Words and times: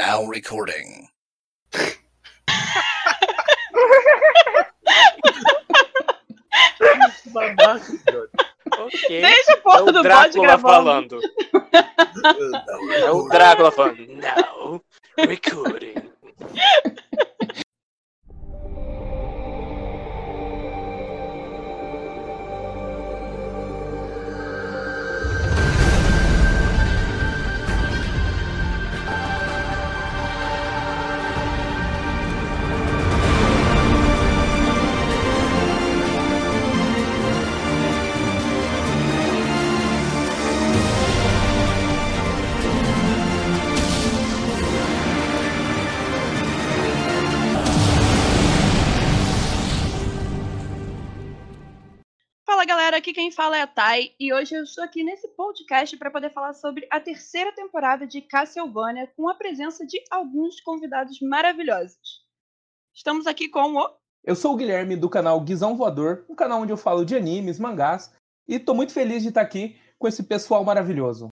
Now 0.00 0.24
recording. 0.24 1.10
ok. 8.78 9.20
Deixa 9.20 9.52
a 9.52 9.56
É 9.56 9.60
porra 9.60 9.82
o 9.82 9.86
do 9.86 9.92
bode 9.92 10.02
Drácula 10.02 10.46
gravando. 10.46 11.20
falando. 11.20 11.20
É 12.94 13.10
o 13.10 13.28
Drácula 13.28 13.70
falando. 13.72 14.06
Now 14.08 14.82
recording. 15.18 15.79
Aqui 53.00 53.14
quem 53.14 53.32
fala 53.32 53.56
é 53.56 53.62
a 53.62 53.66
Thay 53.66 54.14
e 54.20 54.30
hoje 54.30 54.54
eu 54.54 54.62
estou 54.62 54.84
aqui 54.84 55.02
nesse 55.02 55.26
podcast 55.28 55.96
para 55.96 56.10
poder 56.10 56.30
falar 56.34 56.52
sobre 56.52 56.86
a 56.90 57.00
terceira 57.00 57.50
temporada 57.50 58.06
de 58.06 58.20
Castlevania 58.20 59.10
com 59.16 59.26
a 59.26 59.34
presença 59.34 59.86
de 59.86 59.98
alguns 60.10 60.60
convidados 60.60 61.18
maravilhosos. 61.22 62.26
Estamos 62.94 63.26
aqui 63.26 63.48
com 63.48 63.74
o 63.74 63.90
Eu 64.22 64.36
sou 64.36 64.52
o 64.52 64.56
Guilherme 64.56 64.96
do 64.96 65.08
canal 65.08 65.40
Guizão 65.40 65.78
Voador, 65.78 66.26
um 66.28 66.34
canal 66.34 66.60
onde 66.60 66.74
eu 66.74 66.76
falo 66.76 67.02
de 67.02 67.16
animes, 67.16 67.58
mangás, 67.58 68.14
e 68.46 68.58
tô 68.58 68.74
muito 68.74 68.92
feliz 68.92 69.22
de 69.22 69.30
estar 69.30 69.40
aqui 69.40 69.80
com 69.98 70.06
esse 70.06 70.22
pessoal 70.22 70.62
maravilhoso. 70.62 71.30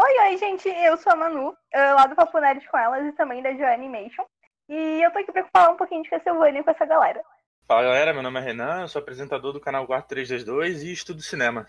Oi, 0.00 0.20
oi, 0.22 0.38
gente, 0.38 0.70
eu 0.70 0.96
sou 0.96 1.12
a 1.12 1.16
Manu, 1.16 1.54
lá 1.74 2.06
do 2.06 2.16
Papo 2.16 2.38
Nerd 2.38 2.66
com 2.70 2.78
elas 2.78 3.04
e 3.06 3.12
também 3.12 3.42
da 3.42 3.52
Joy 3.52 3.74
Animation. 3.74 4.24
E 4.70 5.02
eu 5.02 5.12
tô 5.12 5.18
aqui 5.18 5.30
pra 5.30 5.46
falar 5.54 5.70
um 5.70 5.76
pouquinho 5.76 6.02
de 6.02 6.08
Castlevania 6.08 6.64
com 6.64 6.70
essa 6.70 6.86
galera. 6.86 7.22
Fala 7.66 7.82
galera, 7.82 8.12
meu 8.12 8.22
nome 8.22 8.38
é 8.38 8.42
Renan, 8.42 8.82
eu 8.82 8.88
sou 8.88 9.00
apresentador 9.00 9.50
do 9.50 9.58
canal 9.58 9.86
4322 9.86 10.82
e 10.82 10.92
estudo 10.92 11.22
cinema. 11.22 11.66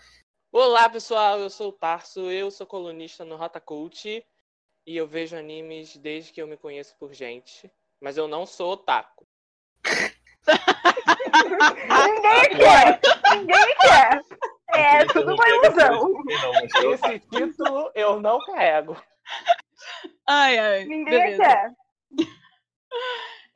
Olá 0.52 0.90
pessoal, 0.90 1.38
eu 1.38 1.48
sou 1.48 1.70
o 1.70 1.72
Tarso, 1.72 2.30
eu 2.30 2.50
sou 2.50 2.66
colunista 2.66 3.24
no 3.24 3.34
Rota 3.34 3.58
Cult 3.58 4.06
e 4.86 4.96
eu 4.96 5.06
vejo 5.06 5.34
animes 5.38 5.96
desde 5.96 6.34
que 6.34 6.42
eu 6.42 6.46
me 6.46 6.58
conheço 6.58 6.94
por 6.98 7.14
gente, 7.14 7.72
mas 7.98 8.18
eu 8.18 8.28
não 8.28 8.44
sou 8.44 8.72
otaku. 8.72 9.26
Ninguém 12.04 12.58
quer! 12.58 13.00
Ninguém 13.34 13.76
quer! 13.80 14.20
É 14.74 14.98
Aquele 14.98 15.12
tudo 15.14 15.34
uma 15.34 15.48
interromper 15.48 16.34
ilusão. 16.34 16.92
Esse 16.92 17.20
título 17.20 17.90
eu 17.94 18.20
não 18.20 18.38
carrego. 18.40 19.02
Ai, 20.28 20.58
ai. 20.58 20.84
Ninguém 20.84 21.04
beleza. 21.04 21.42
quer. 21.42 21.74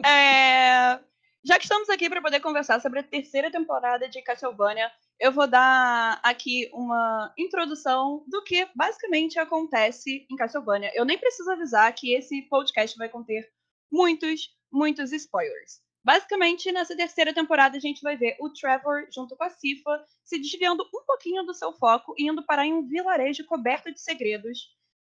É, 0.03 0.99
Já 1.43 1.57
que 1.57 1.65
estamos 1.65 1.89
aqui 1.89 2.09
para 2.09 2.21
poder 2.21 2.41
conversar 2.41 2.81
sobre 2.81 3.01
a 3.01 3.03
terceira 3.03 3.51
temporada 3.51 4.07
de 4.07 4.21
Castlevania, 4.21 4.93
eu 5.19 5.33
vou 5.33 5.47
dar 5.47 6.21
aqui 6.23 6.71
uma 6.73 7.33
introdução 7.37 8.23
do 8.29 8.45
que 8.45 8.69
basicamente 8.75 9.39
acontece 9.39 10.27
em 10.31 10.37
Castlevania. 10.37 10.93
Eu 10.95 11.07
nem 11.07 11.17
preciso 11.17 11.51
avisar 11.51 11.95
que 11.95 12.13
esse 12.13 12.43
podcast 12.43 12.97
vai 12.99 13.09
conter 13.09 13.51
muitos, 13.91 14.51
muitos 14.71 15.13
spoilers. 15.13 15.81
Basicamente, 16.05 16.71
nessa 16.73 16.95
terceira 16.95 17.33
temporada, 17.33 17.77
a 17.77 17.81
gente 17.81 18.03
vai 18.03 18.17
ver 18.17 18.37
o 18.39 18.51
Trevor, 18.51 19.07
junto 19.11 19.35
com 19.35 19.45
a 19.45 19.51
Cifa, 19.51 20.05
se 20.23 20.39
desviando 20.39 20.83
um 20.95 21.05
pouquinho 21.07 21.43
do 21.45 21.55
seu 21.55 21.73
foco 21.73 22.15
e 22.19 22.29
indo 22.29 22.45
parar 22.45 22.67
em 22.67 22.75
um 22.75 22.87
vilarejo 22.87 23.47
coberto 23.47 23.91
de 23.91 24.01
segredos 24.01 24.59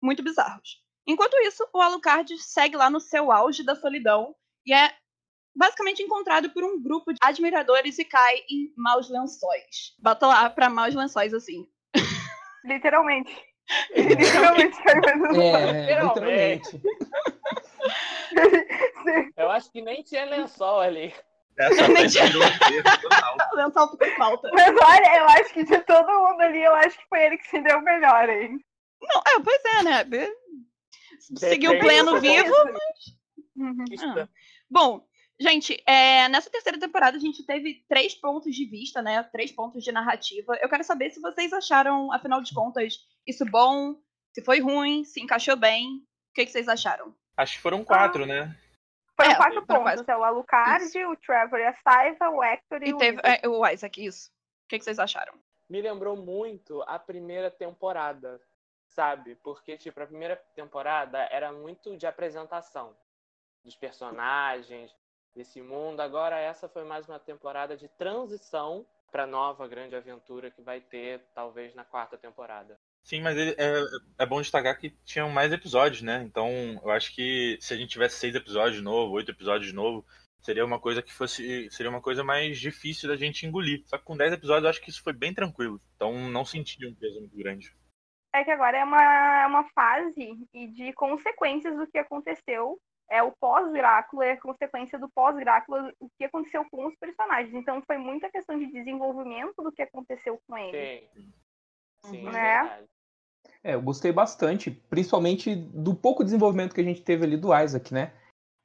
muito 0.03 0.22
bizarros. 0.22 0.82
Enquanto 1.06 1.38
isso, 1.42 1.64
o 1.72 1.81
Alucard 1.81 2.37
segue 2.38 2.76
lá 2.76 2.91
no 2.91 3.00
seu 3.00 3.31
auge 3.31 3.62
da 3.62 3.76
solidão 3.76 4.34
e 4.66 4.72
é 4.72 4.92
basicamente 5.54 6.03
encontrado 6.03 6.50
por 6.50 6.65
um 6.65 6.82
grupo 6.82 7.12
de 7.12 7.19
admiradores 7.22 7.98
e 7.98 8.04
cai 8.04 8.37
em 8.50 8.72
maus 8.76 9.09
lençóis. 9.09 9.94
Bota 9.98 10.26
lá 10.26 10.50
pra 10.50 10.69
maus 10.70 10.94
lençóis, 10.94 11.32
assim. 11.34 11.66
Literalmente. 12.65 13.34
Ele 13.93 14.14
literalmente 14.14 14.82
caiu 14.82 15.00
mesmo. 15.00 15.41
É, 15.43 15.81
Literalmente. 15.81 16.76
literalmente. 16.76 16.82
Eu 19.37 19.50
acho 19.50 19.70
que 19.70 19.81
nem 19.82 20.03
tinha 20.03 20.25
lençol 20.26 20.81
ali. 20.81 21.14
Essa 21.56 21.87
Nem 21.88 22.09
total. 22.10 23.37
Lençol 23.54 23.97
por 23.97 24.09
falta. 24.16 24.50
Mas 24.53 24.69
olha, 24.76 25.16
eu 25.19 25.25
acho 25.28 25.54
que 25.54 25.62
de 25.64 25.78
todo 25.82 26.06
mundo 26.06 26.41
ali, 26.41 26.62
eu 26.62 26.75
acho 26.75 26.98
que 26.98 27.09
foi 27.09 27.25
ele 27.26 27.37
que 27.38 27.47
se 27.47 27.60
deu 27.60 27.81
melhor, 27.81 28.28
hein? 28.28 28.59
Não, 29.00 29.20
é, 29.20 29.41
pois 29.43 29.64
é, 29.78 29.82
né? 29.84 30.04
Be- 30.04 30.34
Seguiu 31.37 31.78
pleno 31.78 32.20
vivo. 32.20 32.53
Uhum. 33.56 33.84
Ah. 34.03 34.28
Bom, 34.69 35.06
gente, 35.40 35.82
é, 35.86 36.28
nessa 36.28 36.50
terceira 36.50 36.78
temporada 36.78 37.16
a 37.16 37.20
gente 37.20 37.44
teve 37.44 37.84
três 37.88 38.14
pontos 38.14 38.54
de 38.54 38.64
vista, 38.66 39.02
né? 39.02 39.22
Três 39.24 39.50
pontos 39.52 39.82
de 39.82 39.92
narrativa. 39.92 40.56
Eu 40.60 40.68
quero 40.68 40.84
saber 40.84 41.10
se 41.10 41.20
vocês 41.20 41.52
acharam, 41.52 42.12
afinal 42.12 42.40
de 42.40 42.54
contas, 42.54 42.98
isso 43.26 43.44
bom, 43.44 43.96
se 44.32 44.42
foi 44.42 44.60
ruim, 44.60 45.04
se 45.04 45.20
encaixou 45.20 45.56
bem. 45.56 45.96
O 45.96 46.34
que, 46.34 46.44
que 46.46 46.52
vocês 46.52 46.68
acharam? 46.68 47.14
Acho 47.36 47.54
que 47.56 47.62
foram 47.62 47.84
quatro, 47.84 48.26
né? 48.26 48.56
Foram 49.16 49.30
É, 49.30 49.36
quatro 49.36 49.54
foram 49.66 49.66
pontos. 49.84 49.94
quatro. 50.04 50.10
É 50.12 50.16
o 50.16 50.24
Alucard, 50.24 50.84
o 51.06 51.16
Trevor 51.16 51.58
e 51.60 51.66
a 51.66 51.74
Saiva, 51.82 52.30
o 52.30 52.42
Hector 52.42 52.82
e, 52.82 52.88
E 52.88 52.94
o 52.94 52.98
teve 52.98 53.18
Isaac. 53.18 53.40
é, 53.44 53.48
o 53.48 53.66
Isaac, 53.66 54.04
isso. 54.04 54.30
O 54.64 54.68
que, 54.68 54.78
que 54.78 54.84
vocês 54.84 54.98
acharam? 54.98 55.34
Me 55.68 55.80
lembrou 55.80 56.16
muito 56.16 56.82
a 56.82 56.98
primeira 56.98 57.50
temporada, 57.50 58.40
sabe? 58.88 59.36
Porque, 59.36 59.76
tipo, 59.78 60.00
a 60.00 60.06
primeira 60.06 60.36
temporada 60.56 61.18
era 61.30 61.52
muito 61.52 61.96
de 61.96 62.06
apresentação 62.06 62.96
dos 63.64 63.76
personagens, 63.76 64.92
desse 65.34 65.60
mundo. 65.60 66.00
Agora, 66.00 66.38
essa 66.38 66.68
foi 66.68 66.84
mais 66.84 67.08
uma 67.08 67.18
temporada 67.18 67.76
de 67.76 67.88
transição 67.88 68.86
para 69.10 69.26
nova 69.26 69.66
grande 69.68 69.94
aventura 69.94 70.50
que 70.50 70.60
vai 70.60 70.80
ter, 70.80 71.20
talvez, 71.34 71.74
na 71.74 71.84
quarta 71.84 72.16
temporada. 72.18 72.78
Sim, 73.02 73.20
mas 73.20 73.36
ele- 73.36 73.54
é, 73.58 73.82
é 74.18 74.26
bom 74.26 74.40
destacar 74.40 74.78
que 74.78 74.90
tinham 75.04 75.28
mais 75.30 75.52
episódios, 75.52 76.02
né? 76.02 76.22
Então 76.24 76.48
eu 76.82 76.90
acho 76.90 77.14
que 77.14 77.58
se 77.60 77.72
a 77.74 77.76
gente 77.76 77.90
tivesse 77.90 78.16
seis 78.16 78.34
episódios 78.34 78.76
de 78.76 78.82
novo, 78.82 79.12
oito 79.14 79.30
episódios 79.30 79.68
de 79.68 79.74
novo, 79.74 80.04
seria 80.40 80.64
uma 80.64 80.80
coisa 80.80 81.02
que 81.02 81.12
fosse. 81.12 81.70
Seria 81.70 81.90
uma 81.90 82.00
coisa 82.00 82.24
mais 82.24 82.58
difícil 82.58 83.08
da 83.08 83.14
gente 83.16 83.46
engolir. 83.46 83.82
Só 83.86 83.98
que 83.98 84.04
com 84.04 84.16
dez 84.16 84.32
episódios 84.32 84.64
eu 84.64 84.70
acho 84.70 84.80
que 84.80 84.90
isso 84.90 85.02
foi 85.02 85.12
bem 85.12 85.32
tranquilo. 85.34 85.80
Então 85.96 86.12
não 86.30 86.44
senti 86.44 86.84
um 86.86 86.94
peso 86.94 87.20
muito 87.20 87.36
grande. 87.36 87.74
É 88.34 88.42
que 88.42 88.50
agora 88.50 88.78
é 88.78 88.82
uma, 88.84 89.42
é 89.42 89.46
uma 89.46 89.68
fase 89.70 90.48
e 90.52 90.66
de 90.68 90.92
consequências 90.94 91.76
do 91.76 91.86
que 91.86 91.98
aconteceu. 91.98 92.80
É 93.10 93.22
o 93.22 93.32
pós-Drácula, 93.32 94.25
é 94.25 94.32
a 94.32 94.41
consequência 94.41 94.98
do 94.98 95.09
pós-Drácula, 95.10 95.92
o 96.00 96.09
que 96.16 96.25
aconteceu 96.25 96.65
com 96.70 96.87
os 96.87 96.97
personagens. 96.97 97.54
Então 97.54 97.82
foi 97.87 97.98
muita 97.98 98.31
questão 98.31 98.59
de 98.59 98.66
desenvolvimento 98.72 99.54
do 99.62 99.70
que 99.70 99.82
aconteceu 99.82 100.41
com 100.47 100.56
eles. 100.56 101.09
Sim. 101.12 101.32
Sim, 102.04 102.22
Uhum. 102.22 102.28
é 102.28 102.32
Né? 102.32 102.60
verdade. 102.62 102.87
É, 103.62 103.75
eu 103.75 103.82
gostei 103.82 104.12
bastante, 104.12 104.70
principalmente 104.70 105.54
do 105.54 105.94
pouco 105.94 106.22
desenvolvimento 106.22 106.75
que 106.75 106.81
a 106.81 106.84
gente 106.84 107.03
teve 107.03 107.25
ali 107.25 107.37
do 107.37 107.54
Isaac, 107.59 107.93
né? 107.94 108.12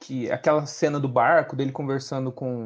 Que 0.02 0.30
aquela 0.32 0.66
cena 0.66 1.00
do 1.00 1.08
barco, 1.08 1.56
dele 1.56 1.72
conversando 1.72 2.32
com 2.32 2.66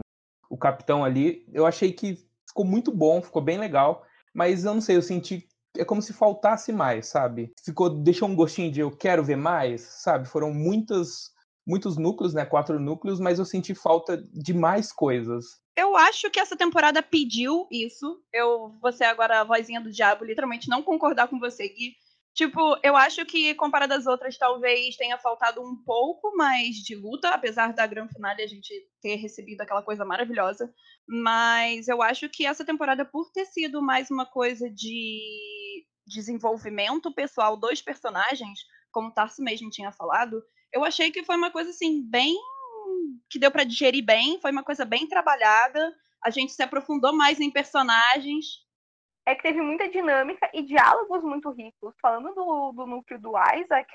o 0.50 0.58
capitão 0.58 1.04
ali, 1.04 1.48
eu 1.54 1.66
achei 1.66 1.92
que 1.92 2.18
ficou 2.48 2.66
muito 2.66 2.92
bom, 2.92 3.22
ficou 3.22 3.42
bem 3.42 3.58
legal, 3.58 4.06
mas 4.34 4.66
eu 4.66 4.74
não 4.74 4.82
sei, 4.82 4.98
eu 4.98 5.02
senti 5.02 5.48
é 5.76 5.84
como 5.84 6.04
se 6.04 6.14
faltasse 6.14 6.72
mais, 6.72 7.08
sabe? 7.08 7.52
Ficou 7.64 7.90
deixou 7.90 8.30
um 8.30 8.36
gostinho 8.36 8.72
de 8.72 8.80
eu 8.80 8.92
quero 8.96 9.24
ver 9.24 9.36
mais, 9.36 9.82
sabe? 9.82 10.28
Foram 10.28 10.54
muitas 10.54 11.33
muitos 11.66 11.98
núcleos, 11.98 12.34
né? 12.34 12.46
Quatro 12.46 12.80
núcleos, 12.80 13.20
mas 13.20 13.40
eu 13.40 13.46
senti 13.46 13.74
falta 13.74 14.18
de 14.18 14.54
mais 14.54 14.92
coisas. 14.92 15.62
Eu 15.76 15.96
acho 15.96 16.30
que 16.30 16.40
essa 16.40 16.56
temporada 16.56 17.02
pediu 17.02 17.68
isso. 17.72 18.22
Eu 18.32 18.72
ser 18.94 19.06
agora 19.06 19.42
a 19.42 19.44
vozinha 19.44 19.82
do 19.82 19.92
diabo, 19.92 20.26
literalmente 20.26 20.70
não 20.70 20.84
concordar 20.84 21.28
com 21.28 21.40
você, 21.40 21.68
Gui. 21.68 21.96
Tipo, 22.36 22.78
eu 22.82 22.96
acho 22.96 23.24
que, 23.26 23.54
comparado 23.54 23.94
às 23.94 24.08
outras, 24.08 24.38
talvez 24.38 24.96
tenha 24.96 25.20
faltado 25.20 25.62
um 25.62 25.76
pouco 25.86 26.36
mais 26.36 26.78
de 26.78 26.96
luta, 26.96 27.30
apesar 27.30 27.74
da 27.74 27.86
grande 27.86 28.14
finale 28.14 28.42
a 28.42 28.48
gente 28.48 28.74
ter 29.02 29.16
recebido 29.16 29.62
aquela 29.62 29.84
coisa 29.84 30.04
maravilhosa. 30.04 30.74
Mas 31.08 31.88
eu 31.88 32.02
acho 32.02 32.28
que 32.30 32.46
essa 32.46 32.66
temporada, 32.66 33.06
por 33.06 33.32
ter 33.32 33.46
sido 33.46 33.84
mais 33.84 34.10
uma 34.10 34.26
coisa 34.26 34.68
de 34.68 35.22
desenvolvimento 36.08 37.14
pessoal 37.14 37.56
dos 37.56 37.82
personagens, 37.82 38.60
como 38.92 39.10
o 39.10 39.14
Tarso 39.14 39.44
mesmo 39.44 39.70
tinha 39.70 39.92
falado, 39.92 40.44
eu 40.74 40.84
achei 40.84 41.12
que 41.12 41.24
foi 41.24 41.38
uma 41.38 41.52
coisa 41.52 41.70
assim, 41.70 42.02
bem. 42.04 42.36
que 43.30 43.40
deu 43.40 43.52
pra 43.52 43.64
digerir 43.64 44.04
bem, 44.04 44.40
foi 44.42 44.52
uma 44.52 44.64
coisa 44.64 44.84
bem 44.84 45.08
trabalhada. 45.08 45.96
A 46.24 46.30
gente 46.30 46.52
se 46.52 46.64
aprofundou 46.64 47.14
mais 47.14 47.40
em 47.40 47.52
personagens. 47.52 48.64
É 49.26 49.36
que 49.36 49.44
teve 49.44 49.62
muita 49.62 49.88
dinâmica 49.88 50.50
e 50.54 50.64
diálogos 50.64 51.24
muito 51.24 51.50
ricos. 51.52 51.94
Falando 52.02 52.34
do, 52.34 52.72
do 52.74 52.86
núcleo 52.86 53.20
do 53.20 53.34
Isaac, 53.56 53.88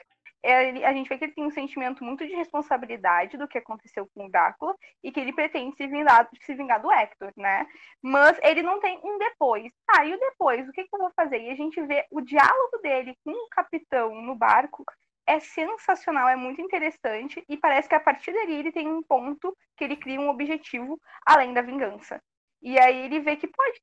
ele, 0.43 0.85
a 0.85 0.93
gente 0.93 1.09
vê 1.09 1.19
que 1.19 1.25
ele 1.25 1.33
tem 1.33 1.45
um 1.45 1.51
sentimento 1.51 2.05
muito 2.05 2.27
de 2.27 2.35
responsabilidade 2.35 3.37
do 3.37 3.49
que 3.49 3.59
aconteceu 3.59 4.09
com 4.15 4.27
o 4.27 4.31
Drácula 4.31 4.75
e 5.03 5.11
que 5.11 5.19
ele 5.19 5.33
pretende 5.33 5.77
se 5.77 5.87
vingar, 5.87 6.29
se 6.41 6.55
vingar 6.55 6.81
do 6.81 6.91
Hector, 6.91 7.33
né? 7.37 7.67
Mas 8.01 8.39
ele 8.43 8.63
não 8.63 8.81
tem 8.81 9.01
um 9.03 9.19
depois. 9.19 9.71
Ah, 9.91 10.05
e 10.05 10.15
o 10.15 10.19
depois? 10.19 10.69
O 10.69 10.73
que, 10.73 10.85
que 10.85 10.95
eu 10.95 11.01
vou 11.01 11.13
fazer? 11.17 11.41
E 11.43 11.51
a 11.51 11.57
gente 11.57 11.81
vê 11.83 12.07
o 12.11 12.21
diálogo 12.21 12.79
dele 12.83 13.17
com 13.25 13.33
o 13.33 13.49
capitão 13.49 14.15
no 14.23 14.35
barco 14.35 14.85
é 15.29 15.39
sensacional, 15.41 16.27
é 16.27 16.35
muito 16.35 16.61
interessante 16.61 17.45
e 17.47 17.57
parece 17.57 17.87
que 17.87 17.95
a 17.95 18.01
partir 18.01 18.33
dali 18.33 18.55
ele 18.55 18.73
tem 18.73 18.89
um 18.89 19.03
ponto 19.03 19.55
que 19.77 19.85
ele 19.85 19.97
cria 19.97 20.19
um 20.19 20.31
objetivo 20.31 20.99
além 21.27 21.53
da 21.53 21.61
vingança. 21.61 22.21
E 22.63 22.79
aí 22.79 23.05
ele 23.05 23.21
vê 23.21 23.37
que 23.37 23.47
pode. 23.47 23.81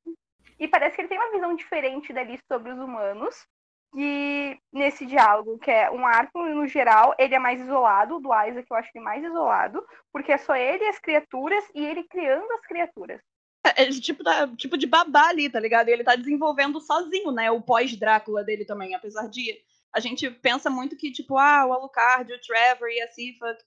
E 0.60 0.68
parece 0.68 0.96
que 0.96 1.04
ele 1.04 1.08
tem 1.08 1.20
uma 1.20 1.32
visão 1.32 1.56
diferente 1.56 2.12
dali 2.12 2.40
sobre 2.52 2.72
os 2.72 2.80
humanos 2.80 3.46
que 3.94 4.60
nesse 4.74 5.06
diálogo, 5.06 5.58
que 5.60 5.72
é 5.72 5.90
um 5.90 6.06
arco 6.06 6.44
no 6.44 6.68
geral, 6.68 7.16
ele 7.18 7.36
é 7.36 7.40
mais 7.40 7.62
isolado, 7.62 8.20
do 8.20 8.30
Isaac 8.34 8.68
eu 8.70 8.76
acho 8.76 8.90
é 8.94 9.00
mais 9.00 9.24
isolado, 9.24 9.86
porque 10.12 10.34
é 10.34 10.38
só 10.38 10.56
ele 10.56 10.84
e 10.84 10.90
as 10.90 11.00
criaturas 11.00 11.64
e 11.74 11.86
ele 11.86 12.04
criando 12.04 12.52
as 12.54 12.62
criaturas. 12.68 13.22
É, 13.66 13.84
é 13.84 13.90
tipo, 13.92 14.24
da, 14.24 14.48
tipo 14.56 14.78
de 14.78 14.86
babá 14.86 15.30
ali, 15.30 15.50
tá 15.50 15.60
ligado? 15.60 15.88
E 15.88 15.92
ele 15.92 16.04
tá 16.04 16.16
desenvolvendo 16.16 16.82
sozinho, 16.82 17.32
né? 17.32 17.50
O 17.52 17.62
pós-Drácula 17.62 18.44
dele 18.44 18.66
também, 18.66 18.94
apesar 18.94 19.30
de 19.30 19.64
a 19.96 20.00
gente 20.00 20.30
pensa 20.30 20.70
muito 20.70 20.98
que, 20.98 21.12
tipo, 21.12 21.38
ah, 21.38 21.66
o 21.66 21.74
Alucard, 21.74 22.32
o 22.32 22.42
Trevor 22.42 22.90
e 22.90 23.02
a 23.02 23.08
Sifa 23.08 23.58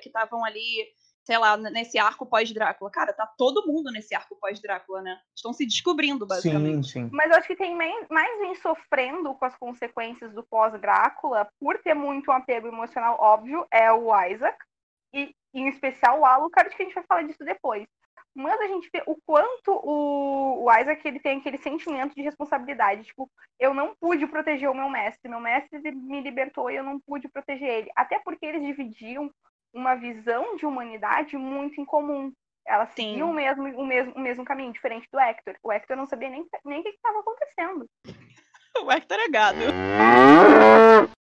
que 0.00 0.08
estavam 0.08 0.44
ali 0.44 0.88
sei 1.28 1.36
lá, 1.36 1.58
nesse 1.58 1.98
arco 1.98 2.24
pós-Drácula. 2.24 2.90
Cara, 2.90 3.12
tá 3.12 3.26
todo 3.26 3.66
mundo 3.66 3.90
nesse 3.92 4.14
arco 4.14 4.34
pós-Drácula, 4.40 5.02
né? 5.02 5.20
Estão 5.36 5.52
se 5.52 5.66
descobrindo, 5.66 6.26
basicamente. 6.26 6.88
Sim, 6.88 7.02
sim. 7.02 7.10
Mas 7.12 7.30
eu 7.30 7.36
acho 7.36 7.46
que 7.46 7.54
tem 7.54 7.76
mais 7.76 8.38
vem 8.38 8.54
sofrendo 8.54 9.34
com 9.34 9.44
as 9.44 9.54
consequências 9.54 10.32
do 10.32 10.42
pós-Drácula, 10.42 11.46
por 11.60 11.76
ter 11.82 11.92
muito 11.92 12.30
um 12.30 12.34
apego 12.34 12.68
emocional 12.68 13.18
óbvio, 13.20 13.66
é 13.70 13.92
o 13.92 14.08
Isaac. 14.24 14.56
E, 15.12 15.34
em 15.52 15.68
especial, 15.68 16.20
o 16.20 16.24
Alucard, 16.24 16.74
que 16.74 16.82
a 16.82 16.86
gente 16.86 16.94
vai 16.94 17.04
falar 17.04 17.22
disso 17.24 17.44
depois. 17.44 17.86
Mas 18.38 18.60
a 18.60 18.68
gente 18.68 18.88
vê 18.92 19.02
o 19.04 19.16
quanto 19.26 19.72
o, 19.72 20.64
o 20.64 20.72
Isaac 20.72 21.02
ele 21.04 21.18
tem 21.18 21.38
aquele 21.38 21.58
sentimento 21.58 22.14
de 22.14 22.22
responsabilidade. 22.22 23.02
Tipo, 23.02 23.28
eu 23.58 23.74
não 23.74 23.96
pude 24.00 24.28
proteger 24.28 24.70
o 24.70 24.74
meu 24.74 24.88
mestre. 24.88 25.28
Meu 25.28 25.40
mestre 25.40 25.90
me 25.90 26.20
libertou 26.20 26.70
e 26.70 26.76
eu 26.76 26.84
não 26.84 27.00
pude 27.00 27.28
proteger 27.28 27.68
ele. 27.68 27.90
Até 27.96 28.20
porque 28.20 28.46
eles 28.46 28.62
dividiam 28.62 29.28
uma 29.74 29.96
visão 29.96 30.54
de 30.54 30.64
humanidade 30.64 31.36
muito 31.36 31.80
incomum. 31.80 32.32
Elas 32.64 32.90
Sim. 32.90 33.10
seguiam 33.10 33.30
o 33.30 33.34
mesmo, 33.34 33.64
o, 33.76 33.84
mesmo, 33.84 34.12
o 34.14 34.20
mesmo 34.20 34.44
caminho, 34.44 34.72
diferente 34.72 35.08
do 35.12 35.18
Hector. 35.18 35.56
O 35.60 35.72
Hector 35.72 35.96
não 35.96 36.06
sabia 36.06 36.30
nem, 36.30 36.46
nem 36.64 36.78
o 36.78 36.82
que 36.84 36.90
estava 36.90 37.18
acontecendo. 37.18 37.90
o 38.84 38.92
Hector 38.92 39.18
é 39.18 39.28
gado. 39.28 39.58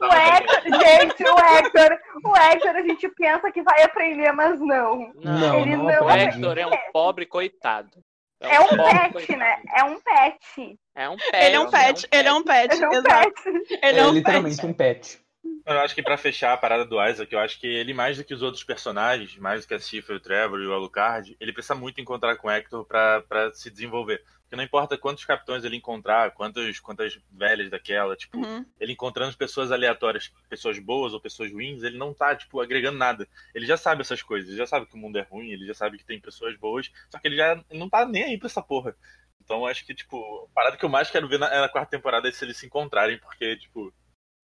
O 0.00 0.14
Hector, 0.14 0.62
gente, 0.80 1.22
o 1.24 1.38
Hector, 1.38 1.98
o 2.24 2.36
Hector 2.36 2.76
a 2.76 2.82
gente 2.82 3.08
pensa 3.10 3.50
que 3.50 3.62
vai 3.62 3.82
aprender, 3.82 4.32
mas 4.32 4.58
não. 4.60 5.12
Não, 5.14 5.60
Ele 5.60 5.76
não, 5.76 5.84
não 5.84 6.06
o 6.06 6.10
Hector 6.10 6.58
é 6.58 6.66
um 6.66 6.92
pobre 6.92 7.26
coitado. 7.26 8.02
É 8.40 8.58
um, 8.58 8.64
é 8.64 8.66
um 8.66 8.76
pet, 8.76 9.12
coitado. 9.12 9.38
né? 9.38 9.62
É 9.76 9.84
um 9.84 10.00
pet. 10.00 10.78
É 10.94 11.08
um 11.08 11.16
pet. 11.16 11.32
Ele 11.32 11.56
é 11.56 11.60
um 11.60 11.70
pet, 11.70 12.08
ele 12.12 12.28
é 12.28 12.32
um 12.32 12.42
pet. 12.42 12.74
Ele 12.74 12.84
é 12.84 12.88
um 12.88 13.02
pet. 13.02 13.42
Ele 13.82 13.98
é, 13.98 14.06
um 14.06 14.12
literalmente 14.12 14.56
pet. 14.56 14.66
um 14.66 14.72
pet. 14.74 15.22
Eu 15.64 15.78
acho 15.80 15.94
que 15.94 16.02
para 16.02 16.16
fechar 16.16 16.52
a 16.52 16.56
parada 16.56 16.84
do 16.84 17.04
Isaac, 17.04 17.32
eu 17.32 17.38
acho 17.38 17.58
que 17.60 17.66
ele, 17.66 17.94
mais 17.94 18.16
do 18.16 18.24
que 18.24 18.34
os 18.34 18.42
outros 18.42 18.64
personagens, 18.64 19.36
mais 19.38 19.62
do 19.62 19.68
que 19.68 19.74
a 19.74 19.78
Cifra, 19.78 20.16
o 20.16 20.20
Trevor 20.20 20.60
e 20.60 20.66
o 20.66 20.72
Alucard, 20.72 21.36
ele 21.40 21.52
precisa 21.52 21.74
muito 21.74 22.00
encontrar 22.00 22.36
com 22.36 22.48
o 22.48 22.50
Hector 22.50 22.84
para 22.84 23.52
se 23.52 23.70
desenvolver. 23.70 24.22
Porque 24.52 24.56
não 24.58 24.64
importa 24.64 24.98
quantos 24.98 25.24
capitães 25.24 25.64
ele 25.64 25.76
encontrar, 25.76 26.32
quantas, 26.32 26.78
quantas 26.78 27.18
velhas 27.30 27.70
daquela, 27.70 28.14
tipo, 28.14 28.36
uhum. 28.36 28.66
ele 28.78 28.92
encontrando 28.92 29.34
pessoas 29.34 29.72
aleatórias, 29.72 30.30
pessoas 30.46 30.78
boas 30.78 31.14
ou 31.14 31.20
pessoas 31.22 31.50
ruins, 31.50 31.82
ele 31.82 31.96
não 31.96 32.12
tá, 32.12 32.36
tipo, 32.36 32.60
agregando 32.60 32.98
nada. 32.98 33.26
Ele 33.54 33.64
já 33.64 33.78
sabe 33.78 34.02
essas 34.02 34.20
coisas, 34.20 34.50
ele 34.50 34.58
já 34.58 34.66
sabe 34.66 34.84
que 34.84 34.94
o 34.94 34.98
mundo 34.98 35.16
é 35.18 35.22
ruim, 35.22 35.52
ele 35.52 35.64
já 35.64 35.72
sabe 35.72 35.96
que 35.96 36.04
tem 36.04 36.20
pessoas 36.20 36.54
boas, 36.58 36.92
só 37.08 37.18
que 37.18 37.28
ele 37.28 37.36
já 37.36 37.64
não 37.72 37.88
tá 37.88 38.04
nem 38.04 38.24
aí 38.24 38.36
pra 38.36 38.46
essa 38.46 38.60
porra. 38.60 38.94
Então 39.42 39.64
acho 39.64 39.86
que, 39.86 39.94
tipo, 39.94 40.46
a 40.50 40.54
parada 40.54 40.76
que 40.76 40.84
eu 40.84 40.90
mais 40.90 41.10
quero 41.10 41.26
ver 41.26 41.38
na, 41.38 41.48
na 41.62 41.68
quarta 41.70 41.90
temporada 41.90 42.28
é 42.28 42.30
se 42.30 42.44
eles 42.44 42.58
se 42.58 42.66
encontrarem, 42.66 43.16
porque, 43.16 43.56
tipo, 43.56 43.90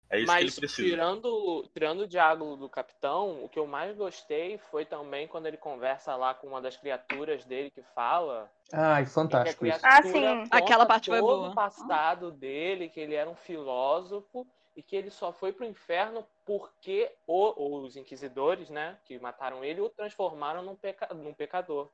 é 0.10 0.19
isso 0.19 0.28
Mas, 0.28 0.38
que 0.38 0.44
ele 0.44 0.56
precisa. 0.56 0.90
Tirando, 0.90 1.69
tirando 1.74 2.00
o 2.02 2.07
diálogo 2.07 2.56
do 2.56 2.69
capitão, 2.69 3.44
o 3.44 3.50
que 3.50 3.57
eu 3.57 3.66
mais 3.66 3.96
gostei 3.96 4.57
foi 4.57 4.86
também 4.86 5.28
quando 5.28 5.48
ele 5.48 5.57
conversa 5.57 6.16
lá 6.16 6.34
com 6.34 6.48
uma 6.48 6.62
das 6.62 6.78
criaturas 6.78 7.44
dele 7.46 7.72
que 7.72 7.81
fala. 7.94 8.52
Ai, 8.72 9.06
fantástico. 9.06 9.66
ah, 9.84 10.04
sim. 10.04 10.48
Aquela 10.52 10.86
parte 10.86 11.10
foi 11.10 11.19
boa. 11.19 11.50
o 11.50 11.56
passado 11.56 12.31
dele, 12.31 12.90
que 12.90 13.00
ele 13.00 13.16
era 13.16 13.30
um 13.30 13.36
filósofo 13.36 14.46
e 14.75 14.84
que 14.84 14.96
ele 14.96 15.10
só 15.10 15.31
foi 15.31 15.54
pro 15.54 15.66
inferno 15.66 16.25
porque 16.46 17.12
o, 17.25 17.80
os 17.84 17.96
inquisidores, 17.96 18.69
né, 18.69 18.98
que 19.06 19.18
mataram 19.18 19.63
ele, 19.63 19.81
o 19.81 19.90
transformaram 19.90 20.62
num, 20.62 20.75
peca, 20.75 21.13
num 21.13 21.34
pecador. 21.34 21.90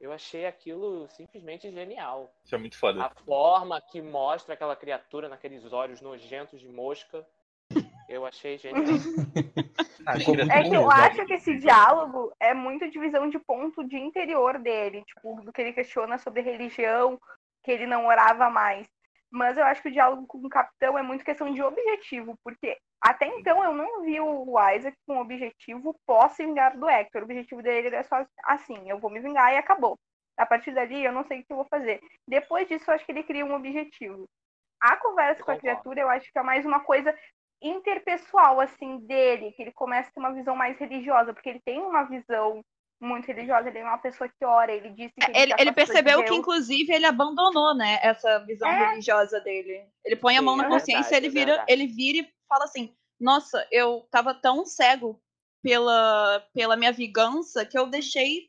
Eu 0.00 0.12
achei 0.12 0.44
aquilo 0.44 1.08
simplesmente 1.08 1.70
genial. 1.70 2.34
Isso 2.44 2.54
é 2.54 2.58
muito 2.58 2.76
foda. 2.76 3.04
A 3.04 3.10
forma 3.10 3.80
que 3.80 4.02
mostra 4.02 4.54
aquela 4.54 4.76
criatura 4.76 5.28
naqueles 5.28 5.72
olhos 5.72 6.00
nojentos 6.00 6.60
de 6.60 6.68
mosca. 6.68 7.26
Eu 8.08 8.26
achei 8.26 8.58
genial. 8.58 8.84
é 10.50 10.62
que 10.68 10.74
eu 10.74 10.90
acho 10.90 11.24
que 11.24 11.34
esse 11.34 11.56
diálogo 11.58 12.32
é 12.38 12.52
muito 12.52 12.90
divisão 12.90 13.28
de 13.28 13.38
ponto 13.38 13.82
de 13.84 13.96
interior 13.96 14.58
dele, 14.58 15.02
tipo, 15.04 15.40
do 15.42 15.52
que 15.52 15.62
ele 15.62 15.72
questiona 15.72 16.18
sobre 16.18 16.42
religião, 16.42 17.18
que 17.62 17.70
ele 17.70 17.86
não 17.86 18.06
orava 18.06 18.50
mais. 18.50 18.86
Mas 19.30 19.56
eu 19.56 19.64
acho 19.64 19.82
que 19.82 19.88
o 19.88 19.92
diálogo 19.92 20.26
com 20.26 20.38
o 20.38 20.48
capitão 20.48 20.96
é 20.96 21.02
muito 21.02 21.24
questão 21.24 21.52
de 21.52 21.60
objetivo, 21.60 22.38
porque 22.44 22.78
até 23.00 23.26
então 23.26 23.64
eu 23.64 23.74
não 23.74 24.02
vi 24.02 24.20
o 24.20 24.54
Isaac 24.70 24.96
com 25.06 25.16
o 25.18 25.20
objetivo 25.20 25.98
pós 26.06 26.36
vingar 26.36 26.76
do 26.78 26.88
Hector. 26.88 27.22
O 27.22 27.24
objetivo 27.24 27.62
dele 27.62 27.88
era 27.88 28.04
só 28.04 28.24
assim, 28.44 28.88
eu 28.88 28.98
vou 28.98 29.10
me 29.10 29.20
vingar 29.20 29.52
e 29.52 29.56
acabou. 29.56 29.98
A 30.36 30.46
partir 30.46 30.72
dali 30.72 31.04
eu 31.04 31.12
não 31.12 31.24
sei 31.24 31.40
o 31.40 31.44
que 31.44 31.52
eu 31.52 31.56
vou 31.56 31.66
fazer. 31.66 32.00
Depois 32.28 32.68
disso 32.68 32.88
eu 32.88 32.94
acho 32.94 33.04
que 33.04 33.12
ele 33.12 33.24
cria 33.24 33.44
um 33.44 33.54
objetivo. 33.54 34.28
A 34.80 34.96
conversa 34.96 35.42
com 35.42 35.50
a 35.50 35.58
criatura 35.58 36.00
eu 36.00 36.08
acho 36.08 36.30
que 36.30 36.38
é 36.38 36.42
mais 36.42 36.64
uma 36.64 36.80
coisa 36.80 37.16
interpessoal, 37.68 38.60
assim, 38.60 38.98
dele, 39.06 39.52
que 39.52 39.62
ele 39.62 39.72
começa 39.72 40.08
a 40.08 40.12
ter 40.12 40.20
uma 40.20 40.32
visão 40.32 40.54
mais 40.54 40.78
religiosa, 40.78 41.32
porque 41.32 41.48
ele 41.48 41.62
tem 41.64 41.80
uma 41.80 42.04
visão 42.04 42.62
muito 43.00 43.26
religiosa, 43.26 43.68
ele 43.68 43.78
é 43.78 43.84
uma 43.84 43.98
pessoa 43.98 44.28
que 44.28 44.44
ora, 44.44 44.72
ele 44.72 44.90
disse 44.90 45.14
que 45.14 45.30
ele, 45.30 45.38
ele, 45.38 45.54
ele 45.58 45.72
percebeu 45.72 46.22
de 46.22 46.28
que 46.28 46.34
inclusive 46.34 46.92
ele 46.92 47.06
abandonou, 47.06 47.74
né, 47.74 47.98
essa 48.02 48.38
visão 48.40 48.68
é. 48.68 48.90
religiosa 48.90 49.40
dele. 49.40 49.86
Ele 50.04 50.16
põe 50.16 50.34
Sim, 50.34 50.38
a 50.38 50.42
mão 50.42 50.56
na 50.56 50.64
é 50.64 50.68
consciência, 50.68 51.10
verdade, 51.10 51.26
ele 51.26 51.28
vira, 51.28 51.64
é 51.66 51.72
ele 51.72 51.86
vira 51.86 52.18
e 52.18 52.32
fala 52.48 52.64
assim: 52.64 52.94
"Nossa, 53.20 53.66
eu 53.70 54.06
tava 54.10 54.32
tão 54.34 54.64
cego 54.64 55.20
pela 55.62 56.40
pela 56.54 56.76
minha 56.76 56.92
vingança 56.92 57.66
que 57.66 57.78
eu 57.78 57.86
deixei 57.86 58.48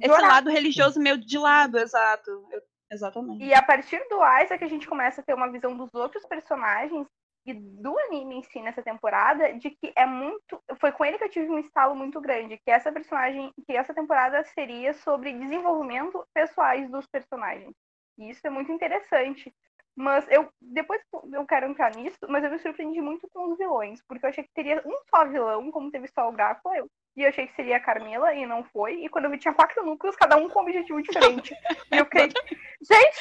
esse 0.00 0.20
lado 0.22 0.48
religioso 0.48 1.00
meu 1.00 1.16
de 1.16 1.36
lado, 1.36 1.78
exato. 1.78 2.30
Eu, 2.50 2.62
exatamente. 2.90 3.44
E 3.44 3.52
a 3.52 3.62
partir 3.62 3.98
do 4.08 4.16
Isaac 4.16 4.62
a 4.62 4.68
gente 4.68 4.86
começa 4.86 5.20
a 5.20 5.24
ter 5.24 5.34
uma 5.34 5.50
visão 5.50 5.76
dos 5.76 5.92
outros 5.92 6.24
personagens 6.24 7.06
e 7.48 7.54
do 7.54 7.98
anime 7.98 8.36
em 8.36 8.42
si 8.42 8.60
nessa 8.60 8.82
temporada 8.82 9.54
de 9.54 9.70
que 9.70 9.90
é 9.96 10.04
muito. 10.04 10.62
Foi 10.78 10.92
com 10.92 11.02
ele 11.02 11.16
que 11.16 11.24
eu 11.24 11.30
tive 11.30 11.50
um 11.50 11.58
estalo 11.58 11.96
muito 11.96 12.20
grande, 12.20 12.58
que 12.58 12.70
essa 12.70 12.92
personagem, 12.92 13.50
que 13.66 13.74
essa 13.74 13.94
temporada 13.94 14.44
seria 14.44 14.92
sobre 14.92 15.32
desenvolvimento 15.32 16.22
pessoais 16.34 16.90
dos 16.90 17.06
personagens. 17.06 17.72
E 18.18 18.28
isso 18.28 18.46
é 18.46 18.50
muito 18.50 18.70
interessante. 18.70 19.50
Mas 19.96 20.26
eu 20.30 20.48
depois 20.60 21.00
eu 21.32 21.46
quero 21.46 21.66
entrar 21.66 21.96
nisso, 21.96 22.18
mas 22.28 22.44
eu 22.44 22.50
me 22.50 22.58
surpreendi 22.58 23.00
muito 23.00 23.26
com 23.32 23.50
os 23.50 23.58
vilões, 23.58 24.00
porque 24.06 24.26
eu 24.26 24.30
achei 24.30 24.44
que 24.44 24.52
teria 24.54 24.82
um 24.86 24.96
só 25.08 25.26
vilão, 25.26 25.70
como 25.72 25.90
teve 25.90 26.06
só 26.08 26.28
o 26.28 26.32
Drácula, 26.32 26.76
eu, 26.76 26.88
e 27.16 27.22
eu 27.22 27.28
achei 27.30 27.48
que 27.48 27.56
seria 27.56 27.78
a 27.78 27.80
Carmila, 27.80 28.32
e 28.32 28.46
não 28.46 28.62
foi. 28.62 29.04
E 29.04 29.08
quando 29.08 29.24
eu 29.24 29.30
vi 29.32 29.38
tinha 29.38 29.54
quatro 29.54 29.84
núcleos, 29.84 30.14
cada 30.14 30.36
um 30.36 30.48
com 30.48 30.60
um 30.60 30.62
objetivo 30.62 31.02
diferente. 31.02 31.52
e 31.90 31.96
eu 31.96 32.04
fiquei, 32.04 32.28
gente, 32.80 33.18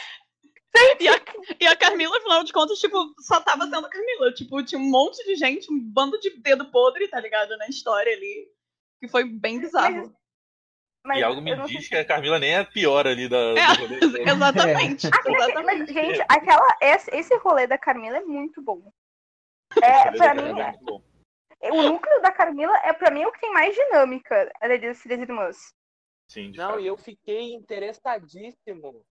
e 0.99 1.07
a, 1.07 1.21
e 1.59 1.67
a 1.67 1.75
Carmila, 1.75 2.17
afinal 2.17 2.43
de 2.43 2.53
contas, 2.53 2.79
tipo, 2.79 3.13
só 3.19 3.39
tava 3.41 3.63
sendo 3.65 3.85
a 3.85 3.89
Carmila. 3.89 4.33
Tipo, 4.33 4.63
tinha 4.63 4.79
um 4.79 4.89
monte 4.89 5.23
de 5.25 5.35
gente, 5.35 5.71
um 5.71 5.79
bando 5.79 6.19
de 6.19 6.29
dedo 6.37 6.69
podre, 6.71 7.07
tá 7.07 7.19
ligado? 7.19 7.55
Na 7.57 7.67
história 7.67 8.13
ali. 8.13 8.47
Que 8.99 9.07
foi 9.07 9.23
bem 9.23 9.59
bizarro. 9.59 10.15
Mas, 11.05 11.19
e 11.19 11.23
algo 11.23 11.41
me 11.41 11.55
diz 11.67 11.87
que 11.87 11.95
a 11.95 12.03
Carmila 12.03 12.37
nem 12.37 12.55
é 12.55 12.59
a 12.59 12.65
pior 12.65 13.07
ali 13.07 13.29
da. 13.29 13.37
É, 13.37 14.27
exatamente. 14.29 15.07
É. 15.07 15.31
exatamente. 15.31 15.93
gente, 15.93 16.21
aquela, 16.27 16.77
esse, 16.81 17.15
esse 17.15 17.37
rolê 17.37 17.65
da 17.65 17.77
Carmila 17.77 18.17
é 18.17 18.23
muito 18.23 18.61
bom. 18.61 18.91
É, 19.81 20.11
pra 20.11 20.33
mim, 20.33 20.59
é, 21.61 21.71
o 21.71 21.81
núcleo 21.81 22.21
da 22.21 22.31
Carmila 22.31 22.75
é 22.83 22.91
pra 22.93 23.11
mim 23.11 23.25
o 23.25 23.31
que 23.31 23.39
tem 23.39 23.53
mais 23.53 23.73
dinâmica 23.73 24.51
das 24.61 25.01
três 25.01 25.21
irmãs. 25.21 25.73
Sim, 26.29 26.51
Não, 26.55 26.77
e 26.77 26.87
eu 26.87 26.97
fiquei 26.97 27.53
interessadíssimo 27.53 29.05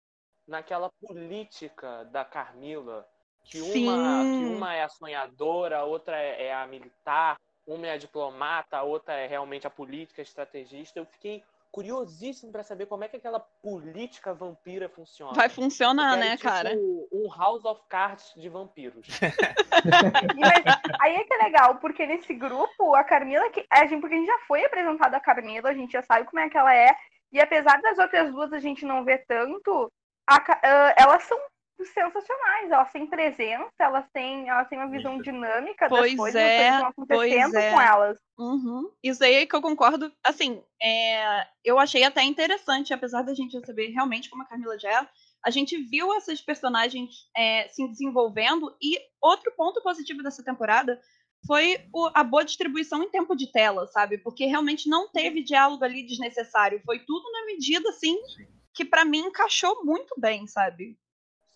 naquela 0.46 0.90
política 1.00 2.04
da 2.06 2.24
Carmila, 2.24 3.06
que 3.44 3.60
uma, 3.60 4.22
que 4.22 4.44
uma 4.44 4.74
é 4.74 4.82
a 4.82 4.88
sonhadora, 4.88 5.78
a 5.78 5.84
outra 5.84 6.16
é, 6.16 6.46
é 6.46 6.54
a 6.54 6.66
militar, 6.66 7.36
uma 7.66 7.86
é 7.86 7.92
a 7.92 7.96
diplomata, 7.96 8.76
a 8.76 8.82
outra 8.82 9.14
é 9.14 9.26
realmente 9.26 9.66
a 9.66 9.70
política, 9.70 10.20
a 10.20 10.24
estrategista. 10.24 10.98
Eu 10.98 11.06
fiquei 11.06 11.42
curiosíssimo 11.72 12.52
pra 12.52 12.62
saber 12.62 12.84
como 12.84 13.02
é 13.02 13.08
que 13.08 13.16
aquela 13.16 13.40
política 13.40 14.34
vampira 14.34 14.90
funciona. 14.90 15.32
Vai 15.32 15.48
funcionar, 15.48 16.14
aí, 16.14 16.20
né, 16.20 16.36
tipo, 16.36 16.48
cara? 16.48 16.70
Um 17.10 17.28
House 17.34 17.64
of 17.64 17.80
Cards 17.88 18.34
de 18.36 18.48
vampiros. 18.50 19.08
Mas 20.38 20.64
aí 21.00 21.14
é 21.14 21.24
que 21.24 21.32
é 21.32 21.38
legal, 21.38 21.76
porque 21.76 22.06
nesse 22.06 22.34
grupo, 22.34 22.94
a 22.94 23.02
Carmila, 23.02 23.48
que, 23.50 23.64
a 23.70 23.86
gente, 23.86 24.00
porque 24.00 24.14
a 24.14 24.18
gente 24.18 24.26
já 24.26 24.38
foi 24.46 24.64
apresentado 24.64 25.14
a 25.14 25.20
Carmila, 25.20 25.70
a 25.70 25.74
gente 25.74 25.92
já 25.92 26.02
sabe 26.02 26.26
como 26.26 26.40
é 26.40 26.50
que 26.50 26.58
ela 26.58 26.74
é. 26.74 26.94
E 27.32 27.40
apesar 27.40 27.80
das 27.80 27.98
outras 27.98 28.30
duas 28.30 28.52
a 28.52 28.60
gente 28.60 28.84
não 28.84 29.02
ver 29.02 29.24
tanto, 29.26 29.90
a 30.28 30.36
ah, 30.36 30.94
elas 30.96 31.22
são 31.24 31.38
sensacionais, 31.84 32.70
elas 32.70 32.92
têm 32.92 33.06
presença, 33.06 33.72
elas 33.78 34.06
têm, 34.12 34.48
elas 34.48 34.68
têm 34.68 34.78
uma 34.78 34.88
visão 34.90 35.14
Isso. 35.14 35.24
dinâmica 35.24 35.88
das 35.88 35.98
Pois 35.98 36.14
coisas, 36.14 36.40
é, 36.40 36.56
que 36.56 36.74
estão 36.74 36.92
pois 37.06 37.30
acontecendo 37.32 37.56
é. 37.58 37.70
com 37.72 37.80
elas. 37.80 38.18
Uhum. 38.38 38.90
Isso 39.02 39.24
aí 39.24 39.34
é 39.34 39.46
que 39.46 39.54
eu 39.56 39.62
concordo. 39.62 40.12
Assim, 40.24 40.62
é, 40.80 41.46
eu 41.64 41.78
achei 41.78 42.04
até 42.04 42.22
interessante, 42.22 42.94
apesar 42.94 43.22
da 43.22 43.34
gente 43.34 43.58
saber 43.66 43.88
realmente 43.88 44.30
como 44.30 44.42
a 44.42 44.46
Camila 44.46 44.78
já 44.78 44.90
é, 45.02 45.08
a 45.44 45.50
gente 45.50 45.76
viu 45.76 46.14
essas 46.14 46.40
personagens 46.40 47.10
é, 47.36 47.68
se 47.68 47.86
desenvolvendo 47.88 48.74
e 48.80 48.98
outro 49.20 49.52
ponto 49.56 49.82
positivo 49.82 50.22
dessa 50.22 50.44
temporada 50.44 51.00
foi 51.44 51.84
o- 51.92 52.10
a 52.14 52.22
boa 52.22 52.44
distribuição 52.44 53.02
em 53.02 53.10
tempo 53.10 53.34
de 53.34 53.50
tela, 53.50 53.88
sabe? 53.88 54.18
Porque 54.18 54.46
realmente 54.46 54.88
não 54.88 55.10
teve 55.10 55.42
diálogo 55.42 55.84
ali 55.84 56.06
desnecessário. 56.06 56.80
Foi 56.84 57.00
tudo 57.00 57.24
na 57.32 57.46
medida, 57.46 57.88
assim, 57.88 58.16
Sim. 58.36 58.46
Que 58.74 58.84
pra 58.84 59.04
mim 59.04 59.26
encaixou 59.26 59.84
muito 59.84 60.14
bem, 60.18 60.46
sabe? 60.46 60.98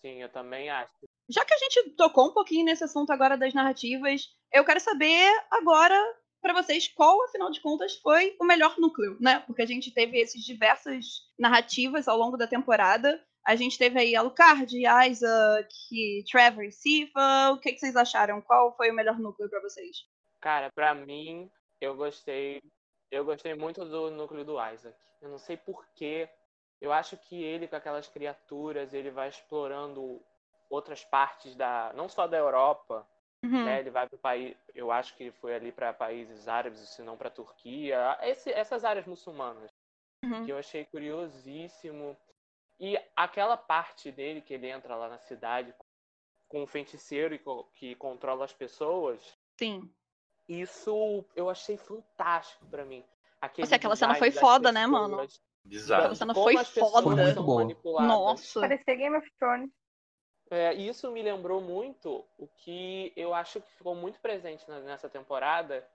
Sim, 0.01 0.21
eu 0.21 0.29
também 0.29 0.69
acho. 0.69 0.93
Já 1.29 1.43
que 1.43 1.53
a 1.53 1.57
gente 1.57 1.89
tocou 1.91 2.27
um 2.27 2.33
pouquinho 2.33 2.65
nesse 2.65 2.83
assunto 2.83 3.11
agora 3.11 3.37
das 3.37 3.53
narrativas, 3.53 4.29
eu 4.53 4.63
quero 4.63 4.79
saber 4.79 5.29
agora 5.51 5.97
pra 6.41 6.53
vocês 6.53 6.87
qual, 6.87 7.21
afinal 7.25 7.51
de 7.51 7.59
contas, 7.59 7.97
foi 7.97 8.35
o 8.39 8.45
melhor 8.45 8.77
núcleo, 8.77 9.17
né? 9.19 9.39
Porque 9.45 9.61
a 9.61 9.65
gente 9.65 9.91
teve 9.91 10.17
esses 10.17 10.43
diversas 10.43 11.05
narrativas 11.37 12.07
ao 12.07 12.17
longo 12.17 12.37
da 12.37 12.47
temporada. 12.47 13.21
A 13.45 13.55
gente 13.55 13.77
teve 13.77 13.99
aí 13.99 14.15
Alucard, 14.15 14.73
Isaac, 15.09 16.23
Trevor 16.29 16.63
e 16.63 16.71
Sifa. 16.71 17.51
O 17.51 17.59
que, 17.59 17.73
que 17.73 17.79
vocês 17.79 17.95
acharam? 17.95 18.41
Qual 18.41 18.75
foi 18.75 18.91
o 18.91 18.93
melhor 18.93 19.19
núcleo 19.19 19.49
pra 19.49 19.61
vocês? 19.61 20.05
Cara, 20.39 20.69
pra 20.73 20.93
mim, 20.93 21.49
eu 21.81 21.95
gostei. 21.95 22.61
Eu 23.09 23.25
gostei 23.25 23.53
muito 23.53 23.85
do 23.85 24.11
núcleo 24.11 24.43
do 24.43 24.53
Isaac. 24.53 24.97
Eu 25.21 25.29
não 25.29 25.39
sei 25.39 25.57
porquê. 25.57 26.29
Eu 26.81 26.91
acho 26.93 27.17
que 27.17 27.41
ele, 27.43 27.67
com 27.67 27.75
aquelas 27.75 28.07
criaturas, 28.07 28.93
ele 28.93 29.09
vai 29.09 29.29
explorando 29.29 30.21
outras 30.69 31.03
partes 31.03 31.55
da. 31.55 31.91
não 31.95 32.07
só 32.09 32.27
da 32.27 32.37
Europa, 32.37 33.07
Uhum. 33.43 33.65
né? 33.65 33.79
Ele 33.79 33.89
vai 33.89 34.07
para 34.07 34.15
o 34.15 34.19
país. 34.19 34.55
Eu 34.75 34.91
acho 34.91 35.15
que 35.15 35.31
foi 35.31 35.55
ali 35.55 35.71
para 35.71 35.93
países 35.93 36.47
árabes, 36.47 36.79
se 36.89 37.01
não 37.01 37.15
para 37.17 37.29
Turquia. 37.29 38.17
Esse- 38.21 38.51
essas 38.51 38.83
áreas 38.83 39.05
muçulmanas. 39.05 39.71
Uhum. 40.23 40.45
Que 40.45 40.51
eu 40.51 40.57
achei 40.57 40.85
curiosíssimo. 40.85 42.17
E 42.79 42.99
aquela 43.15 43.55
parte 43.57 44.11
dele 44.11 44.41
que 44.41 44.53
ele 44.53 44.67
entra 44.67 44.95
lá 44.95 45.07
na 45.07 45.17
cidade 45.19 45.73
com 46.47 46.63
o 46.63 46.67
feiticeiro 46.67 47.33
e 47.35 47.41
que 47.73 47.95
controla 47.95 48.45
as 48.45 48.53
pessoas. 48.53 49.37
Sim. 49.59 49.89
Isso 50.47 51.25
eu 51.35 51.49
achei 51.49 51.77
fantástico 51.77 52.65
pra 52.67 52.85
mim. 52.85 53.03
Aquele 53.41 53.65
Nossa, 53.65 53.75
aquela 53.75 53.95
cena 53.95 54.15
foi 54.15 54.31
foda, 54.31 54.71
né, 54.71 54.85
mano? 54.87 55.27
Bizarro. 55.67 56.01
Aquela 56.01 56.15
cena 56.15 56.33
como 56.33 56.43
foi 56.45 56.55
as 56.57 56.69
pessoas 56.69 56.91
foda. 57.03 57.03
Foi 57.03 57.15
muito 57.15 57.33
são 57.35 57.43
boa. 57.45 57.61
manipuladas. 57.61 58.07
Nossa. 58.09 58.59
Parecia 58.61 58.95
Game 58.95 59.15
of 59.17 59.27
Thrones. 59.39 59.69
É, 60.49 60.73
isso 60.73 61.11
me 61.11 61.21
lembrou 61.21 61.59
muito 61.59 62.25
o 62.37 62.47
que 62.47 63.11
eu 63.17 63.33
acho 63.33 63.59
que 63.59 63.71
ficou 63.73 63.93
muito 63.93 64.19
presente 64.21 64.63
na- 64.69 64.79
nessa 64.79 65.09
temporada, 65.09 65.85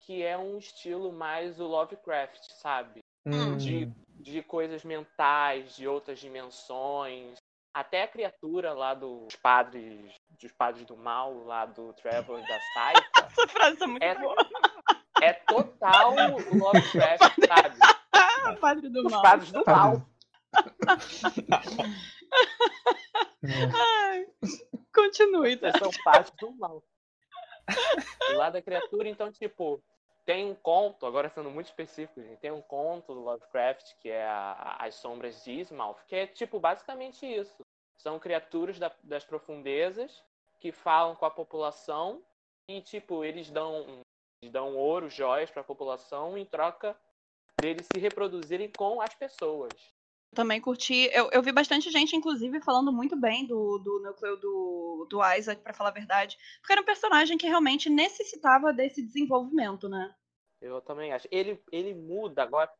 que 0.00 0.22
é 0.22 0.36
um 0.36 0.58
estilo 0.58 1.12
mais 1.12 1.60
o 1.60 1.64
Lovecraft, 1.66 2.40
sabe? 2.60 3.00
Hum, 3.24 3.56
De, 3.56 3.86
de 4.18 4.42
coisas 4.42 4.82
mentais, 4.82 5.76
de 5.76 5.86
outras 5.86 6.18
dimensões. 6.18 7.36
Até 7.72 8.02
a 8.02 8.08
criatura 8.08 8.72
lá 8.72 8.94
dos 8.94 9.36
padres, 9.36 10.12
dos 10.40 10.50
padres 10.50 10.84
do 10.86 10.96
mal, 10.96 11.32
lá 11.44 11.64
do 11.66 11.92
Trevor 11.92 12.40
e 12.40 12.48
da 12.48 12.58
Saifa, 12.74 13.10
Essa 13.30 13.46
frase 13.48 13.82
é 13.82 13.86
muito 13.86 14.02
É- 14.02 14.14
boa. 14.16 14.34
é 15.22 15.32
total 15.34 16.14
Lovecraft, 16.52 17.36
sabe? 17.46 17.99
Padre 18.56 18.88
do 18.88 19.06
Os 19.06 19.12
mal. 19.12 19.22
padres 19.22 19.52
do 19.52 19.62
Tá 19.64 19.76
mal. 19.76 20.02
Ai, 23.42 24.26
Continue, 24.94 25.56
tá? 25.56 25.72
São 25.78 25.90
parte 26.04 26.32
do 26.36 26.50
mal. 26.52 26.82
Do 28.30 28.36
lado 28.36 28.54
da 28.54 28.62
criatura, 28.62 29.08
então, 29.08 29.30
tipo, 29.30 29.82
tem 30.26 30.44
um 30.50 30.54
conto, 30.54 31.06
agora 31.06 31.28
sendo 31.30 31.50
muito 31.50 31.66
específico, 31.66 32.20
gente, 32.20 32.38
tem 32.40 32.50
um 32.50 32.60
conto 32.62 33.14
do 33.14 33.20
Lovecraft 33.20 33.94
que 34.00 34.08
é 34.10 34.26
a- 34.26 34.76
As 34.80 34.96
Sombras 34.96 35.42
de 35.44 35.52
Ismalf, 35.52 36.02
que 36.06 36.16
é, 36.16 36.26
tipo, 36.26 36.58
basicamente 36.58 37.24
isso. 37.26 37.62
São 37.98 38.18
criaturas 38.18 38.78
da- 38.78 38.92
das 39.04 39.24
profundezas 39.24 40.22
que 40.58 40.72
falam 40.72 41.14
com 41.14 41.24
a 41.24 41.30
população 41.30 42.22
e, 42.68 42.80
tipo, 42.80 43.24
eles 43.24 43.50
dão, 43.50 44.02
eles 44.42 44.52
dão 44.52 44.76
ouro, 44.76 45.08
joias 45.08 45.50
pra 45.50 45.62
população 45.64 46.36
em 46.36 46.44
troca 46.44 46.96
deles 47.60 47.86
se 47.86 47.98
reproduzirem 47.98 48.70
com 48.70 49.00
as 49.00 49.14
pessoas. 49.14 49.72
Também 50.34 50.60
curti. 50.60 51.10
Eu, 51.12 51.28
eu 51.32 51.42
vi 51.42 51.50
bastante 51.50 51.90
gente, 51.90 52.14
inclusive, 52.14 52.60
falando 52.62 52.92
muito 52.92 53.16
bem 53.16 53.46
do, 53.46 53.78
do 53.78 54.00
núcleo 54.00 54.36
do, 54.36 55.06
do 55.10 55.34
Isaac, 55.34 55.60
pra 55.60 55.74
falar 55.74 55.90
a 55.90 55.94
verdade. 55.94 56.38
Porque 56.60 56.72
era 56.72 56.82
um 56.82 56.84
personagem 56.84 57.36
que 57.36 57.48
realmente 57.48 57.90
necessitava 57.90 58.72
desse 58.72 59.02
desenvolvimento, 59.02 59.88
né? 59.88 60.14
Eu 60.60 60.80
também 60.80 61.12
acho. 61.12 61.26
Ele, 61.30 61.60
ele 61.72 61.94
muda 61.94 62.42
agora. 62.42 62.70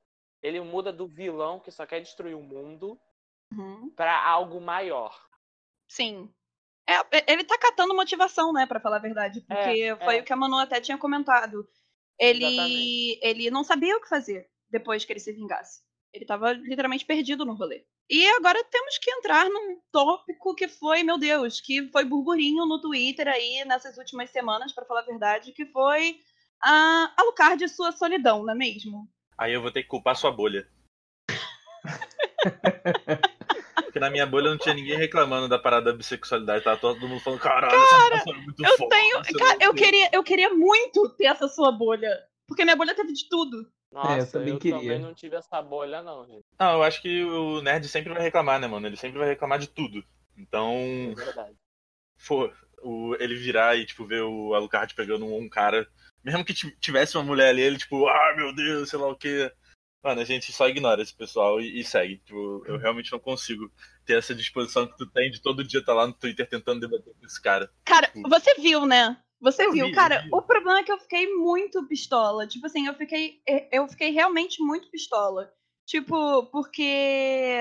Ele 0.42 0.60
muda 0.60 0.92
do 0.92 1.06
vilão 1.08 1.58
que 1.60 1.70
só 1.70 1.84
quer 1.84 2.00
destruir 2.00 2.34
o 2.36 2.42
mundo 2.42 2.98
Uhum. 3.52 3.90
pra 3.96 4.24
algo 4.24 4.60
maior. 4.60 5.20
Sim. 5.88 6.32
É, 6.88 7.32
ele 7.32 7.42
tá 7.42 7.58
catando 7.58 7.94
motivação, 7.96 8.52
né, 8.52 8.64
pra 8.64 8.78
falar 8.80 8.96
a 8.96 9.00
verdade. 9.00 9.40
Porque 9.40 9.80
É, 9.82 9.96
foi 9.96 10.18
é. 10.18 10.20
o 10.20 10.24
que 10.24 10.32
a 10.32 10.36
Manu 10.36 10.56
até 10.56 10.80
tinha 10.80 10.96
comentado. 10.96 11.68
Ele, 12.18 12.44
Exatamente. 12.44 13.20
ele 13.22 13.50
não 13.50 13.64
sabia 13.64 13.96
o 13.96 14.00
que 14.00 14.08
fazer 14.08 14.49
depois 14.70 15.04
que 15.04 15.12
ele 15.12 15.20
se 15.20 15.32
vingasse. 15.32 15.80
Ele 16.12 16.24
tava 16.24 16.52
literalmente 16.52 17.04
perdido 17.04 17.44
no 17.44 17.54
rolê. 17.54 17.84
E 18.08 18.26
agora 18.30 18.62
temos 18.64 18.98
que 18.98 19.10
entrar 19.12 19.48
num 19.48 19.80
tópico 19.92 20.54
que 20.54 20.66
foi, 20.66 21.04
meu 21.04 21.16
Deus, 21.16 21.60
que 21.60 21.88
foi 21.92 22.04
burburinho 22.04 22.66
no 22.66 22.80
Twitter 22.80 23.28
aí 23.28 23.64
nessas 23.64 23.96
últimas 23.96 24.30
semanas, 24.30 24.72
pra 24.72 24.84
falar 24.84 25.00
a 25.00 25.06
verdade, 25.06 25.52
que 25.52 25.64
foi 25.66 26.18
a 26.62 27.12
Alucard 27.16 27.62
e 27.62 27.68
sua 27.68 27.92
solidão, 27.92 28.42
não 28.42 28.52
é 28.52 28.56
mesmo? 28.56 29.08
Aí 29.38 29.52
eu 29.54 29.62
vou 29.62 29.70
ter 29.70 29.82
que 29.84 29.88
culpar 29.88 30.16
sua 30.16 30.32
bolha. 30.32 30.68
Porque 33.84 33.98
na 34.00 34.10
minha 34.10 34.26
bolha 34.26 34.50
não 34.50 34.58
tinha 34.58 34.74
ninguém 34.74 34.96
reclamando 34.96 35.48
da 35.48 35.58
parada 35.58 35.90
da 35.90 35.96
bissexualidade. 35.96 36.64
Tava 36.64 36.76
todo 36.76 37.08
mundo 37.08 37.20
falando, 37.20 37.40
caralho, 37.40 37.74
essa 37.74 38.10
pessoa 38.10 38.36
é 38.36 38.40
muito 38.40 38.64
Eu 38.64 38.76
foda. 38.76 38.96
tenho. 38.96 39.22
Cara, 39.38 39.58
eu 39.60 39.74
quê." 39.74 39.84
queria, 39.84 40.10
eu 40.12 40.22
queria 40.22 40.50
muito 40.54 41.08
ter 41.16 41.26
essa 41.26 41.48
sua 41.48 41.72
bolha. 41.72 42.10
Porque 42.46 42.64
minha 42.64 42.76
bolha 42.76 42.94
teve 42.94 43.12
de 43.12 43.28
tudo. 43.28 43.70
Nossa, 43.92 44.18
É, 44.18 44.20
eu 44.20 44.30
também 44.30 44.58
queria. 44.58 44.78
também 44.78 44.98
não 45.00 45.14
tive 45.14 45.36
essa 45.36 45.60
bolha, 45.60 46.02
não, 46.02 46.26
gente. 46.26 46.44
Não, 46.58 46.74
eu 46.74 46.82
acho 46.82 47.02
que 47.02 47.24
o 47.24 47.60
nerd 47.62 47.88
sempre 47.88 48.12
vai 48.12 48.22
reclamar, 48.22 48.60
né, 48.60 48.66
mano? 48.66 48.86
Ele 48.86 48.96
sempre 48.96 49.18
vai 49.18 49.28
reclamar 49.28 49.58
de 49.58 49.66
tudo. 49.68 50.04
Então, 50.36 50.72
É 51.10 51.14
verdade. 51.14 51.56
for, 52.16 52.54
o, 52.82 53.14
ele 53.18 53.34
virar 53.34 53.76
e, 53.76 53.84
tipo, 53.86 54.06
ver 54.06 54.22
o 54.22 54.54
Alucard 54.54 54.94
pegando 54.94 55.26
um, 55.26 55.38
um 55.38 55.48
cara. 55.48 55.88
Mesmo 56.22 56.44
que 56.44 56.54
ti- 56.54 56.76
tivesse 56.80 57.16
uma 57.16 57.24
mulher 57.24 57.48
ali, 57.48 57.62
ele, 57.62 57.78
tipo, 57.78 58.06
ah, 58.08 58.34
meu 58.36 58.54
Deus, 58.54 58.88
sei 58.90 58.98
lá 58.98 59.08
o 59.08 59.16
quê. 59.16 59.52
Mano, 60.02 60.20
a 60.20 60.24
gente 60.24 60.50
só 60.52 60.66
ignora 60.68 61.02
esse 61.02 61.14
pessoal 61.14 61.60
e, 61.60 61.80
e 61.80 61.84
segue. 61.84 62.18
Tipo, 62.18 62.64
eu 62.66 62.78
realmente 62.78 63.12
não 63.12 63.18
consigo 63.18 63.70
ter 64.06 64.16
essa 64.18 64.34
disposição 64.34 64.86
que 64.86 64.96
tu 64.96 65.06
tem 65.06 65.30
de 65.30 65.42
todo 65.42 65.64
dia 65.64 65.80
estar 65.80 65.92
lá 65.92 66.06
no 66.06 66.14
Twitter 66.14 66.48
tentando 66.48 66.80
debater 66.80 67.12
com 67.18 67.26
esse 67.26 67.40
cara. 67.40 67.70
Cara, 67.84 68.06
Tipo, 68.06 68.28
você 68.28 68.54
viu, 68.54 68.86
né? 68.86 69.20
Você 69.40 69.64
Eu 69.66 69.72
viu, 69.72 69.86
vi, 69.86 69.92
cara, 69.94 70.20
vi. 70.22 70.28
o 70.32 70.42
problema 70.42 70.80
é 70.80 70.82
que 70.82 70.92
eu 70.92 70.98
fiquei 70.98 71.32
muito 71.34 71.86
pistola. 71.86 72.46
Tipo 72.46 72.66
assim, 72.66 72.86
eu 72.86 72.94
fiquei. 72.94 73.40
Eu 73.72 73.88
fiquei 73.88 74.10
realmente 74.10 74.62
muito 74.62 74.90
pistola. 74.90 75.50
Tipo, 75.86 76.44
porque. 76.46 77.60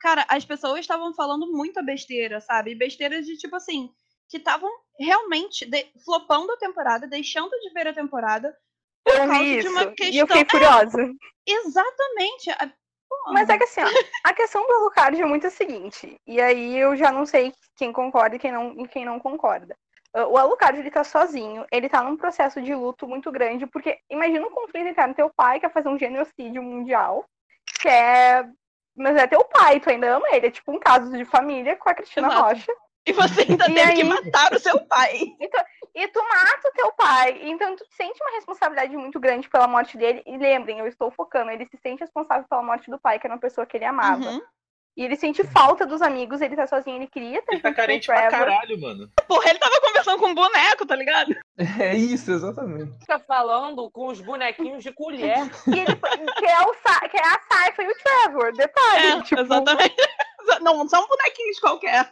Cara, 0.00 0.24
as 0.28 0.44
pessoas 0.44 0.80
estavam 0.80 1.14
falando 1.14 1.46
muita 1.52 1.82
besteira, 1.82 2.40
sabe? 2.40 2.74
Besteira 2.74 3.20
de, 3.22 3.36
tipo 3.36 3.54
assim, 3.54 3.90
que 4.28 4.38
estavam 4.38 4.70
realmente 4.98 5.66
de- 5.66 5.86
flopando 6.04 6.50
a 6.52 6.56
temporada, 6.56 7.06
deixando 7.06 7.50
de 7.60 7.70
ver 7.74 7.86
a 7.88 7.92
temporada. 7.92 8.56
Por 9.04 9.12
Eu 9.14 9.26
causa 9.26 9.38
vi 9.38 9.50
de 9.52 9.58
isso. 9.58 9.70
uma 9.70 9.82
E 9.82 9.86
eu 9.86 9.94
questão. 9.94 10.26
fiquei 10.26 10.44
curiosa. 10.46 11.12
Exatamente. 11.46 12.50
a- 12.50 12.72
Pô, 13.08 13.32
Mas 13.32 13.48
é 13.50 13.58
que 13.58 13.64
assim, 13.64 13.80
ó, 13.82 13.88
a 14.24 14.32
questão 14.32 14.64
do 14.66 14.72
Alucard 14.72 15.20
é 15.20 15.26
muito 15.26 15.46
a 15.46 15.50
seguinte. 15.50 16.16
E 16.26 16.40
aí 16.40 16.76
eu 16.78 16.96
já 16.96 17.10
não 17.10 17.26
sei 17.26 17.52
quem 17.76 17.92
concorda 17.92 18.36
e 18.36 18.38
quem 18.38 18.52
não, 18.52 18.72
e 18.80 18.88
quem 18.88 19.04
não 19.04 19.18
concorda. 19.18 19.76
Uh, 20.16 20.26
O 20.28 20.36
Alucard, 20.36 20.78
ele 20.78 20.90
tá 20.90 21.04
sozinho, 21.04 21.64
ele 21.70 21.88
tá 21.88 22.02
num 22.02 22.16
processo 22.16 22.60
de 22.60 22.74
luto 22.74 23.06
muito 23.06 23.30
grande, 23.30 23.66
porque 23.66 23.98
imagina 24.10 24.46
um 24.46 24.50
conflito 24.50 24.88
interno. 24.88 25.14
Teu 25.14 25.30
pai 25.30 25.60
quer 25.60 25.72
fazer 25.72 25.88
um 25.88 25.98
genocídio 25.98 26.62
mundial, 26.62 27.24
quer... 27.80 28.48
Mas 28.96 29.16
é 29.16 29.26
teu 29.26 29.44
pai, 29.44 29.78
tu 29.80 29.88
ainda 29.88 30.16
ama 30.16 30.26
ele. 30.32 30.48
É 30.48 30.50
tipo 30.50 30.72
um 30.72 30.78
caso 30.78 31.10
de 31.16 31.24
família 31.24 31.76
com 31.76 31.88
a 31.88 31.94
Cristina 31.94 32.26
Exato. 32.26 32.42
Rocha. 32.42 32.72
E 33.06 33.12
você 33.12 33.42
ainda 33.42 33.64
E 33.64 33.74
teve 33.74 33.80
aí? 33.80 33.94
que 33.94 34.04
matar 34.04 34.52
o 34.52 34.58
seu 34.58 34.78
pai. 34.86 35.36
E 35.94 36.08
tu 36.08 36.22
mata 36.22 36.68
o 36.68 36.72
teu 36.72 36.92
pai. 36.92 37.40
Então 37.44 37.74
tu 37.76 37.84
sente 37.92 38.20
uma 38.22 38.32
responsabilidade 38.32 38.94
muito 38.96 39.18
grande 39.18 39.48
pela 39.48 39.66
morte 39.66 39.96
dele. 39.96 40.22
E 40.26 40.36
lembrem, 40.36 40.80
eu 40.80 40.86
estou 40.86 41.10
focando, 41.10 41.50
ele 41.50 41.66
se 41.66 41.78
sente 41.78 42.00
responsável 42.00 42.46
pela 42.48 42.62
morte 42.62 42.90
do 42.90 42.98
pai, 42.98 43.18
que 43.18 43.26
era 43.26 43.34
uma 43.34 43.40
pessoa 43.40 43.66
que 43.66 43.76
ele 43.76 43.86
amava. 43.86 44.22
Uhum. 44.22 44.40
E 45.00 45.02
ele 45.02 45.16
sente 45.16 45.42
falta 45.44 45.86
dos 45.86 46.02
amigos, 46.02 46.42
ele 46.42 46.54
tá 46.54 46.66
sozinho, 46.66 46.96
ele 46.98 47.06
queria 47.06 47.40
ter 47.40 47.54
Ele 47.54 47.62
tá 47.62 47.72
carente 47.72 48.06
pra 48.06 48.28
caralho, 48.28 48.78
mano. 48.78 49.10
Porra, 49.26 49.48
ele 49.48 49.58
tava 49.58 49.80
conversando 49.80 50.18
com 50.18 50.26
um 50.26 50.34
boneco, 50.34 50.84
tá 50.84 50.94
ligado? 50.94 51.34
É 51.80 51.96
isso, 51.96 52.30
exatamente. 52.30 52.98
Fica 53.00 53.18
falando 53.20 53.90
com 53.90 54.08
os 54.08 54.20
bonequinhos 54.20 54.82
de 54.82 54.92
colher. 54.92 55.38
E 55.68 55.78
ele 55.78 55.96
que 56.36 56.44
é, 56.44 56.60
o, 56.66 56.74
Sa- 56.86 57.08
que 57.08 57.16
é 57.16 57.26
a 57.26 57.40
Saifa 57.50 57.82
e 57.82 57.88
o 57.88 57.94
Trevor. 57.94 58.52
Detalhe. 58.52 59.06
É, 59.06 59.22
tipo, 59.22 59.40
exatamente. 59.40 59.96
Não, 60.60 60.76
não 60.76 60.86
são 60.90 61.08
bonequinhos 61.08 61.58
qualquer. 61.60 62.06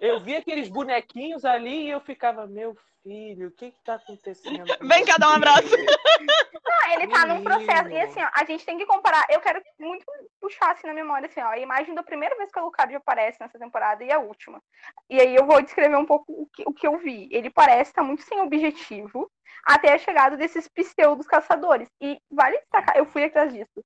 Eu 0.00 0.20
vi 0.20 0.36
aqueles 0.36 0.68
bonequinhos 0.68 1.44
ali 1.44 1.86
e 1.86 1.90
eu 1.90 2.00
ficava, 2.00 2.46
meu 2.46 2.76
filho, 3.02 3.48
o 3.48 3.50
que 3.50 3.72
que 3.72 3.82
tá 3.84 3.94
acontecendo? 3.94 4.64
Vem 4.80 5.04
cá 5.04 5.16
dar 5.18 5.26
um 5.26 5.30
você?" 5.32 5.36
abraço. 5.38 5.66
Ele 6.92 7.06
tá 7.08 7.26
num 7.26 7.42
processo. 7.42 7.88
E 7.90 8.00
assim, 8.00 8.22
ó, 8.22 8.28
a 8.34 8.44
gente 8.44 8.64
tem 8.66 8.76
que 8.78 8.86
comparar. 8.86 9.26
Eu 9.30 9.40
quero 9.40 9.62
muito 9.78 10.04
puxar 10.40 10.72
assim 10.72 10.86
na 10.86 10.94
memória, 10.94 11.26
assim, 11.26 11.40
ó, 11.40 11.48
a 11.48 11.58
imagem 11.58 11.94
da 11.94 12.02
primeira 12.02 12.36
vez 12.36 12.50
que 12.50 12.58
o 12.58 12.62
Alucard 12.62 12.94
aparece 12.94 13.38
nessa 13.40 13.58
temporada 13.58 14.02
e 14.04 14.12
a 14.12 14.18
última. 14.18 14.60
E 15.08 15.20
aí 15.20 15.34
eu 15.34 15.46
vou 15.46 15.60
descrever 15.62 15.96
um 15.96 16.04
pouco 16.06 16.32
o 16.32 16.46
que, 16.52 16.62
o 16.66 16.72
que 16.72 16.86
eu 16.86 16.98
vi. 16.98 17.28
Ele 17.30 17.50
parece 17.50 17.90
estar 17.90 18.02
muito 18.02 18.22
sem 18.22 18.40
objetivo 18.40 19.30
até 19.64 19.92
a 19.92 19.98
chegada 19.98 20.36
desses 20.36 20.68
pseudos 20.68 21.26
caçadores. 21.26 21.88
E 22.00 22.18
vale 22.30 22.58
destacar, 22.58 22.96
eu 22.96 23.06
fui 23.06 23.24
atrás 23.24 23.52
disso. 23.52 23.84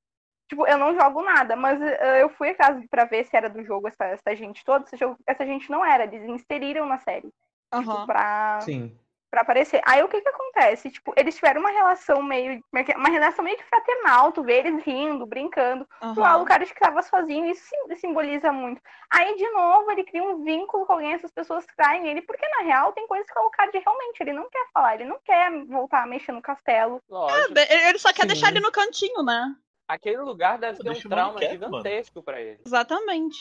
Tipo, 0.48 0.66
eu 0.66 0.78
não 0.78 0.94
jogo 0.94 1.22
nada, 1.22 1.56
mas 1.56 1.80
eh, 1.82 2.22
eu 2.22 2.28
fui 2.30 2.50
atrás 2.50 2.78
pra 2.88 3.04
ver 3.04 3.24
se 3.26 3.36
era 3.36 3.50
do 3.50 3.64
jogo 3.64 3.88
essa, 3.88 4.04
essa 4.04 4.36
gente 4.36 4.64
toda. 4.64 4.84
Esse 4.84 4.96
jogo- 4.96 5.18
essa 5.26 5.44
gente 5.44 5.68
não 5.70 5.84
era, 5.84 6.04
eles 6.04 6.22
inseriram 6.28 6.86
na 6.86 6.98
série. 6.98 7.28
Aham. 7.72 8.06
Pra, 8.06 8.60
Sim. 8.60 8.96
Pra 9.30 9.42
aparecer. 9.42 9.80
Aí 9.84 10.02
o 10.02 10.08
que 10.08 10.20
que 10.20 10.28
acontece? 10.28 10.90
Tipo, 10.90 11.12
eles 11.16 11.34
tiveram 11.34 11.60
uma 11.60 11.70
relação 11.70 12.22
meio. 12.22 12.62
é 12.74 12.92
é? 12.92 12.96
Uma 12.96 13.08
relação 13.08 13.44
meio 13.44 13.56
que 13.56 13.64
fraternal, 13.64 14.32
tu 14.32 14.42
vê 14.42 14.58
eles 14.58 14.82
rindo, 14.84 15.26
brincando. 15.26 15.84
Tu, 15.84 16.22
ah, 16.22 16.32
aham. 16.32 16.42
o 16.42 16.44
cara 16.44 16.64
que 16.64 16.74
tava 16.78 17.02
sozinho, 17.02 17.46
isso 17.50 17.64
sim- 17.68 17.94
simboliza 17.96 18.52
muito. 18.52 18.80
Aí, 19.10 19.36
de 19.36 19.48
novo, 19.50 19.90
ele 19.90 20.04
cria 20.04 20.22
um 20.22 20.42
vínculo 20.42 20.86
com 20.86 20.94
alguém, 20.94 21.12
essas 21.12 21.30
pessoas 21.30 21.64
traem 21.76 22.08
ele, 22.08 22.22
porque 22.22 22.46
na 22.48 22.64
real 22.64 22.92
tem 22.92 23.06
coisas 23.06 23.26
que 23.30 23.38
o 23.38 23.42
Alucard 23.42 23.76
realmente 23.78 24.20
ele 24.20 24.32
não 24.32 24.48
quer 24.50 24.66
falar, 24.72 24.94
ele 24.94 25.04
não 25.04 25.18
quer 25.24 25.50
voltar 25.66 26.02
a 26.02 26.06
mexer 26.06 26.32
no 26.32 26.42
castelo. 26.42 27.00
Lógico. 27.08 27.54
Ele 27.58 27.98
só 27.98 28.12
quer 28.12 28.22
Sim. 28.22 28.28
deixar 28.28 28.50
ele 28.50 28.60
no 28.60 28.72
cantinho, 28.72 29.22
né? 29.22 29.54
Aquele 29.88 30.18
lugar 30.18 30.58
deve 30.58 30.82
ter 30.82 30.90
um 30.90 31.08
trauma 31.08 31.38
quieto, 31.38 31.60
mano. 31.60 31.76
gigantesco 31.78 32.22
pra 32.22 32.40
ele. 32.40 32.58
Exatamente. 32.66 33.38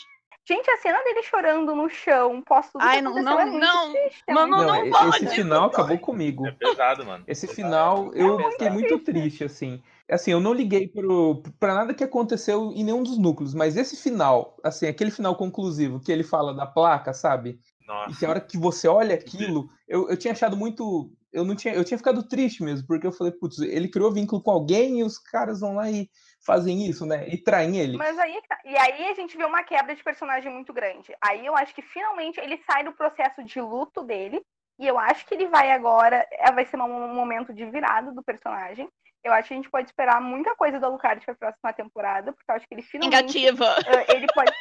Gente, 0.48 0.70
a 0.70 0.78
cena 0.78 1.04
dele 1.04 1.24
chorando 1.24 1.76
no 1.76 1.90
chão, 1.90 2.44
tudo 2.72 2.82
Ai, 2.82 2.98
que 2.98 3.02
não, 3.04 3.12
aconteceu, 3.12 3.24
não, 3.24 3.40
é 3.40 3.46
não. 3.60 3.92
triste, 3.94 4.24
é 4.28 4.34
Mano, 4.34 4.58
não 4.58 4.66
Não, 4.66 4.90
pode. 4.90 5.26
esse 5.26 5.28
final 5.36 5.66
acabou 5.66 5.98
comigo. 5.98 6.46
É 6.46 6.52
pesado, 6.52 7.04
mano. 7.06 7.26
Esse 7.28 7.48
final, 7.48 8.14
eu 8.14 8.40
É 8.40 8.52
fiquei 8.52 8.70
muito 8.70 9.00
triste, 9.00 9.44
assim. 9.44 9.82
Assim, 10.08 10.32
eu 10.32 10.40
não 10.40 10.54
liguei 10.54 10.88
pro, 10.88 11.42
pra 11.60 11.74
nada 11.74 11.94
que 11.96 12.04
aconteceu 12.04 12.72
em 12.74 12.84
nenhum 12.84 13.02
dos 13.02 13.18
núcleos, 13.18 13.56
mas 13.56 13.76
esse 13.76 13.98
final, 13.98 14.56
assim, 14.64 14.86
aquele 14.86 15.10
final 15.10 15.36
conclusivo 15.36 16.00
que 16.00 16.12
ele 16.12 16.24
fala 16.24 16.54
da 16.54 16.68
placa, 16.68 17.12
sabe? 17.12 17.60
E 17.82 17.88
Nossa. 17.88 18.20
tem 18.20 18.30
hora 18.30 18.40
que 18.40 18.58
você 18.58 18.88
olha 18.88 19.16
aquilo, 19.16 19.68
eu, 19.88 20.08
eu 20.10 20.18
tinha 20.18 20.32
achado 20.34 20.56
muito. 20.56 21.12
Eu 21.34 21.44
não 21.44 21.56
tinha, 21.56 21.74
eu 21.74 21.84
tinha 21.84 21.98
ficado 21.98 22.24
triste 22.28 22.64
mesmo, 22.64 22.86
porque 22.88 23.06
eu 23.06 23.12
falei, 23.12 23.34
putz, 23.34 23.60
ele 23.60 23.90
criou 23.90 24.12
vínculo 24.14 24.42
com 24.42 24.52
alguém 24.52 25.00
e 25.00 25.04
os 25.04 25.18
caras 25.18 25.60
vão 25.60 25.76
lá 25.76 25.90
e 25.90 26.08
fazem 26.46 26.86
isso, 26.88 27.06
né? 27.06 27.28
E 27.28 27.38
traem 27.38 27.78
ele. 27.78 27.98
Mas 27.98 28.18
aí, 28.20 28.40
que 28.42 28.48
tá. 28.48 28.58
e 28.64 28.78
aí 28.78 29.10
a 29.10 29.14
gente 29.14 29.36
vê 29.38 29.44
uma 29.46 29.64
quebra 29.64 29.96
de 29.96 30.04
personagem 30.04 30.52
muito 30.52 30.72
grande. 30.74 31.16
Aí 31.22 31.46
eu 31.46 31.56
acho 31.56 31.74
que 31.74 31.82
finalmente 31.82 32.40
ele 32.40 32.62
sai 32.70 32.84
do 32.84 32.94
processo 32.94 33.44
de 33.44 33.60
luto 33.60 34.04
dele. 34.04 34.42
E 34.78 34.86
eu 34.86 35.00
acho 35.00 35.26
que 35.26 35.34
ele 35.34 35.48
vai 35.48 35.72
agora. 35.72 36.28
é, 36.34 36.52
Vai 36.52 36.66
ser 36.66 36.76
um 36.78 37.14
momento 37.14 37.54
de 37.54 37.66
virada 37.66 38.12
do 38.12 38.22
personagem. 38.22 38.90
Eu 39.24 39.32
acho 39.34 39.48
que 39.48 39.54
a 39.54 39.58
gente 39.58 39.70
pode 39.70 39.88
esperar 39.88 40.22
muita 40.22 40.54
coisa 40.56 40.80
do 40.80 40.86
Alucard 40.86 41.26
pra 41.26 41.34
próxima 41.34 41.74
temporada, 41.74 42.32
porque 42.34 42.52
eu 42.52 42.56
acho 42.56 42.68
que 42.68 42.76
ele 42.76 42.82
finalmente. 42.84 43.16
Negativa. 43.40 43.76
eh, 43.88 44.16
Ele 44.16 44.28
pode. 44.34 44.52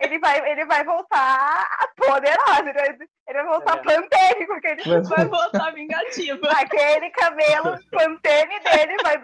Ele 0.00 0.18
vai, 0.18 0.50
ele 0.50 0.64
vai 0.64 0.82
voltar 0.84 1.68
poderoso, 1.96 2.60
ele 2.60 2.72
vai, 2.72 2.88
ele 2.88 3.42
vai 3.42 3.44
voltar 3.44 3.76
É. 3.78 3.82
ele 4.64 4.82
Mas- 4.86 5.08
Vai 5.08 5.24
voltar 5.26 5.70
vingativa. 5.74 6.48
aquele 6.56 7.10
cabelo 7.10 7.78
pantene 7.90 8.60
dele 8.60 8.96
vai, 9.02 9.22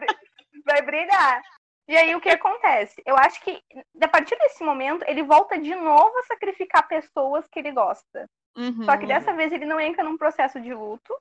vai 0.66 0.82
brilhar. 0.82 1.40
E 1.88 1.96
aí 1.96 2.14
o 2.14 2.20
que 2.20 2.28
acontece? 2.28 3.02
Eu 3.06 3.16
acho 3.16 3.40
que 3.42 3.62
a 4.00 4.08
partir 4.08 4.36
desse 4.38 4.62
momento 4.62 5.02
ele 5.08 5.22
volta 5.22 5.58
de 5.58 5.74
novo 5.74 6.18
a 6.18 6.24
sacrificar 6.24 6.86
pessoas 6.86 7.48
que 7.48 7.58
ele 7.58 7.72
gosta. 7.72 8.28
Uhum. 8.56 8.84
Só 8.84 8.96
que 8.98 9.06
dessa 9.06 9.32
vez 9.32 9.50
ele 9.52 9.64
não 9.64 9.80
entra 9.80 10.04
num 10.04 10.18
processo 10.18 10.60
de 10.60 10.74
luto. 10.74 11.16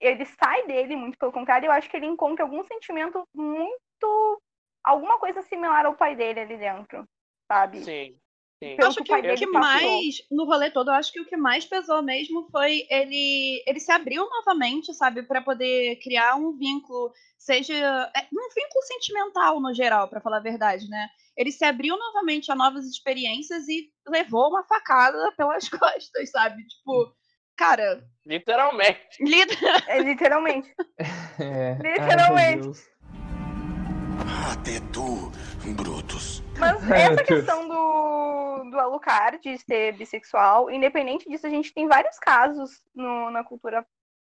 Ele 0.00 0.24
sai 0.24 0.64
dele, 0.66 0.94
muito 0.94 1.18
pelo 1.18 1.32
contrário, 1.32 1.66
eu 1.66 1.72
acho 1.72 1.90
que 1.90 1.96
ele 1.96 2.06
encontra 2.06 2.44
algum 2.44 2.62
sentimento 2.64 3.24
muito. 3.34 4.40
alguma 4.84 5.18
coisa 5.18 5.42
similar 5.42 5.84
ao 5.84 5.96
pai 5.96 6.14
dele 6.14 6.40
ali 6.40 6.56
dentro. 6.56 7.04
Sabe? 7.50 7.82
Sim. 7.82 8.16
Sim. 8.58 8.76
Eu 8.78 8.86
acho 8.86 9.04
que 9.04 9.04
que 9.04 9.30
o 9.30 9.36
que 9.36 9.46
mais, 9.46 10.16
no 10.30 10.46
rolê 10.46 10.70
todo, 10.70 10.90
eu 10.90 10.94
acho 10.94 11.12
que 11.12 11.20
o 11.20 11.26
que 11.26 11.36
mais 11.36 11.66
pesou 11.66 12.02
mesmo 12.02 12.48
foi 12.50 12.86
ele, 12.88 13.62
ele 13.66 13.78
se 13.78 13.92
abriu 13.92 14.26
novamente, 14.30 14.94
sabe, 14.94 15.22
Pra 15.22 15.42
poder 15.42 15.96
criar 15.96 16.36
um 16.36 16.56
vínculo, 16.56 17.12
seja 17.38 17.74
é, 17.74 18.20
um 18.32 18.48
vínculo 18.54 18.82
sentimental 18.86 19.60
no 19.60 19.74
geral, 19.74 20.08
pra 20.08 20.20
falar 20.20 20.38
a 20.38 20.42
verdade, 20.42 20.88
né? 20.88 21.08
Ele 21.36 21.52
se 21.52 21.64
abriu 21.64 21.98
novamente 21.98 22.50
a 22.50 22.54
novas 22.54 22.86
experiências 22.86 23.68
e 23.68 23.90
levou 24.08 24.48
uma 24.48 24.64
facada 24.64 25.32
pelas 25.36 25.68
costas, 25.68 26.30
sabe? 26.30 26.66
Tipo, 26.66 27.12
cara, 27.56 28.02
Literalmente. 28.24 29.00
lida. 29.20 29.54
É, 29.86 29.98
literalmente. 30.00 30.74
É. 31.38 31.76
Literalmente. 31.82 32.80
Ai. 32.88 34.52
Até 34.52 34.80
tu, 34.90 35.30
Brutus. 35.74 36.42
Mas 36.58 36.82
essa 36.90 37.24
questão 37.24 37.68
do, 37.68 38.70
do 38.70 38.78
Alucard 38.78 39.38
de 39.40 39.58
ser 39.58 39.92
bissexual, 39.92 40.70
independente 40.70 41.28
disso, 41.28 41.46
a 41.46 41.50
gente 41.50 41.72
tem 41.72 41.86
vários 41.86 42.18
casos 42.18 42.82
no- 42.94 43.30
na 43.30 43.42
cultura 43.44 43.84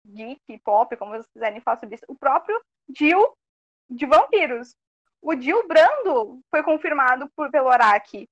geek, 0.05 0.59
pop, 0.63 0.95
como 0.97 1.11
vocês 1.11 1.27
quiserem 1.33 1.61
falar 1.61 1.79
sobre 1.79 1.95
isso. 1.95 2.05
O 2.07 2.15
próprio 2.15 2.59
Jill 2.95 3.25
de 3.89 4.05
vampiros. 4.05 4.75
O 5.21 5.33
Jill 5.39 5.65
Brando 5.67 6.41
foi 6.49 6.61
confirmado 6.63 7.29
por, 7.35 7.49
pelo 7.49 7.69
Araki. 7.69 8.27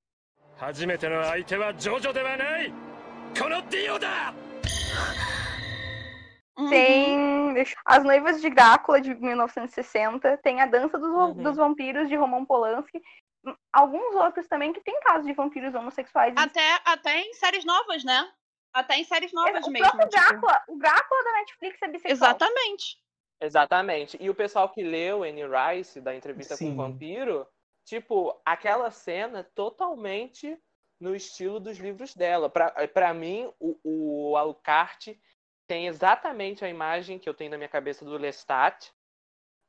Uhum. 6.62 6.70
Tem 6.70 7.54
deixa- 7.54 7.76
As 7.86 8.04
Noivas 8.04 8.42
de 8.42 8.50
Drácula, 8.50 9.02
de 9.02 9.14
1960. 9.16 10.38
Tem 10.38 10.62
A 10.62 10.66
Dança 10.66 10.98
dos, 10.98 11.10
Uhum. 11.10 11.34
dos 11.44 11.58
Vampiros, 11.58 12.08
de 12.10 12.16
Roman 12.16 12.46
Polanski. 12.46 13.02
Hum, 13.46 13.56
Alguns 13.74 14.16
outros 14.16 14.48
também 14.48 14.72
que 14.72 14.82
tem 14.82 15.00
casos 15.02 15.26
de 15.26 15.34
vampiros 15.34 15.74
homossexuais. 15.74 16.34
Até, 16.38 16.80
até 16.86 17.22
em 17.22 17.34
séries 17.34 17.66
novas, 17.66 18.04
né? 18.04 18.32
Até 18.74 18.98
em 18.98 19.04
séries 19.04 19.34
novas 19.34 19.66
o 19.66 19.72
mesmo. 19.72 19.88
próprio 19.90 20.08
tipo. 20.10 20.22
Drácula, 20.22 20.62
o 20.68 20.78
Drácula 20.78 21.24
da 21.24 21.32
Netflix 21.34 21.82
é 21.82 21.88
bissexual. 21.88 22.30
Exatamente. 22.32 22.98
Exatamente. 23.42 24.18
E 24.22 24.30
o 24.30 24.36
pessoal 24.36 24.70
que 24.70 24.84
leu 24.84 25.24
Annie 25.24 25.44
Rice 25.46 26.00
da 26.00 26.16
entrevista 26.16 26.56
Sim. 26.56 26.68
com 26.68 26.74
o 26.74 26.86
vampiro, 26.88 27.48
tipo, 27.86 28.40
aquela 28.46 28.92
cena 28.92 29.40
é 29.40 29.44
totalmente 29.56 30.58
no 31.00 31.16
estilo 31.16 31.60
dos 31.60 31.80
livros 31.80 32.14
dela. 32.14 32.48
Pra, 32.50 32.70
pra 32.94 33.12
mim, 33.14 33.52
o, 33.60 33.80
o 33.84 34.38
Alucard 34.38 35.20
tem 35.68 35.88
exatamente 35.88 36.64
a 36.66 36.70
imagem 36.70 37.20
que 37.20 37.28
eu 37.28 37.34
tenho 37.34 37.52
na 37.52 37.58
minha 37.58 37.70
cabeça 37.70 38.04
do 38.06 38.18
Lestat, 38.18 38.92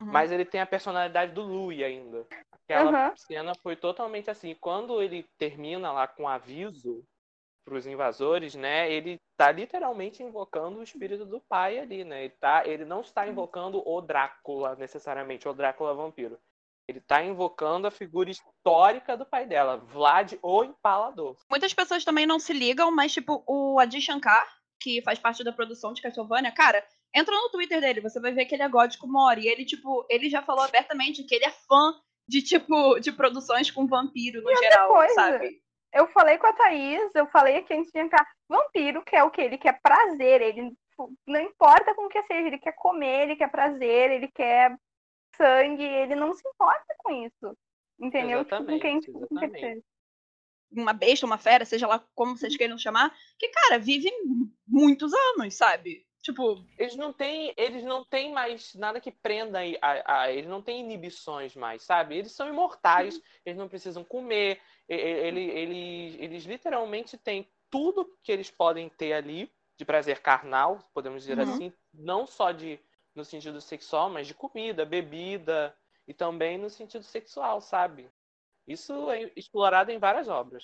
Uhum. 0.01 0.11
mas 0.11 0.31
ele 0.31 0.43
tem 0.43 0.59
a 0.59 0.65
personalidade 0.65 1.33
do 1.33 1.41
Louis 1.41 1.81
ainda. 1.81 2.27
Aquela 2.51 2.89
Aham. 2.89 3.13
cena 3.15 3.53
foi 3.61 3.75
totalmente 3.75 4.29
assim. 4.29 4.55
Quando 4.55 5.01
ele 5.01 5.25
termina 5.37 5.91
lá 5.91 6.07
com 6.07 6.27
aviso 6.27 7.03
para 7.63 7.75
os 7.75 7.87
invasores, 7.87 8.55
né? 8.55 8.91
Ele 8.91 9.19
tá 9.37 9.51
literalmente 9.51 10.21
invocando 10.21 10.79
o 10.79 10.83
espírito 10.83 11.25
do 11.25 11.39
pai 11.41 11.79
ali, 11.79 12.03
né? 12.03 12.25
Ele, 12.25 12.33
tá, 12.39 12.67
ele 12.67 12.85
não 12.85 13.01
está 13.01 13.27
invocando 13.27 13.81
o 13.87 14.01
Drácula 14.01 14.75
necessariamente, 14.75 15.47
o 15.47 15.53
Drácula 15.53 15.93
vampiro. 15.93 16.37
Ele 16.87 16.99
tá 16.99 17.23
invocando 17.23 17.87
a 17.87 17.91
figura 17.91 18.29
histórica 18.29 19.15
do 19.15 19.25
pai 19.25 19.45
dela, 19.45 19.77
Vlad 19.77 20.33
o 20.41 20.63
Empalador. 20.65 21.37
Muitas 21.49 21.73
pessoas 21.73 22.03
também 22.03 22.25
não 22.25 22.39
se 22.39 22.51
ligam, 22.51 22.91
mas, 22.91 23.13
tipo, 23.13 23.41
o 23.47 23.79
Adi 23.79 24.01
Shankar, 24.01 24.45
que 24.83 25.01
faz 25.01 25.17
parte 25.17 25.43
da 25.43 25.53
produção 25.53 25.93
de 25.93 26.01
Castlevania, 26.01 26.51
cara, 26.51 26.85
entra 27.15 27.33
no 27.33 27.49
Twitter 27.49 27.79
dele, 27.79 28.01
você 28.01 28.19
vai 28.19 28.33
ver 28.33 28.45
que 28.45 28.53
ele 28.53 28.63
é 28.63 28.67
gótico 28.67 29.07
mori. 29.07 29.43
E 29.43 29.47
ele, 29.47 29.63
tipo, 29.63 30.05
ele 30.09 30.29
já 30.29 30.41
falou 30.41 30.63
abertamente 30.63 31.23
que 31.23 31.33
ele 31.33 31.45
é 31.45 31.51
fã 31.51 31.93
de, 32.27 32.41
tipo, 32.41 32.99
de 32.99 33.11
produções 33.13 33.71
com 33.71 33.87
vampiro 33.87 34.41
no 34.41 34.55
geral, 34.57 34.89
coisa, 34.89 35.13
sabe? 35.13 35.61
Eu 35.93 36.07
falei 36.07 36.37
com 36.37 36.47
a 36.47 36.53
Thaís, 36.53 37.15
eu 37.15 37.27
falei 37.27 37.57
aqui 37.57 37.73
antes 37.73 37.91
de 37.91 37.99
entrar. 37.99 38.27
Vampiro 38.49 39.03
quer 39.03 39.23
o 39.23 39.31
quê? 39.31 39.43
Ele 39.43 39.57
quer 39.57 39.79
prazer. 39.81 40.41
Ele 40.41 40.73
não 41.27 41.39
importa 41.39 41.93
com 41.95 42.05
o 42.05 42.09
que 42.09 42.21
seja, 42.23 42.47
ele 42.47 42.57
quer 42.57 42.73
comer, 42.73 43.23
ele 43.23 43.35
quer 43.35 43.49
prazer, 43.49 44.11
ele 44.11 44.27
quer 44.29 44.75
sangue, 45.37 45.83
ele 45.83 46.15
não 46.15 46.33
se 46.33 46.45
importa 46.47 46.95
com 46.97 47.11
isso. 47.11 47.57
Entendeu? 47.99 48.43
Tipo, 48.43 48.57
com 48.57 48.79
quem, 48.79 48.97
Exatamente, 48.97 49.11
com 49.11 49.19
quem 49.19 49.49
exatamente. 49.49 49.59
seja. 49.59 49.83
Uma 50.75 50.93
besta, 50.93 51.25
uma 51.25 51.37
fera, 51.37 51.65
seja 51.65 51.87
lá 51.87 51.99
como 52.15 52.37
vocês 52.37 52.55
queiram 52.55 52.77
chamar, 52.77 53.15
que, 53.39 53.49
cara, 53.49 53.79
vive 53.79 54.09
muitos 54.67 55.13
anos, 55.13 55.55
sabe? 55.55 56.05
Tipo, 56.21 56.65
Eles 56.77 56.95
não 56.95 57.13
têm, 57.13 57.53
eles 57.55 57.83
não 57.83 58.03
têm 58.03 58.31
mais 58.33 58.73
nada 58.73 58.99
que 58.99 59.11
prenda 59.11 59.59
a, 59.81 60.21
a- 60.23 60.31
eles 60.31 60.49
não 60.49 60.61
têm 60.61 60.79
inibições 60.81 61.55
mais, 61.55 61.83
sabe? 61.83 62.17
Eles 62.17 62.31
são 62.31 62.49
imortais, 62.49 63.21
eles 63.45 63.57
não 63.57 63.69
precisam 63.69 64.03
comer, 64.03 64.59
ele, 64.89 65.41
eles, 65.51 66.15
eles 66.19 66.43
literalmente 66.45 67.17
têm 67.17 67.47
tudo 67.69 68.17
que 68.23 68.31
eles 68.31 68.49
podem 68.49 68.89
ter 68.89 69.13
ali 69.13 69.51
de 69.77 69.85
prazer 69.85 70.19
carnal, 70.21 70.79
podemos 70.93 71.21
dizer 71.21 71.39
Uhum. 71.39 71.39
assim, 71.39 71.71
não 71.93 72.25
só 72.25 72.51
de 72.51 72.79
no 73.15 73.23
sentido 73.23 73.61
sexual, 73.61 74.09
mas 74.09 74.25
de 74.25 74.33
comida, 74.33 74.85
bebida 74.85 75.75
e 76.07 76.13
também 76.13 76.57
no 76.57 76.69
sentido 76.69 77.03
sexual, 77.03 77.61
sabe? 77.61 78.09
Isso 78.67 79.09
é 79.11 79.31
explorado 79.35 79.91
em 79.91 79.99
várias 79.99 80.27
obras. 80.27 80.63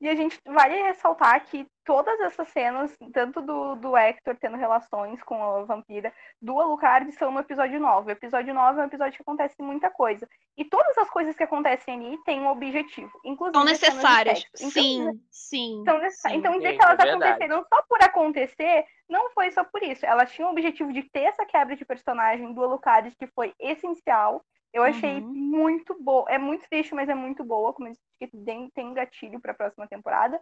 E 0.00 0.08
a 0.08 0.14
gente 0.14 0.38
vale 0.46 0.82
ressaltar 0.82 1.44
que 1.46 1.66
todas 1.84 2.18
essas 2.20 2.48
cenas, 2.48 2.96
tanto 3.12 3.40
do, 3.42 3.74
do 3.76 3.96
Hector 3.96 4.34
tendo 4.40 4.56
relações 4.56 5.22
com 5.22 5.42
a 5.42 5.64
vampira, 5.64 6.12
do 6.40 6.58
Alucard, 6.58 7.12
são 7.12 7.30
no 7.30 7.40
episódio 7.40 7.78
9. 7.78 8.08
O 8.10 8.12
episódio 8.12 8.54
9 8.54 8.80
é 8.80 8.82
um 8.82 8.86
episódio 8.86 9.16
que 9.16 9.22
acontece 9.22 9.54
muita 9.60 9.90
coisa. 9.90 10.26
E 10.56 10.64
todas 10.64 10.96
as 10.98 11.08
coisas 11.10 11.36
que 11.36 11.42
acontecem 11.42 11.94
ali 11.94 12.18
têm 12.24 12.40
um 12.40 12.48
objetivo. 12.48 13.12
Inclusive 13.24 13.56
são 13.58 13.64
necessárias. 13.64 14.44
Então, 14.56 14.70
Sim, 14.70 15.20
sim. 15.30 15.80
Então, 15.82 15.98
necessa- 15.98 16.28
sim. 16.30 16.36
então 16.36 16.52
dizer 16.56 16.76
que 16.78 16.84
elas 16.84 16.98
é 16.98 17.10
aconteceram 17.10 17.64
só 17.68 17.82
por 17.82 18.02
acontecer, 18.02 18.84
não 19.08 19.30
foi 19.30 19.50
só 19.50 19.64
por 19.64 19.82
isso. 19.82 20.04
Elas 20.06 20.32
tinham 20.32 20.48
o 20.48 20.52
objetivo 20.52 20.92
de 20.92 21.02
ter 21.02 21.24
essa 21.24 21.44
quebra 21.44 21.76
de 21.76 21.84
personagem 21.84 22.52
do 22.52 22.64
Alucard, 22.64 23.14
que 23.16 23.26
foi 23.28 23.54
essencial. 23.60 24.42
Eu 24.74 24.82
achei 24.82 25.14
Uhum. 25.20 25.32
muito 25.32 25.94
boa. 26.02 26.26
É 26.28 26.36
muito 26.36 26.68
triste, 26.68 26.92
mas 26.94 27.08
é 27.08 27.14
muito 27.14 27.44
boa. 27.44 27.72
Como 27.72 27.86
eu 27.88 27.92
disse, 27.92 28.02
que 28.18 28.26
tem, 28.44 28.68
tem 28.70 28.92
gatilho 28.92 29.40
para 29.40 29.52
a 29.52 29.54
próxima 29.54 29.86
temporada. 29.86 30.38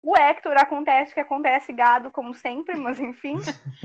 O 0.00 0.16
Hector 0.16 0.56
acontece 0.56 1.10
o 1.10 1.14
que 1.14 1.20
acontece, 1.20 1.72
gado, 1.72 2.10
como 2.10 2.32
sempre, 2.32 2.76
mas 2.76 3.00
enfim. 3.00 3.36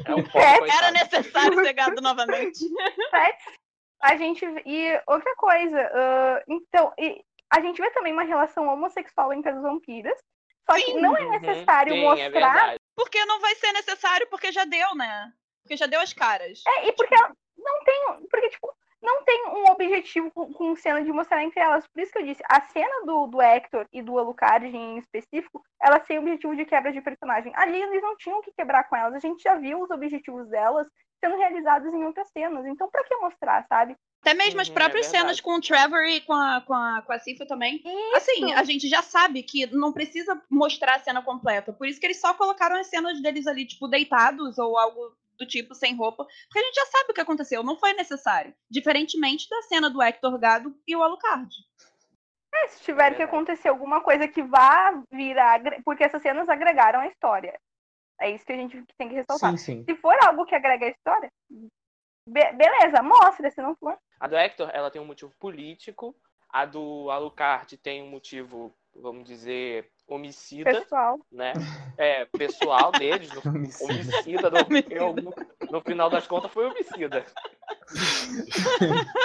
É 0.06 0.16
um 0.16 0.20
É, 0.20 0.24
pouco 0.60 0.66
Era 0.72 0.92
necessário 0.92 1.56
ser 1.64 1.74
gado 1.74 2.00
novamente. 2.00 2.60
A 4.00 4.16
gente. 4.16 4.46
E 4.66 5.02
outra 5.08 5.36
coisa, 5.36 5.92
ah, 5.92 6.44
então, 6.48 6.94
e 7.00 7.24
a 7.50 7.60
gente 7.62 7.82
vê 7.82 7.90
também 7.90 8.14
uma 8.14 8.24
relação 8.24 8.68
homossexual 8.68 9.34
entre 9.34 9.50
as 9.52 9.60
vampiras. 9.60 10.20
Só 10.70 10.76
que 10.76 10.86
Sim. 10.94 11.00
não 11.02 11.18
é 11.18 11.22
Uhum, 11.24 11.30
necessário 11.32 11.94
sim, 11.94 12.00
é 12.00 12.04
mostrar 12.04 12.30
verdade. 12.30 12.80
Porque 12.96 13.26
não 13.26 13.40
vai 13.40 13.56
ser 13.56 13.72
necessário, 13.72 14.28
porque 14.30 14.52
já 14.52 14.66
deu, 14.66 14.94
né? 14.96 15.34
Porque 15.64 15.76
já 15.78 15.88
deu 15.88 16.00
as 16.02 16.14
caras. 16.14 16.62
É, 16.68 16.88
e 16.90 16.92
porque 16.94 17.16
ela 17.16 17.32
não 17.58 17.84
tem. 17.84 18.28
Porque, 18.30 18.50
tipo, 18.50 18.72
não 19.02 19.24
tem 19.24 19.48
um 19.48 19.72
objetivo 19.72 20.32
com, 20.32 20.52
com 20.54 20.76
cena 20.76 21.04
de 21.04 21.12
mostrar 21.12 21.44
entre 21.44 21.60
elas. 21.60 21.86
Por 21.88 22.02
isso 22.02 22.12
que 22.12 22.20
eu 22.20 22.26
disse, 22.26 22.44
a 22.50 22.62
cena 22.62 23.06
do, 23.06 23.28
do 23.28 23.42
Hector 23.42 23.86
e 23.94 24.02
do 24.02 24.18
Alucard 24.18 24.66
em 24.66 24.98
específico, 24.98 25.62
elas 25.82 26.06
têm 26.06 26.20
objetivo 26.20 26.56
de 26.56 26.66
quebra 26.66 26.92
de 26.92 27.02
personagem. 27.02 27.52
Ali 27.56 27.82
eles 27.82 28.02
não 28.02 28.16
tinham 28.18 28.42
que 28.42 28.52
quebrar 28.52 28.84
com 28.86 28.96
elas. 28.96 29.14
A 29.14 29.20
gente 29.20 29.42
já 29.44 29.56
viu 29.56 29.82
os 29.82 29.92
objetivos 29.92 30.48
delas 30.50 30.88
sendo 31.24 31.38
realizados 31.38 31.94
em 31.94 32.04
outras 32.04 32.30
cenas. 32.30 32.66
Então, 32.66 32.90
pra 32.90 33.04
que 33.04 33.16
mostrar, 33.18 33.66
sabe? 33.68 33.96
Até 34.22 34.34
mesmo 34.34 34.60
as 34.62 34.68
Uhum, 34.68 34.74
é 34.74 34.76
próprias 34.76 35.06
verdade. 35.06 35.24
cenas 35.24 35.42
com 35.42 35.56
o 35.56 35.62
Trevor 35.62 36.04
e 36.04 36.22
com 36.22 36.34
a, 36.34 36.62
com 36.62 36.74
a, 36.74 37.02
com 37.04 37.14
a 37.14 37.20
Cifa 37.20 37.46
também. 37.46 37.82
Assim, 38.16 38.54
a 38.54 38.64
gente 38.64 38.88
já 38.88 39.02
sabe 39.02 39.42
que 39.44 39.68
não 39.68 39.94
precisa 39.94 40.40
mostrar 40.50 40.96
a 40.96 41.00
cena 41.00 41.22
completa. 41.22 41.72
Por 41.72 41.88
isso 41.88 42.00
que 42.00 42.06
eles 42.06 42.20
só 42.20 42.34
colocaram 42.34 42.76
as 42.76 42.88
cenas 42.88 43.22
deles 43.22 43.48
ali, 43.48 43.66
tipo, 43.66 43.88
deitados 43.88 44.58
ou 44.58 44.78
algo 44.78 45.16
do 45.38 45.45
tipo, 45.45 45.76
sem 45.76 45.95
roupa. 45.95 46.26
Porque 46.26 46.60
a 46.60 46.63
gente 46.63 46.76
já 46.76 46.86
sabe 46.86 47.12
o 47.12 47.13
que 47.13 47.21
aconteceu. 47.21 47.63
Não 47.63 47.78
foi 47.78 47.93
necessário. 47.93 48.54
Diferentemente 48.69 49.47
da 49.50 49.62
cena 49.63 49.89
do 49.89 50.02
Hector 50.02 50.38
Gado 50.38 50.76
e 50.88 50.95
o 50.95 51.04
Alucard. 51.04 51.50
É, 52.54 52.67
se 52.69 52.84
tiver 52.84 53.12
que 53.12 53.17
verdade. 53.17 53.23
acontecer 53.23 53.67
alguma 53.67 54.02
coisa 54.02 54.28
que 54.28 54.41
vá 54.41 55.04
virar. 55.12 55.62
Porque 55.84 56.04
essas 56.04 56.21
cenas 56.21 56.50
agregaram 56.50 57.00
a 57.00 57.08
história. 57.08 57.60
É 58.19 58.32
isso 58.32 58.45
que 58.45 58.54
a 58.54 58.58
gente 58.58 58.84
tem 58.97 59.10
que 59.10 59.15
ressaltar. 59.15 59.52
Sim, 59.52 59.58
sim. 59.58 59.84
Se 59.84 59.95
for 59.97 60.15
algo 60.26 60.45
que 60.45 60.56
agrega 60.56 60.88
a 60.88 60.89
história, 60.89 61.30
be- 62.28 62.52
beleza, 62.54 63.04
mostra. 63.04 63.52
Se 63.52 63.62
não 63.62 63.76
for, 63.76 63.95
A 64.19 64.28
do 64.28 64.36
Hector, 64.36 64.71
ela 64.73 64.89
tem 64.89 65.00
um 65.02 65.06
motivo 65.06 65.32
político. 65.39 66.15
A 66.50 66.65
do 66.65 67.12
Alucard 67.12 67.78
tem 67.78 68.02
um 68.02 68.10
motivo, 68.10 68.73
vamos 68.95 69.26
dizer, 69.26 69.91
homicida, 70.08 70.72
pessoal. 70.72 71.20
né? 71.32 71.54
É, 71.98 72.26
pessoal 72.26 72.91
deles. 72.91 73.30
No, 73.34 73.52
Homicida. 73.52 73.84
homicida, 73.86 74.50
no, 74.50 74.58
eu, 74.89 75.13
no, 75.13 75.34
no 75.70 75.82
final 75.82 76.10
das 76.10 76.26
contas, 76.26 76.52
foi 76.52 76.67
homicida. 76.67 77.26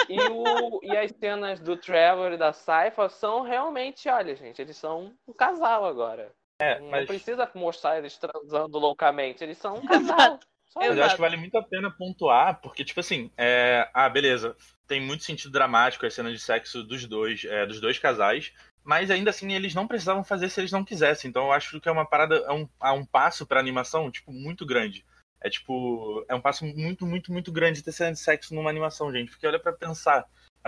E, 0.09 0.19
o, 0.29 0.79
e 0.83 0.97
as 0.97 1.11
cenas 1.11 1.59
do 1.59 1.77
Trevor 1.77 2.33
e 2.33 2.37
da 2.37 2.53
Saifa 2.53 3.09
são 3.09 3.41
realmente, 3.41 4.09
olha, 4.09 4.35
gente, 4.35 4.61
eles 4.61 4.77
são 4.77 5.13
um 5.27 5.33
casal 5.33 5.85
agora. 5.85 6.31
É, 6.59 6.79
Não 6.79 6.89
mas, 6.89 7.07
precisa 7.07 7.49
mostrar 7.55 7.97
eles 7.97 8.17
transando 8.17 8.77
loucamente, 8.77 9.43
eles 9.43 9.57
são 9.57 9.75
um 9.75 9.85
casal. 9.85 10.39
Mas 10.75 10.97
eu 10.97 11.03
acho 11.03 11.15
que 11.15 11.21
vale 11.21 11.37
muito 11.37 11.55
a 11.55 11.63
pena 11.63 11.91
pontuar, 11.91 12.59
porque, 12.61 12.83
tipo 12.83 12.99
assim, 12.99 13.29
é... 13.37 13.87
ah, 13.93 14.09
beleza, 14.09 14.55
tem 14.87 14.99
muito 14.99 15.23
sentido 15.23 15.51
dramático 15.51 16.05
as 16.05 16.13
cenas 16.13 16.33
de 16.33 16.39
sexo 16.39 16.83
dos 16.83 17.05
dois, 17.05 17.43
é, 17.45 17.65
dos 17.65 17.79
dois 17.79 17.99
casais, 17.99 18.51
mas 18.83 19.09
ainda 19.11 19.29
assim 19.29 19.53
eles 19.53 19.73
não 19.73 19.87
precisavam 19.87 20.23
fazer 20.23 20.49
se 20.49 20.59
eles 20.59 20.71
não 20.71 20.83
quisessem. 20.83 21.29
Então 21.29 21.45
eu 21.45 21.51
acho 21.51 21.79
que 21.79 21.87
é 21.89 21.91
uma 21.91 22.05
parada, 22.05 22.35
é 22.35 22.51
um, 22.51 22.67
é 22.83 22.91
um 22.91 23.05
passo 23.05 23.45
pra 23.45 23.59
animação, 23.59 24.11
tipo, 24.11 24.31
muito 24.31 24.65
grande. 24.65 25.05
É 25.41 25.49
tipo, 25.49 26.23
é 26.29 26.35
um 26.35 26.39
passo 26.41 26.65
muito, 26.65 27.05
muito, 27.05 27.31
muito 27.31 27.51
grande 27.51 27.83
ter 27.83 27.91
cena 27.91 28.13
de 28.13 28.19
sexo 28.19 28.55
numa 28.55 28.69
animação, 28.69 29.11
gente. 29.11 29.29
Porque 29.31 29.45
olha 29.45 29.59
pra 29.59 29.73
pensar. 29.73 30.25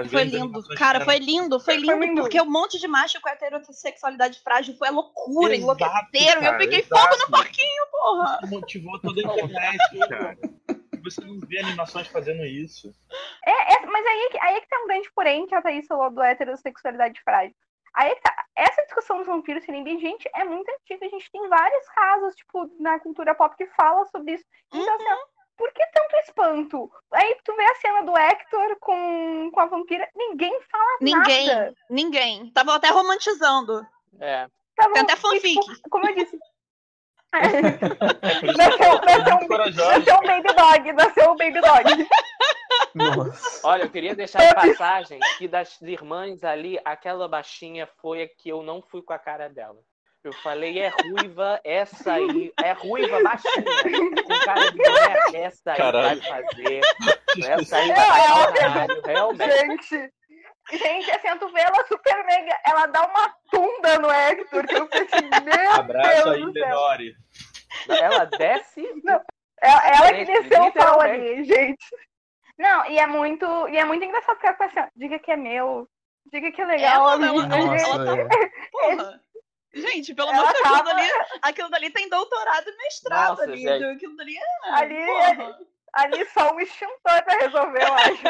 Foi 0.09 0.25
lindo. 0.25 0.61
Cara, 0.75 0.99
que 0.99 1.05
foi 1.05 1.17
lindo, 1.19 1.57
foi 1.57 1.75
Foi 1.75 1.83
lindo, 1.83 2.05
lindo. 2.05 2.21
porque 2.21 2.41
um 2.41 2.51
monte 2.51 2.77
de 2.77 2.85
macho 2.85 3.19
com 3.21 3.29
heterossexualidade 3.29 4.41
frágil 4.41 4.75
foi 4.77 4.89
a 4.89 4.91
loucura, 4.91 5.55
enlouqueceram. 5.55 6.43
E 6.43 6.45
eu 6.45 6.57
peguei 6.57 6.79
exato. 6.81 7.01
fogo 7.01 7.21
no 7.21 7.37
porquinho, 7.37 7.85
porra. 7.91 8.39
Isso 8.43 8.51
motivou 8.51 8.99
toda 8.99 9.21
a 9.21 9.33
internet, 9.33 9.77
cara. 10.09 10.37
Você 11.01 11.21
não 11.21 11.39
vê 11.39 11.59
animações 11.59 12.07
fazendo 12.07 12.43
isso. 12.45 12.93
É, 13.45 13.73
é- 13.75 13.85
mas 13.85 14.05
aí, 14.05 14.29
que- 14.31 14.39
aí 14.39 14.59
que 14.59 14.67
tá 14.67 14.77
um 14.83 14.87
grande 14.87 15.09
porém 15.15 15.47
que 15.47 15.55
a 15.55 15.61
Thaís 15.61 15.87
falou 15.87 16.11
do 16.11 16.21
heterossexualidade 16.21 17.21
frágil. 17.23 17.55
Aí 17.95 18.13
tá, 18.21 18.45
essa 18.55 18.81
discussão 18.83 19.17
dos 19.17 19.27
vampiros 19.27 19.63
serem 19.63 19.83
bem 19.83 19.99
gente 19.99 20.29
é 20.35 20.43
muito 20.43 20.69
antiga. 20.69 21.05
A 21.05 21.09
gente 21.09 21.31
tem 21.31 21.47
vários 21.47 21.87
casos, 21.89 22.35
tipo, 22.35 22.69
na 22.79 22.99
cultura 22.99 23.33
pop 23.33 23.55
que 23.55 23.65
fala 23.67 24.05
sobre 24.07 24.33
isso. 24.33 24.43
Então, 24.73 24.95
assim, 24.95 25.05
ó, 25.11 25.17
por 25.57 25.71
que 25.71 25.85
tanto 25.87 26.15
espanto? 26.17 26.91
Aí 27.13 27.37
tu 27.43 27.55
vê 27.55 27.63
a 27.63 27.75
cena 27.75 28.01
do 28.03 28.17
Hector 28.17 28.77
com, 28.81 29.49
com 29.53 29.59
a 29.61 29.65
vampira, 29.67 30.09
ninguém 30.15 30.59
fala 30.69 30.97
Ninguém, 30.99 31.47
nada. 31.47 31.73
ninguém. 31.89 32.51
Tava 32.51 32.75
até 32.75 32.89
romantizando. 32.89 33.85
É. 34.19 34.47
Bom? 34.77 34.91
Tem 34.91 35.03
até 35.03 35.13
E, 35.13 35.15
tipo, 35.15 35.29
fanfic. 35.29 35.89
como 35.89 36.07
eu 36.09 36.15
disse. 36.15 36.37
É 37.37 37.61
Nasceu, 38.57 38.93
eu 38.93 39.01
nasceu, 39.01 39.35
um, 39.35 39.47
nasceu 39.47 40.15
um 40.15 40.27
baby 40.27 40.53
dog, 40.55 40.93
nasceu 40.93 41.31
um 41.31 41.35
baby 41.35 41.61
dog. 41.61 42.07
Nossa. 42.93 43.67
Olha, 43.67 43.83
eu 43.83 43.89
queria 43.89 44.15
deixar 44.15 44.39
de 44.47 44.55
passagem 44.55 45.19
que 45.37 45.47
das 45.47 45.81
irmãs 45.81 46.43
ali, 46.43 46.79
aquela 46.85 47.27
baixinha 47.27 47.87
foi 48.01 48.23
a 48.23 48.27
que 48.27 48.49
eu 48.49 48.63
não 48.63 48.81
fui 48.81 49.01
com 49.01 49.13
a 49.13 49.19
cara 49.19 49.49
dela. 49.49 49.77
Eu 50.23 50.33
falei, 50.33 50.79
é 50.79 50.87
ruiva, 51.03 51.59
essa 51.63 52.13
aí, 52.13 52.51
é 52.63 52.71
ruiva 52.71 53.21
baixinha, 53.21 53.63
com 54.23 54.39
cara 54.43 54.71
de 54.71 54.77
mulher, 54.77 55.17
essa 55.35 55.71
aí 55.73 55.77
Caralho. 55.77 56.19
vai 56.21 56.41
fazer, 56.43 56.81
essa 57.51 57.77
aí 57.77 57.87
vai 57.89 57.99
É, 57.99 58.33
fazer 58.33 58.59
caralho, 58.59 59.01
realmente. 59.05 59.89
Gente, 59.89 60.13
gente, 60.71 61.11
assim, 61.11 61.37
tu 61.37 61.49
vê 61.49 61.61
ela 61.61 61.85
super 61.87 62.25
mega, 62.25 62.59
ela 62.65 62.85
dá 62.87 63.05
uma 63.05 63.35
tunda 63.51 63.99
no 63.99 64.09
Hector, 64.11 64.65
que 64.67 64.75
eu 64.75 64.87
pensei, 64.87 65.21
meu 65.21 65.71
Abraço 65.71 66.23
Deus 66.23 66.35
aí. 66.35 66.43
Lenore. 66.45 67.15
Ela 67.89 68.25
desce, 68.25 68.83
Ela, 69.61 69.87
ela 69.87 70.13
que 70.13 70.25
desceu 70.25 70.63
o 70.63 70.71
pau 70.73 71.01
ali, 71.01 71.43
gente. 71.43 71.85
Não, 72.57 72.85
e 72.85 72.97
é 72.97 73.05
muito, 73.07 73.45
e 73.67 73.77
é 73.77 73.83
muito 73.85 74.03
engraçado 74.05 74.35
porque 74.35 74.47
ela 74.47 74.55
fica 74.55 74.65
assim, 74.65 74.79
ó, 74.79 74.87
diga 74.95 75.19
que 75.19 75.31
é 75.31 75.35
meu, 75.35 75.87
diga 76.31 76.51
que 76.51 76.61
é 76.61 76.65
legal. 76.65 77.11
Ela, 77.11 77.25
ela, 77.27 77.43
amiga, 77.43 77.55
ela, 77.55 77.77
ela 77.77 78.05
tá- 78.05 78.21
é. 78.21 78.49
Porra. 78.71 79.21
Gente, 79.73 80.15
pelo 80.15 80.29
amor 80.29 80.47
de 80.47 80.53
Deus, 80.53 80.65
aquilo 80.65 80.83
dali, 80.85 81.09
aquilo 81.41 81.69
dali 81.69 81.89
tem 81.89 82.07
doutorado 82.07 82.65
e 82.69 82.77
mestrado 82.77 83.29
Nossa, 83.31 83.43
ali. 83.43 83.57
gente. 83.57 83.83
Aquilo 83.83 84.15
dali 84.15 84.37
é. 84.37 84.69
Ali, 84.69 85.05
porra. 85.05 85.59
Ali 85.95 86.25
só 86.29 86.53
um 86.53 86.59
extintor 86.59 87.23
pra 87.23 87.37
resolver, 87.41 87.83
eu 87.83 87.93
acho. 87.93 88.23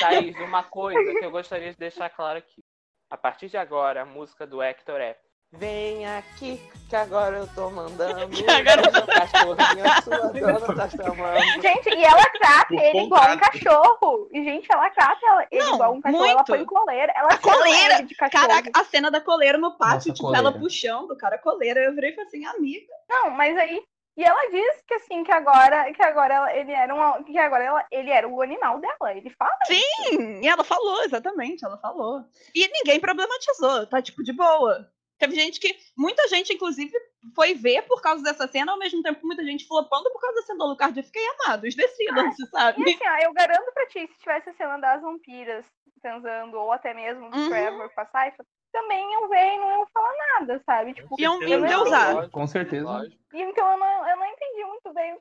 Thaís, 0.00 0.36
uma 0.40 0.62
coisa 0.64 1.18
que 1.18 1.24
eu 1.24 1.30
gostaria 1.30 1.70
de 1.72 1.78
deixar 1.78 2.10
claro 2.10 2.38
aqui. 2.38 2.62
A 3.10 3.16
partir 3.16 3.48
de 3.48 3.56
agora, 3.56 4.02
a 4.02 4.06
música 4.06 4.46
do 4.46 4.62
Hector 4.62 5.00
é 5.00 5.16
Vem 5.54 6.06
aqui, 6.06 6.58
que 6.88 6.96
agora 6.96 7.36
eu 7.36 7.46
tô 7.54 7.68
mandando. 7.68 8.26
Que 8.34 8.50
agora 8.50 8.80
eu 8.86 9.06
cachorrinho, 9.06 10.02
sua 10.02 10.28
dona 10.32 10.74
tá 10.74 10.88
chamando. 10.96 11.42
gente, 11.60 11.90
e 11.90 12.02
ela 12.04 12.24
trata 12.30 12.68
Por 12.68 12.78
ele 12.82 12.98
igual 13.00 13.30
um 13.32 13.36
cachorro. 13.36 14.28
E, 14.32 14.42
gente, 14.44 14.66
ela 14.72 14.88
trata 14.88 15.20
ela- 15.26 15.46
ele 15.50 15.62
Não, 15.62 15.74
igual 15.74 15.92
um 15.92 16.00
cachorro. 16.00 16.24
Ela 16.24 16.34
muito. 16.36 16.46
põe 16.46 16.64
coleira. 16.64 17.12
Ela 17.14 17.28
A 17.28 17.36
coleira! 17.36 18.02
de 18.02 18.14
cachorro. 18.14 18.48
Caraca, 18.48 18.70
a 18.74 18.84
cena 18.84 19.10
da 19.10 19.20
coleira 19.20 19.58
no 19.58 19.76
pátio, 19.76 19.94
Nossa, 19.96 20.12
tipo, 20.14 20.20
coleira. 20.28 20.48
ela 20.48 20.58
puxando, 20.58 21.14
cara, 21.18 21.36
a 21.36 21.38
coleira. 21.38 21.80
Eu 21.80 21.94
virei 21.94 22.12
e 22.12 22.14
falei 22.14 22.28
assim, 22.28 22.46
amiga. 22.46 22.86
Não, 23.10 23.28
mas 23.28 23.54
aí, 23.58 23.82
E 24.16 24.22
ela 24.22 24.50
diz 24.50 24.82
que 24.86 24.94
assim, 24.94 25.24
que 25.24 25.32
agora, 25.32 25.90
que 25.92 26.02
agora 26.02 26.34
ela- 26.34 26.54
ele 26.54 26.72
era 26.72 26.94
um, 26.94 27.22
que 27.24 27.38
agora 27.38 27.64
ela- 27.64 27.86
ele 27.90 28.10
era 28.10 28.28
o 28.28 28.42
animal 28.42 28.78
dela. 28.78 29.14
Ele 29.14 29.30
fala. 29.30 29.56
Sim, 29.66 30.40
e 30.42 30.46
ela 30.46 30.62
falou, 30.64 31.02
exatamente, 31.04 31.64
ela 31.64 31.78
falou. 31.78 32.22
E 32.54 32.68
ninguém 32.68 33.00
problematizou, 33.00 33.86
tá 33.86 34.02
tipo 34.02 34.22
de 34.22 34.32
boa. 34.32 34.86
Teve 35.18 35.34
gente 35.36 35.60
que. 35.60 35.74
Muita 35.96 36.26
gente, 36.28 36.52
inclusive, 36.52 36.92
foi 37.34 37.54
ver 37.54 37.82
por 37.82 38.02
causa 38.02 38.22
dessa 38.24 38.46
cena, 38.48 38.72
ao 38.72 38.78
mesmo 38.78 39.00
tempo 39.02 39.20
que 39.20 39.26
muita 39.26 39.44
gente 39.44 39.66
flopando 39.68 40.10
por 40.10 40.20
causa 40.20 40.36
da 40.36 40.42
cena 40.42 40.58
do 40.58 40.64
Alucard. 40.64 40.98
Eu 40.98 41.04
fiquei 41.04 41.22
amados, 41.44 41.74
decidam-se, 41.74 42.42
E 42.42 42.46
sabe? 42.48 42.82
assim, 42.82 43.08
ó, 43.08 43.18
eu 43.22 43.32
garanto 43.32 43.72
pra 43.72 43.86
ti, 43.86 44.00
se 44.08 44.18
tivesse 44.18 44.50
a 44.50 44.54
cena 44.54 44.78
das 44.78 45.00
vampiras 45.00 45.64
transando, 46.02 46.58
ou 46.58 46.72
até 46.72 46.92
mesmo 46.92 47.30
do 47.30 47.36
Uhum. 47.38 47.48
Trevor 47.48 47.88
com 47.94 48.00
a 48.00 48.06
Saifa, 48.06 48.44
também 48.72 49.12
iam 49.12 49.28
ver 49.28 49.54
e 49.54 49.58
não 49.58 49.70
iam 49.72 49.86
falar 49.92 50.12
nada, 50.38 50.62
sabe? 50.64 50.94
Tipo, 50.94 51.14
Iam- 51.18 51.42
eu 51.42 51.60
não- 51.60 51.68
deusar. 51.68 52.28
Com 52.30 52.46
certeza. 52.46 53.06
E 53.32 53.42
então 53.42 53.70
eu 53.72 53.78
não, 53.78 54.08
eu 54.08 54.16
não 54.16 54.26
entendi 54.26 54.64
muito 54.64 54.92
bem 54.92 55.18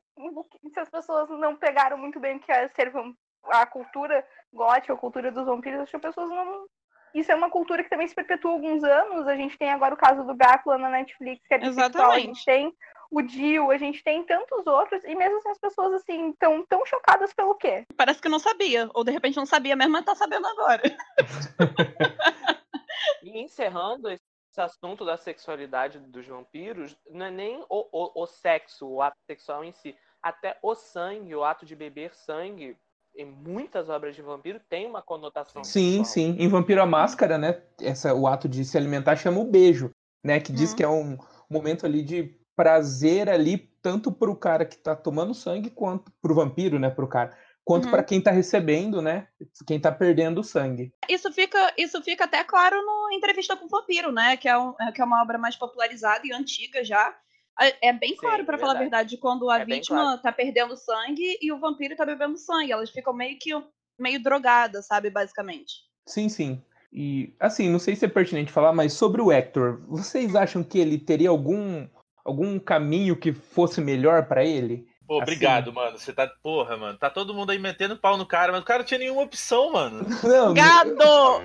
se 0.73 0.79
as 0.79 0.89
pessoas 0.89 1.29
não 1.29 1.55
pegaram 1.55 1.97
muito 1.97 2.19
bem 2.19 2.37
o 2.37 2.39
que 2.39 2.51
é 2.51 2.67
ser 2.69 2.91
a 3.45 3.65
cultura 3.65 4.25
gótica, 4.53 4.93
a 4.93 4.97
cultura 4.97 5.31
dos 5.31 5.45
vampiros, 5.45 5.81
acho 5.81 5.91
que 5.91 5.97
as 5.97 6.01
pessoas 6.01 6.29
não. 6.29 6.65
Isso 7.13 7.29
é 7.31 7.35
uma 7.35 7.49
cultura 7.49 7.83
que 7.83 7.89
também 7.89 8.07
se 8.07 8.15
perpetua 8.15 8.51
há 8.51 8.53
alguns 8.53 8.83
anos. 8.83 9.27
A 9.27 9.35
gente 9.35 9.57
tem 9.57 9.69
agora 9.69 9.93
o 9.93 9.97
caso 9.97 10.23
do 10.23 10.33
Drácula 10.33 10.77
na 10.77 10.89
Netflix, 10.89 11.45
que 11.45 11.53
é 11.53 11.57
bissexual, 11.57 12.11
a 12.11 12.19
gente 12.19 12.45
tem 12.45 12.73
o 13.09 13.21
Dio, 13.21 13.69
a 13.69 13.77
gente 13.77 14.01
tem 14.01 14.23
tantos 14.23 14.65
outros, 14.65 15.03
e 15.03 15.13
mesmo 15.13 15.37
assim 15.39 15.49
as 15.49 15.57
pessoas 15.57 15.93
assim 15.95 16.31
tão, 16.39 16.65
tão 16.65 16.85
chocadas 16.85 17.33
pelo 17.33 17.55
quê? 17.55 17.85
Parece 17.97 18.21
que 18.21 18.29
não 18.29 18.39
sabia. 18.39 18.89
Ou 18.93 19.03
de 19.03 19.11
repente 19.11 19.35
não 19.35 19.45
sabia 19.45 19.75
mesmo, 19.75 19.91
mas 19.91 20.05
tá 20.05 20.15
sabendo 20.15 20.47
agora. 20.47 20.81
E 23.23 23.39
encerrando 23.39 24.09
esse 24.09 24.21
assunto 24.57 25.05
da 25.05 25.17
sexualidade 25.17 25.99
dos 25.99 26.27
vampiros, 26.27 26.97
não 27.09 27.25
é 27.25 27.31
nem 27.31 27.65
o, 27.69 27.87
o, 27.91 28.23
o 28.23 28.27
sexo, 28.27 28.87
o 28.87 29.01
ato 29.01 29.17
sexual 29.25 29.63
em 29.63 29.71
si. 29.71 29.95
Até 30.21 30.57
o 30.61 30.75
sangue, 30.75 31.35
o 31.35 31.43
ato 31.43 31.65
de 31.65 31.75
beber 31.75 32.13
sangue, 32.13 32.77
em 33.15 33.25
muitas 33.25 33.89
obras 33.89 34.15
de 34.15 34.21
vampiro, 34.21 34.59
tem 34.69 34.85
uma 34.87 35.01
conotação 35.01 35.63
Sim, 35.63 36.03
sexual. 36.03 36.05
sim. 36.05 36.35
Em 36.39 36.47
Vampiro 36.47 36.81
a 36.81 36.85
Máscara, 36.85 37.37
né? 37.37 37.61
Essa, 37.81 38.13
o 38.13 38.27
ato 38.27 38.47
de 38.47 38.63
se 38.63 38.77
alimentar 38.77 39.15
chama 39.15 39.39
o 39.39 39.45
beijo, 39.45 39.91
né? 40.23 40.39
Que 40.39 40.51
diz 40.53 40.71
Uhum. 40.71 40.75
que 40.77 40.83
é 40.83 40.87
um 40.87 41.17
momento 41.49 41.85
ali 41.85 42.03
de 42.03 42.39
prazer 42.55 43.29
ali, 43.29 43.57
tanto 43.81 44.11
pro 44.11 44.35
cara 44.35 44.65
que 44.65 44.77
tá 44.77 44.95
tomando 44.95 45.33
sangue, 45.33 45.69
quanto 45.69 46.11
pro 46.21 46.35
vampiro, 46.35 46.77
né? 46.79 46.89
Pro 46.89 47.07
cara. 47.07 47.35
Quanto 47.63 47.85
Uhum. 47.85 47.91
pra 47.91 48.03
quem 48.03 48.19
tá 48.19 48.31
recebendo, 48.31 49.01
né? 49.01 49.27
Quem 49.67 49.79
tá 49.79 49.91
perdendo 49.91 50.41
o 50.41 50.43
sangue. 50.43 50.91
Isso 51.07 51.31
fica, 51.31 51.73
isso 51.77 52.01
fica 52.01 52.23
até 52.25 52.43
claro 52.43 52.75
no 52.83 53.11
Entrevista 53.13 53.55
com 53.55 53.65
o 53.65 53.69
Vampiro, 53.69 54.11
né? 54.11 54.35
Que 54.35 54.49
é, 54.49 54.57
um- 54.57 54.73
é- 54.81 54.91
que 54.91 54.99
é 55.01 55.05
uma 55.05 55.21
obra 55.21 55.37
mais 55.37 55.55
popularizada 55.55 56.21
e 56.25 56.33
antiga 56.33 56.83
já. 56.83 57.15
É 57.59 57.89
é 57.89 57.93
bem 57.93 58.15
claro, 58.15 58.43
pra 58.45 58.57
falar 58.57 58.75
a 58.75 58.79
verdade. 58.79 59.17
quando 59.17 59.49
a 59.49 59.59
É 59.59 59.65
vítima 59.65 59.99
claro. 60.01 60.21
tá 60.21 60.31
perdendo 60.31 60.75
sangue 60.75 61.37
e 61.41 61.51
o 61.51 61.59
vampiro 61.59 61.95
tá 61.95 62.05
bebendo 62.05 62.37
sangue. 62.37 62.71
Elas 62.71 62.89
ficam 62.89 63.13
meio 63.13 63.37
que 63.39 63.51
meio 63.99 64.21
drogadas, 64.23 64.87
sabe? 64.87 65.09
Basicamente. 65.11 65.73
Sim, 66.07 66.27
sim. 66.29 66.61
E, 66.91 67.33
assim, 67.39 67.69
não 67.69 67.77
sei 67.79 67.95
se 67.95 68.03
é 68.03 68.07
pertinente 68.07 68.51
falar, 68.51 68.73
mas 68.73 68.93
sobre 68.93 69.21
o 69.21 69.31
Hector, 69.31 69.81
vocês 69.87 70.35
acham 70.35 70.63
que 70.63 70.79
ele 70.79 70.97
teria 70.97 71.29
algum, 71.29 71.87
algum 72.25 72.57
caminho 72.59 73.15
que 73.15 73.31
fosse 73.31 73.79
melhor 73.79 74.25
pra 74.27 74.43
ele? 74.43 74.87
Pô, 75.11 75.15
Assim. 75.15 75.23
obrigado, 75.23 75.73
mano. 75.73 75.99
Você 75.99 76.13
tá. 76.13 76.25
Porra, 76.41 76.77
mano. 76.77 76.97
Tá 76.97 77.09
todo 77.09 77.33
mundo 77.33 77.51
aí 77.51 77.59
metendo 77.59 77.97
pau 77.97 78.15
no 78.15 78.25
cara, 78.25 78.53
mas 78.53 78.61
o 78.61 78.63
cara 78.65 78.79
não 78.79 78.85
tinha 78.85 78.97
nenhuma 78.97 79.23
opção, 79.23 79.69
mano. 79.73 80.05
Não, 80.23 80.53
Gado! 80.53 81.41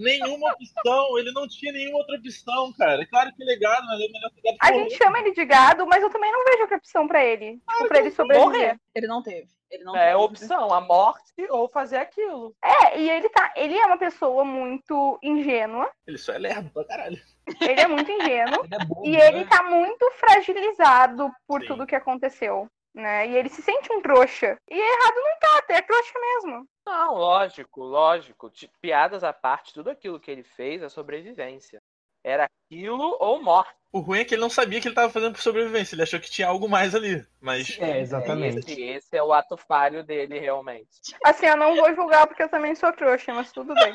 Nenhuma 0.00 0.50
opção. 0.52 1.18
Ele 1.18 1.30
não 1.30 1.46
tinha 1.46 1.70
nenhuma 1.72 1.98
outra 1.98 2.16
opção, 2.16 2.72
cara. 2.76 3.02
É 3.02 3.06
claro 3.06 3.30
que 3.36 3.42
é 3.42 3.46
legal, 3.46 3.80
mas 3.84 4.00
é 4.00 4.08
melhor 4.08 4.30
pegar 4.34 4.56
A 4.58 4.72
porra. 4.72 4.82
gente 4.82 4.96
chama 4.96 5.18
ele 5.20 5.32
de 5.32 5.44
gado, 5.44 5.86
mas 5.86 6.02
eu 6.02 6.10
também 6.10 6.32
não 6.32 6.44
vejo 6.44 6.62
outra 6.62 6.76
opção 6.78 7.06
pra 7.06 7.24
ele. 7.24 7.60
Tipo, 7.70 7.88
pra 7.88 7.98
ele 8.00 8.10
sobreviver. 8.10 8.46
Morrer. 8.52 8.80
Ele 8.96 9.06
não 9.06 9.22
teve. 9.22 9.46
Ele 9.70 9.84
não 9.84 9.94
É 9.96 10.06
teve. 10.12 10.16
opção, 10.24 10.72
a 10.74 10.80
morte 10.80 11.46
ou 11.50 11.68
fazer 11.68 11.98
aquilo. 11.98 12.52
É, 12.64 12.98
e 13.00 13.08
ele 13.08 13.28
tá. 13.28 13.52
Ele 13.54 13.78
é 13.78 13.86
uma 13.86 13.96
pessoa 13.98 14.44
muito 14.44 15.18
ingênua. 15.22 15.88
Ele 16.06 16.18
só 16.18 16.32
é 16.32 16.38
lerdo 16.38 16.68
pra 16.70 16.84
caralho. 16.84 17.20
Ele 17.60 17.80
é 17.80 17.86
muito 17.88 18.10
ingênuo. 18.10 18.64
ele 18.64 18.74
é 18.74 18.84
bobo, 18.84 19.06
E 19.06 19.16
ele 19.16 19.40
né? 19.40 19.46
tá 19.50 19.62
muito 19.64 20.10
fragilizado 20.12 21.30
por 21.46 21.60
Sim. 21.60 21.66
tudo 21.68 21.86
que 21.86 21.94
aconteceu. 21.96 22.66
Né? 22.94 23.28
E 23.28 23.36
ele 23.36 23.48
se 23.48 23.62
sente 23.62 23.90
um 23.92 24.02
trouxa. 24.02 24.56
E 24.70 24.78
errado 24.78 25.14
não 25.16 25.38
tá, 25.40 25.58
até 25.58 25.76
é 25.76 25.82
trouxa 25.82 26.12
mesmo. 26.18 26.66
Não, 26.86 27.14
lógico, 27.14 27.82
lógico. 27.82 28.52
Piadas 28.80 29.24
à 29.24 29.32
parte, 29.32 29.72
tudo 29.72 29.88
aquilo 29.90 30.20
que 30.20 30.30
ele 30.30 30.42
fez 30.42 30.82
é 30.82 30.88
sobrevivência. 30.88 31.80
Era 32.24 32.44
aquilo 32.44 33.16
ou 33.20 33.42
morte. 33.42 33.74
O 33.92 34.00
ruim 34.00 34.20
é 34.20 34.24
que 34.24 34.34
ele 34.34 34.40
não 34.40 34.48
sabia 34.48 34.80
que 34.80 34.88
ele 34.88 34.94
tava 34.94 35.12
fazendo 35.12 35.34
por 35.34 35.42
sobrevivência. 35.42 35.94
Ele 35.94 36.02
achou 36.02 36.18
que 36.18 36.30
tinha 36.30 36.48
algo 36.48 36.66
mais 36.66 36.94
ali. 36.94 37.22
Mas. 37.40 37.76
É, 37.78 38.00
exatamente. 38.00 38.60
Esse, 38.60 38.82
esse 38.82 39.16
é 39.16 39.22
o 39.22 39.34
ato 39.34 39.56
falho 39.56 40.02
dele, 40.02 40.38
realmente. 40.38 40.88
Assim, 41.24 41.44
eu 41.46 41.56
não 41.58 41.76
vou 41.76 41.94
julgar 41.94 42.26
porque 42.26 42.42
eu 42.42 42.48
também 42.48 42.74
sou 42.74 42.90
trouxa, 42.92 43.34
mas 43.34 43.52
tudo 43.52 43.74
bem. 43.74 43.94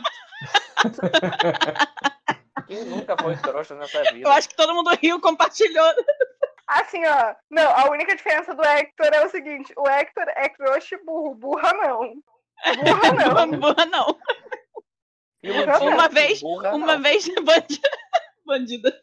Quem 2.68 2.84
nunca 2.86 3.16
foi 3.18 3.36
trouxa 3.38 3.74
nessa 3.76 4.04
vida? 4.12 4.28
Eu 4.28 4.32
acho 4.32 4.50
que 4.50 4.56
todo 4.56 4.76
mundo 4.76 4.92
riu, 5.02 5.20
compartilhou. 5.20 5.90
Assim, 6.68 7.04
ó. 7.06 7.34
Não, 7.50 7.72
a 7.72 7.90
única 7.90 8.16
diferença 8.16 8.54
do 8.54 8.64
Hector 8.64 9.08
é 9.08 9.26
o 9.26 9.30
seguinte: 9.30 9.74
o 9.78 9.88
Hector 9.88 10.26
é 10.36 10.50
trouxa 10.50 10.96
e 10.96 11.04
burro. 11.04 11.34
Burra 11.34 11.74
não. 11.74 12.22
Burra 12.76 13.14
não. 13.48 13.60
Burra 13.60 13.86
não. 13.86 14.20
Uma 15.82 16.10
vez- 16.10 16.42
burra, 16.42 16.76
Uma 16.76 16.96
não. 16.96 17.02
vez 17.04 17.26
bandida. 17.44 17.90
bandida. 18.46 19.02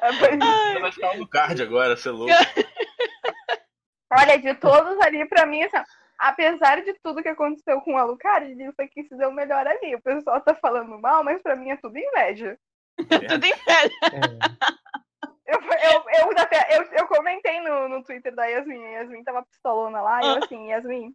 Você 0.00 0.80
vai 0.80 0.92
ficar 0.92 1.16
no 1.16 1.28
card 1.28 1.62
agora, 1.62 1.96
você 1.96 2.08
é 2.08 2.12
louco. 2.12 2.32
Olha, 4.16 4.38
de 4.38 4.54
todos 4.54 5.00
ali, 5.00 5.26
pra 5.28 5.44
mim, 5.46 5.62
assim, 5.64 5.76
apesar 6.18 6.82
de 6.82 6.94
tudo 7.02 7.22
que 7.22 7.28
aconteceu 7.28 7.80
com 7.80 7.94
o 7.94 7.98
Alucard, 7.98 8.48
ele 8.50 8.72
foi 8.72 8.86
quem 8.86 9.04
se 9.08 9.16
deu 9.16 9.32
melhor 9.32 9.66
ali. 9.66 9.94
O 9.96 10.00
pessoal 10.02 10.40
tá 10.40 10.54
falando 10.54 10.96
mal, 11.00 11.24
mas 11.24 11.42
pra 11.42 11.56
mim 11.56 11.70
é 11.70 11.76
tudo 11.76 11.98
inveja. 11.98 12.56
Tudo 12.96 13.44
em 13.44 13.56
pé. 13.64 13.90
Eu, 15.46 15.60
eu, 15.60 16.04
eu, 16.20 16.30
até, 16.38 16.76
eu, 16.78 16.82
eu 16.92 17.06
comentei 17.08 17.60
no, 17.60 17.88
no 17.88 18.02
Twitter 18.04 18.34
da 18.34 18.46
Yasmin, 18.46 18.84
a 18.86 18.90
Yasmin 19.00 19.24
tava 19.24 19.44
pistolona 19.44 20.00
lá, 20.00 20.20
e 20.22 20.28
eu 20.28 20.44
assim, 20.44 20.68
Yasmin, 20.70 21.14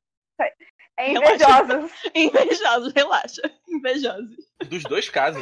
é 1.00 1.12
invejosas. 1.12 1.92
Invejosos, 2.14 2.94
relaxa. 2.94 3.42
Invejosos. 3.68 4.36
Dos 4.68 4.84
dois 4.84 5.10
casos. 5.10 5.42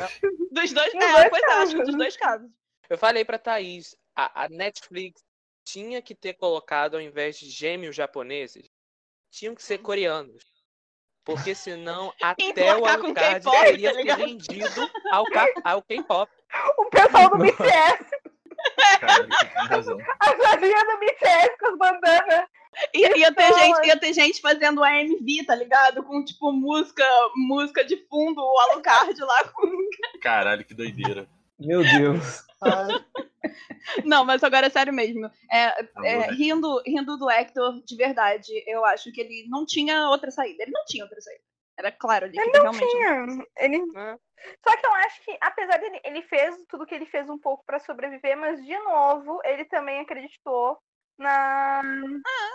Dos 0.51 0.71
dois, 0.71 0.93
é, 0.93 0.99
dois 0.99 1.29
pois 1.29 1.43
é, 1.43 1.51
acho 1.53 1.71
casos. 1.71 1.85
dos 1.85 1.95
dois 1.95 2.17
casos. 2.17 2.49
Eu 2.89 2.97
falei 2.97 3.25
pra 3.25 3.39
Thaís, 3.39 3.95
a, 4.15 4.43
a 4.43 4.49
Netflix 4.49 5.21
tinha 5.65 6.01
que 6.01 6.15
ter 6.15 6.33
colocado, 6.33 6.95
ao 6.95 7.01
invés 7.01 7.37
de 7.37 7.49
gêmeos 7.49 7.95
japoneses, 7.95 8.69
tinham 9.31 9.53
que 9.53 9.63
ser 9.63 9.79
coreanos. 9.79 10.43
Porque 11.25 11.53
senão 11.53 12.13
até 12.21 12.77
o 12.77 12.85
Alucard 12.85 13.45
teria 13.49 13.91
tá 13.91 13.97
ligado? 13.97 14.19
vendido 14.19 14.89
ao, 15.11 15.25
ao 15.65 15.81
K-pop. 15.81 16.31
O 16.77 16.85
pessoal 16.85 17.29
do. 17.29 17.37
BTS, 17.39 18.05
Cara, 18.99 19.27
você 19.27 19.45
tem 19.45 19.67
razão. 19.67 19.97
a 20.19 20.35
fadinha 20.37 20.85
do 20.85 20.99
BTS 20.99 21.57
com 21.59 21.67
as 21.67 21.77
bandanas. 21.77 22.49
Ia, 22.93 23.17
ia 23.17 23.33
ter 23.33 23.47
Pessoas. 23.47 23.61
gente, 23.61 23.87
ia 23.87 23.99
ter 23.99 24.13
gente 24.13 24.41
fazendo 24.41 24.83
AMV, 24.83 25.45
tá 25.45 25.55
ligado? 25.55 26.03
Com, 26.03 26.23
tipo, 26.23 26.51
música, 26.51 27.03
música 27.35 27.83
de 27.83 27.97
fundo, 28.07 28.41
o 28.41 28.59
Alucard 28.59 29.19
lá 29.19 29.43
com. 29.49 29.67
Caralho, 30.21 30.63
que 30.63 30.73
doideira. 30.73 31.27
Meu 31.59 31.81
Deus. 31.81 32.45
Não, 34.03 34.23
mas 34.25 34.43
agora 34.43 34.67
é 34.67 34.69
sério 34.69 34.93
mesmo. 34.93 35.29
É, 35.51 35.83
Tá 35.83 36.07
é, 36.07 36.17
né? 36.19 36.27
rindo, 36.31 36.81
rindo 36.85 37.17
do 37.17 37.29
Hector, 37.29 37.81
de 37.83 37.95
verdade, 37.95 38.51
eu 38.67 38.85
acho 38.85 39.11
que 39.11 39.21
ele 39.21 39.47
não 39.49 39.65
tinha 39.65 40.09
outra 40.09 40.29
saída. 40.29 40.63
Ele 40.63 40.71
não 40.71 40.85
tinha 40.85 41.03
outra 41.03 41.19
saída. 41.21 41.41
Era 41.77 41.91
claro 41.91 42.25
ali. 42.25 42.37
Ele 42.37 42.51
não 42.51 42.71
realmente 42.71 42.91
tinha. 42.91 43.45
Ele... 43.57 43.77
É. 43.95 44.17
Só 44.63 44.77
que 44.77 44.85
eu 44.85 44.93
acho 44.93 45.23
que, 45.23 45.37
apesar 45.41 45.77
dele, 45.77 45.99
ele 46.03 46.21
fez 46.23 46.55
tudo 46.69 46.85
que 46.85 46.93
ele 46.93 47.05
fez 47.05 47.29
um 47.29 47.39
pouco 47.39 47.63
pra 47.65 47.79
sobreviver, 47.79 48.37
mas 48.37 48.63
de 48.63 48.77
novo, 48.79 49.39
ele 49.43 49.65
também 49.65 49.99
acreditou 49.99 50.77
na, 51.17 51.81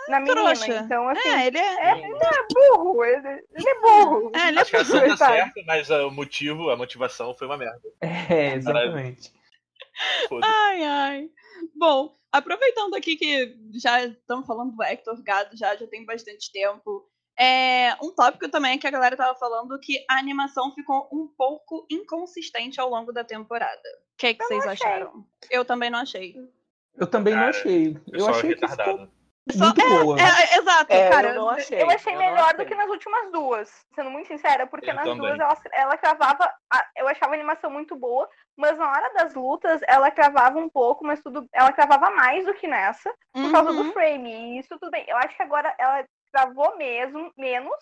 na 0.07 0.19
menina. 0.19 0.41
trouxa. 0.41 0.75
Então, 0.77 1.07
assim, 1.09 1.29
É, 1.29 1.47
ele 1.47 1.57
é. 1.57 1.91
é, 1.91 1.99
ele 1.99 2.17
é 2.17 2.47
burro. 2.53 3.03
Ele, 3.03 3.45
ele 3.53 3.69
é 3.69 3.81
burro. 3.81 4.31
É, 4.33 4.47
ele 4.47 4.57
é 4.57 4.61
Acho 4.61 4.71
que 4.71 4.77
a 4.77 4.85
tá 4.85 5.17
certa, 5.17 5.61
mas 5.65 5.91
ah, 5.91 6.07
o 6.07 6.11
motivo, 6.11 6.69
a 6.69 6.77
motivação 6.77 7.33
foi 7.33 7.47
uma 7.47 7.57
merda. 7.57 7.81
É, 8.01 8.53
exatamente. 8.55 9.31
Ai, 10.43 10.83
ai. 10.83 11.29
Bom, 11.75 12.17
aproveitando 12.31 12.95
aqui 12.95 13.15
que 13.15 13.55
já 13.75 14.03
estamos 14.03 14.47
falando 14.47 14.75
do 14.75 14.83
Hector 14.83 15.21
Gado, 15.23 15.55
já, 15.55 15.75
já 15.75 15.87
tem 15.87 16.05
bastante 16.05 16.51
tempo. 16.51 17.07
É, 17.37 17.95
um 18.01 18.13
tópico 18.13 18.47
também 18.49 18.77
que 18.77 18.85
a 18.85 18.91
galera 18.91 19.17
tava 19.17 19.37
falando 19.37 19.79
que 19.79 20.05
a 20.09 20.19
animação 20.19 20.71
ficou 20.73 21.09
um 21.11 21.27
pouco 21.27 21.85
inconsistente 21.89 22.79
ao 22.79 22.89
longo 22.89 23.11
da 23.11 23.23
temporada. 23.23 23.81
O 24.13 24.17
que, 24.17 24.27
é 24.27 24.33
que 24.33 24.43
Eu 24.43 24.47
vocês 24.47 24.67
acharam? 24.67 25.25
Eu 25.49 25.65
também 25.65 25.89
não 25.89 25.99
achei. 25.99 26.35
Eu 26.97 27.07
também 27.07 27.33
não 27.33 27.41
Cara, 27.41 27.49
achei. 27.51 27.97
Eu 28.11 28.27
achei 28.29 28.53
que 28.55 28.61
retardado. 28.61 28.91
ficou, 28.91 29.57
Só- 29.57 29.65
muito 29.65 29.89
boa. 30.05 30.17
É, 30.19 30.23
é, 30.23 30.57
exato, 30.59 30.93
É, 30.93 31.09
cara. 31.09 31.29
eu 31.29 31.35
não 31.35 31.49
achei. 31.49 31.81
Eu 31.81 31.89
achei 31.89 32.13
não 32.13 32.19
melhor 32.19 32.53
do 32.53 32.61
achei. 32.61 32.65
que 32.65 32.75
nas 32.75 32.89
últimas 32.89 33.31
duas, 33.31 33.85
sendo 33.95 34.09
muito 34.09 34.27
sincera, 34.27 34.67
porque 34.67 34.89
Eu 34.91 34.93
nas 34.95 35.03
também. 35.03 35.17
duas 35.21 35.39
ela, 35.39 35.57
ela 35.73 35.97
cravava. 35.97 36.53
a- 36.71 36.85
eu 36.97 37.07
achava 37.07 37.31
a 37.33 37.35
animação 37.35 37.69
muito 37.71 37.95
boa, 37.95 38.29
mas 38.55 38.77
na 38.77 38.87
hora 38.89 39.13
das 39.15 39.33
lutas 39.33 39.81
ela 39.87 40.09
cravava 40.11 40.57
um 40.59 40.69
pouco, 40.69 41.03
mas 41.05 41.21
tudo. 41.21 41.45
Ela 41.53 41.71
cravava 41.73 42.09
mais 42.11 42.45
do 42.45 42.53
que 42.53 42.67
nessa, 42.67 43.13
por 43.33 43.51
causa 43.51 43.71
Uhum. 43.71 43.83
do 43.87 43.93
frame. 43.93 44.31
E 44.31 44.59
isso 44.59 44.69
tudo 44.79 44.91
bem. 44.91 45.03
Eu 45.07 45.17
acho 45.17 45.35
que 45.35 45.43
agora 45.43 45.73
ela 45.77 46.05
cravou 46.31 46.77
mesmo, 46.77 47.31
menos, 47.37 47.75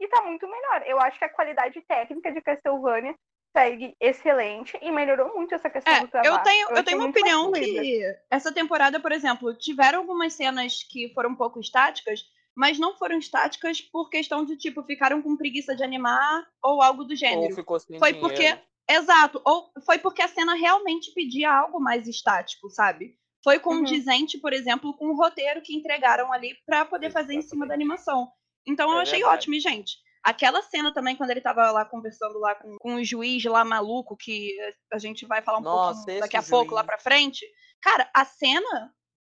e 0.00 0.06
tá 0.08 0.22
muito 0.22 0.46
melhor. 0.46 0.82
Eu 0.86 1.00
acho 1.00 1.18
que 1.18 1.24
a 1.24 1.32
qualidade 1.32 1.80
técnica 1.88 2.30
de 2.32 2.40
Castlevania 2.42 3.14
segue 3.56 3.96
excelente 4.00 4.78
e 4.82 4.90
melhorou 4.90 5.34
muito 5.34 5.54
essa 5.54 5.70
questão 5.70 5.94
É, 5.94 6.00
do 6.00 6.08
trabalho. 6.08 6.34
eu 6.36 6.42
tenho, 6.42 6.62
eu 6.64 6.68
achei 6.72 6.84
tenho 6.84 6.98
uma 6.98 7.08
opinião 7.08 7.52
que 7.52 8.02
essa 8.30 8.52
temporada, 8.52 9.00
por 9.00 9.12
exemplo, 9.12 9.54
tiveram 9.54 10.00
algumas 10.00 10.32
cenas 10.34 10.82
que 10.82 11.08
foram 11.14 11.30
um 11.30 11.36
pouco 11.36 11.58
estáticas, 11.60 12.24
mas 12.54 12.78
não 12.78 12.96
foram 12.96 13.18
estáticas 13.18 13.80
por 13.80 14.10
questão 14.10 14.44
de, 14.44 14.56
tipo, 14.56 14.82
ficaram 14.82 15.22
com 15.22 15.36
preguiça 15.36 15.74
de 15.74 15.82
animar 15.84 16.46
ou 16.62 16.82
algo 16.82 17.04
do 17.04 17.12
Ou 17.12 17.16
gênero. 17.16 17.54
ficou 17.54 17.78
sem 17.78 17.98
Foi 17.98 18.12
dinheiro. 18.12 18.18
porque. 18.20 18.58
Exato, 18.88 19.42
ou 19.44 19.72
foi 19.84 19.98
porque 19.98 20.22
a 20.22 20.28
cena 20.28 20.54
realmente 20.54 21.12
pedia 21.12 21.50
algo 21.52 21.80
mais 21.80 22.06
estático, 22.06 22.70
sabe? 22.70 23.16
Foi 23.42 23.58
condizente, 23.58 24.38
por 24.38 24.52
exemplo, 24.52 24.94
com 24.96 25.08
o 25.08 25.16
roteiro 25.16 25.60
que 25.60 25.74
entregaram 25.74 26.32
ali 26.32 26.54
pra 26.64 26.84
poder 26.84 27.10
fazer 27.10 27.34
em 27.34 27.42
cima 27.42 27.66
da 27.66 27.74
animação. 27.74 28.30
Então 28.64 28.92
eu 28.92 28.98
É 28.98 29.02
achei 29.02 29.18
verdade. 29.20 29.34
ótimo, 29.38 29.58
gente. 29.58 29.96
Aquela 30.26 30.60
cena 30.60 30.92
também, 30.92 31.14
quando 31.14 31.30
ele 31.30 31.40
tava 31.40 31.70
lá 31.70 31.84
conversando 31.84 32.36
lá 32.40 32.52
com, 32.56 32.76
com 32.78 32.94
o 32.96 33.04
juiz 33.04 33.44
lá 33.44 33.64
maluco, 33.64 34.16
que 34.16 34.56
a 34.92 34.98
gente 34.98 35.24
vai 35.24 35.40
falar 35.40 35.58
um 35.58 35.62
Nossa, 35.62 36.04
pouco 36.04 36.20
daqui 36.20 36.36
a 36.36 36.42
pouco 36.42 36.74
lá 36.74 36.80
juiz. 36.80 36.86
pra 36.88 36.98
frente. 36.98 37.46
Cara, 37.80 38.10
a 38.12 38.24
cena, 38.24 38.92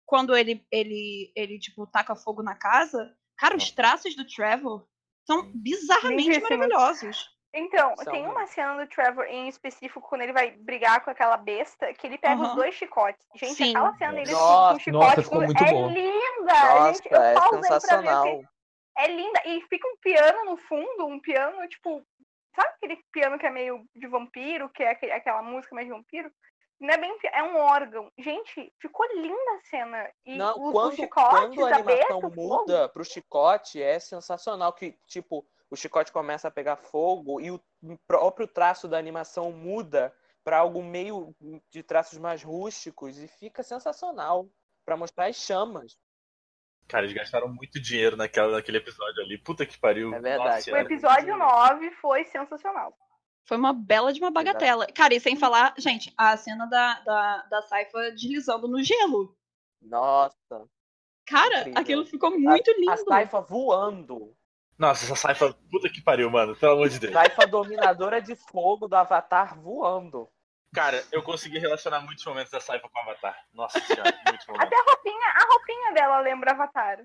quando 0.05 0.33
ele, 0.33 0.65
ele, 0.71 1.29
ele 1.35 1.59
tipo, 1.59 1.85
taca 1.87 2.15
fogo 2.15 2.41
na 2.41 2.55
casa, 2.55 3.13
cara, 3.37 3.57
os 3.57 3.69
traços 3.69 4.15
do 4.15 4.25
Trevor 4.25 4.87
são 5.25 5.51
bizarramente 5.53 6.29
Lindíssimos. 6.29 6.49
maravilhosos. 6.49 7.37
Então, 7.53 7.93
São 7.97 8.13
tem 8.13 8.25
uma 8.25 8.45
cena 8.45 8.75
do 8.85 8.89
Trevor 8.89 9.25
em 9.25 9.47
específico 9.47 9.99
quando 10.07 10.21
ele 10.21 10.33
vai 10.33 10.51
brigar 10.51 11.03
com 11.03 11.09
aquela 11.09 11.35
besta, 11.37 11.93
que 11.93 12.05
ele 12.05 12.17
pega 12.17 12.41
os 12.41 12.55
dois 12.55 12.75
chicotes. 12.75 13.25
Gente, 13.35 13.55
Sim. 13.55 13.69
aquela 13.75 13.93
cena 13.97 14.13
dele 14.13 14.31
Nossa, 14.31 14.69
com 14.69 14.75
o 14.75 14.79
chicote 14.79 15.05
nossa, 15.07 15.23
ficou 15.23 15.41
muito 15.41 15.63
é 15.63 15.71
boa. 15.71 15.91
linda! 15.91 16.53
Nossa, 16.53 16.93
gente, 16.93 17.11
eu 17.11 17.21
é 17.21 17.33
pauso 17.33 17.55
aí 17.55 17.61
pra 17.61 17.69
ver, 17.69 17.81
sensacional. 17.81 18.23
porque 18.23 18.47
é 18.97 19.07
linda. 19.07 19.41
E 19.45 19.61
fica 19.67 19.87
um 19.87 19.97
piano 20.01 20.45
no 20.45 20.57
fundo, 20.57 21.05
um 21.05 21.19
piano, 21.19 21.67
tipo, 21.67 22.03
sabe 22.55 22.69
aquele 22.75 22.99
piano 23.11 23.37
que 23.37 23.45
é 23.45 23.51
meio 23.51 23.85
de 23.95 24.07
vampiro, 24.07 24.69
que 24.69 24.83
é 24.83 24.91
aquela 24.91 25.41
música 25.41 25.75
mais 25.75 25.87
de 25.87 25.93
vampiro? 25.93 26.31
Não 26.79 26.89
é 26.89 26.97
bem, 26.97 27.17
é 27.33 27.43
um 27.43 27.57
órgão. 27.57 28.11
Gente, 28.19 28.71
ficou 28.79 29.05
linda 29.15 29.51
a 29.55 29.69
cena. 29.69 30.11
E 30.25 30.37
Não, 30.37 30.51
os, 30.51 30.71
quando, 30.71 30.89
os 30.91 30.95
chicotes, 30.95 31.55
quando 31.55 31.65
a 31.65 31.75
animação 31.75 32.17
o 32.19 32.21
fogo. 32.21 32.35
muda 32.35 32.89
pro 32.89 33.03
chicote, 33.03 33.81
é 33.81 33.99
sensacional 33.99 34.71
que, 34.73 34.95
tipo, 35.07 35.45
o 35.69 35.75
chicote 35.75 36.11
começa 36.11 36.47
a 36.47 36.51
pegar 36.51 36.75
fogo 36.75 37.41
e 37.41 37.49
o 37.49 37.59
próprio 38.07 38.47
traço 38.47 38.87
da 38.87 38.97
animação 38.97 39.51
muda 39.51 40.13
para 40.43 40.59
algo 40.59 40.83
meio 40.83 41.35
de 41.71 41.81
traços 41.83 42.17
mais 42.19 42.43
rústicos 42.43 43.17
e 43.17 43.27
fica 43.27 43.63
sensacional 43.63 44.47
para 44.85 44.95
mostrar 44.95 45.25
as 45.25 45.35
chamas. 45.35 45.97
Cara, 46.87 47.05
eles 47.05 47.15
gastaram 47.15 47.47
muito 47.49 47.79
dinheiro 47.79 48.15
naquela, 48.15 48.53
naquele 48.53 48.77
episódio 48.77 49.21
ali. 49.23 49.37
Puta 49.37 49.65
que 49.65 49.77
pariu. 49.77 50.13
É 50.13 50.19
verdade. 50.19 50.69
Nossa 50.69 50.71
O 50.71 50.77
episódio 50.77 51.37
9 51.37 51.91
foi 51.91 52.23
sensacional. 52.25 52.95
Foi 53.45 53.57
uma 53.57 53.73
bela 53.73 54.11
de 54.11 54.19
uma 54.19 54.31
bagatela. 54.31 54.87
Cara, 54.87 55.13
e 55.13 55.19
sem 55.19 55.35
falar, 55.35 55.73
gente, 55.77 56.13
a 56.17 56.35
cena 56.35 56.65
da, 56.65 56.99
da, 57.01 57.43
da 57.43 57.61
Saifa 57.61 58.11
deslizando 58.11 58.67
no 58.67 58.81
gelo. 58.83 59.35
Nossa, 59.81 60.67
Cara, 61.27 61.59
Incrível. 61.59 61.81
aquilo 61.81 62.05
ficou 62.05 62.31
muito 62.31 62.71
lindo. 62.71 62.91
a 62.91 62.97
Saifa 62.97 63.41
voando. 63.41 64.33
Nossa, 64.77 65.05
essa 65.05 65.15
saifa. 65.15 65.53
Puta 65.69 65.89
que 65.89 66.01
pariu, 66.01 66.29
mano. 66.29 66.55
Pelo 66.55 66.73
amor 66.73 66.87
de 66.87 66.99
Deus. 66.99 67.11
Saifa 67.11 67.45
dominadora 67.45 68.21
de 68.21 68.35
fogo 68.35 68.87
do 68.87 68.95
Avatar 68.95 69.59
voando. 69.59 70.29
Cara, 70.73 71.03
eu 71.11 71.23
consegui 71.23 71.59
relacionar 71.59 72.01
muitos 72.01 72.25
momentos 72.25 72.51
da 72.51 72.59
saifa 72.59 72.87
com 72.89 72.99
o 72.99 73.01
Avatar. 73.01 73.37
Nossa 73.53 73.79
senhora, 73.79 74.03
muitos 74.27 74.47
momentos. 74.47 74.67
Até 74.67 74.75
a 74.75 74.83
roupinha, 74.83 75.27
a 75.27 75.47
roupinha 75.51 75.93
dela 75.93 76.19
lembra 76.19 76.51
Avatar. 76.51 76.99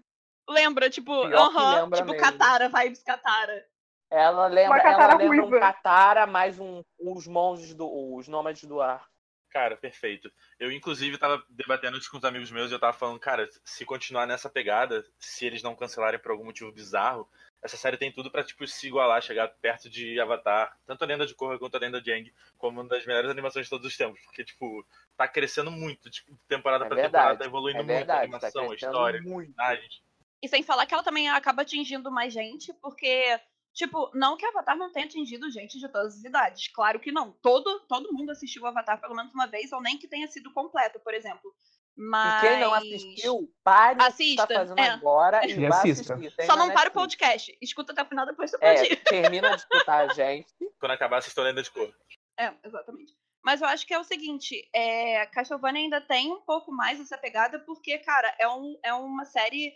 Lembra, 0.48 0.90
tipo, 0.90 1.12
aham, 1.12 1.82
lembra 1.82 1.98
tipo 1.98 2.12
mesmo. 2.12 2.26
Katara, 2.26 2.68
vibes 2.68 3.02
Katara. 3.02 3.66
Ela 4.10 4.46
lembra, 4.46 4.76
Uma 4.76 4.82
Katara 4.82 5.12
ela 5.14 5.30
lembra 5.30 5.56
um. 5.56 5.60
Katara 5.60 6.26
mais 6.26 6.58
um, 6.58 6.82
os 7.00 7.26
monges 7.26 7.72
do, 7.74 8.14
os 8.14 8.28
nômades 8.28 8.64
do 8.64 8.80
ar. 8.80 9.06
Cara, 9.50 9.76
perfeito. 9.76 10.32
Eu, 10.58 10.72
inclusive, 10.72 11.18
tava 11.18 11.42
debatendo 11.48 11.98
isso 11.98 12.10
com 12.10 12.16
os 12.16 12.24
amigos 12.24 12.50
meus 12.50 12.70
e 12.70 12.74
eu 12.74 12.80
tava 12.80 12.94
falando, 12.94 13.20
cara, 13.20 13.48
se 13.64 13.84
continuar 13.84 14.26
nessa 14.26 14.48
pegada, 14.48 15.04
se 15.18 15.44
eles 15.44 15.62
não 15.62 15.76
cancelarem 15.76 16.18
por 16.18 16.30
algum 16.30 16.44
motivo 16.44 16.72
bizarro, 16.72 17.28
essa 17.62 17.76
série 17.76 17.96
tem 17.96 18.10
tudo 18.12 18.30
pra, 18.30 18.42
tipo, 18.42 18.66
se 18.66 18.88
igualar, 18.88 19.22
chegar 19.22 19.46
perto 19.60 19.88
de 19.88 20.18
Avatar, 20.20 20.76
tanto 20.84 21.04
a 21.04 21.06
Lenda 21.06 21.24
de 21.24 21.34
Korra 21.34 21.58
quanto 21.58 21.76
a 21.76 21.80
Lenda 21.80 22.02
de 22.02 22.12
Aang, 22.12 22.32
como 22.58 22.80
uma 22.80 22.88
das 22.88 23.06
melhores 23.06 23.30
animações 23.30 23.66
de 23.66 23.70
todos 23.70 23.86
os 23.86 23.96
tempos, 23.96 24.20
porque, 24.24 24.44
tipo, 24.44 24.84
tá 25.16 25.28
crescendo 25.28 25.70
muito, 25.70 26.10
tipo, 26.10 26.36
temporada 26.48 26.84
É 26.84 26.88
pra 26.88 26.96
verdade, 26.96 27.12
temporada, 27.12 27.38
tá 27.38 27.44
evoluindo 27.44 27.78
É 27.78 27.82
muito 27.82 27.92
a 27.92 27.98
verdade, 27.98 28.18
tá 28.18 28.24
animação, 28.24 28.64
a 28.64 28.68
crescendo 28.68 28.90
história, 28.90 29.22
muito. 29.22 29.60
a 29.60 29.74
gente. 29.76 30.02
E 30.42 30.48
sem 30.48 30.62
falar 30.64 30.86
que 30.86 30.94
ela 30.94 31.04
também 31.04 31.28
acaba 31.30 31.62
atingindo 31.62 32.10
mais 32.10 32.32
gente, 32.32 32.74
porque, 32.74 33.40
tipo, 33.72 34.10
não 34.12 34.36
que 34.36 34.44
Avatar 34.44 34.76
não 34.76 34.90
tenha 34.90 35.06
atingido 35.06 35.48
gente 35.48 35.78
de 35.78 35.88
todas 35.88 36.16
as 36.16 36.24
idades. 36.24 36.66
Claro 36.66 36.98
que 36.98 37.12
não. 37.12 37.30
Todo, 37.40 37.78
todo 37.86 38.12
mundo 38.12 38.30
assistiu 38.30 38.66
Avatar 38.66 39.00
pelo 39.00 39.14
menos 39.14 39.32
uma 39.32 39.46
vez, 39.46 39.70
ou 39.72 39.80
nem 39.80 39.96
que 39.96 40.08
tenha 40.08 40.26
sido 40.26 40.52
completo, 40.52 40.98
por 40.98 41.14
exemplo. 41.14 41.54
Mas. 41.96 42.42
E 42.42 42.48
quem 42.48 42.60
não 42.60 42.74
assistiu, 42.74 43.52
pare 43.62 43.94
o 43.94 43.98
que 43.98 44.04
Assista, 44.04 44.46
tá 44.46 44.54
fazendo 44.54 44.78
é. 44.78 44.88
agora 44.88 45.46
e 45.46 45.52
E 45.52 45.68
vá 45.68 45.78
assista. 45.78 46.14
assistir. 46.14 46.46
Só 46.46 46.56
não 46.56 46.72
para 46.72 46.88
o 46.88 46.92
podcast. 46.92 47.56
Escuta 47.60 47.92
até 47.92 48.02
o 48.02 48.06
final, 48.06 48.24
depois 48.26 48.50
você 48.50 48.58
pode 48.58 48.80
É, 48.80 48.92
ir. 48.92 48.96
termina 49.04 49.50
de 49.50 49.56
escutar 49.56 50.10
a 50.10 50.14
gente. 50.14 50.48
Quando 50.80 50.92
acabar, 50.92 51.18
assistam 51.18 51.42
a 51.42 51.44
Lenda 51.44 51.62
de 51.62 51.70
Korra. 51.70 51.92
É, 52.38 52.52
exatamente. 52.64 53.12
Mas 53.44 53.60
eu 53.60 53.66
acho 53.68 53.86
que 53.86 53.92
é 53.92 53.98
o 53.98 54.04
seguinte, 54.04 54.68
é, 54.72 55.26
Castlevania 55.26 55.82
ainda 55.82 56.00
tem 56.00 56.32
um 56.32 56.40
pouco 56.40 56.70
mais 56.72 57.00
essa 57.00 57.18
pegada, 57.18 57.58
porque, 57.58 57.98
cara, 57.98 58.32
é, 58.38 58.48
um, 58.48 58.78
é 58.84 58.94
uma 58.94 59.24
série, 59.24 59.74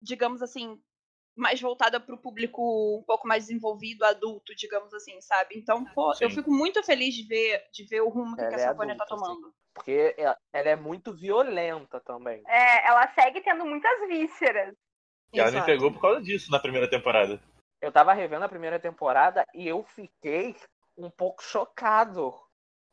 digamos 0.00 0.40
assim, 0.42 0.80
mais 1.36 1.60
voltada 1.60 1.98
para 2.00 2.14
o 2.14 2.18
público 2.18 2.98
um 2.98 3.02
pouco 3.02 3.26
mais 3.26 3.46
desenvolvido, 3.46 4.04
adulto, 4.04 4.54
digamos 4.54 4.92
assim, 4.92 5.20
sabe? 5.20 5.56
Então, 5.58 5.84
pô, 5.94 6.10
eu 6.20 6.28
Sim. 6.28 6.36
fico 6.36 6.50
muito 6.50 6.82
feliz 6.82 7.14
de 7.14 7.22
ver, 7.22 7.64
de 7.72 7.84
ver 7.84 8.00
o 8.02 8.08
rumo 8.08 8.34
que 8.36 8.42
Ela 8.42 8.48
é 8.48 8.56
Castlevania 8.56 8.96
tá 8.96 9.04
adulta, 9.04 9.24
sim. 9.24 9.32
tomando. 9.34 9.54
Porque 9.72 10.14
ela 10.18 10.36
ela 10.52 10.68
é 10.68 10.76
muito 10.76 11.12
violenta 11.14 12.00
também. 12.00 12.42
É, 12.46 12.86
ela 12.88 13.06
segue 13.14 13.40
tendo 13.40 13.64
muitas 13.64 14.08
vísceras. 14.08 14.74
E 15.32 15.40
ela 15.40 15.50
me 15.50 15.64
pegou 15.64 15.92
por 15.92 16.00
causa 16.00 16.20
disso 16.20 16.50
na 16.50 16.58
primeira 16.58 16.90
temporada. 16.90 17.40
Eu 17.80 17.92
tava 17.92 18.12
revendo 18.12 18.44
a 18.44 18.48
primeira 18.48 18.78
temporada 18.80 19.46
e 19.54 19.66
eu 19.66 19.82
fiquei 19.84 20.54
um 20.98 21.08
pouco 21.08 21.42
chocado. 21.42 22.34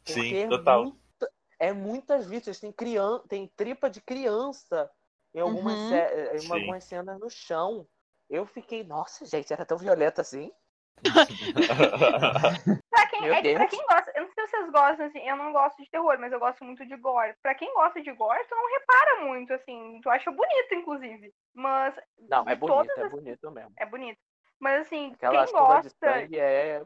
Porque 0.06 0.14
Sim, 0.14 0.36
é 0.36 0.48
total. 0.48 0.84
muita- 0.84 1.32
é 1.60 1.74
muitas 1.74 2.26
vítimas. 2.28 2.60
Tem, 2.60 2.72
crian... 2.72 3.20
tem 3.28 3.48
tripa 3.56 3.90
de 3.90 4.00
criança 4.00 4.90
em 5.34 5.40
algumas, 5.40 5.80
Uhum. 5.82 5.88
ce- 5.90 6.36
em 6.36 6.40
Sim. 6.40 6.54
algumas 6.54 6.84
cenas 6.86 7.20
no 7.20 7.30
chão. 7.30 7.88
Eu 8.30 8.46
fiquei, 8.46 8.84
nossa, 8.84 9.26
gente, 9.26 9.52
era 9.54 9.66
tão 9.66 9.78
violenta 9.78 10.22
assim. 10.22 10.52
Pra 12.90 13.08
quem, 13.08 13.30
é 13.30 13.54
pra 13.54 13.68
quem 13.68 13.86
gosta, 13.86 14.12
eu 14.16 14.24
não 14.24 14.32
sei 14.34 14.46
se 14.48 14.52
vocês 14.52 14.72
gostam, 14.72 15.06
assim, 15.06 15.20
eu 15.20 15.36
não 15.36 15.52
gosto 15.52 15.82
de 15.82 15.90
terror, 15.90 16.18
mas 16.20 16.32
eu 16.32 16.40
gosto 16.40 16.64
muito 16.64 16.86
de 16.86 16.96
gore. 16.98 17.36
Pra 17.44 17.54
quem 17.54 17.72
gosta 17.74 18.02
de 18.02 18.12
gore, 18.12 18.44
tu 18.48 18.56
não 18.56 18.80
repara 18.80 19.22
muito, 19.26 19.54
assim, 19.54 20.00
tu 20.02 20.10
acha 20.10 20.32
bonito, 20.32 20.74
inclusive. 20.74 21.32
Mas 21.54 21.96
Não, 22.28 22.44
é 22.48 22.56
bonito, 22.56 22.76
todas 22.76 22.98
é 22.98 23.10
bonito 23.10 23.52
mesmo. 23.52 23.72
é 23.78 23.86
bonito. 23.86 24.20
Mas 24.60 24.82
assim, 24.82 25.14
Aquela 25.14 25.46
quem 25.46 25.54
gosta, 25.54 26.08
é. 26.42 26.82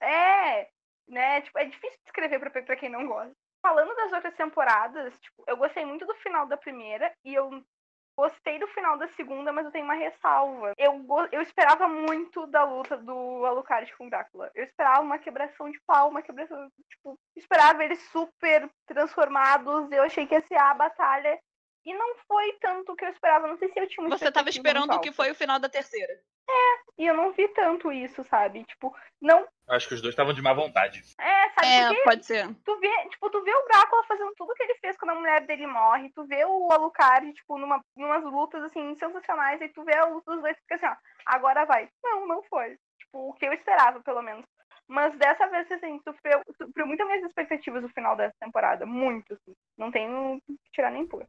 é, 0.00 0.68
né, 1.06 1.40
tipo, 1.42 1.58
é 1.58 1.66
difícil 1.66 1.98
descrever 2.04 2.40
pra, 2.40 2.50
pra 2.50 2.76
quem 2.76 2.88
não 2.88 3.06
gosta. 3.06 3.32
Falando 3.62 3.94
das 3.94 4.12
outras 4.12 4.34
temporadas, 4.34 5.16
tipo, 5.20 5.44
eu 5.46 5.56
gostei 5.56 5.84
muito 5.84 6.04
do 6.06 6.14
final 6.16 6.46
da 6.46 6.56
primeira 6.56 7.12
e 7.24 7.34
eu 7.34 7.62
gostei 8.18 8.58
do 8.58 8.66
final 8.68 8.98
da 8.98 9.06
segunda, 9.10 9.52
mas 9.52 9.64
eu 9.64 9.70
tenho 9.70 9.84
uma 9.84 9.94
ressalva. 9.94 10.72
Eu, 10.76 11.06
eu 11.30 11.40
esperava 11.40 11.86
muito 11.86 12.48
da 12.48 12.64
luta 12.64 12.96
do 12.96 13.46
Alucard 13.46 13.96
com 13.96 14.08
o 14.08 14.10
Drácula. 14.10 14.50
Eu 14.56 14.64
esperava 14.64 15.02
uma 15.02 15.20
quebração 15.20 15.70
de 15.70 15.80
pau, 15.86 16.08
uma 16.08 16.20
quebração, 16.20 16.68
tipo, 16.90 17.16
esperava 17.36 17.84
eles 17.84 18.02
super 18.10 18.68
transformados. 18.86 19.92
Eu 19.92 20.02
achei 20.02 20.26
que 20.26 20.34
ia 20.34 20.44
ser 20.48 20.56
a 20.56 20.74
batalha. 20.74 21.38
E 21.84 21.94
não 21.94 22.16
foi 22.26 22.54
tanto 22.60 22.90
o 22.90 22.96
que 22.96 23.04
eu 23.04 23.10
esperava. 23.10 23.46
Não 23.46 23.56
sei 23.56 23.68
se 23.68 23.78
eu 23.78 23.86
tinha 23.86 24.04
uma 24.04 24.18
Você 24.18 24.32
tava 24.32 24.48
expectativa 24.48 24.84
esperando 24.84 24.98
o 24.98 25.00
que 25.00 25.12
foi 25.12 25.30
o 25.30 25.34
final 25.36 25.60
da 25.60 25.68
terceira. 25.68 26.20
E 26.98 27.06
eu 27.06 27.14
não 27.14 27.32
vi 27.32 27.46
tanto 27.48 27.92
isso, 27.92 28.24
sabe? 28.24 28.64
Tipo, 28.64 28.92
não. 29.20 29.46
Acho 29.68 29.86
que 29.86 29.94
os 29.94 30.02
dois 30.02 30.12
estavam 30.12 30.34
de 30.34 30.42
má 30.42 30.52
vontade. 30.52 31.00
É, 31.20 31.48
sabe? 31.50 31.66
É, 31.66 31.86
Porque 31.88 32.02
pode 32.02 32.26
ser. 32.26 32.54
tu 32.64 32.78
vê, 32.80 33.08
tipo, 33.08 33.30
tu 33.30 33.42
vê 33.44 33.54
o 33.54 33.64
Drácula 33.66 34.02
fazendo 34.04 34.32
tudo 34.36 34.54
que 34.54 34.64
ele 34.64 34.74
fez 34.80 34.96
quando 34.96 35.12
a 35.12 35.14
mulher 35.14 35.46
dele 35.46 35.66
morre, 35.68 36.10
tu 36.10 36.26
vê 36.26 36.44
o 36.44 36.72
Alucard, 36.72 37.32
tipo, 37.32 37.56
numa, 37.56 37.80
numas 37.96 38.24
lutas, 38.24 38.64
assim, 38.64 38.96
sensacionais, 38.96 39.60
e 39.60 39.68
tu 39.68 39.84
vê 39.84 39.96
a 39.96 40.06
luta 40.06 40.32
dos 40.32 40.40
dois 40.40 40.56
e 40.56 40.60
fica 40.60 40.74
assim, 40.74 40.86
ó, 40.86 40.96
agora 41.26 41.64
vai. 41.64 41.88
Não, 42.02 42.26
não 42.26 42.42
foi. 42.42 42.76
Tipo, 42.98 43.28
o 43.30 43.34
que 43.34 43.46
eu 43.46 43.52
esperava, 43.52 44.00
pelo 44.00 44.22
menos. 44.22 44.44
Mas 44.88 45.14
dessa 45.18 45.46
vez, 45.48 45.70
assim, 45.70 46.00
sofreu, 46.02 46.40
sofreu 46.56 46.86
muito 46.86 47.02
as 47.02 47.08
minhas 47.08 47.24
expectativas 47.24 47.82
no 47.82 47.90
final 47.90 48.16
dessa 48.16 48.34
temporada. 48.40 48.86
Muito, 48.86 49.34
assim. 49.34 49.54
Não 49.76 49.92
tenho 49.92 50.40
que 50.46 50.56
tirar 50.72 50.90
nem 50.90 51.06
pôr. 51.06 51.24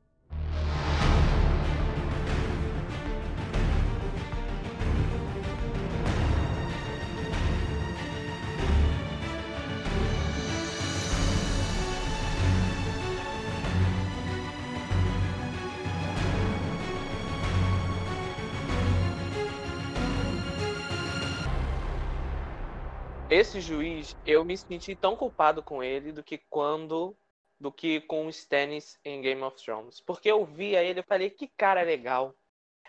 Esse 23.29 23.61
juiz, 23.61 24.15
eu 24.25 24.43
me 24.43 24.57
senti 24.57 24.95
tão 24.95 25.15
culpado 25.15 25.61
com 25.63 25.83
ele 25.83 26.11
do 26.11 26.23
que 26.23 26.39
quando. 26.49 27.15
do 27.59 27.71
que 27.73 27.99
com 28.01 28.25
o 28.25 28.29
Stannis 28.29 28.97
em 29.03 29.21
Game 29.21 29.41
of 29.43 29.61
Thrones. 29.61 29.99
Porque 30.01 30.31
eu 30.31 30.45
via 30.45 30.81
ele 30.81 31.01
e 31.01 31.03
falei, 31.03 31.29
que 31.29 31.47
cara 31.57 31.81
legal. 31.81 32.33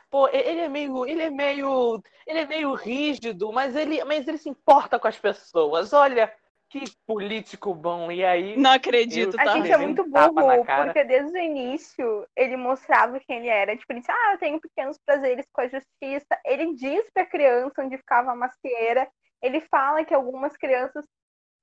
Pô, 0.08 0.28
ele 0.28 0.60
é 0.60 0.68
meio. 0.68 1.04
ele 1.06 1.22
é 1.22 1.30
meio. 1.30 2.00
ele 2.26 2.38
é 2.40 2.46
meio 2.46 2.74
rígido, 2.74 3.52
mas 3.52 3.74
ele, 3.74 4.02
mas 4.04 4.26
ele 4.28 4.38
se 4.38 4.48
importa 4.48 4.98
com 4.98 5.08
as 5.08 5.18
pessoas. 5.18 5.92
Olha, 5.92 6.32
que 6.68 6.84
político 7.06 7.74
bom. 7.74 8.12
E 8.12 8.24
aí. 8.24 8.56
Não 8.56 8.70
acredito, 8.70 9.36
Eu- 9.36 9.40
A 9.40 9.44
tá? 9.44 9.52
gente 9.54 9.72
é 9.72 9.76
muito 9.76 10.04
burro, 10.04 10.64
porque 10.64 11.04
desde 11.04 11.32
o 11.32 11.42
início 11.42 12.26
ele 12.36 12.56
mostrava 12.56 13.18
quem 13.20 13.38
ele 13.38 13.48
era. 13.48 13.76
Tipo, 13.76 13.92
ele 13.92 14.00
disse, 14.00 14.12
ah, 14.12 14.32
eu 14.34 14.38
tenho 14.38 14.60
pequenos 14.60 14.98
prazeres 15.04 15.46
com 15.52 15.62
a 15.62 15.68
justiça. 15.68 16.40
Ele 16.44 16.74
diz 16.74 17.04
pra 17.12 17.26
criança 17.26 17.82
onde 17.82 17.98
ficava 17.98 18.30
a 18.30 18.36
macieira. 18.36 19.08
Ele 19.42 19.60
fala 19.62 20.04
que 20.04 20.14
algumas 20.14 20.56
crianças 20.56 21.04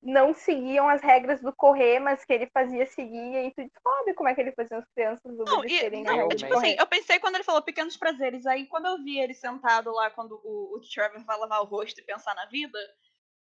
não 0.01 0.33
seguiam 0.33 0.87
as 0.87 1.01
regras 1.01 1.41
do 1.41 1.53
correr, 1.53 1.99
mas 1.99 2.23
que 2.23 2.31
ele 2.31 2.49
fazia 2.53 2.85
seguir. 2.85 3.31
E 3.33 3.37
aí 3.37 3.53
tu 3.53 3.63
descobre 3.63 4.13
como 4.13 4.29
é 4.29 4.35
que 4.35 4.41
ele 4.41 4.51
fazia 4.51 4.77
as 4.77 4.87
crianças 4.93 5.35
Não, 5.35 5.65
e, 5.65 6.03
não, 6.03 6.27
tipo 6.29 6.47
do 6.47 6.57
assim, 6.57 6.75
eu 6.77 6.87
pensei 6.87 7.19
quando 7.19 7.35
ele 7.35 7.43
falou 7.43 7.61
pequenos 7.61 7.97
prazeres, 7.97 8.45
aí 8.45 8.67
quando 8.67 8.85
eu 8.85 9.03
vi 9.03 9.19
ele 9.19 9.33
sentado 9.33 9.91
lá, 9.91 10.09
quando 10.11 10.39
o, 10.43 10.75
o 10.77 10.81
Trevor 10.81 11.23
vai 11.25 11.37
lavar 11.37 11.61
o 11.61 11.65
rosto 11.65 11.99
e 11.99 12.03
pensar 12.05 12.35
na 12.35 12.45
vida, 12.45 12.77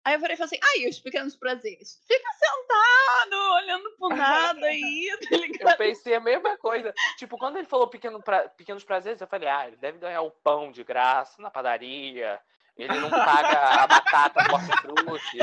aí 0.05 0.15
eu 0.15 0.21
falei 0.21 0.35
e 0.35 0.39
falei 0.39 0.47
assim, 0.47 0.61
ai, 0.63 0.89
os 0.89 0.99
pequenos 0.99 1.37
prazeres. 1.37 2.03
Fica 2.07 2.29
sentado, 2.33 3.53
olhando 3.57 3.97
pro 3.99 4.09
nada 4.09 4.67
aí, 4.67 5.19
tá 5.31 5.37
Eu 5.37 5.41
ligado? 5.41 5.77
pensei 5.77 6.15
a 6.15 6.21
mesma 6.21 6.57
coisa. 6.57 6.95
Tipo, 7.19 7.37
quando 7.37 7.59
ele 7.59 7.67
falou 7.69 7.89
pequeno 7.89 8.23
pra- 8.23 8.49
pequenos 8.49 8.85
prazeres, 8.85 9.21
eu 9.21 9.27
falei, 9.27 9.49
ah, 9.49 9.67
ele 9.69 9.77
deve 9.77 9.99
ganhar 9.99 10.23
o 10.23 10.31
pão 10.31 10.73
de 10.73 10.83
graça 10.83 11.41
na 11.43 11.51
padaria. 11.51 12.41
Ele 12.79 12.95
não 13.01 13.11
paga 13.11 13.59
a 13.83 13.87
batata 13.89 14.45
do 14.45 14.55
hortifruti. 14.55 15.39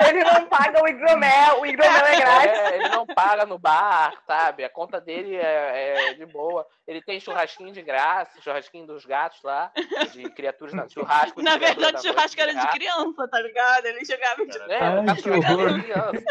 Ele 0.00 0.24
não 0.24 0.46
paga 0.46 0.82
o 0.82 0.88
hidromel, 0.88 1.60
o 1.60 1.66
hidromel 1.66 2.06
é 2.06 2.16
grátis. 2.16 2.58
É, 2.58 2.76
ele 2.76 2.88
não 2.88 3.04
paga 3.06 3.44
no 3.44 3.58
bar, 3.58 4.14
sabe? 4.26 4.64
A 4.64 4.70
conta 4.70 4.98
dele 5.00 5.36
é, 5.36 6.08
é 6.10 6.14
de 6.14 6.24
boa. 6.24 6.66
Ele 6.86 7.02
tem 7.02 7.20
churrasquinho 7.20 7.70
de 7.72 7.82
graça, 7.82 8.40
churrasquinho 8.40 8.86
dos 8.86 9.04
gatos 9.04 9.42
lá, 9.42 9.70
de 10.12 10.30
criaturas 10.30 10.72
na 10.72 10.88
churrasco. 10.88 11.36
de 11.38 11.44
Na 11.44 11.58
verdade, 11.58 11.92
da 11.92 12.00
churrasco 12.00 12.40
era 12.40 12.52
de 12.54 12.56
gato. 12.60 12.72
criança, 12.72 13.28
tá 13.30 13.40
ligado? 13.42 13.84
Ele 13.86 14.04
jogava 14.04 14.46
de... 14.46 14.58
É, 14.72 14.78
Ai, 14.82 15.16
que 15.22 15.30
horror. 15.30 15.72
de 15.74 15.82
criança. 15.82 16.24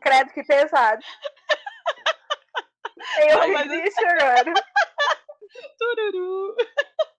Credo 0.00 0.32
que 0.32 0.44
pesado. 0.44 1.02
Eu 3.28 3.38
Não, 3.40 3.52
mas- 3.52 3.70
existe 3.72 4.04
agora. 4.06 4.52
Tururu. 5.78 6.56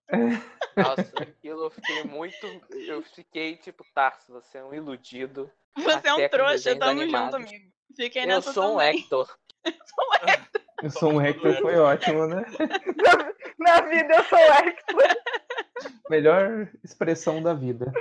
Nossa, 0.78 1.12
aquilo 1.22 1.66
eu 1.66 1.70
fiquei 1.70 2.04
muito. 2.04 2.48
Eu 2.72 3.02
fiquei 3.02 3.56
tipo, 3.58 3.84
Tarso, 3.94 4.32
você 4.32 4.60
é 4.60 4.64
um 4.64 4.74
iludido. 4.74 5.52
Você 5.76 6.08
é 6.08 6.14
um 6.14 6.30
trouxa, 6.30 6.76
tamo 6.78 7.02
animados. 7.02 7.42
junto, 7.42 7.50
amigo. 7.50 7.72
Fiquei 7.96 8.24
Eu 8.24 8.28
nessa 8.28 8.54
sou 8.54 8.76
um 8.76 8.78
também. 8.78 9.00
Hector. 9.02 9.38
Eu 10.84 10.92
sou 10.92 11.14
um 11.14 11.22
Hector, 11.22 11.60
foi 11.60 11.76
ótimo, 11.78 12.28
né? 12.28 12.46
Na 13.58 13.82
vida 13.82 14.16
eu 14.16 14.24
sou 14.26 14.38
Hector. 14.38 15.08
Melhor 16.10 16.70
expressão 16.84 17.42
da 17.42 17.54
vida. 17.54 17.92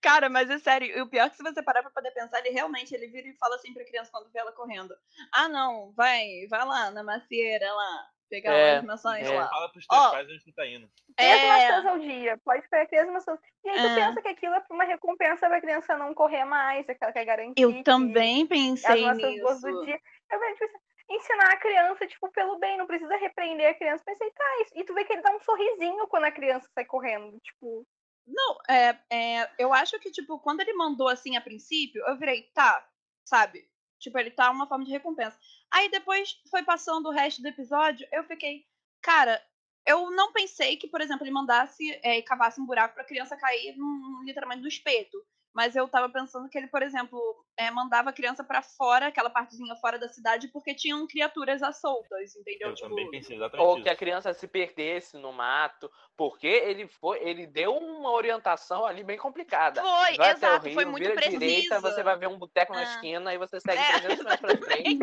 Cara, 0.00 0.28
mas 0.28 0.48
é 0.48 0.58
sério, 0.58 0.86
e 0.86 1.00
o 1.02 1.08
pior 1.08 1.26
é 1.26 1.30
que 1.30 1.36
se 1.36 1.42
você 1.42 1.60
parar 1.60 1.82
pra 1.82 1.90
poder 1.90 2.12
pensar, 2.12 2.38
ele 2.38 2.50
realmente, 2.50 2.94
ele 2.94 3.08
vira 3.08 3.26
e 3.26 3.36
fala 3.36 3.56
assim 3.56 3.74
pra 3.74 3.84
criança 3.84 4.10
quando 4.12 4.30
vê 4.30 4.38
ela 4.38 4.52
correndo. 4.52 4.94
Ah, 5.32 5.48
não, 5.48 5.92
vai, 5.92 6.46
vai 6.48 6.64
lá 6.64 6.90
na 6.92 7.02
macieira 7.02 7.72
lá, 7.72 8.06
pegar 8.28 8.52
É, 8.52 8.74
umas 8.74 8.84
maçãs 8.84 9.26
é. 9.26 9.30
lá. 9.36 9.48
Fala 9.48 9.68
pros 9.72 9.86
teus 9.86 10.00
Ó. 10.02 10.10
pais 10.10 10.28
onde 10.28 10.44
tu 10.44 10.52
tá 10.52 10.66
indo. 10.66 10.88
Três 11.16 11.42
É, 11.42 11.48
maçãs 11.48 11.86
ao 11.86 11.98
dia. 11.98 12.38
Pode 12.44 12.68
pegar 12.68 12.86
três 12.86 13.06
maçãs. 13.08 13.38
E 13.64 13.68
aí 13.68 13.76
tu 13.80 13.86
É. 13.86 13.94
pensa 13.94 14.22
que 14.22 14.28
aquilo 14.28 14.54
é 14.54 14.64
uma 14.70 14.84
recompensa 14.84 15.48
pra 15.48 15.60
criança 15.60 15.96
não 15.96 16.14
correr 16.14 16.44
mais, 16.44 16.88
aquela 16.88 17.12
que 17.12 17.18
é 17.18 17.24
garantir. 17.24 17.62
eu 17.62 17.72
que 17.72 17.82
também 17.82 18.42
As 18.42 18.48
pensei 18.48 19.02
maçãs 19.04 19.40
boas 19.40 19.60
do 19.60 19.68
nisso. 19.68 19.84
dia. 19.84 20.00
Eu 20.30 20.40
tipo, 20.54 20.64
assim, 20.64 20.78
ensinar 21.10 21.52
a 21.52 21.56
criança, 21.56 22.06
tipo, 22.06 22.30
pelo 22.32 22.58
bem, 22.58 22.76
não 22.76 22.86
precisa 22.86 23.16
repreender 23.16 23.68
a 23.70 23.74
criança. 23.74 24.04
Pensei, 24.04 24.30
tá, 24.30 24.44
isso. 24.62 24.72
E 24.76 24.84
tu 24.84 24.94
vê 24.94 25.04
que 25.04 25.12
ele 25.12 25.22
dá 25.22 25.34
um 25.34 25.40
sorrisinho 25.40 26.06
quando 26.08 26.24
a 26.24 26.30
criança 26.32 26.68
sai 26.74 26.84
correndo. 26.84 27.38
Tipo, 27.40 27.86
Não, 28.26 28.58
é, 28.68 28.94
é, 29.10 29.50
eu 29.58 29.72
acho 29.72 29.98
que, 30.00 30.10
tipo, 30.10 30.38
quando 30.40 30.60
ele 30.60 30.74
mandou 30.74 31.08
assim 31.08 31.34
a 31.36 31.40
princípio, 31.40 32.04
eu 32.06 32.18
virei, 32.18 32.42
tá, 32.54 32.86
sabe? 33.24 33.66
Tipo, 33.98 34.18
ele 34.18 34.30
tá 34.30 34.50
uma 34.50 34.66
forma 34.66 34.84
de 34.84 34.90
recompensa. 34.90 35.38
Aí 35.70 35.90
depois 35.90 36.40
foi 36.50 36.62
passando 36.62 37.06
o 37.06 37.12
resto 37.12 37.42
do 37.42 37.48
episódio, 37.48 38.06
eu 38.12 38.24
fiquei, 38.24 38.64
cara, 39.02 39.42
eu 39.86 40.10
não 40.10 40.32
pensei 40.32 40.76
que, 40.76 40.86
por 40.86 41.00
exemplo, 41.00 41.24
ele 41.24 41.32
mandasse 41.32 41.98
é, 42.02 42.20
cavasse 42.22 42.60
um 42.60 42.66
buraco 42.66 42.94
pra 42.94 43.04
criança 43.04 43.36
cair 43.36 43.76
num, 43.76 44.22
literalmente 44.24 44.62
no 44.62 44.68
espeto. 44.68 45.18
Mas 45.58 45.74
eu 45.74 45.88
tava 45.88 46.08
pensando 46.08 46.48
que 46.48 46.56
ele, 46.56 46.68
por 46.68 46.84
exemplo, 46.84 47.20
é, 47.58 47.68
mandava 47.68 48.10
a 48.10 48.12
criança 48.12 48.44
pra 48.44 48.62
fora, 48.62 49.08
aquela 49.08 49.28
partezinha 49.28 49.74
fora 49.74 49.98
da 49.98 50.06
cidade, 50.08 50.46
porque 50.52 50.72
tinham 50.72 51.04
criaturas 51.04 51.64
à 51.64 51.72
soltas, 51.72 52.36
entendeu? 52.36 52.68
Eu 52.68 52.74
Tipo, 52.76 52.88
também 52.90 53.10
pensei 53.10 53.34
exatamente 53.34 53.66
Ou 53.66 53.74
isso. 53.74 53.82
que 53.82 53.88
a 53.88 53.96
criança 53.96 54.32
se 54.32 54.46
perdesse 54.46 55.16
no 55.18 55.32
mato, 55.32 55.90
porque 56.16 56.46
ele 56.46 56.86
foi, 56.86 57.18
ele 57.28 57.44
deu 57.44 57.74
uma 57.76 58.12
orientação 58.12 58.84
ali 58.86 59.02
bem 59.02 59.18
complicada. 59.18 59.82
Foi, 59.82 60.16
Vai 60.16 60.32
o 60.32 60.36
exato, 60.36 60.64
rio, 60.64 60.74
foi 60.74 60.84
muito 60.84 61.02
vira 61.02 61.14
à 61.14 61.16
precisa. 61.16 61.40
direita, 61.40 61.80
você 61.80 62.02
vai 62.04 62.16
ver 62.16 62.28
um 62.28 62.38
boteco 62.38 62.72
na 62.72 62.78
Ah. 62.80 62.82
esquina 62.84 63.34
e 63.34 63.38
você 63.38 63.58
segue 63.60 63.82
É, 63.82 63.98
300 63.98 64.24
metros 64.24 64.40
pra 64.40 64.58
frente. 64.64 64.98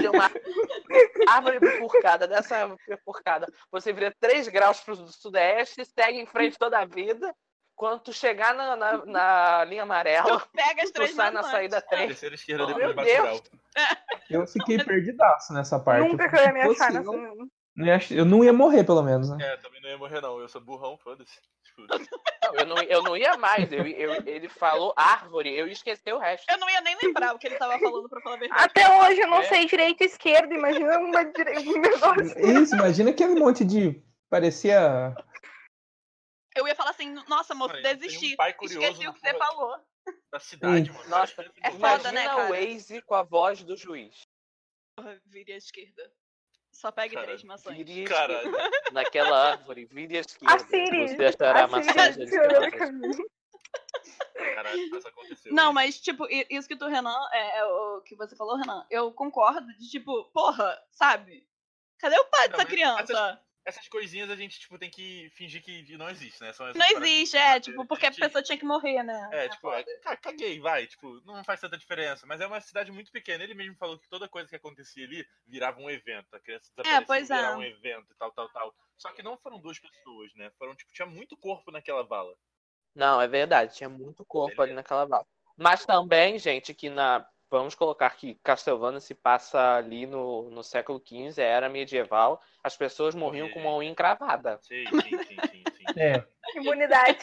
Tem 0.00 0.10
uma 0.10 0.30
árvore 1.26 1.60
bifurcada, 1.60 2.26
dessa 2.26 2.66
bifurcada. 2.88 3.46
Você 3.70 3.92
vira 3.92 4.14
3 4.18 4.48
graus 4.48 4.80
pro 4.80 4.96
sudeste, 4.96 5.84
segue 5.84 6.18
em 6.18 6.26
frente 6.26 6.56
toda 6.58 6.78
a 6.78 6.86
vida. 6.86 7.34
Quando 7.78 8.00
tu 8.00 8.12
chegar 8.12 8.52
na, 8.54 8.74
na, 8.74 9.06
na 9.06 9.64
linha 9.64 9.84
amarela, 9.84 10.40
Tu 10.40 10.48
pega 10.52 10.82
as 10.82 10.90
tu 10.90 10.94
três 10.94 11.14
sai 11.14 11.30
na 11.30 11.44
saída 11.44 11.80
3. 11.80 12.08
Terceira 12.08 12.34
esquerda 12.34 12.64
Oh, 12.64 12.66
depois 12.66 12.96
meu. 12.96 13.40
Eu 14.28 14.46
fiquei 14.48 14.82
perdidaço 14.82 15.52
nessa 15.52 15.78
parte. 15.78 16.06
nunca 16.08 16.28
que 16.28 16.36
eu 16.36 16.42
ia 16.42 16.52
me 16.52 16.60
achar 16.60 16.92
nessa. 16.92 18.12
eu, 18.12 18.24
não 18.24 18.42
ia 18.42 18.52
morrer, 18.52 18.82
pelo 18.82 19.00
menos, 19.02 19.30
né? 19.30 19.38
É, 19.40 19.56
também 19.58 19.80
não 19.80 19.88
ia 19.88 19.96
morrer 19.96 20.20
não, 20.20 20.40
eu 20.40 20.48
sou 20.48 20.60
burrão, 20.60 20.98
foda-se. 20.98 21.38
Tipo, 21.64 21.86
Não, 21.88 22.54
eu, 22.54 22.66
não, 22.66 22.82
eu 22.82 23.02
não 23.04 23.16
ia 23.16 23.36
mais. 23.36 23.70
Eu, 23.72 23.86
eu- 23.86 24.22
ele 24.26 24.48
falou 24.48 24.92
árvore, 24.96 25.56
eu 25.56 25.68
esqueci 25.68 26.12
o 26.12 26.18
resto. 26.18 26.44
Eu 26.50 26.58
não 26.58 26.68
ia 26.68 26.80
nem 26.80 26.96
lembrar 27.00 27.32
o 27.34 27.38
que 27.38 27.46
ele 27.46 27.56
tava 27.56 27.78
falando, 27.78 28.08
pra 28.08 28.20
falar 28.20 28.34
a 28.34 28.38
verdade. 28.40 28.62
Até 28.64 29.00
hoje 29.00 29.20
eu 29.20 29.28
não 29.28 29.38
É. 29.38 29.44
sei 29.44 29.66
direito 29.66 30.02
e 30.02 30.06
esquerda, 30.06 30.52
imagina 30.52 30.98
uma 30.98 31.24
dire... 31.24 31.56
um 31.70 31.80
negócio. 31.80 32.60
Isso, 32.60 32.74
imagina 32.74 33.10
aquele 33.10 33.36
monte 33.36 33.64
de. 33.64 34.02
Parecia. 34.28 35.14
Eu 36.58 36.66
ia 36.66 36.74
falar 36.74 36.90
assim, 36.90 37.12
nossa, 37.28 37.54
moço, 37.54 37.76
um 37.76 37.82
desisti. 37.82 38.34
pai 38.36 38.52
curioso 38.52 38.84
Esqueci 38.86 39.08
o 39.08 39.12
que 39.14 39.20
você 39.20 39.34
falou. 39.38 39.78
da 40.32 40.40
cidade, 40.40 40.90
Hum. 40.90 40.94
mano. 40.94 41.08
Nossa, 41.08 41.42
É 41.62 41.70
Imagina 41.70 41.96
foda, 41.98 42.12
né, 42.12 42.24
cara? 42.26 42.46
o 42.46 42.48
Waze 42.50 43.02
com 43.02 43.14
a 43.14 43.22
voz 43.22 43.62
do 43.62 43.76
juiz. 43.76 44.22
Porra, 44.96 45.20
Vire 45.26 45.52
à 45.52 45.56
esquerda. 45.56 46.10
Só 46.72 46.90
pegue 46.92 47.14
Caralho, 47.14 47.28
três 47.32 47.42
maçãs. 47.44 47.76
Vire 47.76 48.02
esquerda. 48.02 48.42
Naquela 48.92 49.50
árvore, 49.52 49.84
vire 49.86 50.16
à 50.16 50.20
esquerda. 50.20 50.54
A 50.54 50.58
Siri. 50.58 51.08
Você 51.08 51.24
achará 51.24 51.64
A 51.64 51.68
maçãs. 51.68 52.16
Caralho, 54.34 54.96
isso 54.96 55.08
aconteceu. 55.08 55.52
Não, 55.52 55.72
mas, 55.72 56.00
tipo, 56.00 56.26
isso 56.50 56.68
que 56.68 56.76
tu, 56.76 56.86
Renan, 56.86 57.16
é, 57.32 57.58
é 57.58 57.64
o 57.64 58.00
que 58.02 58.14
você 58.16 58.34
falou, 58.36 58.56
Renan, 58.56 58.84
eu 58.90 59.12
concordo 59.12 59.66
de, 59.76 59.88
tipo, 59.90 60.24
porra, 60.32 60.80
sabe? 60.90 61.46
Cadê 61.98 62.18
o 62.18 62.24
pai 62.26 62.48
Não, 62.48 62.50
dessa 62.52 62.62
mas 62.64 62.72
criança? 62.72 63.42
Essas 63.68 63.86
coisinhas 63.86 64.30
a 64.30 64.34
gente, 64.34 64.58
tipo, 64.58 64.78
tem 64.78 64.88
que 64.88 65.28
fingir 65.34 65.62
que 65.62 65.94
não 65.98 66.08
existe, 66.08 66.40
né? 66.40 66.54
São 66.54 66.66
essas 66.68 66.78
Não 66.78 67.02
existe, 67.04 67.36
é, 67.36 67.60
tipo, 67.60 67.82
que 67.82 67.86
porque 67.88 68.06
a 68.06 68.10
gente- 68.10 68.18
pessoa 68.20 68.42
tinha 68.42 68.56
que 68.56 68.64
morrer, 68.64 69.02
né? 69.02 69.28
É, 69.30 69.46
tipo, 69.50 69.60
foda. 69.60 69.84
ca- 70.02 70.16
caguei, 70.16 70.58
vai, 70.58 70.86
tipo, 70.86 71.20
não 71.26 71.44
faz 71.44 71.60
tanta 71.60 71.76
diferença. 71.76 72.26
Mas 72.26 72.40
é 72.40 72.46
uma 72.46 72.62
cidade 72.62 72.90
muito 72.90 73.12
pequena. 73.12 73.44
Ele 73.44 73.52
mesmo 73.52 73.76
falou 73.76 73.98
que 73.98 74.08
toda 74.08 74.26
coisa 74.26 74.48
que 74.48 74.56
acontecia 74.56 75.04
ali 75.04 75.22
virava 75.46 75.78
um 75.80 75.90
evento. 75.90 76.34
A 76.34 76.40
criança 76.40 76.70
desaparecia, 76.74 77.06
pois 77.06 77.30
é. 77.30 77.36
virava 77.36 77.58
um 77.58 77.62
evento 77.62 78.06
e 78.10 78.14
tal, 78.16 78.32
tal, 78.32 78.48
tal. 78.48 78.74
Só 78.96 79.12
que 79.12 79.22
não 79.22 79.36
foram 79.36 79.60
duas 79.60 79.78
pessoas, 79.78 80.32
né? 80.34 80.50
Foram, 80.58 80.74
tipo, 80.74 80.90
tinha 80.94 81.04
muito 81.06 81.36
corpo 81.36 81.70
naquela 81.70 82.02
vala. 82.02 82.34
Não, 82.94 83.20
é 83.20 83.28
verdade, 83.28 83.74
tinha 83.76 83.90
muito 83.90 84.24
corpo 84.24 84.62
ali 84.62 84.72
naquela 84.72 85.04
vala. 85.04 85.26
Mas 85.58 85.84
também, 85.84 86.38
gente, 86.38 86.72
que 86.72 86.88
na. 86.88 87.28
Vamos 87.50 87.74
colocar 87.74 88.10
que 88.10 88.34
Castlevania 88.42 89.00
se 89.00 89.14
passa 89.14 89.76
ali 89.76 90.06
no, 90.06 90.50
no 90.50 90.62
século 90.62 91.02
XV, 91.04 91.40
era 91.40 91.68
medieval, 91.68 92.40
as 92.62 92.76
pessoas 92.76 93.14
morriam 93.14 93.48
com 93.48 93.60
uma 93.60 93.74
unha 93.76 93.90
encravada. 93.90 94.58
Sim, 94.62 94.84
sim, 94.86 95.00
sim, 95.00 95.36
sim, 95.50 95.64
sim. 95.76 95.84
É, 95.96 96.22
Imunidade. 96.54 97.18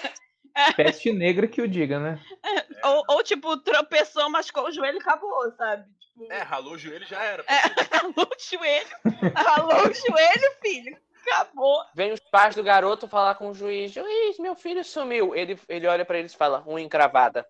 peste 0.76 1.12
negra 1.12 1.48
que 1.48 1.62
o 1.62 1.68
diga, 1.68 2.00
né? 2.00 2.20
É, 2.44 2.88
Ou, 2.88 3.04
ou, 3.10 3.24
tipo, 3.24 3.58
tropeçou, 3.58 4.30
machucou 4.30 4.68
o 4.68 4.72
joelho 4.72 4.98
e 4.98 5.02
acabou, 5.02 5.52
sabe? 5.52 5.86
Tipo, 6.00 6.32
É, 6.32 6.42
ralou 6.42 6.74
o 6.74 6.78
joelho 6.78 7.06
já 7.06 7.22
era. 7.22 7.44
É, 7.48 7.96
ralou 7.96 8.14
o 8.18 8.40
joelho. 8.40 8.88
Ralou 9.36 9.90
o 9.90 9.94
joelho, 9.94 10.56
filho. 10.62 10.98
Acabou. 11.28 11.84
Vem 11.96 12.14
os 12.14 12.20
pais 12.20 12.56
do 12.56 12.64
garoto 12.64 13.08
falar 13.08 13.36
com 13.36 13.50
o 13.50 13.54
juiz: 13.54 13.92
Juiz, 13.92 14.38
meu 14.38 14.56
filho 14.56 14.84
sumiu. 14.84 15.36
Ele, 15.36 15.60
ele 15.68 15.88
olha 15.88 16.06
pra 16.06 16.20
eles 16.20 16.34
e 16.34 16.38
fala: 16.38 16.64
unha 16.68 16.86
encravada. 16.86 17.46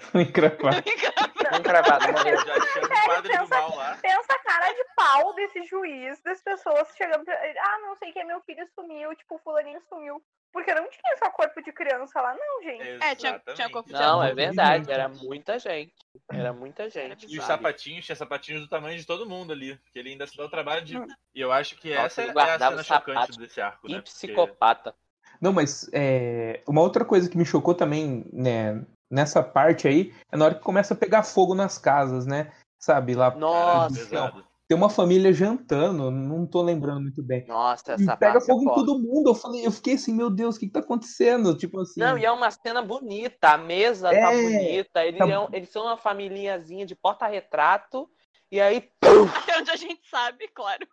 Encravado. 0.14 0.82
Encravado, 1.58 2.12
morreu. 2.12 2.36
Já 2.38 2.60
chama 2.66 2.86
o 2.86 3.06
padre 3.06 3.38
do 3.38 3.48
mal 3.48 3.76
lá. 3.76 3.98
Pensa 4.00 4.32
a 4.32 4.38
cara 4.38 4.72
de 4.72 4.84
pau 4.96 5.34
desse 5.34 5.62
juiz, 5.64 6.20
das 6.22 6.42
pessoas 6.42 6.88
chegando 6.96 7.24
pra... 7.24 7.34
Ah, 7.34 7.78
não 7.82 7.96
sei 7.96 8.12
que 8.12 8.24
meu 8.24 8.40
filho 8.42 8.66
sumiu, 8.74 9.14
tipo, 9.14 9.36
o 9.36 9.38
fulaninho 9.38 9.80
sumiu. 9.88 10.22
Porque 10.52 10.72
não 10.72 10.88
tinha 10.88 11.16
só 11.18 11.30
corpo 11.30 11.60
de 11.62 11.72
criança 11.72 12.20
lá, 12.20 12.32
não, 12.32 12.62
gente. 12.62 13.02
É, 13.02 13.14
tinha- 13.16 13.42
tinha 13.54 13.68
corpo 13.68 13.88
de 13.88 13.92
Não, 13.92 14.22
é 14.22 14.32
verdade. 14.32 14.90
Era 14.90 15.08
muita 15.08 15.58
gente. 15.58 15.92
Era 16.32 16.52
muita 16.52 16.88
gente. 16.88 17.26
E 17.26 17.38
os 17.40 17.44
sapatinhos, 17.44 18.06
tinha 18.06 18.14
sapatinhos 18.14 18.62
do 18.62 18.68
tamanho 18.68 18.96
de 18.96 19.04
todo 19.04 19.28
mundo 19.28 19.52
ali. 19.52 19.76
Que 19.92 19.98
ele 19.98 20.10
ainda 20.10 20.28
se 20.28 20.36
dá 20.36 20.44
o 20.44 20.48
trabalho 20.48 20.84
de. 20.84 20.96
Hum. 20.96 21.06
E 21.34 21.40
eu 21.40 21.50
acho 21.50 21.76
que 21.76 21.92
Nossa, 21.92 22.22
essa 22.22 22.22
é 22.22 22.50
a 22.54 22.58
cena 22.58 22.82
chocante 22.84 23.36
desse 23.38 23.60
arco, 23.60 23.88
né? 23.88 23.94
Que 23.96 24.02
Porque- 24.02 24.10
psicopata. 24.12 24.94
Não, 25.40 25.52
mas 25.52 25.90
é, 25.92 26.62
uma 26.68 26.80
outra 26.80 27.04
coisa 27.04 27.28
que 27.28 27.36
me 27.36 27.44
chocou 27.44 27.74
também, 27.74 28.24
né, 28.32 28.80
nessa 29.14 29.42
parte 29.42 29.86
aí, 29.88 30.12
é 30.32 30.36
na 30.36 30.46
hora 30.46 30.54
que 30.56 30.62
começa 30.62 30.92
a 30.94 30.96
pegar 30.96 31.22
fogo 31.22 31.54
nas 31.54 31.78
casas, 31.78 32.26
né? 32.26 32.52
Sabe, 32.78 33.14
lá 33.14 33.34
Nossa. 33.34 33.94
Pesado. 33.96 34.44
tem 34.68 34.76
uma 34.76 34.90
família 34.90 35.32
jantando, 35.32 36.10
não 36.10 36.46
tô 36.46 36.60
lembrando 36.60 37.00
muito 37.00 37.22
bem. 37.22 37.46
Nossa, 37.46 37.92
E 37.92 37.94
essa 37.94 38.16
pega 38.16 38.32
parte 38.34 38.42
é 38.42 38.46
fogo 38.46 38.62
em 38.62 38.64
foda. 38.66 38.80
todo 38.86 38.98
mundo. 38.98 39.30
Eu 39.30 39.34
falei, 39.34 39.66
eu 39.66 39.70
fiquei 39.72 39.94
assim, 39.94 40.12
meu 40.12 40.28
Deus, 40.28 40.56
o 40.56 40.58
que, 40.60 40.66
que 40.66 40.72
tá 40.72 40.80
acontecendo? 40.80 41.56
Tipo 41.56 41.80
assim. 41.80 42.00
Não, 42.00 42.18
e 42.18 42.24
é 42.26 42.30
uma 42.30 42.50
cena 42.50 42.82
bonita, 42.82 43.50
a 43.52 43.56
mesa 43.56 44.10
tá 44.10 44.32
É, 44.32 44.42
bonita, 44.42 45.04
eles, 45.04 45.18
tá- 45.18 45.26
é 45.28 45.56
eles 45.56 45.70
são 45.70 45.84
uma 45.84 45.96
famíliazinha 45.96 46.84
de 46.84 46.94
porta-retrato, 46.94 48.06
e 48.50 48.60
aí, 48.60 48.90
Até 49.48 49.58
onde 49.58 49.70
a 49.70 49.76
gente 49.76 50.06
sabe, 50.10 50.48
claro. 50.48 50.86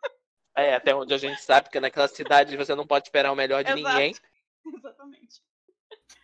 é, 0.56 0.76
até 0.76 0.96
onde 0.96 1.14
a 1.14 1.18
gente 1.18 1.42
sabe 1.42 1.70
que 1.70 1.80
naquela 1.80 2.08
cidade 2.08 2.56
você 2.56 2.74
não 2.76 2.88
pode 2.88 3.08
esperar 3.08 3.32
o 3.32 3.36
melhor 3.36 3.64
de 3.64 3.72
Exato. 3.72 3.88
ninguém. 3.90 4.16
Exatamente. 4.78 5.42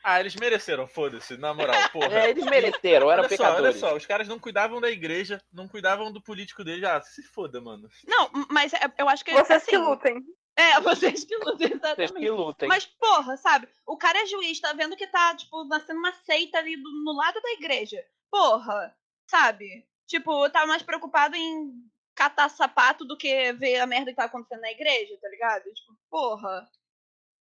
Ah, 0.09 0.19
eles 0.21 0.35
mereceram, 0.35 0.87
foda-se, 0.87 1.35
na 1.37 1.53
moral, 1.53 1.75
porra. 1.91 2.19
É, 2.19 2.29
eles 2.29 2.45
mereceram, 2.45 3.11
eram 3.11 3.23
olha 3.25 3.35
só, 3.35 3.43
olha 3.43 3.51
pecadores. 3.53 3.79
só, 3.79 3.95
os 3.95 4.05
caras 4.05 4.27
não 4.27 4.39
cuidavam 4.39 4.79
da 4.79 4.89
igreja, 4.89 5.41
não 5.51 5.67
cuidavam 5.67 6.11
do 6.13 6.21
político 6.23 6.63
dele. 6.63 6.85
Ah, 6.85 7.01
se 7.01 7.21
foda, 7.23 7.59
mano. 7.59 7.89
Não, 8.07 8.29
mas 8.49 8.73
é- 8.73 8.79
eu 8.97 9.09
acho 9.09 9.25
que. 9.25 9.33
Vocês 9.33 9.61
assim, 9.63 9.71
que 9.71 9.77
lutem. 9.77 10.23
É, 10.55 10.79
vocês 10.79 11.25
que 11.25 11.35
lutem, 11.35 11.67
Vocês 11.67 11.71
exatamente. 11.83 12.13
que 12.13 12.29
lutem. 12.29 12.69
Mas, 12.69 12.85
porra, 12.85 13.35
sabe? 13.35 13.67
O 13.85 13.97
cara 13.97 14.17
é 14.21 14.25
juiz, 14.25 14.59
tá 14.61 14.71
vendo 14.73 14.95
que 14.95 15.07
tá, 15.07 15.35
tipo, 15.35 15.65
nascendo 15.65 15.99
uma 15.99 16.13
seita 16.13 16.57
ali 16.59 16.77
do- 16.77 17.03
no 17.03 17.11
lado 17.13 17.41
da 17.41 17.49
igreja. 17.51 18.01
Porra, 18.31 18.95
sabe? 19.29 19.85
Tipo, 20.07 20.49
tá 20.49 20.65
mais 20.65 20.81
preocupado 20.83 21.35
em 21.35 21.71
catar 22.15 22.49
sapato 22.49 23.03
do 23.05 23.17
que 23.17 23.51
ver 23.53 23.79
a 23.79 23.85
merda 23.85 24.11
que 24.11 24.15
tá 24.15 24.23
acontecendo 24.23 24.61
na 24.61 24.71
igreja, 24.71 25.17
tá 25.21 25.27
ligado? 25.29 25.63
Tipo, 25.65 25.93
porra. 26.09 26.65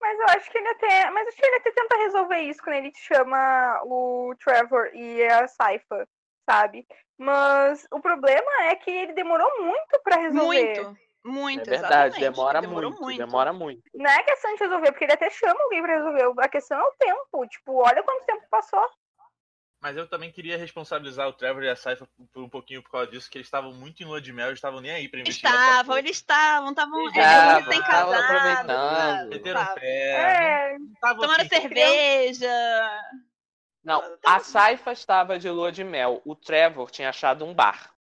Mas 0.01 0.19
eu 0.19 0.27
acho 0.27 0.51
que 0.51 0.59
ele 0.59 0.69
até. 0.69 1.11
Mas 1.11 1.29
acho 1.29 1.37
que 1.37 1.47
ele 1.47 1.57
até 1.57 1.73
tenta 1.73 1.97
resolver 1.97 2.39
isso 2.39 2.63
quando 2.63 2.77
ele 2.77 2.93
chama 2.95 3.81
o 3.85 4.35
Trevor 4.43 4.91
e 4.95 5.25
a 5.27 5.49
Saifa, 5.49 6.07
sabe? 6.49 6.87
Mas 7.19 7.87
o 7.91 8.01
problema 8.01 8.51
é 8.65 8.77
que 8.77 8.91
ele 8.91 9.13
demorou 9.15 9.51
muito 9.63 10.01
pra 10.05 10.17
resolver. 10.17 10.81
Muito, 10.81 10.99
muito, 11.25 11.63
é 11.63 11.65
verdade, 11.65 12.21
demora 12.21 12.61
Demorou 12.61 12.91
muito, 13.01 13.17
demora 13.17 13.53
muito. 13.53 13.83
Não 13.95 14.11
é 14.11 14.23
questão 14.23 14.55
de 14.55 14.61
resolver, 14.61 14.93
porque 14.93 15.05
ele 15.05 15.15
até 15.15 15.31
chama 15.31 15.63
alguém 15.63 15.83
pra 15.83 15.97
resolver. 15.97 16.43
A 16.43 16.49
questão 16.49 16.79
é 16.79 16.85
o 16.85 16.93
tempo. 16.99 17.47
Tipo, 17.49 17.83
olha 17.83 18.03
quanto 18.03 18.27
tempo 18.27 18.47
passou. 18.51 18.87
Mas 19.87 19.97
eu 19.97 20.05
também 20.09 20.32
queria 20.32 20.59
responsabilizar 20.59 21.28
o 21.28 21.32
Trevor 21.32 21.62
e 21.62 21.68
a 21.68 21.76
Saifa 21.76 22.09
por 22.32 22.43
um 22.43 22.49
pouquinho 22.49 22.82
por 22.82 22.91
causa 22.91 23.09
disso, 23.09 23.30
que 23.30 23.39
eles 23.39 23.47
estavam 23.47 23.72
muito 23.72 24.03
em 24.03 24.05
lua 24.05 24.20
de 24.20 24.32
mel, 24.32 24.49
eles 24.49 24.59
estavam 24.59 24.80
nem 24.80 24.91
aí 24.91 25.09
pra 25.09 25.20
investigar. 25.20 25.53
Estavam, 25.53 25.97
eles 25.97 26.11
estavam, 26.11 26.70
estavam. 26.70 27.01
Eles 27.03 27.14
Eles 27.14 27.24
estavam, 27.24 27.61
estavam 27.61 27.80
estavam 27.80 28.12
casados, 28.12 28.24
aproveitando. 28.24 29.28
Meteram 29.28 29.74
pé. 29.76 30.11
É, 30.11 30.76
Tomaram 31.01 31.34
assim, 31.34 31.49
cerveja. 31.49 33.01
Não, 33.84 34.18
a 34.26 34.41
Saifa 34.41 34.91
estava 34.91 35.39
de 35.39 35.49
lua 35.49 35.70
de 35.70 35.84
mel, 35.84 36.20
o 36.24 36.34
Trevor 36.34 36.91
tinha 36.91 37.11
achado 37.11 37.45
um 37.45 37.55
bar. 37.55 37.95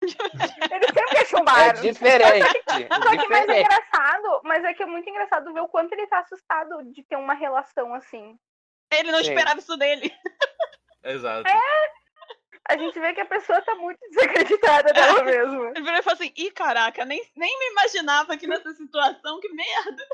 ele 0.00 0.12
sempre 0.14 1.18
achou 1.18 1.40
um 1.40 1.42
É 1.42 1.44
bar. 1.44 1.72
diferente. 1.74 2.62
Só 2.88 3.10
que 3.10 3.28
mais 3.28 3.48
é 3.50 3.60
engraçado, 3.60 4.40
mas 4.44 4.64
é 4.64 4.72
que 4.72 4.82
é 4.82 4.86
muito 4.86 5.10
engraçado 5.10 5.52
ver 5.52 5.60
o 5.60 5.68
quanto 5.68 5.92
ele 5.92 6.06
tá 6.06 6.20
assustado 6.20 6.82
de 6.90 7.02
ter 7.02 7.16
uma 7.16 7.34
relação 7.34 7.92
assim. 7.92 8.34
Ele 8.90 9.12
não 9.12 9.22
Sim. 9.22 9.28
esperava 9.28 9.60
isso 9.60 9.76
dele. 9.76 10.10
Exato. 11.04 11.50
A 12.68 12.76
gente 12.76 12.98
vê 12.98 13.12
que 13.12 13.20
a 13.20 13.26
pessoa 13.26 13.60
tá 13.60 13.74
muito 13.74 13.98
desacreditada 14.08 14.92
dela 14.92 15.24
mesma. 15.24 15.70
Ele 15.70 15.82
virou 15.82 15.98
e 15.98 16.02
falou 16.02 16.14
assim: 16.14 16.32
ih, 16.36 16.50
caraca, 16.50 17.04
nem, 17.04 17.20
nem 17.36 17.58
me 17.58 17.70
imaginava 17.72 18.32
aqui 18.32 18.46
nessa 18.46 18.72
situação, 18.72 19.40
que 19.40 19.48
merda. 19.52 20.06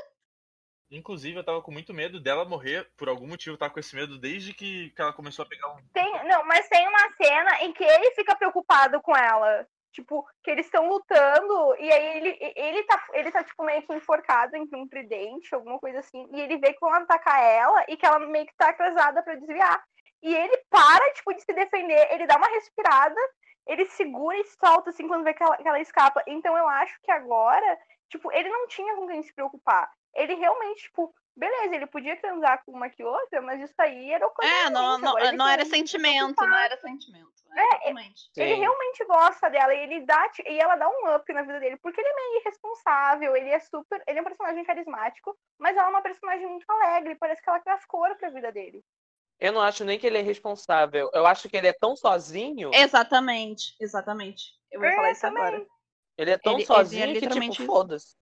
Inclusive, 0.91 1.37
eu 1.37 1.43
tava 1.43 1.61
com 1.61 1.71
muito 1.71 1.93
medo 1.93 2.19
dela 2.19 2.45
morrer. 2.45 2.89
Por 2.97 3.07
algum 3.07 3.27
motivo, 3.27 3.53
eu 3.53 3.59
tava 3.59 3.71
com 3.71 3.79
esse 3.79 3.95
medo 3.95 4.17
desde 4.17 4.53
que, 4.53 4.89
que 4.89 5.01
ela 5.01 5.13
começou 5.13 5.45
a 5.45 5.47
pegar 5.47 5.67
um. 5.69 5.77
Tem, 5.93 6.27
não, 6.27 6.43
mas 6.45 6.67
tem 6.67 6.87
uma 6.87 7.11
cena 7.13 7.63
em 7.63 7.71
que 7.71 7.83
ele 7.83 8.11
fica 8.15 8.35
preocupado 8.35 8.99
com 9.01 9.15
ela. 9.15 9.67
Tipo, 9.91 10.27
que 10.43 10.51
eles 10.51 10.65
estão 10.65 10.87
lutando 10.87 11.75
e 11.79 11.91
aí 11.91 12.17
ele, 12.17 12.37
ele, 12.55 12.83
tá, 12.83 13.07
ele 13.11 13.31
tá, 13.31 13.43
tipo, 13.43 13.63
meio 13.63 13.81
que 13.81 13.93
enforcado 13.93 14.55
entre 14.55 14.77
um 14.77 14.87
tridente, 14.87 15.53
alguma 15.53 15.79
coisa 15.79 15.99
assim. 15.99 16.27
E 16.31 16.41
ele 16.41 16.57
vê 16.57 16.73
que 16.73 16.79
vão 16.79 16.93
atacar 16.93 17.43
ela 17.43 17.85
e 17.87 17.97
que 17.97 18.05
ela 18.05 18.19
meio 18.19 18.45
que 18.45 18.55
tá 18.55 18.69
atrasada 18.69 19.23
pra 19.23 19.35
desviar. 19.35 19.83
E 20.21 20.33
ele 20.33 20.57
para, 20.69 21.13
tipo, 21.13 21.33
de 21.33 21.41
se 21.41 21.53
defender, 21.53 22.11
ele 22.11 22.27
dá 22.27 22.37
uma 22.37 22.47
respirada, 22.47 23.19
ele 23.65 23.85
segura 23.85 24.37
e 24.37 24.43
solta, 24.45 24.89
assim, 24.89 25.07
quando 25.07 25.23
vê 25.23 25.33
que 25.33 25.43
ela, 25.43 25.57
que 25.57 25.67
ela 25.67 25.79
escapa. 25.79 26.23
Então 26.27 26.57
eu 26.57 26.67
acho 26.67 26.99
que 27.01 27.11
agora, 27.11 27.79
tipo, 28.09 28.31
ele 28.31 28.49
não 28.49 28.67
tinha 28.67 28.95
com 28.95 29.07
quem 29.07 29.23
se 29.23 29.33
preocupar. 29.33 29.89
Ele 30.15 30.33
realmente, 30.35 30.83
tipo, 30.83 31.13
beleza, 31.35 31.75
ele 31.75 31.87
podia 31.87 32.17
transar 32.17 32.61
com 32.65 32.73
uma 32.73 32.89
que 32.89 33.03
outra, 33.03 33.41
mas 33.41 33.61
isso 33.61 33.75
aí 33.79 34.11
era 34.11 34.27
o 34.27 34.33
É, 34.41 34.69
não, 34.69 34.97
não, 34.97 35.13
não 35.33 35.47
era 35.47 35.65
sentimento, 35.65 36.45
não 36.45 36.57
era 36.57 36.77
sentimento. 36.77 37.29
É, 37.55 37.89
exatamente. 37.89 38.29
Ele 38.37 38.53
Sim. 38.53 38.59
realmente 38.59 39.05
gosta 39.05 39.49
dela 39.49 39.73
e 39.73 39.79
ele 39.79 40.01
dá 40.01 40.31
e 40.45 40.59
ela 40.59 40.75
dá 40.75 40.87
um 40.87 41.15
up 41.15 41.33
na 41.33 41.41
vida 41.41 41.59
dele, 41.59 41.77
porque 41.77 41.99
ele 41.99 42.09
é 42.09 42.15
meio 42.15 42.41
irresponsável, 42.41 43.35
ele 43.35 43.49
é 43.49 43.59
super, 43.59 44.03
ele 44.07 44.19
é 44.19 44.21
um 44.21 44.25
personagem 44.25 44.63
carismático, 44.63 45.35
mas 45.57 45.75
ela 45.75 45.87
é 45.87 45.89
uma 45.89 46.01
personagem 46.01 46.45
muito 46.45 46.65
alegre, 46.69 47.15
parece 47.15 47.41
que 47.41 47.49
ela 47.49 47.59
traz 47.59 47.85
cor 47.85 48.15
pra 48.17 48.29
vida 48.29 48.51
dele. 48.51 48.83
Eu 49.39 49.53
não 49.53 49.61
acho 49.61 49.85
nem 49.85 49.97
que 49.97 50.05
ele 50.05 50.17
é 50.17 50.21
responsável. 50.21 51.09
Eu 51.13 51.25
acho 51.25 51.47
que 51.47 51.55
ele 51.55 51.67
é 51.67 51.73
tão 51.73 51.95
sozinho. 51.95 52.71
Exatamente, 52.73 53.73
exatamente. 53.79 54.53
Eu 54.71 54.83
É, 54.83 54.93
falar 54.95 55.11
isso 55.11 55.21
também. 55.21 55.41
agora. 55.43 55.65
Ele 56.17 56.31
é 56.31 56.37
tão 56.37 56.53
Ele- 56.53 56.63
ele 56.63 56.63
é 56.63 56.75
sozinho 56.75 57.05
que, 57.07 57.13
literalmente 57.13 57.57
tipo, 57.57 57.65
foda-se. 57.65 58.15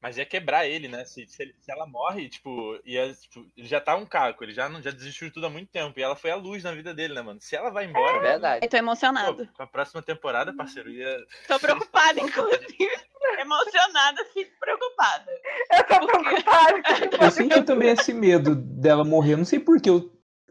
Mas 0.00 0.18
ia 0.18 0.26
quebrar 0.26 0.66
ele, 0.66 0.86
né? 0.88 1.04
Se, 1.04 1.26
se, 1.26 1.42
ele- 1.42 1.54
se 1.58 1.70
ela 1.70 1.86
morre, 1.86 2.28
tipo, 2.28 2.78
ia, 2.84 3.12
tipo, 3.14 3.46
ele 3.56 3.66
já 3.66 3.80
tá 3.80 3.96
um 3.96 4.04
caco, 4.04 4.44
ele 4.44 4.52
já, 4.52 4.68
não, 4.68 4.80
já 4.82 4.90
desistiu 4.90 5.28
de 5.28 5.34
tudo 5.34 5.46
há 5.46 5.50
muito 5.50 5.70
tempo. 5.70 5.98
E 5.98 6.02
ela 6.02 6.14
foi 6.16 6.30
a 6.30 6.36
luz 6.36 6.62
na 6.62 6.72
vida 6.72 6.92
dele, 6.94 7.14
né, 7.14 7.22
mano? 7.22 7.40
Se 7.40 7.56
ela 7.56 7.70
vai 7.70 7.84
É 7.84 7.88
embora, 7.88 8.20
verdade. 8.20 8.64
Eu 8.66 8.70
tô 8.70 8.76
emocionada. 8.76 9.46
pô, 9.46 9.52
com 9.54 9.62
a 9.62 9.66
próxima 9.66 10.02
temporada, 10.02 10.54
parceiro, 10.54 10.90
ia. 10.90 11.18
Tô 11.48 11.58
preocupada, 11.60 12.20
inclusive. 12.20 12.76
Emocionada, 13.38 14.24
fico 14.26 14.50
preocupada. 14.60 15.26
Eu 15.72 15.84
tô 15.86 16.06
Por 16.06 16.24
quê? 16.24 16.28
preocupada. 16.42 16.82
Eu 17.24 17.30
senti 17.30 17.62
também 17.62 17.88
esse 17.90 18.12
medo 18.12 18.54
dela 18.54 19.04
morrer. 19.04 19.36
Não 19.36 19.44
sei 19.44 19.58
porquê. 19.58 19.90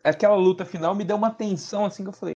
Aquela 0.04 0.36
luta 0.36 0.66
final 0.66 0.94
me 0.94 1.06
deu 1.06 1.16
uma 1.16 1.34
tensão 1.34 1.86
assim 1.86 2.04
que 2.04 2.10
eu 2.10 2.14
falei. 2.14 2.36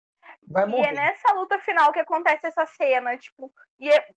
Vai 0.48 0.64
E 0.64 0.66
é 0.66 0.68
morrer. 0.70 0.92
nessa 0.92 1.32
luta 1.34 1.58
final 1.58 1.92
que 1.92 1.98
acontece 1.98 2.46
essa 2.46 2.64
cena, 2.66 3.16
tipo, 3.16 3.52
e, 3.80 3.90
é- 3.90 4.08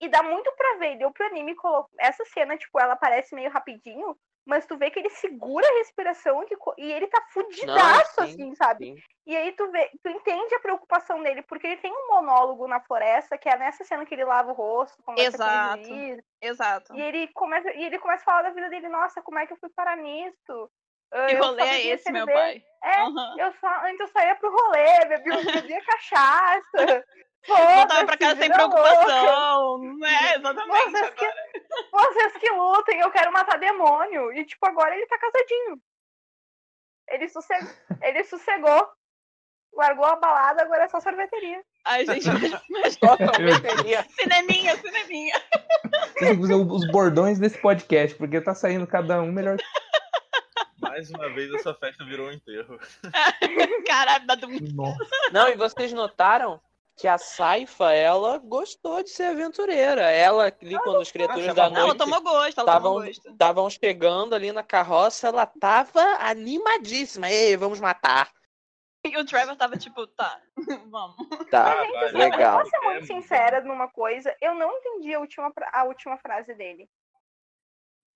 e- 0.00 0.08
dá 0.08 0.22
muito 0.22 0.50
pra 0.56 0.78
ver, 0.78 0.98
deu 0.98 1.12
pro 1.12 1.26
anime 1.26 1.54
colocar 1.54 1.88
essa 2.00 2.24
cena, 2.24 2.56
tipo, 2.56 2.80
ela 2.80 2.94
aparece 2.94 3.34
meio 3.36 3.50
rapidinho, 3.50 4.16
mas 4.44 4.66
tu 4.66 4.76
vê 4.76 4.90
que 4.90 4.98
ele 4.98 5.10
segura 5.10 5.64
a 5.66 5.78
respiração 5.78 6.42
e, 6.42 6.82
e 6.82 6.92
ele 6.92 7.06
tá 7.06 7.20
fudidaço, 7.32 8.14
sim, 8.14 8.22
assim, 8.22 8.54
sabe? 8.56 8.86
Sim. 8.86 9.02
E 9.26 9.36
aí 9.36 9.52
tu 9.52 9.70
vê, 9.70 9.90
tu 10.02 10.08
entende 10.08 10.54
a 10.54 10.60
preocupação 10.60 11.22
dele, 11.22 11.42
porque 11.42 11.66
ele 11.66 11.76
tem 11.78 11.92
um 11.92 12.08
monólogo 12.08 12.66
na 12.66 12.80
floresta, 12.80 13.38
que 13.38 13.48
é 13.48 13.56
nessa 13.56 13.84
cena 13.84 14.04
que 14.06 14.14
ele 14.14 14.24
lava 14.24 14.50
o 14.50 14.54
rosto, 14.54 15.02
conversa 15.04 15.36
Exato. 15.36 15.78
com 15.78 15.80
o 15.80 15.84
juiz, 15.84 16.24
Exato. 16.40 16.94
e 16.96 17.00
ele 17.00 17.28
começa, 17.28 17.72
e 17.72 17.84
ele 17.84 17.98
começa 17.98 18.22
a 18.22 18.24
falar 18.24 18.42
da 18.42 18.50
vida 18.50 18.68
dele, 18.68 18.88
nossa, 18.88 19.22
como 19.22 19.38
é 19.38 19.46
que 19.46 19.52
eu 19.52 19.56
fui 19.58 19.68
parar 19.70 19.96
nisso? 19.96 20.70
Que 21.12 21.34
eu 21.34 21.42
rolê 21.44 21.62
é 21.62 21.86
esse, 21.88 22.10
meu 22.12 22.26
cerveja. 22.26 22.38
pai? 22.46 22.62
É, 22.84 23.00
Aham. 23.02 23.34
eu 23.38 23.52
só, 23.60 23.68
antes 23.86 24.00
eu 24.00 24.08
saía 24.08 24.34
pro 24.36 24.50
rolê, 24.50 25.04
bebia, 25.06 25.36
bebia 25.62 25.82
cachaça. 25.84 27.04
Voltava 27.46 28.06
pra 28.06 28.16
casa 28.16 28.40
sem 28.40 28.48
louca. 28.48 28.66
preocupação. 28.68 29.80
É, 30.04 30.36
exatamente. 30.36 30.90
Vocês 30.90 31.10
que, 31.10 31.32
vocês 31.92 32.32
que 32.38 32.50
lutem, 32.50 33.00
eu 33.00 33.10
quero 33.10 33.32
matar 33.32 33.58
demônio. 33.58 34.32
E, 34.32 34.44
tipo, 34.44 34.66
agora 34.66 34.94
ele 34.96 35.06
tá 35.06 35.16
casadinho. 35.18 35.80
Ele, 37.08 37.28
sossegou, 37.28 37.70
ele 38.02 38.24
sossegou. 38.24 38.88
Largou 39.74 40.06
a 40.06 40.16
balada, 40.16 40.62
agora 40.62 40.84
é 40.84 40.88
só 40.88 40.98
sorveteria. 41.00 41.62
Ai, 41.84 42.06
gente, 42.06 42.26
mas... 42.70 42.94
Só 42.98 43.14
sorveteria. 43.18 44.02
cineminha, 44.18 44.74
cineminha. 44.76 45.34
Tem 46.18 46.34
que 46.34 46.40
fazer 46.40 46.54
os 46.54 46.90
bordões 46.90 47.38
desse 47.38 47.58
podcast, 47.60 48.16
porque 48.16 48.40
tá 48.40 48.54
saindo 48.54 48.86
cada 48.86 49.20
um 49.20 49.30
melhor. 49.30 49.58
Mais 50.88 51.10
uma 51.10 51.28
vez 51.32 51.52
essa 51.54 51.74
festa 51.74 52.04
virou 52.04 52.28
um 52.28 52.32
enterro. 52.32 52.78
Caralho, 53.86 54.26
dá. 54.26 54.36
Nossa. 54.74 54.98
Não, 55.32 55.48
e 55.48 55.54
vocês 55.56 55.92
notaram 55.92 56.60
que 56.96 57.06
a 57.06 57.18
Saifa, 57.18 57.92
ela 57.92 58.38
gostou 58.38 59.02
de 59.02 59.10
ser 59.10 59.24
aventureira. 59.24 60.02
Ela 60.10 60.44
ali, 60.62 60.78
quando 60.78 61.00
as 61.00 61.10
criaturas 61.12 61.48
Ah, 61.48 61.52
da 61.52 61.68
Não, 61.70 61.76
ela 61.76 61.86
noite 61.88 61.98
tomou 61.98 62.22
gosto, 62.22 62.58
ela 62.60 62.66
tomou 62.66 62.66
estavam 62.66 62.92
gosto. 63.06 63.30
estavam 63.30 63.70
chegando 63.70 64.34
ali 64.34 64.50
na 64.52 64.62
carroça, 64.62 65.28
ela 65.28 65.44
tava 65.44 66.00
animadíssima. 66.20 67.30
Ei, 67.30 67.56
vamos 67.56 67.80
matar. 67.80 68.30
E 69.04 69.16
o 69.18 69.24
Trevor 69.26 69.54
tava 69.56 69.76
tipo, 69.76 70.06
tá, 70.08 70.40
vamos. 70.90 71.16
Tá, 71.50 71.72
Ah, 71.74 71.84
Gente, 71.84 71.92
vai, 71.92 72.12
legal. 72.12 72.58
eu 72.58 72.62
vou 72.62 72.70
ser 72.70 72.76
É, 72.76 72.80
muito 72.80 73.06
sincera 73.06 73.60
numa 73.62 73.88
coisa. 73.88 74.34
Eu 74.40 74.54
não 74.54 74.72
entendi 74.78 75.14
a 75.14 75.20
última, 75.20 75.52
a 75.72 75.84
última 75.84 76.16
frase 76.16 76.54
dele. 76.54 76.88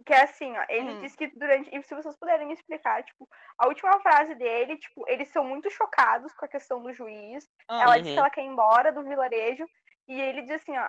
Que 0.07 0.12
é 0.14 0.22
assim, 0.22 0.57
ó. 0.57 0.64
Ele 0.68 0.92
Hum. 0.92 1.01
disse 1.01 1.16
que 1.16 1.26
durante. 1.28 1.74
E 1.74 1.82
se 1.82 1.94
vocês 1.94 2.16
puderem 2.16 2.46
me 2.46 2.55
explicar, 2.55 3.03
tipo, 3.05 3.28
a 3.59 3.66
última 3.66 4.01
frase 4.01 4.34
dele, 4.34 4.78
tipo, 4.78 5.05
eles 5.09 5.28
são 5.28 5.44
muito 5.44 5.70
chocados 5.70 6.32
com 6.34 6.44
a 6.44 6.48
questão 6.48 6.82
do 6.82 6.92
juiz. 6.92 7.48
Ah, 7.68 7.82
Ela 7.82 7.96
Uhum. 7.96 8.03
diz 8.03 8.12
que 8.12 8.18
ela 8.18 8.30
quer 8.30 8.42
ir 8.42 8.46
embora 8.46 8.92
do 8.92 9.03
vilarejo. 9.05 9.66
E 10.09 10.20
ele 10.20 10.42
diz 10.42 10.53
assim, 10.53 10.76
ó. 10.76 10.88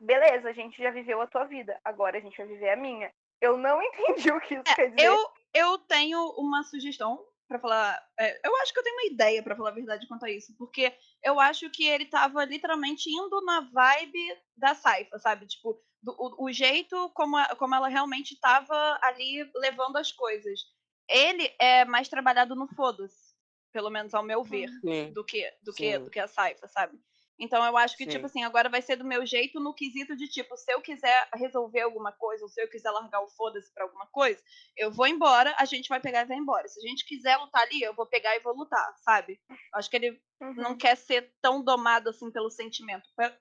Beleza, 0.00 0.48
a 0.48 0.52
gente 0.52 0.80
já 0.80 0.90
viveu 0.90 1.20
a 1.20 1.26
tua 1.26 1.44
vida. 1.44 1.78
Agora 1.84 2.18
a 2.18 2.20
gente 2.20 2.36
vai 2.36 2.46
viver 2.46 2.70
a 2.70 2.76
minha. 2.76 3.12
Eu 3.40 3.56
não 3.56 3.80
entendi 3.82 4.30
o 4.32 4.40
que 4.40 4.54
isso 4.54 4.74
quer 4.74 4.90
dizer. 4.90 5.04
Eu, 5.06 5.16
eu 5.54 5.78
tenho 5.78 6.20
uma 6.36 6.62
sugestão 6.62 7.24
pra 7.48 7.58
falar. 7.58 8.00
é, 8.18 8.46
eu 8.46 8.54
acho 8.58 8.72
que 8.72 8.78
eu 8.78 8.84
tenho 8.84 8.94
uma 8.96 9.12
ideia 9.12 9.42
pra 9.42 9.56
falar 9.56 9.70
a 9.70 9.74
verdade 9.74 10.06
quanto 10.06 10.24
a 10.24 10.30
isso, 10.30 10.54
porque 10.56 10.92
eu 11.24 11.40
acho 11.40 11.68
que 11.70 11.84
ele 11.86 12.06
tava 12.06 12.44
literalmente 12.44 13.10
indo 13.10 13.40
na 13.44 13.62
vibe 13.72 14.36
da 14.56 14.74
Saifa, 14.74 15.18
sabe? 15.18 15.46
Tipo, 15.46 15.80
do- 16.02 16.14
o, 16.18 16.44
o 16.46 16.52
jeito 16.52 17.10
como, 17.14 17.36
a- 17.36 17.54
como 17.56 17.74
ela 17.74 17.88
realmente 17.88 18.38
tava 18.40 18.98
ali 19.02 19.48
levando 19.56 19.96
as 19.96 20.12
coisas. 20.12 20.60
Ele 21.08 21.52
é 21.58 21.84
mais 21.84 22.08
trabalhado 22.08 22.54
no 22.54 22.68
foda-se, 22.68 23.34
pelo 23.72 23.90
menos 23.90 24.14
ao 24.14 24.22
meu 24.22 24.42
ver, 24.44 24.68
Sim. 24.80 25.12
do 25.12 25.24
que 25.24 25.50
do 25.62 25.72
que 25.72 25.92
Sim. 25.98 26.04
do 26.04 26.10
que 26.10 26.20
a 26.20 26.28
Saifa, 26.28 26.68
sabe? 26.68 26.98
Então 27.42 27.64
eu 27.64 27.74
acho 27.76 27.96
que, 27.96 28.04
Sim. 28.04 28.10
tipo 28.10 28.26
assim, 28.26 28.44
agora 28.44 28.68
vai 28.68 28.82
ser 28.82 28.96
do 28.96 29.04
meu 29.04 29.24
jeito 29.24 29.58
no 29.58 29.72
quesito 29.74 30.14
de, 30.14 30.28
tipo, 30.28 30.54
se 30.58 30.70
eu 30.70 30.82
quiser 30.82 31.26
resolver 31.34 31.80
alguma 31.80 32.12
coisa, 32.12 32.44
ou 32.44 32.50
se 32.50 32.60
eu 32.62 32.68
quiser 32.68 32.90
largar 32.90 33.22
o 33.22 33.28
foda-se 33.30 33.72
pra 33.72 33.84
alguma 33.84 34.06
coisa, 34.08 34.42
eu 34.76 34.92
vou 34.92 35.06
embora, 35.06 35.54
a 35.58 35.64
gente 35.64 35.88
vai 35.88 36.00
pegar 36.00 36.20
e 36.20 36.26
vai 36.26 36.36
embora. 36.36 36.68
Se 36.68 36.78
a 36.78 36.86
gente 36.86 37.06
quiser 37.06 37.38
lutar 37.38 37.62
ali, 37.62 37.80
eu 37.82 37.94
vou 37.94 38.06
pegar 38.06 38.36
e 38.36 38.40
vou 38.40 38.54
lutar, 38.54 38.94
sabe? 38.98 39.40
Acho 39.74 39.88
que 39.88 39.96
ele 39.96 40.20
Uhum. 40.42 40.54
não 40.54 40.76
quer 40.76 40.96
ser 40.96 41.34
tão 41.40 41.64
domado 41.64 42.10
assim 42.10 42.30
pelo 42.30 42.50
sentimento. 42.50 43.08
Pe- 43.16 43.34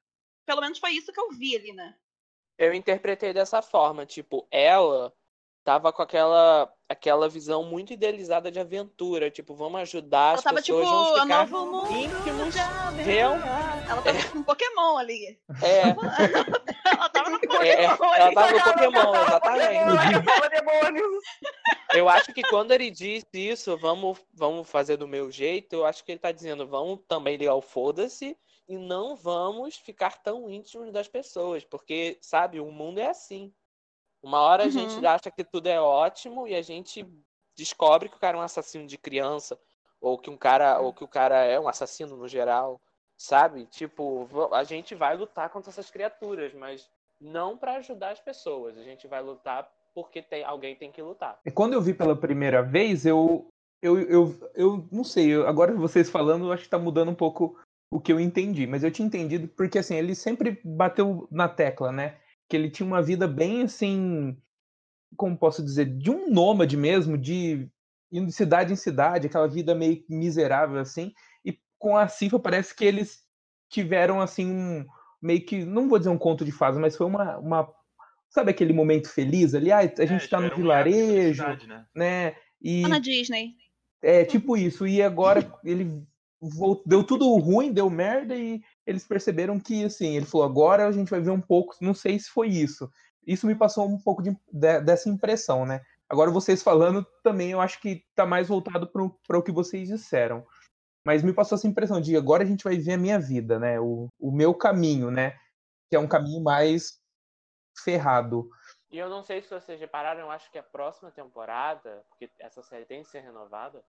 Pelo 0.45 0.61
menos 0.61 0.79
foi 0.79 0.91
isso 0.91 1.11
que 1.13 1.19
eu 1.19 1.29
vi 1.31 1.55
ali, 1.57 1.73
né? 1.73 1.93
Eu 2.59 2.73
interpretei 2.73 3.31
dessa 3.33 3.61
forma, 3.61 4.05
tipo, 4.05 4.45
ela 4.51 5.11
tava 5.63 5.91
com 5.93 6.01
aquela 6.01 6.71
aquela 6.89 7.29
visão 7.29 7.63
muito 7.63 7.93
idealizada 7.93 8.51
de 8.51 8.59
aventura, 8.59 9.29
tipo, 9.29 9.53
vamos 9.55 9.79
ajudar 9.81 10.29
Ela 10.29 10.33
as 10.33 10.43
tava 10.43 10.61
tipo, 10.61 10.79
pessoas, 10.79 10.91
vamos 10.91 11.11
o 11.11 11.21
ficar 11.21 11.47
novo 11.47 11.71
mundo. 11.71 11.91
íntimos, 11.95 12.55
real- 13.05 13.35
Ela 13.35 14.01
tava 14.01 14.29
com 14.31 14.37
um 14.39 14.43
Pokémon 14.43 14.97
ali. 14.97 15.39
É, 15.61 15.81
Ela 16.91 17.09
tava 17.09 17.29
no 17.29 17.39
Pokémon 17.39 17.63
é, 17.63 17.83
ela 17.85 18.33
tava 18.33 18.51
no 18.51 18.57
Ela 18.59 18.73
Pokémon, 18.73 19.15
exatamente. 19.15 19.79
Eu 21.93 22.09
acho 22.09 22.33
que 22.33 22.41
quando 22.43 22.71
ele 22.71 22.89
diz 22.91 23.23
isso, 23.33 23.77
vamos, 23.77 24.17
vamos 24.33 24.67
fazer 24.69 24.97
do 24.97 25.07
meu 25.07 25.31
jeito, 25.31 25.73
eu 25.75 25.85
acho 25.85 26.03
que 26.03 26.11
ele 26.11 26.19
tá 26.19 26.31
dizendo, 26.31 26.67
vamos 26.67 26.99
também 27.07 27.37
ligar 27.37 27.55
o 27.55 27.61
foda-se 27.61 28.35
e 28.69 28.77
não 28.77 29.15
vamos 29.15 29.75
ficar 29.77 30.21
tão 30.21 30.47
íntimos 30.47 30.91
das 30.91 31.07
pessoas, 31.07 31.65
porque, 31.65 32.19
sabe, 32.21 32.59
o 32.59 32.71
mundo 32.71 32.99
é 32.99 33.07
assim. 33.07 33.51
Uma 34.21 34.41
hora 34.41 34.63
a 34.63 34.65
Uhum. 34.67 34.71
gente 34.71 35.03
acha 35.03 35.31
que 35.31 35.43
tudo 35.43 35.65
é 35.67 35.81
ótimo 35.81 36.47
e 36.47 36.53
a 36.53 36.61
gente 36.61 37.03
descobre 37.57 38.09
que 38.09 38.15
o 38.15 38.19
cara 38.19 38.37
é 38.37 38.39
um 38.39 38.43
assassino 38.43 38.85
de 38.85 38.95
criança, 38.95 39.59
ou 39.99 40.19
que 40.19 40.29
um 40.29 40.37
cara, 40.37 40.79
ou 40.79 40.93
que 40.93 41.03
o 41.03 41.07
cara 41.07 41.43
é 41.43 41.59
um 41.59 41.67
assassino 41.67 42.15
no 42.15 42.27
geral, 42.27 42.79
sabe? 43.17 43.65
Tipo, 43.65 44.29
a 44.53 44.63
gente 44.63 44.93
vai 44.93 45.17
lutar 45.17 45.49
contra 45.49 45.71
essas 45.71 45.89
criaturas, 45.89 46.53
mas 46.53 46.87
não 47.19 47.57
pra 47.57 47.77
ajudar 47.77 48.11
as 48.11 48.19
pessoas. 48.19 48.77
A 48.77 48.83
gente 48.83 49.07
vai 49.07 49.21
lutar 49.21 49.67
porque 49.95 50.21
tem, 50.21 50.43
alguém 50.43 50.75
tem 50.75 50.91
que 50.91 51.01
lutar. 51.01 51.39
E 51.43 51.49
Quando 51.49 51.73
eu 51.73 51.81
vi 51.81 51.93
pela 51.95 52.15
primeira 52.15 52.61
vez, 52.61 53.03
eu. 53.05 53.47
Eu, 53.81 53.97
eu, 54.01 54.51
eu 54.55 54.87
não 54.91 55.05
sei, 55.05 55.29
eu- 55.33 55.47
agora 55.47 55.73
vocês 55.73 56.09
falando, 56.09 56.47
eu 56.47 56.51
acho 56.51 56.63
que 56.65 56.69
tá 56.69 56.77
mudando 56.77 57.11
um 57.11 57.15
pouco 57.15 57.57
o 57.91 57.99
que 57.99 58.11
eu 58.11 58.19
entendi. 58.19 58.67
Mas 58.67 58.83
eu 58.83 58.91
tinha 58.91 59.05
entendido 59.07 59.47
porque, 59.47 59.79
assim, 59.79 59.95
ele 59.95 60.15
sempre 60.15 60.59
bateu 60.63 61.27
na 61.31 61.47
tecla, 61.49 61.91
né? 61.91 62.17
Que 62.49 62.55
ele 62.57 62.69
tinha 62.69 62.85
uma 62.87 63.01
vida 63.01 63.27
bem, 63.27 63.63
assim. 63.63 64.37
Como 65.15 65.37
posso 65.37 65.63
dizer? 65.63 65.85
De 65.97 66.09
um 66.11 66.29
nômade 66.31 66.77
mesmo, 66.77 67.17
de 67.17 67.69
indo 68.11 68.27
de 68.27 68.31
cidade 68.33 68.73
em 68.73 68.75
cidade, 68.75 69.27
aquela 69.27 69.47
vida 69.47 69.75
meio 69.75 70.03
miserável, 70.09 70.79
assim. 70.79 71.13
E 71.45 71.57
com 71.77 71.97
a 71.97 72.07
Cifa 72.07 72.39
parece 72.39 72.75
que 72.75 72.85
eles 72.85 73.23
tiveram, 73.69 74.21
assim, 74.21 74.51
um. 74.51 74.85
Meio 75.21 75.45
que. 75.45 75.65
Não 75.65 75.89
vou 75.89 75.97
dizer 75.99 76.09
um 76.09 76.17
conto 76.17 76.45
de 76.45 76.51
fadas, 76.51 76.79
mas 76.79 76.95
foi 76.95 77.07
uma. 77.07 77.37
uma 77.39 77.73
sabe 78.29 78.51
aquele 78.51 78.73
momento 78.73 79.09
feliz 79.09 79.53
ali? 79.55 79.71
Ah, 79.71 79.79
a 79.79 80.05
gente 80.05 80.25
É, 80.25 80.27
tá 80.27 80.39
no 80.39 80.51
um 80.51 80.55
vilarejo, 80.55 81.43
felicidade, 81.43 81.67
né? 81.67 81.85
né? 81.95 82.35
E 82.61 82.81
Tá 82.83 82.89
na 82.89 82.99
Disney. 82.99 83.55
é 84.01 84.23
tipo 84.25 84.55
isso. 84.57 84.87
E 84.87 85.01
agora 85.01 85.41
ele 85.63 86.03
deu 86.85 87.03
tudo 87.03 87.35
ruim, 87.37 87.73
deu 87.73 87.89
merda 87.89 88.35
e 88.35 88.61
eles 88.85 89.05
perceberam 89.05 89.59
que 89.59 89.83
assim, 89.83 90.15
ele 90.15 90.25
falou: 90.25 90.45
"Agora 90.45 90.87
a 90.87 90.91
gente 90.91 91.09
vai 91.09 91.19
ver 91.21 91.31
um 91.31 91.41
pouco, 91.41 91.75
não 91.81 91.93
sei 91.93 92.17
se 92.19 92.29
foi 92.29 92.47
isso". 92.47 92.89
Isso 93.25 93.45
me 93.45 93.55
passou 93.55 93.87
um 93.87 93.99
pouco 93.99 94.23
de- 94.23 94.37
de- 94.51 94.81
dessa 94.81 95.09
impressão, 95.09 95.65
né? 95.65 95.81
Agora 96.07 96.31
vocês 96.31 96.63
falando 96.63 97.05
também, 97.23 97.51
eu 97.51 97.61
acho 97.61 97.79
que 97.79 98.03
tá 98.15 98.25
mais 98.25 98.47
voltado 98.47 98.87
para 98.87 99.37
o 99.37 99.43
que 99.43 99.51
vocês 99.51 99.87
disseram. 99.87 100.45
Mas 101.05 101.23
me 101.23 101.33
passou 101.33 101.55
essa 101.55 101.67
impressão 101.67 102.01
de 102.01 102.15
agora 102.15 102.43
a 102.43 102.45
gente 102.45 102.63
vai 102.63 102.77
ver 102.77 102.93
a 102.93 102.97
minha 102.97 103.19
vida, 103.19 103.59
né? 103.59 103.79
O, 103.79 104.07
o 104.19 104.31
meu 104.31 104.53
caminho, 104.53 105.11
né? 105.11 105.37
Que 105.89 105.95
é 105.95 105.99
um 105.99 106.07
caminho 106.07 106.41
mais 106.43 106.99
ferrado. 107.83 108.49
E 108.91 108.97
eu 108.97 109.09
não 109.09 109.23
sei 109.23 109.41
se 109.41 109.49
vocês 109.49 109.79
repararam, 109.79 110.21
eu 110.21 110.31
acho 110.31 110.51
que 110.51 110.57
a 110.57 110.63
próxima 110.63 111.11
temporada, 111.11 112.03
porque 112.09 112.29
essa 112.39 112.63
série 112.63 112.85
tem 112.85 113.03
que 113.03 113.09
ser 113.09 113.19
renovada, 113.19 113.83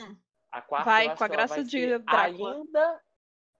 Hum. 0.00 0.16
A 0.52 0.60
quarta 0.62 0.84
Vai, 0.90 1.16
com 1.16 1.24
a 1.24 1.28
graça 1.28 1.54
vai 1.56 1.64
de 1.64 1.98
Drácula. 1.98 2.54
ainda, 2.54 3.00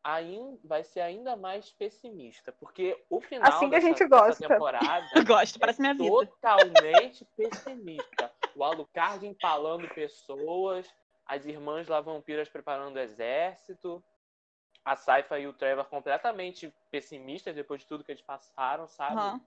ainda 0.05 0.59
vai 0.65 0.85
ser 0.85 1.01
ainda 1.01 1.35
mais 1.37 1.71
pessimista, 1.73 2.53
porque 2.53 3.03
o 3.09 3.21
final 3.21 3.49
Assim 3.51 3.71
que 3.71 3.75
a 3.77 3.79
dessa, 3.79 3.87
gente 3.89 3.99
dessa 4.09 4.09
gosta. 4.09 4.49
temporada 4.49 5.07
gosto, 5.27 5.57
é 5.57 5.59
parece 5.59 5.81
minha 5.81 5.95
vida. 5.95 6.09
totalmente 6.11 7.25
pessimista. 7.37 8.31
O 8.55 8.63
Alucard 8.63 9.27
empalando 9.27 9.89
pessoas, 9.95 10.87
as 11.27 11.47
irmãs 11.47 11.89
lá 11.89 12.01
vampiras 12.01 12.49
preparando 12.49 12.97
o 12.97 13.01
exército, 13.01 14.05
a 14.85 14.97
Saifa 14.97 15.39
e 15.39 15.47
o 15.47 15.53
Trevor 15.53 15.85
completamente 15.87 16.75
pessimistas 16.91 17.55
depois 17.55 17.81
de 17.81 17.87
tudo 17.87 18.05
que 18.05 18.13
eles 18.13 18.23
passaram, 18.23 18.87
sabe? 18.89 19.17
Aham. 19.17 19.41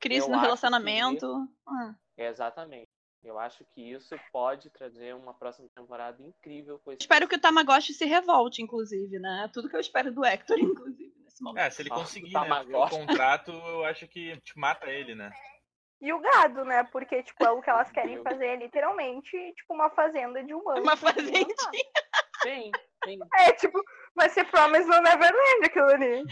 Crise 0.00 0.20
Eu 0.26 0.28
no 0.28 0.34
acho 0.34 0.40
que- 0.40 0.46
relacionamento. 0.46 1.48
Ah. 1.66 1.94
Exatamente. 2.16 2.87
Eu 3.22 3.38
acho 3.38 3.64
que 3.74 3.92
isso 3.92 4.16
pode 4.32 4.70
trazer 4.70 5.14
uma 5.14 5.34
próxima 5.34 5.68
temporada 5.74 6.22
incrível 6.22 6.78
com 6.78 6.92
esse. 6.92 7.02
Espero 7.02 7.26
que 7.26 7.34
o 7.34 7.40
Tamagotchi 7.40 7.92
se 7.92 8.04
revolte, 8.04 8.62
inclusive, 8.62 9.18
né? 9.18 9.44
É 9.44 9.48
Tudo 9.48 9.68
que 9.68 9.76
eu 9.76 9.80
espero 9.80 10.12
do 10.12 10.24
Hector, 10.24 10.56
inclusive, 10.58 11.12
nesse 11.24 11.42
momento. 11.42 11.64
É, 11.64 11.70
se 11.70 11.82
ele 11.82 11.90
conseguir, 11.90 12.36
o 12.36 12.44
né? 12.44 12.76
O 12.76 12.88
contrato, 12.88 13.50
eu 13.50 13.84
acho 13.84 14.06
que 14.06 14.36
te 14.40 14.58
mata 14.58 14.86
ele, 14.88 15.14
né? 15.14 15.30
E 16.00 16.12
o 16.12 16.20
gado, 16.20 16.64
né? 16.64 16.84
Porque, 16.84 17.22
tipo, 17.24 17.44
é 17.44 17.50
o 17.50 17.60
que 17.60 17.68
elas 17.68 17.90
querem 17.92 18.22
fazer 18.22 18.46
é 18.46 18.56
literalmente, 18.56 19.30
tipo, 19.54 19.74
uma 19.74 19.90
fazenda 19.90 20.42
de 20.44 20.54
humanos. 20.54 20.82
Uma 20.82 20.96
fazendinha. 20.96 21.44
Sim, 22.42 22.70
sim. 23.04 23.18
É, 23.40 23.52
tipo, 23.52 23.82
vai 24.14 24.28
ser 24.28 24.44
Promise 24.44 24.88
no 24.88 25.00
Neverland 25.00 25.64
aquilo 25.64 25.90
ali. 25.90 26.24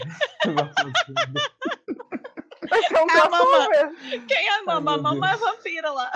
Vai 2.69 2.83
ser 2.83 2.95
um 2.95 3.09
É 3.09 3.19
a 3.21 3.29
mamã. 3.29 3.65
crossover. 3.67 4.25
Quem 4.27 4.45
é 4.45 4.49
a 4.49 4.55
Ai, 4.55 4.63
mamãe? 4.65 4.83
meu 4.83 4.93
A 4.93 5.13
mamãe 5.13 5.31
é 5.31 5.37
vampira 5.37 5.91
lá. 5.91 6.11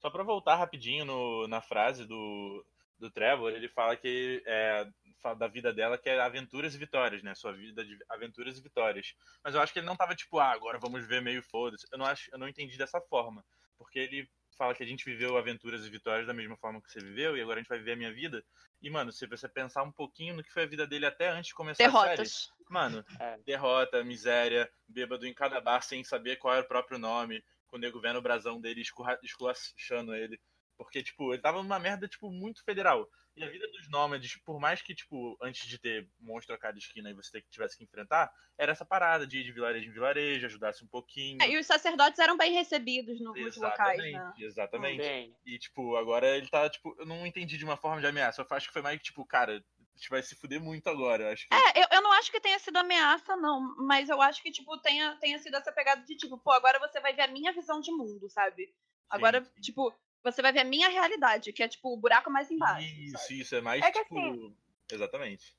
Só 0.00 0.10
pra 0.10 0.22
voltar 0.22 0.56
rapidinho 0.56 1.04
no- 1.04 1.46
na 1.48 1.60
frase 1.60 2.04
do, 2.06 2.64
do 2.98 3.10
Trevor, 3.10 3.52
ele 3.52 3.68
fala 3.68 3.96
que 3.96 4.42
é, 4.46 4.86
fala 5.22 5.34
da 5.36 5.46
vida 5.48 5.72
dela 5.72 5.98
que 5.98 6.08
é 6.08 6.20
aventuras 6.20 6.74
e 6.74 6.78
vitórias, 6.78 7.22
né? 7.22 7.34
Sua 7.34 7.52
vida 7.52 7.84
de 7.84 7.96
aventuras 8.08 8.58
e 8.58 8.62
vitórias. 8.62 9.14
Mas 9.44 9.54
eu 9.54 9.60
acho 9.60 9.72
que 9.72 9.78
ele 9.78 9.86
não 9.86 9.96
tava 9.96 10.14
tipo, 10.14 10.38
ah, 10.38 10.52
agora 10.52 10.78
vamos 10.78 11.06
ver 11.06 11.20
meio 11.22 11.42
foda-se. 11.42 11.86
Eu 11.92 11.98
não 11.98 12.06
acho, 12.06 12.30
eu 12.32 12.38
não 12.38 12.48
entendi 12.48 12.76
dessa 12.78 13.00
forma, 13.00 13.44
porque 13.78 13.98
ele 13.98 14.28
fala 14.56 14.74
que 14.74 14.82
a 14.82 14.86
gente 14.86 15.04
viveu 15.06 15.38
aventuras 15.38 15.86
e 15.86 15.90
vitórias 15.90 16.26
da 16.26 16.34
mesma 16.34 16.56
forma 16.58 16.82
que 16.82 16.90
você 16.90 17.00
viveu 17.00 17.34
e 17.34 17.40
agora 17.40 17.58
a 17.58 17.62
gente 17.62 17.68
vai 17.68 17.78
viver 17.78 17.92
a 17.92 17.96
minha 17.96 18.12
vida. 18.12 18.44
E 18.82 18.90
mano, 18.90 19.10
se 19.10 19.26
você 19.26 19.48
pensar 19.48 19.82
um 19.82 19.92
pouquinho 19.92 20.34
no 20.34 20.42
que 20.42 20.52
foi 20.52 20.64
a 20.64 20.66
vida 20.66 20.86
dele 20.86 21.06
até 21.06 21.28
antes 21.30 21.48
de 21.48 21.54
começar 21.54 21.82
a 21.86 21.90
série, 21.90 22.02
Derrotas. 22.16 22.50
Mano, 22.68 23.04
É. 23.18 23.38
derrota, 23.38 24.04
miséria, 24.04 24.70
bêbado 24.86 25.26
em 25.26 25.32
cada 25.34 25.60
bar 25.60 25.80
sem 25.82 26.04
saber 26.04 26.36
qual 26.36 26.54
era 26.54 26.62
o 26.64 26.68
próprio 26.68 26.98
nome, 26.98 27.42
com 27.70 27.76
o 27.76 27.80
nego 27.80 28.00
vendo 28.00 28.18
o 28.18 28.22
brasão 28.22 28.60
dele 28.60 28.82
esculachando 29.22 30.14
ele. 30.14 30.38
Porque, 30.76 31.02
tipo, 31.02 31.34
ele 31.34 31.42
tava 31.42 31.62
numa 31.62 31.78
merda, 31.78 32.08
tipo, 32.08 32.30
muito 32.30 32.64
federal. 32.64 33.06
E 33.36 33.44
a 33.44 33.50
vida 33.50 33.66
dos 33.68 33.88
nômades, 33.90 34.38
por 34.42 34.58
mais 34.58 34.80
que, 34.80 34.94
tipo, 34.94 35.36
antes 35.42 35.68
de 35.68 35.78
ter 35.78 36.08
monstro 36.18 36.54
a 36.54 36.58
cada 36.58 36.78
esquina 36.78 37.10
e 37.10 37.14
você 37.14 37.42
tivesse 37.50 37.76
que 37.76 37.84
enfrentar, 37.84 38.30
era 38.58 38.72
essa 38.72 38.84
parada 38.84 39.26
de 39.26 39.40
ir 39.40 39.44
de 39.44 39.52
vilarejo 39.52 39.90
em 39.90 39.92
vilarejo, 39.92 40.46
ajudasse 40.46 40.82
um 40.82 40.88
pouquinho. 40.88 41.38
É, 41.42 41.50
e 41.50 41.58
os 41.58 41.66
sacerdotes 41.66 42.18
eram 42.18 42.36
bem 42.36 42.54
recebidos 42.54 43.20
no- 43.20 43.34
nos 43.34 43.56
locais, 43.56 43.98
Exatamente, 43.98 44.12
né? 44.12 44.32
exatamente. 44.46 44.96
Bem, 45.02 45.34
E, 45.44 45.58
tipo, 45.58 45.96
agora 45.96 46.34
ele 46.36 46.48
tá, 46.48 46.68
tipo, 46.70 46.94
eu 46.98 47.04
não 47.04 47.26
entendi 47.26 47.58
de 47.58 47.64
uma 47.64 47.76
forma 47.76 48.00
de 48.00 48.06
ameaça. 48.06 48.40
Eu 48.40 48.46
acho 48.56 48.66
que 48.68 48.72
foi 48.72 48.82
mais, 48.82 49.00
tipo, 49.02 49.24
cara, 49.26 49.62
a 49.94 49.96
gente 49.98 50.08
vai 50.10 50.22
se 50.22 50.34
fuder 50.36 50.60
muito 50.60 50.88
agora. 50.88 51.24
Eu 51.24 51.28
acho 51.32 51.46
que. 51.48 51.54
É, 51.54 51.82
eu, 51.82 51.86
eu 51.92 52.02
não 52.02 52.12
acho 52.12 52.30
que 52.30 52.40
tenha 52.40 52.58
sido 52.58 52.76
ameaça, 52.78 53.36
não. 53.36 53.74
Mas 53.78 54.08
eu 54.08 54.20
acho 54.22 54.42
que, 54.42 54.50
tipo, 54.50 54.78
tenha, 54.80 55.16
tenha 55.16 55.38
sido 55.38 55.56
essa 55.56 55.72
pegada 55.72 56.02
de, 56.04 56.16
tipo, 56.16 56.38
pô, 56.38 56.50
agora 56.52 56.78
você 56.78 57.00
vai 57.00 57.12
ver 57.12 57.22
a 57.22 57.28
minha 57.28 57.52
visão 57.52 57.80
de 57.80 57.90
mundo, 57.92 58.28
sabe? 58.30 58.72
Agora, 59.10 59.42
tipo, 59.60 59.92
você 60.22 60.40
vai 60.42 60.52
ver 60.52 60.60
a 60.60 60.64
minha 60.64 60.88
realidade, 60.88 61.52
que 61.52 61.62
é 61.62 61.68
tipo 61.68 61.92
o 61.92 61.96
buraco 61.96 62.30
mais 62.30 62.50
embaixo. 62.50 62.86
Isso, 62.86 63.32
isso, 63.32 63.54
é 63.56 63.60
mais 63.60 63.82
É 63.84 63.90
que 63.90 64.02
tipo. 64.04 64.18
assim- 64.18 64.56
Exatamente. 64.92 65.56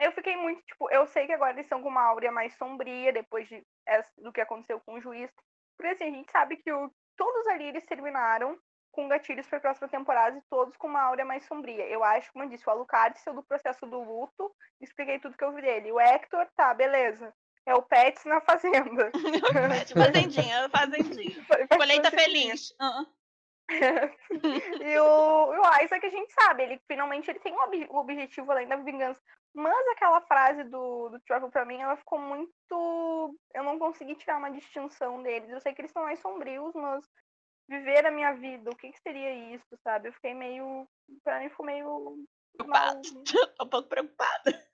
Eu 0.00 0.12
fiquei 0.12 0.34
muito, 0.36 0.62
tipo, 0.64 0.90
eu 0.90 1.06
sei 1.06 1.26
que 1.26 1.32
agora 1.32 1.52
eles 1.52 1.66
estão 1.66 1.82
com 1.82 1.88
uma 1.88 2.02
áurea 2.02 2.32
mais 2.32 2.56
sombria 2.56 3.12
depois 3.12 3.46
de, 3.48 3.62
essa- 3.86 4.10
do 4.22 4.32
que 4.32 4.40
aconteceu 4.40 4.80
com 4.80 4.94
o 4.94 5.00
juiz. 5.00 5.30
Porque 5.76 5.92
assim, 5.92 6.04
a 6.04 6.10
gente 6.10 6.30
sabe 6.32 6.56
que 6.56 6.72
o- 6.72 6.90
todos 7.16 7.46
ali 7.48 7.64
eles 7.64 7.84
terminaram 7.84 8.58
com 9.00 9.08
gatilhos 9.08 9.46
para 9.46 9.56
a 9.58 9.60
próxima 9.62 9.88
temporada 9.88 10.36
e 10.36 10.42
todos 10.50 10.76
com 10.76 10.86
uma 10.86 11.00
áurea 11.00 11.24
mais 11.24 11.44
sombria. 11.46 11.86
Eu 11.86 12.04
acho, 12.04 12.30
como 12.32 12.44
eu 12.44 12.48
disse, 12.50 12.66
o 12.66 12.70
Alucard 12.70 13.18
saiu 13.18 13.34
do 13.36 13.42
processo 13.42 13.86
do 13.86 14.02
luto, 14.02 14.54
expliquei 14.80 15.18
tudo 15.18 15.36
que 15.36 15.44
eu 15.44 15.52
vi 15.52 15.62
dele. 15.62 15.90
O 15.90 15.98
Hector, 15.98 16.46
tá, 16.54 16.74
beleza. 16.74 17.32
É 17.64 17.74
o 17.74 17.82
Pets 17.82 18.24
na 18.26 18.40
fazenda. 18.40 19.10
Fazendinha, 19.94 20.68
fazendinha. 20.70 21.46
Colheita 21.76 22.10
feliz. 22.10 22.74
Ah, 22.78 23.04
e 23.70 24.98
o, 24.98 25.50
o 25.50 25.82
Isaac 25.84 26.04
a 26.04 26.10
gente 26.10 26.32
sabe, 26.32 26.62
ele 26.64 26.80
finalmente 26.88 27.30
ele 27.30 27.38
tem 27.38 27.52
um 27.52 27.62
ob- 27.62 27.88
um 27.90 27.96
objetivo 27.98 28.50
além 28.50 28.66
da 28.66 28.76
vingança. 28.76 29.20
Mas 29.54 29.88
aquela 29.88 30.20
frase 30.22 30.64
do, 30.64 31.08
do 31.10 31.20
Trevor 31.20 31.50
pra 31.50 31.64
mim, 31.64 31.80
ela 31.80 31.96
ficou 31.96 32.18
muito. 32.18 33.36
Eu 33.54 33.62
não 33.64 33.78
consegui 33.78 34.14
tirar 34.16 34.38
uma 34.38 34.50
distinção 34.50 35.22
deles. 35.22 35.50
Eu 35.50 35.60
sei 35.60 35.72
que 35.74 35.80
eles 35.80 35.90
são 35.92 36.02
mais 36.02 36.18
sombrios, 36.20 36.72
mas 36.74 37.04
viver 37.70 38.04
a 38.04 38.10
minha 38.10 38.32
vida, 38.32 38.68
o 38.68 38.76
que, 38.76 38.90
que 38.90 39.00
seria 39.00 39.32
isso, 39.54 39.76
sabe? 39.84 40.08
Eu 40.08 40.12
fiquei 40.12 40.34
meio. 40.34 40.86
Pra 41.22 41.38
mim 41.38 41.48
ficou 41.48 41.64
meio. 41.64 42.16
preocupada. 42.56 43.00
Tô 43.24 43.64
um 43.64 43.68
pouco 43.68 43.88
preocupada. 43.88 44.70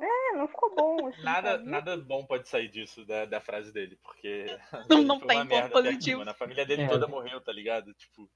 É, 0.00 0.32
não 0.36 0.48
ficou 0.48 0.74
bom. 0.74 1.06
Assim, 1.06 1.22
Nada, 1.22 1.52
sabe? 1.52 1.70
nada 1.70 1.96
bom 1.96 2.26
pode 2.26 2.48
sair 2.48 2.68
disso, 2.68 3.06
da, 3.06 3.24
da 3.24 3.40
frase 3.40 3.72
dele, 3.72 3.96
porque. 4.02 4.46
Não- 4.90 5.02
não 5.18 5.20
tem 5.20 5.46
ponto 5.46 5.54
aqui, 5.56 5.70
positivo. 5.70 6.28
A 6.28 6.34
família 6.34 6.66
dele 6.66 6.82
É. 6.82 6.88
toda 6.88 7.06
morreu, 7.06 7.40
tá 7.40 7.52
ligado? 7.52 7.94
Tipo, 7.94 8.28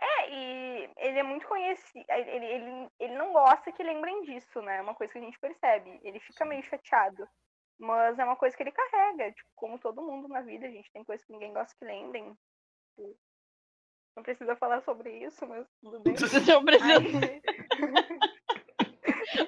É, 0.00 0.30
e 0.30 0.90
ele 0.96 1.18
é 1.20 1.22
muito 1.22 1.46
conhecido. 1.46 2.04
Ele, 2.10 2.46
ele, 2.46 2.88
ele 2.98 3.14
não 3.16 3.32
gosta 3.32 3.70
que 3.72 3.82
lembrem 3.82 4.22
disso, 4.22 4.60
né? 4.62 4.78
É 4.78 4.82
uma 4.82 4.94
coisa 4.96 5.12
que 5.12 5.18
a 5.18 5.22
gente 5.22 5.38
percebe. 5.38 6.00
Ele 6.02 6.18
fica 6.20 6.44
meio 6.44 6.62
chateado. 6.64 7.26
Mas 7.80 8.18
é 8.18 8.24
uma 8.24 8.34
coisa 8.36 8.56
que 8.56 8.62
ele 8.64 8.72
carrega. 8.72 9.32
Tipo, 9.32 9.48
como 9.54 9.78
todo 9.78 10.02
mundo 10.02 10.26
na 10.26 10.40
vida, 10.42 10.66
a 10.66 10.70
gente 10.70 10.90
tem 10.92 11.04
coisas 11.04 11.24
que 11.24 11.32
ninguém 11.32 11.52
gosta 11.52 11.72
que 11.78 11.84
lembrem. 11.84 12.36
Tipo, 12.98 13.16
Não 14.16 14.22
precisa 14.24 14.56
falar 14.56 14.80
sobre 14.82 15.10
isso, 15.24 15.46
mas 15.46 15.64
tudo 15.80 16.00
bem. 16.02 16.14
Não 16.46 16.64
precisa. 16.64 16.96
Aí, 16.96 17.42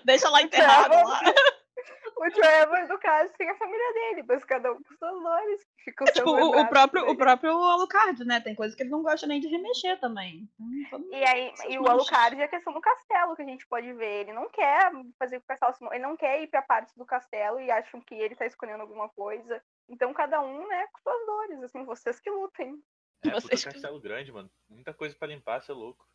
Deixa 0.05 0.28
lá 0.28 0.42
enterrado 0.42 0.90
Trevor- 0.90 1.09
lá. 1.09 1.20
o 2.16 2.30
Trevor, 2.32 2.88
no 2.88 2.98
caso, 2.98 3.32
tem 3.38 3.48
a 3.48 3.55
família 3.57 3.92
dele, 3.94 4.24
mas 4.28 4.44
cada 4.44 4.72
um 4.72 4.82
com 4.82 4.94
suas 4.96 5.22
dores. 5.22 5.64
que 5.78 5.84
Ficam 5.90 6.07
É, 6.07 6.12
tipo, 6.12 6.30
o, 6.30 6.61
o 6.61 6.68
próprio, 6.68 7.03
dele. 7.03 7.14
o 7.14 7.16
próprio 7.16 7.51
Alucard, 7.53 8.24
né? 8.24 8.40
Tem 8.40 8.55
coisa 8.55 8.76
que 8.76 8.82
ele 8.82 8.90
não 8.90 9.03
gosta 9.03 9.26
nem 9.26 9.40
de 9.40 9.48
remexer 9.48 9.98
também. 9.98 10.48
Hum, 10.61 11.09
E 11.11 11.24
aí, 11.24 11.53
e 11.68 11.78
o. 11.78 11.88
Alucard 11.88 12.38
é 12.40 12.44
a 12.44 12.48
questão 12.48 12.72
do 12.72 12.80
castelo 12.80 13.34
que 13.34 13.42
a 13.42 13.46
gente 13.46 13.66
pode 13.66 13.92
ver. 13.94 14.20
Ele 14.22 14.32
não 14.32 14.48
quer 14.51 14.92
fazer 15.18 15.38
o 15.38 15.42
castelo 15.42 15.72
se 15.74 15.84
ele 15.86 15.98
não 15.98 16.16
quer 16.16 16.42
ir 16.42 16.46
pra 16.48 16.62
parte 16.62 16.96
do 16.96 17.07
castelo 17.07 17.59
e 17.61 17.70
acham 17.70 18.01
que 18.03 18.14
ele 18.14 18.36
tá 18.36 18.44
escolhendo 18.46 18.82
alguma 18.82 19.09
coisa. 19.09 19.62
Então 19.88 20.12
cada 20.12 20.40
um, 20.42 20.66
né, 20.68 20.86
com 20.92 21.01
suas 21.01 21.26
dores, 21.26 21.62
assim, 21.62 21.84
vocês 21.84 22.20
que 22.20 22.30
lutem. 22.30 22.78
É 23.23 23.31
puta 23.31 23.41
Vocês- 23.41 23.64
castelo 23.64 24.01
grande, 24.01 24.33
mano. 24.33 24.51
Muita 24.68 24.93
coisa 24.95 25.14
pra 25.14 25.29
limpar, 25.29 25.61
você 25.61 25.73
é 25.73 25.75
louco. 25.75 26.07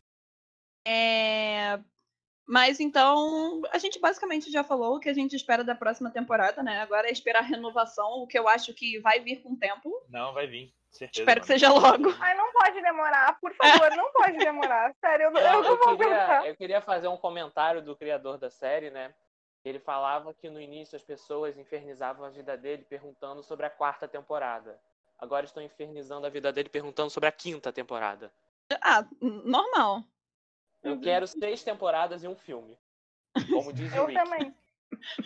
É... 0.86 1.78
Mas 2.48 2.78
então, 2.78 3.60
a 3.72 3.78
gente 3.78 3.98
basicamente 3.98 4.50
já 4.52 4.62
falou 4.62 4.96
o 4.96 5.00
que 5.00 5.08
a 5.08 5.14
gente 5.14 5.34
espera 5.34 5.64
da 5.64 5.74
próxima 5.74 6.10
temporada, 6.10 6.62
né? 6.62 6.80
Agora 6.80 7.08
é 7.08 7.10
esperar 7.12 7.40
a 7.40 7.46
renovação, 7.46 8.22
o 8.22 8.26
que 8.26 8.38
eu 8.38 8.46
acho 8.46 8.72
que 8.72 9.00
vai 9.00 9.18
vir 9.18 9.42
com 9.42 9.52
o 9.54 9.56
tempo. 9.56 9.90
Não, 10.08 10.32
vai 10.32 10.46
vir. 10.46 10.72
Certeza. 10.92 11.22
Espero 11.22 11.40
que 11.40 11.48
mano. 11.48 11.58
seja 11.60 11.72
logo. 11.72 12.16
Ai, 12.20 12.36
não 12.36 12.52
pode 12.52 12.80
demorar, 12.80 13.38
por 13.40 13.52
favor, 13.54 13.90
não 13.96 14.12
pode 14.12 14.38
demorar. 14.38 14.94
Sério, 15.04 15.24
eu 15.24 15.30
não, 15.32 15.40
eu 15.40 15.46
Não, 15.46 15.64
eu, 15.64 15.76
vou 15.76 15.96
queria, 15.96 16.14
aguentar. 16.14 16.46
eu 16.46 16.56
queria 16.56 16.80
fazer 16.80 17.08
um 17.08 17.16
comentário 17.16 17.82
do 17.82 17.96
criador 17.96 18.38
da 18.38 18.48
série, 18.48 18.90
né? 18.90 19.12
Ele 19.64 19.80
falava 19.80 20.32
que 20.32 20.48
no 20.48 20.60
início 20.60 20.94
as 20.94 21.02
pessoas 21.02 21.58
infernizavam 21.58 22.24
a 22.24 22.30
vida 22.30 22.56
dele 22.56 22.84
perguntando 22.88 23.42
sobre 23.42 23.66
a 23.66 23.70
quarta 23.70 24.06
temporada. 24.06 24.80
Agora 25.18 25.46
estão 25.46 25.62
infernizando 25.62 26.26
a 26.26 26.30
vida 26.30 26.52
dele 26.52 26.68
perguntando 26.68 27.10
sobre 27.10 27.28
a 27.28 27.32
quinta 27.32 27.72
temporada. 27.72 28.32
Ah, 28.82 29.04
normal. 29.20 30.02
Eu 30.82 30.92
Uhum. 30.92 31.00
quero 31.00 31.26
seis 31.26 31.62
temporadas 31.64 32.22
e 32.22 32.28
um 32.28 32.36
filme. 32.36 32.78
Como 33.52 33.72
diz 33.72 33.92
o 33.92 33.96
Eu 33.96 34.06
Rick. 34.06 34.22
também. 34.22 34.54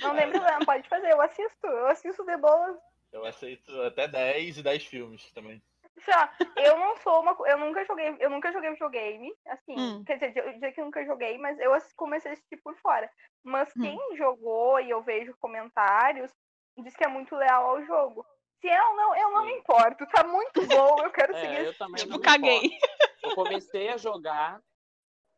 Não 0.01 0.14
tem 0.16 0.30
problema, 0.30 0.64
pode 0.64 0.88
fazer, 0.88 1.12
eu 1.12 1.20
assisto, 1.20 1.66
eu 1.66 1.86
assisto 1.88 2.24
de 2.24 2.36
boa. 2.36 2.80
Eu 3.12 3.24
aceito 3.24 3.82
até 3.82 4.07
10 4.07 4.59
e 4.59 4.62
10 4.62 4.84
filmes 4.86 5.30
também. 5.32 5.61
Já, 6.07 6.32
eu 6.57 6.78
não 6.78 6.97
sou 6.99 7.20
uma. 7.20 7.36
Eu 7.47 7.59
nunca 7.59 7.84
joguei, 7.84 8.16
eu 8.20 8.30
nunca 8.30 8.53
joguei 8.53 8.70
videogame, 8.70 9.34
assim. 9.47 9.78
Hum. 9.78 10.05
Quer 10.05 10.18
dizer, 10.18 10.36
eu 10.47 10.53
dizer 10.55 10.72
que 10.72 10.80
nunca 10.80 11.05
joguei, 11.05 11.36
mas 11.36 11.59
eu 11.59 11.72
comecei 11.97 12.30
a 12.30 12.34
assistir 12.34 12.57
por 12.59 12.74
fora. 12.76 13.11
Mas 13.43 13.68
Hum. 13.76 13.82
quem 13.82 14.16
jogou 14.16 14.80
e 14.80 14.88
eu 14.91 15.03
vejo 15.03 15.36
comentários, 15.38 16.32
diz 16.78 16.95
que 16.97 17.05
é 17.05 17.09
muito 17.09 17.34
leal 17.36 17.66
ao 17.66 17.84
jogo. 17.84 18.24
Se 18.61 18.68
é 18.68 18.82
ou 18.88 18.96
não, 18.96 19.16
eu 19.16 19.30
não 19.30 19.44
me 19.44 19.52
Sim. 19.52 19.58
importo. 19.58 20.06
Tá 20.08 20.24
muito 20.24 20.66
bom, 20.66 21.02
eu 21.02 21.11
quero 21.11 21.32
seguir 21.38 21.46
É, 21.46 21.61
eu 21.66 21.70
assistindo. 21.70 21.78
também 21.78 22.02
Tipo, 22.04 22.18
me 22.18 22.24
caguei. 22.24 22.66
importo. 22.66 22.86
Eu 23.22 23.34
comecei 23.34 23.88
a 23.88 23.96
jogar. 23.96 24.62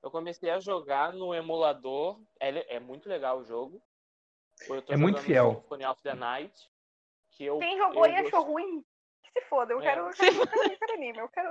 Eu 0.03 0.11
comecei 0.11 0.51
a 0.51 0.59
jogar 0.61 1.13
no 1.13 1.33
emulador. 1.35 2.21
É, 2.41 2.77
é 2.77 2.81
muito 2.81 3.09
legal 3.09 3.39
o 3.39 3.45
jogo. 3.45 3.81
Eu 4.69 4.83
tô 4.83 4.93
É 4.93 4.97
muito 4.97 5.17
jogando 5.17 5.27
fiel. 5.27 5.55
Symphony 5.63 5.87
of 5.87 6.03
the 6.03 6.15
Night. 6.15 6.71
Que 7.31 7.45
eu, 7.45 7.59
Quem 7.59 7.77
jogou 7.79 8.05
eu 8.07 8.13
e 8.13 8.17
achou 8.17 8.43
ruim, 8.43 8.85
se 9.33 9.41
foda. 9.49 9.73
Eu 9.73 9.81
É. 9.81 9.83
quero, 9.83 10.07
eu 10.07 10.11
quero, 10.11 10.37
eu 10.43 10.47
quero, 10.47 10.71
eu 10.73 10.79
quero 10.79 10.93
anime. 10.95 11.19
Eu 11.19 11.29
quero. 11.29 11.49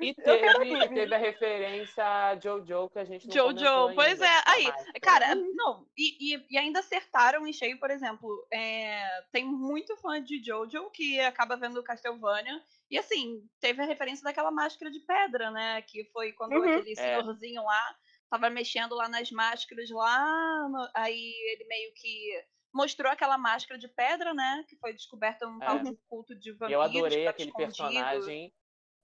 E 0.00 0.08
eu 0.10 0.14
quero 0.40 0.58
teve, 0.60 0.74
anime. 0.74 0.94
teve 0.94 1.14
a 1.14 1.18
referência 1.18 2.04
a 2.04 2.38
Jojo 2.38 2.88
que 2.90 2.98
a 2.98 3.04
gente 3.04 3.26
não 3.28 3.34
Jojo, 3.34 3.94
pois 3.94 4.20
ainda, 4.20 4.26
é. 4.26 4.44
da 4.44 4.50
Aí, 4.52 4.64
máscara. 4.64 5.00
cara, 5.00 5.34
não. 5.34 5.86
E, 5.96 6.34
e, 6.36 6.46
e 6.50 6.58
ainda 6.58 6.80
acertaram 6.80 7.46
em 7.46 7.52
cheio, 7.52 7.78
por 7.78 7.90
exemplo. 7.90 8.46
é, 8.52 9.00
tem 9.32 9.44
muito 9.44 9.96
fã 9.96 10.22
de 10.22 10.42
Jojo 10.44 10.90
que 10.90 11.18
acaba 11.20 11.56
vendo 11.56 11.82
Castlevania. 11.82 12.60
E 12.90 12.98
assim, 12.98 13.40
teve 13.60 13.82
a 13.82 13.86
referência 13.86 14.22
daquela 14.22 14.50
máscara 14.50 14.90
de 14.90 15.00
pedra, 15.00 15.50
né? 15.50 15.80
Que 15.82 16.04
foi 16.12 16.32
quando 16.32 16.52
Uhum. 16.54 16.78
aquele 16.78 16.94
senhorzinho 16.94 17.62
lá 17.62 17.96
tava 18.30 18.48
mexendo 18.50 18.94
lá 18.94 19.08
nas 19.08 19.30
máscaras 19.30 19.88
lá. 19.90 20.68
no- 20.68 20.90
aí 20.94 21.32
ele 21.52 21.64
meio 21.64 21.92
que 21.94 22.44
mostrou 22.72 23.10
aquela 23.12 23.36
máscara 23.38 23.78
de 23.78 23.88
pedra, 23.88 24.32
né? 24.34 24.64
Que 24.68 24.76
foi 24.76 24.92
descoberta 24.92 25.46
num 25.46 25.62
É. 25.62 25.94
culto 26.08 26.34
de 26.34 26.52
vampiros. 26.52 26.72
eu 26.72 26.82
adorei 26.82 27.18
tava 27.24 27.30
aquele 27.30 27.48
escondido. 27.50 27.66
personagem 27.76 28.52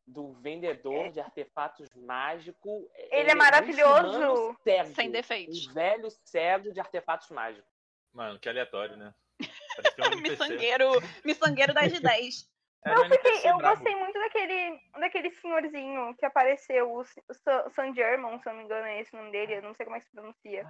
do 0.06 0.32
vendedor 0.40 1.10
de 1.10 1.20
artefatos 1.20 1.86
mágicos. 1.94 2.86
Ele 3.10 3.30
é 3.30 3.34
um 3.34 3.38
maravilhoso. 3.38 4.08
humano 4.18 4.56
Cego, 4.64 4.94
Sem 4.94 5.10
defeitos. 5.10 5.66
Um 5.68 5.72
velho 5.74 6.08
cego 6.24 6.72
de 6.72 6.80
artefatos 6.80 7.28
mágicos. 7.30 7.70
Mano, 8.12 8.38
que 8.38 8.48
aleatório, 8.48 8.96
né? 8.96 9.14
Que 9.94 10.02
é 10.02 10.08
um. 10.08 10.20
Miçangueiro, 10.20 10.90
miçangueiro 11.24 11.74
10 11.74 11.92
de 11.92 12.00
10. 12.00 12.50
Era 12.84 12.96
Eu, 12.96 13.04
um 13.04 13.08
fiquei, 13.10 13.50
eu 13.50 13.58
gostei 13.58 13.94
muito 13.96 14.18
daquele, 14.18 14.80
daquele 14.98 15.30
senhorzinho 15.32 16.16
que 16.16 16.24
apareceu, 16.24 16.90
o 16.90 17.00
o 17.00 17.04
San, 17.34 17.68
San 17.74 17.94
German, 17.94 18.40
se 18.40 18.48
eu 18.48 18.52
não 18.52 18.58
me 18.60 18.64
engano, 18.64 18.86
é 18.86 19.00
esse 19.00 19.12
o 19.14 19.18
nome 19.18 19.30
dele, 19.32 19.56
eu 19.56 19.62
não 19.62 19.74
sei 19.74 19.84
como 19.84 19.96
é 19.96 20.00
que 20.00 20.06
se 20.06 20.12
pronuncia. 20.12 20.60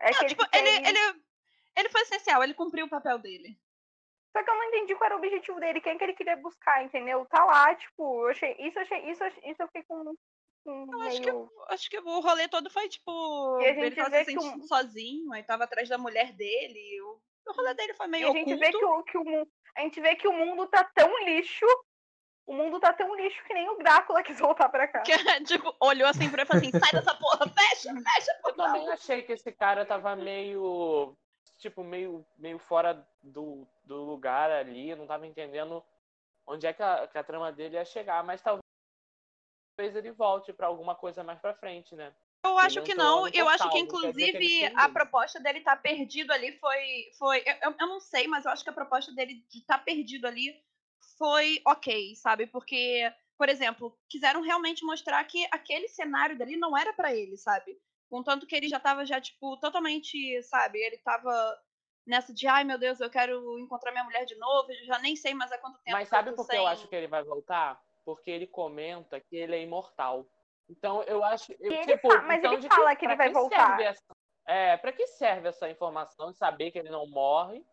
É 0.00 0.10
Não, 0.10 0.16
aquele 0.16 0.28
tipo, 0.28 0.48
que 0.50 0.56
ele, 0.58 0.68
tem- 0.82 0.86
ele, 0.88 1.23
ele 1.76 1.88
foi 1.88 2.00
essencial, 2.02 2.42
ele 2.42 2.54
cumpriu 2.54 2.86
o 2.86 2.90
papel 2.90 3.18
dele. 3.18 3.58
Só 4.36 4.42
que 4.42 4.50
eu 4.50 4.54
não 4.54 4.64
entendi 4.64 4.94
qual 4.96 5.06
era 5.06 5.14
o 5.14 5.18
objetivo 5.18 5.60
dele, 5.60 5.80
quem 5.80 5.96
que 5.96 6.02
ele 6.04 6.14
queria 6.14 6.36
buscar, 6.36 6.82
entendeu? 6.84 7.24
Tá 7.26 7.44
lá, 7.44 7.74
tipo, 7.74 8.24
eu 8.24 8.30
achei. 8.30 8.56
Isso 8.58 8.78
eu 8.78 8.82
achei. 8.82 9.10
Isso, 9.10 9.24
isso 9.44 9.62
eu 9.62 9.66
fiquei 9.68 9.84
com. 9.84 10.14
com 10.64 10.90
Eu 10.92 11.02
acho 11.02 11.20
que, 11.22 11.30
acho 11.68 11.90
que 11.90 11.98
o 12.00 12.20
rolê 12.20 12.48
todo 12.48 12.68
foi, 12.70 12.88
tipo, 12.88 13.60
E 13.60 13.64
a 13.66 13.68
ele 13.68 13.82
gente 13.82 13.96
tava 13.96 14.10
vê 14.10 14.24
se 14.24 14.32
que 14.32 14.38
o- 14.38 14.40
sentindo 14.42 14.66
sozinho, 14.66 15.32
aí 15.32 15.42
tava 15.44 15.64
atrás 15.64 15.88
da 15.88 15.96
mulher 15.98 16.32
dele. 16.32 17.00
O, 17.02 17.20
o 17.48 17.52
rolê 17.52 17.74
dele 17.74 17.94
foi 17.94 18.06
E 18.06 18.10
meio 18.10 18.28
a 18.28 18.32
gente 18.32 18.56
vê 18.56 18.68
oculto. 18.70 18.78
que 18.78 18.84
o, 18.86 19.02
que 19.04 19.18
o 19.18 19.24
mundo. 19.24 19.48
A 19.76 19.80
gente 19.82 20.00
vê 20.00 20.16
que 20.16 20.26
o 20.28 20.32
mundo 20.32 20.66
tá 20.66 20.82
tão 20.82 21.24
lixo. 21.24 21.66
O 22.46 22.52
mundo 22.54 22.78
tá 22.80 22.92
tão 22.92 23.14
lixo 23.14 23.42
que 23.44 23.54
nem 23.54 23.68
o 23.70 23.76
Drácula 23.78 24.22
quis 24.24 24.38
voltar 24.40 24.68
pra 24.68 24.88
cá. 24.88 25.00
Que, 25.02 25.16
tipo, 25.44 25.74
olhou 25.80 26.08
assim 26.08 26.28
pra 26.28 26.42
ele 26.42 26.42
e 26.42 26.46
falou 26.46 26.60
assim, 26.62 26.70
sai 26.78 26.90
dessa 26.92 27.14
porra, 27.14 27.46
fecha, 27.48 27.94
fecha, 27.94 28.40
Eu 28.44 28.54
também 28.56 28.88
achei 28.90 29.22
que 29.22 29.32
esse 29.32 29.52
cara 29.52 29.86
tava 29.86 30.14
meio. 30.16 31.16
Tipo, 31.64 31.82
meio, 31.82 32.26
meio 32.36 32.58
fora 32.58 33.08
do, 33.22 33.66
do 33.84 34.02
lugar 34.04 34.50
ali. 34.50 34.90
Eu 34.90 34.98
não 34.98 35.06
tava 35.06 35.26
entendendo 35.26 35.82
onde 36.46 36.66
é 36.66 36.74
que 36.74 36.82
a, 36.82 37.06
que 37.08 37.16
a 37.16 37.24
trama 37.24 37.50
dele 37.50 37.76
ia 37.76 37.84
chegar. 37.86 38.22
Mas 38.22 38.42
talvez 38.42 38.60
ele 39.96 40.12
volte 40.12 40.52
pra 40.52 40.66
alguma 40.66 40.94
coisa 40.94 41.24
mais 41.24 41.40
pra 41.40 41.54
frente, 41.54 41.96
né? 41.96 42.14
Eu 42.44 42.58
acho 42.58 42.82
que 42.82 42.92
não, 42.94 43.26
eu 43.28 43.48
acho 43.48 43.70
que 43.70 43.78
inclusive 43.78 44.66
a 44.76 44.90
proposta 44.90 45.40
dele 45.40 45.60
estar 45.60 45.76
perdido 45.76 46.34
ali 46.34 46.52
foi. 46.58 47.10
foi 47.18 47.42
eu, 47.62 47.74
eu- 47.80 47.86
não 47.88 47.98
sei, 47.98 48.28
mas 48.28 48.44
eu 48.44 48.50
acho 48.50 48.62
que 48.62 48.68
a 48.68 48.74
proposta 48.74 49.10
dele 49.14 49.42
de 49.48 49.60
estar 49.60 49.78
perdido 49.78 50.26
ali 50.26 50.62
foi 51.16 51.62
ok, 51.66 52.14
sabe? 52.16 52.46
Porque, 52.46 53.10
por 53.38 53.48
exemplo, 53.48 53.98
quiseram 54.06 54.42
realmente 54.42 54.84
mostrar 54.84 55.24
que 55.24 55.48
aquele 55.50 55.88
cenário 55.88 56.36
dali 56.36 56.58
não 56.58 56.76
era 56.76 56.92
pra 56.92 57.14
ele, 57.14 57.38
sabe? 57.38 57.80
Contanto 58.14 58.46
que 58.46 58.54
ele 58.54 58.68
já 58.68 58.78
tava 58.78 59.04
já, 59.04 59.20
tipo, 59.20 59.56
totalmente, 59.58 60.40
sabe? 60.44 60.78
Ele 60.78 60.98
tava 60.98 61.32
nessa 62.06 62.32
de, 62.32 62.46
ai 62.46 62.62
meu 62.62 62.78
Deus, 62.78 63.00
eu 63.00 63.10
quero 63.10 63.58
encontrar 63.58 63.90
minha 63.90 64.04
mulher 64.04 64.24
de 64.24 64.36
novo, 64.36 64.70
eu 64.70 64.84
já 64.86 65.00
nem 65.00 65.16
sei 65.16 65.34
mais 65.34 65.50
há 65.50 65.58
quanto 65.58 65.78
tempo. 65.78 65.96
Mas 65.96 66.08
que 66.08 66.10
sabe 66.10 66.32
por 66.32 66.46
que 66.46 66.56
eu 66.56 66.64
acho 66.64 66.86
que 66.86 66.94
ele 66.94 67.08
vai 67.08 67.24
voltar? 67.24 67.80
porque 68.04 68.30
ele 68.30 68.46
comenta 68.46 69.18
que 69.18 69.34
ele 69.34 69.56
é 69.56 69.62
imortal. 69.62 70.28
Então 70.68 71.02
eu 71.04 71.24
acho. 71.24 71.52
Eu, 71.58 71.72
ele 71.72 71.96
tipo, 71.96 72.08
fa- 72.08 72.22
mas 72.22 72.38
então, 72.38 72.52
ele 72.52 72.60
de 72.60 72.68
fala 72.68 72.94
que 72.94 73.04
ele 73.06 73.16
pra 73.16 73.24
vai 73.24 73.32
voltar. 73.32 73.66
serve 73.66 73.82
essa- 73.82 74.16
é, 74.46 74.76
pra 74.76 74.92
que 74.92 75.06
serve 75.06 75.48
essa 75.48 75.68
informação 75.70 76.30
de 76.30 76.36
saber 76.36 76.70
que 76.70 76.78
ele 76.78 76.90
não 76.90 77.08
morre? 77.08 77.66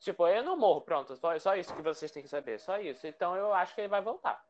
Tipo, 0.00 0.26
eu 0.26 0.42
não 0.42 0.56
morro, 0.56 0.80
pronto. 0.82 1.14
Só, 1.16 1.38
só 1.38 1.54
isso 1.54 1.74
que 1.74 1.80
vocês 1.80 2.10
têm 2.10 2.24
que 2.24 2.28
saber. 2.28 2.58
Só 2.58 2.78
isso. 2.78 3.06
Então 3.06 3.36
eu 3.36 3.54
acho 3.54 3.72
que 3.74 3.80
ele 3.82 3.88
vai 3.88 4.02
voltar. 4.02 4.44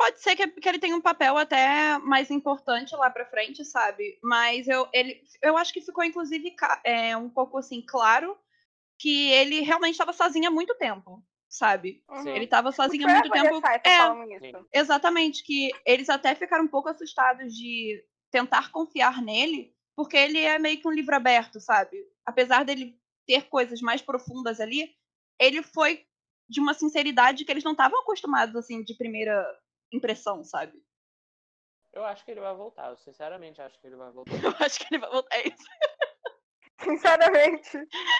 Pode 0.00 0.18
ser 0.22 0.34
que, 0.34 0.48
que 0.48 0.66
ele 0.66 0.78
tenha 0.78 0.96
um 0.96 1.00
papel 1.00 1.36
até 1.36 1.98
mais 1.98 2.30
importante 2.30 2.96
lá 2.96 3.10
pra 3.10 3.26
frente, 3.26 3.62
sabe? 3.66 4.18
Mas 4.22 4.66
eu, 4.66 4.88
ele, 4.94 5.22
eu 5.42 5.58
acho 5.58 5.74
que 5.74 5.82
ficou, 5.82 6.02
inclusive, 6.02 6.56
é, 6.84 7.14
um 7.14 7.28
pouco 7.28 7.58
assim, 7.58 7.84
claro 7.86 8.34
que 8.98 9.30
ele 9.30 9.60
realmente 9.60 9.92
estava 9.92 10.14
sozinho 10.14 10.48
há 10.48 10.50
muito 10.50 10.74
tempo, 10.76 11.22
sabe? 11.50 12.02
Uhum. 12.08 12.28
Ele 12.28 12.44
estava 12.44 12.72
sozinho 12.72 13.06
há 13.06 13.12
muito 13.12 13.28
tempo. 13.28 13.60
É. 14.72 14.80
Exatamente, 14.80 15.44
que 15.44 15.70
eles 15.84 16.08
até 16.08 16.34
ficaram 16.34 16.64
um 16.64 16.68
pouco 16.68 16.88
assustados 16.88 17.54
de 17.54 18.02
tentar 18.30 18.72
confiar 18.72 19.20
nele, 19.20 19.76
porque 19.94 20.16
ele 20.16 20.38
é 20.38 20.58
meio 20.58 20.80
que 20.80 20.88
um 20.88 20.92
livro 20.92 21.14
aberto, 21.14 21.60
sabe? 21.60 21.98
Apesar 22.24 22.64
dele 22.64 22.98
ter 23.26 23.50
coisas 23.50 23.82
mais 23.82 24.00
profundas 24.00 24.60
ali, 24.60 24.94
ele 25.38 25.62
foi 25.62 26.06
de 26.48 26.58
uma 26.58 26.72
sinceridade 26.72 27.44
que 27.44 27.52
eles 27.52 27.64
não 27.64 27.72
estavam 27.72 28.00
acostumados, 28.00 28.56
assim, 28.56 28.82
de 28.82 28.94
primeira 28.94 29.46
impressão, 29.92 30.44
sabe? 30.44 30.72
Eu 31.92 32.04
acho 32.04 32.24
que 32.24 32.30
ele 32.30 32.40
vai 32.40 32.54
voltar. 32.54 32.90
Eu 32.90 32.96
sinceramente 32.98 33.60
acho 33.60 33.78
que 33.80 33.86
ele 33.86 33.96
vai 33.96 34.10
voltar. 34.12 34.32
Eu 34.42 34.54
acho 34.60 34.78
que 34.78 34.94
ele 34.94 35.00
vai 35.00 35.10
voltar. 35.10 35.36
É 35.36 35.48
isso. 35.48 35.64
Sinceramente. 36.82 37.76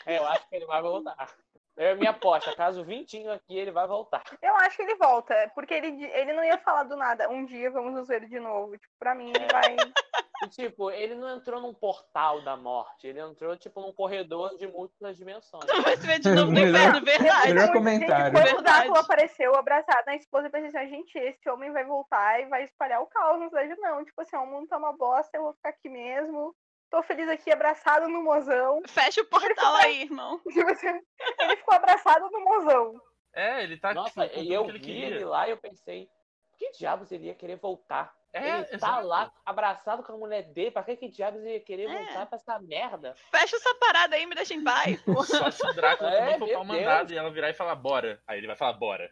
É, 0.07 0.18
eu 0.18 0.27
acho 0.27 0.49
que 0.49 0.57
ele 0.57 0.66
vai 0.66 0.83
voltar. 0.83 1.37
É 1.79 1.93
a 1.93 1.95
minha 1.97 2.11
aposta. 2.11 2.55
Caso 2.55 2.83
o 2.83 2.85
Vintinho 2.85 3.33
aqui, 3.33 3.57
ele 3.57 3.71
vai 3.71 3.87
voltar. 3.87 4.23
Eu 4.43 4.55
acho 4.57 4.77
que 4.77 4.83
ele 4.83 4.97
volta, 4.97 5.35
porque 5.55 5.73
ele, 5.75 6.05
ele 6.05 6.33
não 6.33 6.45
ia 6.45 6.59
falar 6.59 6.83
do 6.85 6.97
nada. 6.97 7.29
Um 7.31 7.45
dia 7.47 7.71
vamos 7.71 7.95
nos 7.95 8.09
ver 8.09 8.27
de 8.27 8.39
novo. 8.39 8.73
Tipo, 8.77 8.93
pra 8.99 9.14
mim, 9.14 9.31
ele 9.35 9.45
É. 9.45 9.49
vai. 9.53 9.77
E, 10.43 10.49
tipo, 10.49 10.91
ele 10.91 11.14
não 11.14 11.37
entrou 11.37 11.61
num 11.61 11.75
portal 11.75 12.41
da 12.41 12.57
morte. 12.57 13.07
Ele 13.07 13.21
entrou, 13.21 13.55
tipo, 13.59 13.79
num 13.83 13.93
corredor 13.93 14.57
de 14.57 14.66
múltiplas 14.66 15.14
dimensões. 15.18 15.66
Vai 15.85 15.99
se 15.99 16.07
ver 16.07 16.18
de 16.18 16.31
novo 16.31 16.47
no 16.47 16.53
Melhor- 16.53 16.81
inferno, 16.81 17.05
verdade. 17.05 17.49
Melhor 17.49 17.66
Gente, 17.66 17.73
comentário. 17.75 18.33
quando 18.33 18.59
o. 18.59 18.62
Drácula 18.62 19.01
apareceu 19.01 19.55
abraçado 19.55 20.07
na 20.07 20.16
esposa, 20.16 20.47
eu 20.47 20.51
pensei 20.51 20.68
assim, 20.81 20.89
gente, 20.89 21.18
esse 21.18 21.47
homem 21.51 21.71
vai 21.73 21.85
voltar 21.85 22.41
e 22.41 22.47
vai 22.47 22.62
espalhar 22.64 23.03
o 23.03 23.07
caos 23.07 23.39
na 23.39 23.49
cidade. 23.51 23.77
Não, 23.81 24.03
tipo 24.03 24.18
assim, 24.23 24.35
o 24.37 24.47
mundo 24.47 24.66
tá 24.66 24.79
uma 24.79 24.97
bosta, 24.97 25.37
eu 25.37 25.43
vou 25.43 25.53
ficar 25.53 25.68
aqui 25.68 25.91
mesmo. 25.91 26.55
Tô 26.91 27.03
feliz 27.03 27.28
aqui, 27.28 27.53
abraçado 27.53 28.09
no 28.09 28.22
mozão. 28.22 28.82
Fecha 28.88 29.20
o 29.20 29.26
portal 29.26 29.74
aí, 29.76 30.03
irmão. 30.03 30.41
Ele 30.47 31.57
ficou 31.57 31.74
abraçado 31.74 32.28
no 32.30 32.41
mozão. 32.41 33.01
É, 33.32 33.62
ele 33.62 33.76
tá 33.78 33.95
Nossa, 33.95 34.26
tipo, 34.26 34.41
e 34.41 34.53
eu 34.53 34.64
que 34.64 34.70
ele 34.70 34.78
vi 34.80 34.84
queria. 34.84 35.07
ele 35.07 35.24
lá 35.24 35.47
e 35.47 35.53
eu 35.53 35.57
pensei, 35.57 36.09
por 36.51 36.59
que 36.59 36.72
diabos 36.72 37.12
ele 37.12 37.26
ia 37.28 37.34
querer 37.34 37.55
voltar? 37.57 38.12
É, 38.32 38.57
ele 38.59 38.64
tá 38.64 38.74
exato. 38.74 39.07
lá 39.07 39.32
abraçado 39.47 40.03
com 40.03 40.12
a 40.12 40.16
mulher 40.16 40.43
dele, 40.53 40.72
pra 40.72 40.82
que, 40.82 40.97
que 40.97 41.09
diabos 41.09 41.41
ele 41.43 41.55
ia 41.55 41.61
querer 41.61 41.88
É. 41.88 41.97
voltar 42.07 42.26
pra 42.26 42.36
essa 42.36 42.59
merda? 42.59 43.14
Fecha 43.30 43.55
essa 43.55 43.72
parada 43.76 44.16
aí, 44.16 44.26
me 44.26 44.34
deixa 44.34 44.53
em 44.55 44.64
paz. 44.64 45.01
Só 45.26 45.49
se 45.53 45.64
o 45.64 45.72
Drácula 45.74 46.11
É, 46.12 46.32
também 46.32 46.53
for 46.55 46.64
mandado 46.64 47.12
e 47.12 47.16
ela 47.16 47.30
virar 47.30 47.51
e 47.51 47.55
falar 47.55 47.76
bora. 47.76 48.20
Aí 48.26 48.38
ele 48.38 48.49
vai 48.49 48.57
falar 48.57 48.72
bora. 48.72 49.09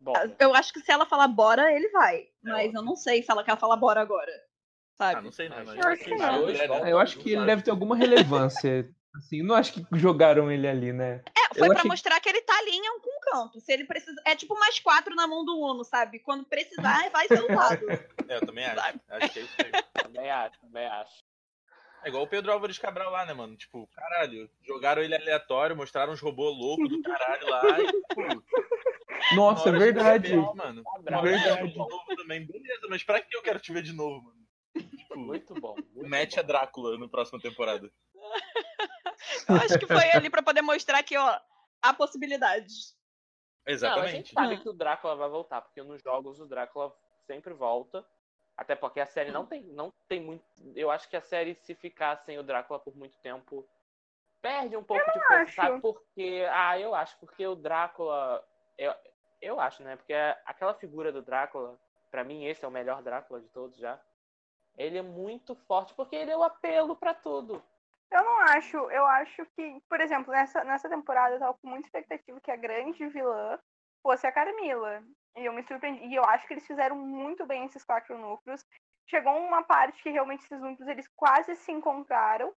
Bora. 0.00 0.36
Eu 0.38 0.54
acho 0.54 0.72
que 0.72 0.80
se 0.80 0.92
ela 0.92 1.04
falar 1.06 1.26
bora, 1.28 1.72
ele 1.72 1.88
vai. 1.90 2.28
Mas 2.44 2.72
eu 2.72 2.82
não 2.82 2.94
sei 2.94 3.22
se 3.24 3.30
ela 3.30 3.42
quer 3.44 3.56
falar 3.58 3.76
bora 3.76 4.00
agora. 4.00 4.32
Sabe? 4.96 5.18
Ah, 5.18 5.22
não 5.22 5.32
sei 5.32 5.48
não. 5.48 5.56
Mas 5.58 5.66
mas 5.66 5.78
eu 5.78 5.88
acho 5.88 6.04
que 6.04 6.14
não. 6.16 6.46
né? 6.46 6.92
Eu 6.92 6.98
acho 6.98 7.18
que 7.18 7.30
ele 7.32 7.46
deve 7.46 7.62
ter 7.62 7.70
alguma 7.70 7.96
relevância. 7.96 8.88
Assim, 9.14 9.42
não 9.42 9.54
acho 9.54 9.74
que 9.74 9.84
jogaram 9.98 10.50
ele 10.50 10.66
ali, 10.66 10.90
né? 10.90 11.22
É, 11.36 11.54
foi 11.54 11.66
Eu 11.68 11.70
pra 11.72 11.80
achei- 11.80 11.90
mostrar 11.90 12.18
que 12.18 12.30
ele 12.30 12.40
tá 12.40 12.56
ali 12.58 12.70
em 12.70 12.86
algum 12.86 13.20
canto. 13.20 13.60
Se 13.60 13.70
ele 13.70 13.84
precisa. 13.84 14.18
É 14.24 14.34
tipo 14.34 14.58
mais 14.58 14.78
quatro 14.80 15.14
na 15.14 15.26
mão 15.26 15.44
do 15.44 15.54
Uno, 15.58 15.84
sabe? 15.84 16.18
Quando 16.18 16.46
precisar, 16.46 17.10
vai 17.10 17.28
ser 17.28 17.40
usado. 17.42 17.80
É, 18.28 18.36
eu 18.36 18.46
também 18.46 18.64
acho. 18.64 19.00
Acho 19.10 19.32
que 19.32 19.38
é 19.40 19.42
isso 19.42 19.54
aí. 19.58 19.72
Também 20.04 20.30
acho, 20.30 20.58
também 20.60 20.86
acho. 20.86 21.24
É 22.04 22.08
igual 22.08 22.22
o 22.22 22.26
Pedro 22.26 22.52
Álvares 22.52 22.78
Cabral 22.78 23.10
lá, 23.10 23.26
né, 23.26 23.34
mano? 23.34 23.54
Tipo, 23.56 23.86
caralho, 23.94 24.48
jogaram 24.66 25.02
ele 25.02 25.14
aleatório, 25.14 25.76
mostraram 25.76 26.12
uns 26.12 26.20
robôs 26.20 26.56
loucos 26.56 26.88
do 26.88 27.02
caralho 27.02 27.48
lá 27.48 27.80
e, 27.80 27.86
tipo, 27.86 28.44
Nossa, 29.36 29.68
é 29.68 29.72
verdade. 29.72 30.30
ver, 30.30 30.54
mano. 30.54 30.82
Tá 30.82 30.90
Uma 30.92 31.02
bravo. 31.02 31.26
hora 31.28 31.38
de 31.38 31.44
ver 31.62 31.68
de 31.72 31.78
novo 31.78 32.16
também. 32.16 32.46
Beleza, 32.46 32.86
mas 32.88 33.02
pra 33.02 33.20
que 33.20 33.36
eu 33.36 33.42
quero 33.42 33.58
te 33.60 33.72
ver 33.72 33.82
de 33.82 33.92
novo, 33.92 34.22
mano? 34.24 34.41
Tipo, 34.72 35.18
Muito 35.18 35.54
bom. 35.54 35.74
Muito 35.74 36.08
mete 36.08 36.38
a 36.38 36.42
Drácula 36.42 36.98
na 36.98 37.08
próxima 37.08 37.40
temporada. 37.40 37.90
Eu 39.48 39.56
acho 39.56 39.78
que 39.78 39.86
foi 39.86 40.10
ali 40.12 40.30
pra 40.30 40.42
poder 40.42 40.62
mostrar 40.62 41.02
que, 41.02 41.16
ó, 41.16 41.40
há 41.80 41.94
possibilidades. 41.94 42.96
Não, 43.64 43.70
a 43.70 43.74
Exatamente. 43.74 44.10
gente 44.12 44.32
sabe 44.32 44.58
que 44.58 44.68
o 44.68 44.72
Drácula 44.72 45.16
vai 45.16 45.28
voltar, 45.28 45.60
porque 45.62 45.82
nos 45.82 46.02
jogos 46.02 46.40
o 46.40 46.46
Drácula 46.46 46.92
sempre 47.26 47.52
volta. 47.52 48.04
Até 48.56 48.74
porque 48.74 49.00
a 49.00 49.06
série 49.06 49.30
não 49.30 49.46
tem, 49.46 49.62
não 49.64 49.92
tem 50.08 50.20
muito. 50.20 50.44
Eu 50.76 50.90
acho 50.90 51.08
que 51.08 51.16
a 51.16 51.22
série, 51.22 51.54
se 51.54 51.74
ficar 51.74 52.16
sem 52.18 52.38
o 52.38 52.42
Drácula 52.42 52.78
por 52.78 52.94
muito 52.94 53.16
tempo, 53.18 53.66
perde 54.42 54.76
um 54.76 54.84
pouco 54.84 55.04
de 55.06 55.20
força, 55.20 55.34
acho. 55.42 55.54
sabe? 55.54 55.80
Porque. 55.80 56.46
Ah, 56.50 56.78
eu 56.78 56.94
acho, 56.94 57.18
porque 57.18 57.46
o 57.46 57.54
Drácula. 57.54 58.44
Eu, 58.76 58.94
eu 59.40 59.60
acho, 59.60 59.82
né? 59.82 59.96
Porque 59.96 60.12
aquela 60.44 60.74
figura 60.74 61.10
do 61.10 61.22
Drácula, 61.22 61.78
pra 62.10 62.24
mim, 62.24 62.44
esse 62.44 62.64
é 62.64 62.68
o 62.68 62.70
melhor 62.70 63.02
Drácula 63.02 63.40
de 63.40 63.48
todos 63.48 63.78
já. 63.78 63.98
Ele 64.76 64.98
é 64.98 65.02
muito 65.02 65.54
forte, 65.54 65.94
porque 65.94 66.16
ele 66.16 66.30
é 66.30 66.36
o 66.36 66.42
apelo 66.42 66.96
pra 66.96 67.14
tudo. 67.14 67.62
Eu 68.10 68.22
não 68.24 68.40
acho, 68.40 68.76
eu 68.90 69.06
acho 69.06 69.46
que, 69.56 69.80
por 69.88 70.00
exemplo, 70.00 70.32
nessa, 70.32 70.62
nessa 70.64 70.88
temporada 70.88 71.34
eu 71.34 71.38
tava 71.38 71.54
com 71.54 71.68
muita 71.68 71.86
expectativa 71.86 72.40
que 72.40 72.50
a 72.50 72.56
grande 72.56 73.06
vilã 73.08 73.58
fosse 74.02 74.26
a 74.26 74.32
Carmila. 74.32 75.02
E 75.36 75.46
eu 75.46 75.52
me 75.52 75.62
surpreendi. 75.62 76.04
E 76.06 76.14
eu 76.14 76.24
acho 76.24 76.46
que 76.46 76.54
eles 76.54 76.66
fizeram 76.66 76.96
muito 76.96 77.46
bem 77.46 77.64
esses 77.64 77.84
quatro 77.84 78.18
núcleos. 78.18 78.64
Chegou 79.08 79.34
uma 79.38 79.62
parte 79.62 80.02
que 80.02 80.10
realmente 80.10 80.44
esses 80.44 80.60
núcleos 80.60 80.88
eles 80.88 81.08
quase 81.16 81.56
se 81.56 81.72
encontraram. 81.72 82.52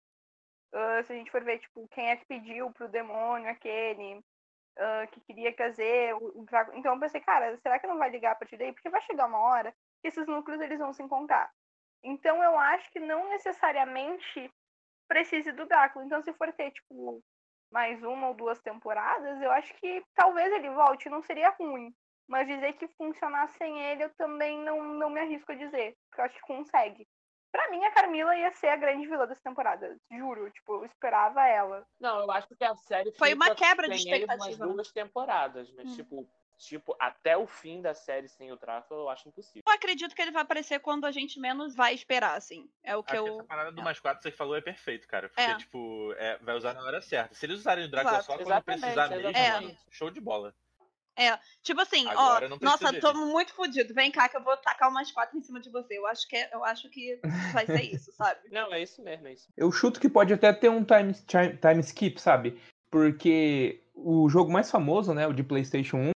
Ah, 0.73 1.03
se 1.03 1.13
a 1.13 1.15
gente 1.15 1.29
for 1.29 1.43
ver, 1.43 1.59
tipo, 1.59 1.87
quem 1.89 2.09
é 2.09 2.15
que 2.15 2.25
pediu 2.25 2.71
pro 2.71 2.87
demônio 2.87 3.49
aquele 3.49 4.23
ah, 4.77 5.07
que 5.11 5.21
queria 5.21 5.55
trazer 5.55 6.15
o. 6.15 6.45
Então 6.73 6.95
eu 6.95 6.99
pensei, 6.99 7.21
cara, 7.21 7.55
será 7.57 7.77
que 7.77 7.87
não 7.87 7.97
vai 7.97 8.09
ligar 8.09 8.31
a 8.31 8.35
partir 8.35 8.57
daí? 8.57 8.73
Porque 8.73 8.89
vai 8.89 9.01
chegar 9.01 9.27
uma 9.27 9.39
hora 9.39 9.71
que 10.01 10.07
esses 10.07 10.25
núcleos 10.25 10.61
eles 10.61 10.79
vão 10.79 10.93
se 10.93 11.03
encontrar. 11.03 11.51
Então 12.03 12.43
eu 12.43 12.57
acho 12.57 12.91
que 12.91 12.99
não 12.99 13.29
necessariamente 13.29 14.51
precise 15.07 15.51
do 15.51 15.65
Drácula. 15.65 16.05
Então, 16.05 16.21
se 16.23 16.33
for 16.33 16.51
ter, 16.53 16.71
tipo, 16.71 17.21
mais 17.71 18.03
uma 18.03 18.29
ou 18.29 18.33
duas 18.33 18.59
temporadas, 18.61 19.41
eu 19.41 19.51
acho 19.51 19.73
que 19.75 20.03
talvez 20.15 20.51
ele 20.51 20.69
volte, 20.71 21.09
não 21.09 21.21
seria 21.21 21.49
ruim. 21.51 21.93
Mas 22.27 22.47
dizer 22.47 22.73
que 22.73 22.87
funcionar 22.89 23.47
sem 23.49 23.79
ele, 23.79 24.05
eu 24.05 24.13
também 24.15 24.57
não, 24.59 24.81
não 24.83 25.09
me 25.09 25.19
arrisco 25.19 25.51
a 25.51 25.55
dizer. 25.55 25.95
Porque 26.09 26.21
eu 26.21 26.25
acho 26.25 26.35
que 26.35 26.41
consegue. 26.41 27.07
Pra 27.51 27.69
mim, 27.69 27.83
a 27.85 27.91
Carmila 27.91 28.35
ia 28.35 28.51
ser 28.53 28.69
a 28.69 28.75
grande 28.75 29.07
vilã 29.07 29.27
dessa 29.27 29.41
temporada. 29.43 29.95
Juro, 30.09 30.49
tipo, 30.49 30.73
eu 30.73 30.85
esperava 30.85 31.45
ela. 31.45 31.85
Não, 31.99 32.21
eu 32.21 32.31
acho 32.31 32.47
que 32.55 32.63
a 32.63 32.75
série 32.75 33.11
Foi 33.11 33.33
uma 33.33 33.53
quebra 33.53 33.87
de 33.87 33.93
umas 33.93 34.03
expectativa, 34.05 34.65
né? 34.65 34.73
duas 34.73 34.91
temporadas, 34.91 35.71
mas 35.73 35.91
Hum. 35.91 35.95
tipo, 35.95 36.29
tipo, 36.57 36.95
até 36.99 37.35
o 37.37 37.45
fim 37.47 37.81
da 37.81 37.93
série 37.93 38.27
sem 38.27 38.51
o 38.51 38.55
Drácula, 38.55 39.01
eu 39.01 39.09
acho 39.09 39.27
impossível. 39.27 39.63
Eu 39.65 39.73
acredito 39.73 40.15
que 40.15 40.21
ele 40.21 40.31
vai 40.31 40.41
aparecer 40.43 40.79
quando 40.79 41.05
a 41.05 41.11
gente 41.11 41.39
menos 41.39 41.75
vai 41.75 41.93
esperar, 41.93 42.35
assim. 42.35 42.69
É 42.83 42.95
o 42.95 43.03
que 43.03 43.13
Acho 43.13 43.23
que 43.23 43.29
eu. 43.29 43.35
essa 43.35 43.43
parada 43.47 43.71
do 43.71 43.81
é. 43.81 43.83
mais 43.83 43.99
4 43.99 44.17
que 44.21 44.23
você 44.29 44.31
falou 44.35 44.55
é 44.55 44.61
perfeito, 44.61 45.07
cara. 45.07 45.29
Porque, 45.29 45.41
É. 45.41 45.57
tipo, 45.57 46.13
é, 46.17 46.37
vai 46.39 46.55
usar 46.55 46.73
na 46.73 46.83
hora 46.83 47.01
certa. 47.01 47.33
Se 47.35 47.45
eles 47.45 47.59
usarem 47.59 47.85
o 47.85 47.89
Drácula 47.91 48.15
Exato, 48.17 48.25
só 48.25 48.33
quando 48.37 48.47
exatamente, 48.47 48.81
precisar 48.81 49.09
mesmo, 49.09 49.29
exatamente. 49.29 49.65
mano, 49.65 49.77
show 49.89 50.09
de 50.09 50.19
bola. 50.21 50.53
Tipo 51.61 51.81
assim, 51.81 52.07
Agora 52.09 52.49
ó, 52.51 52.57
nossa, 52.59 52.87
dele. 52.87 52.99
tô 52.99 53.13
muito 53.13 53.53
fodido. 53.53 53.93
Vem 53.93 54.11
cá 54.11 54.27
que 54.27 54.35
eu 54.35 54.43
vou 54.43 54.57
tacar 54.57 54.89
umas 54.89 55.11
quatro 55.11 55.37
em 55.37 55.41
cima 55.41 55.59
de 55.59 55.69
você. 55.69 55.97
Eu 55.97 56.05
acho 56.07 56.27
que, 56.27 56.35
é- 56.35 56.49
eu 56.51 56.63
acho 56.65 56.89
que 56.89 57.19
vai 57.53 57.65
ser 57.65 57.81
isso, 57.83 58.11
sabe? 58.17 58.49
Não, 58.51 58.73
é 58.73 58.81
isso 58.81 59.01
mesmo, 59.01 59.27
é 59.27 59.33
isso. 59.33 59.47
Eu 59.55 59.71
chuto 59.71 59.99
que 59.99 60.09
pode 60.09 60.33
até 60.33 60.51
ter 60.51 60.69
um 60.69 60.83
time, 60.83 61.13
time, 61.13 61.55
time 61.57 61.79
skip, 61.81 62.19
sabe? 62.19 62.59
Porque 62.89 63.83
o 63.95 64.27
jogo 64.27 64.51
mais 64.51 64.69
famoso, 64.71 65.13
né, 65.13 65.27
o 65.27 65.33
de 65.33 65.43
PlayStation 65.43 65.97
1, 65.97 66.11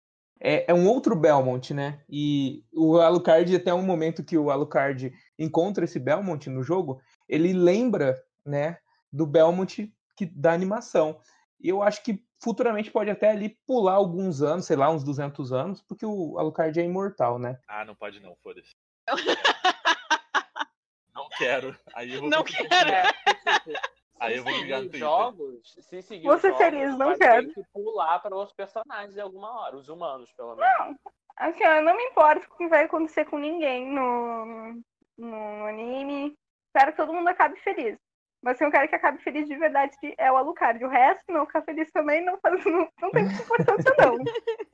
é, 0.46 0.66
é 0.68 0.74
um 0.76 0.88
outro 0.88 1.16
Belmont, 1.16 1.74
né? 1.74 2.00
E 2.08 2.64
o 2.72 3.00
Alucard, 3.00 3.56
até 3.56 3.74
um 3.74 3.82
momento 3.82 4.24
que 4.24 4.38
o 4.38 4.52
Alucard 4.52 5.12
encontra 5.39 5.86
esse 5.86 5.98
Belmont 5.98 6.48
no 6.52 6.62
jogo, 6.62 7.02
ele 7.28 7.52
lembra, 7.52 8.16
né, 8.46 8.78
do 9.12 9.26
Belmont 9.26 9.91
que, 10.16 10.26
da 10.28 10.54
animação. 10.54 11.20
E 11.60 11.68
eu 11.68 11.82
acho 11.82 12.04
que 12.04 12.24
futuramente 12.39 12.91
pode 12.91 13.10
até 13.10 13.32
ali 13.32 13.58
pular 13.66 13.93
alguns 13.93 14.43
anos, 14.43 14.68
sei 14.68 14.76
lá, 14.76 14.91
uns 14.91 15.04
200 15.04 15.52
anos, 15.52 15.82
porque 15.82 16.06
o 16.06 16.38
Alucard 16.38 16.80
é 16.80 16.84
imortal, 16.84 17.39
né? 17.39 17.58
Ah, 17.68 17.84
não 17.84 17.96
pode 17.96 18.20
não, 18.20 18.36
foda-se. 18.43 18.70
não 21.12 21.28
quero. 21.39 21.76
Aí 21.96 22.14
eu 22.14 22.22
vou 22.22 22.30
Não 22.30 22.43
quero. 22.43 22.70
Aí 24.20 24.38
eu 24.38 24.43
vou 24.43 24.53
ligar 24.53 24.78
no 24.78 24.84
Twitter. 24.84 24.99
jogos, 24.99 25.74
se 25.74 26.01
seguir 26.01 26.39
ser 26.39 26.49
jogos, 26.49 26.57
feliz, 26.57 26.97
não 26.97 27.18
quero. 27.18 27.47
ter 27.47 27.53
que 27.53 27.63
pular 27.74 28.20
para 28.20 28.36
os 28.36 28.53
personagens 28.53 29.16
em 29.18 29.22
alguma 29.22 29.61
hora, 29.61 29.76
os 29.76 29.89
humanos, 29.89 30.32
pelo 30.34 30.55
menos. 30.55 30.97
Assim, 31.38 31.66
ó, 31.66 31.74
eu 31.74 31.84
não 31.84 31.95
me 31.97 32.03
importo 32.03 32.47
com 32.47 32.55
o 32.55 32.57
que 32.57 32.68
vai 32.68 32.86
acontecer 32.86 33.26
com 33.26 33.38
ninguém 33.38 33.86
no, 33.88 34.82
no 35.18 35.66
anime. 35.66 36.34
Espero 36.68 36.91
que 36.91 36.97
todo 36.97 37.13
mundo 37.13 37.28
acabe 37.28 37.59
feliz. 37.59 37.97
Mas 38.46 38.60
se 38.60 38.64
eu 38.64 38.70
quero 38.70 38.88
que 38.88 38.93
acabe 38.93 39.18
feliz 39.24 39.48
de 39.48 39.56
verdade 39.58 39.98
é 40.20 40.32
o 40.32 40.38
Alucard. 40.38 40.82
O 40.86 40.88
resto, 40.88 41.24
não 41.32 41.48
ficar 41.48 41.64
feliz 41.64 41.91
também, 41.91 42.24
não, 42.24 42.38
faz, 42.38 42.64
não, 42.64 42.88
não 43.02 43.10
tem 43.10 43.24
muita 43.24 43.41
importância, 43.41 43.96
não. 43.98 44.24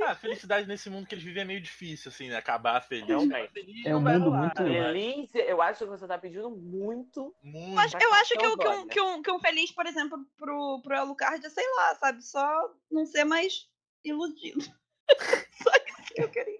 Ah, 0.01 0.11
a 0.11 0.15
felicidade 0.15 0.67
nesse 0.67 0.89
mundo 0.89 1.07
que 1.07 1.15
eles 1.15 1.23
vivem 1.23 1.43
é 1.43 1.45
meio 1.45 1.61
difícil, 1.61 2.09
assim, 2.09 2.27
né? 2.27 2.35
Acabar 2.35 2.81
feliz. 2.81 3.07
Não, 3.07 3.29
velho. 3.29 3.49
feliz 3.53 3.85
É 3.85 3.95
um 3.95 4.01
mundo 4.01 4.25
rolar, 4.25 4.39
muito-? 4.41 4.57
Feliz, 4.57 5.35
eu 5.35 5.61
acho 5.61 5.85
que 5.85 5.89
você 5.89 6.05
tá 6.05 6.17
pedindo 6.17 6.49
muito. 6.51 7.33
Muito. 7.41 7.71
Eu 7.71 7.79
acho, 7.79 7.97
eu 7.97 8.13
acho 8.15 8.33
que, 8.37 8.45
o- 8.45 8.57
que, 8.57 8.67
um, 8.67 8.87
que, 8.87 9.01
um, 9.01 9.21
que 9.21 9.31
um 9.31 9.39
feliz, 9.39 9.71
por 9.71 9.85
exemplo, 9.85 10.19
pro, 10.37 10.81
pro 10.81 10.97
Alucard 10.97 11.45
é, 11.45 11.49
sei 11.49 11.65
lá, 11.77 11.95
sabe? 11.95 12.21
Só 12.25 12.73
não 12.91 13.05
ser 13.05 13.23
mais 13.23 13.69
iludido. 14.03 14.65
Só 15.63 15.71
isso 15.87 16.13
que 16.13 16.21
eu 16.21 16.29
queria. 16.29 16.59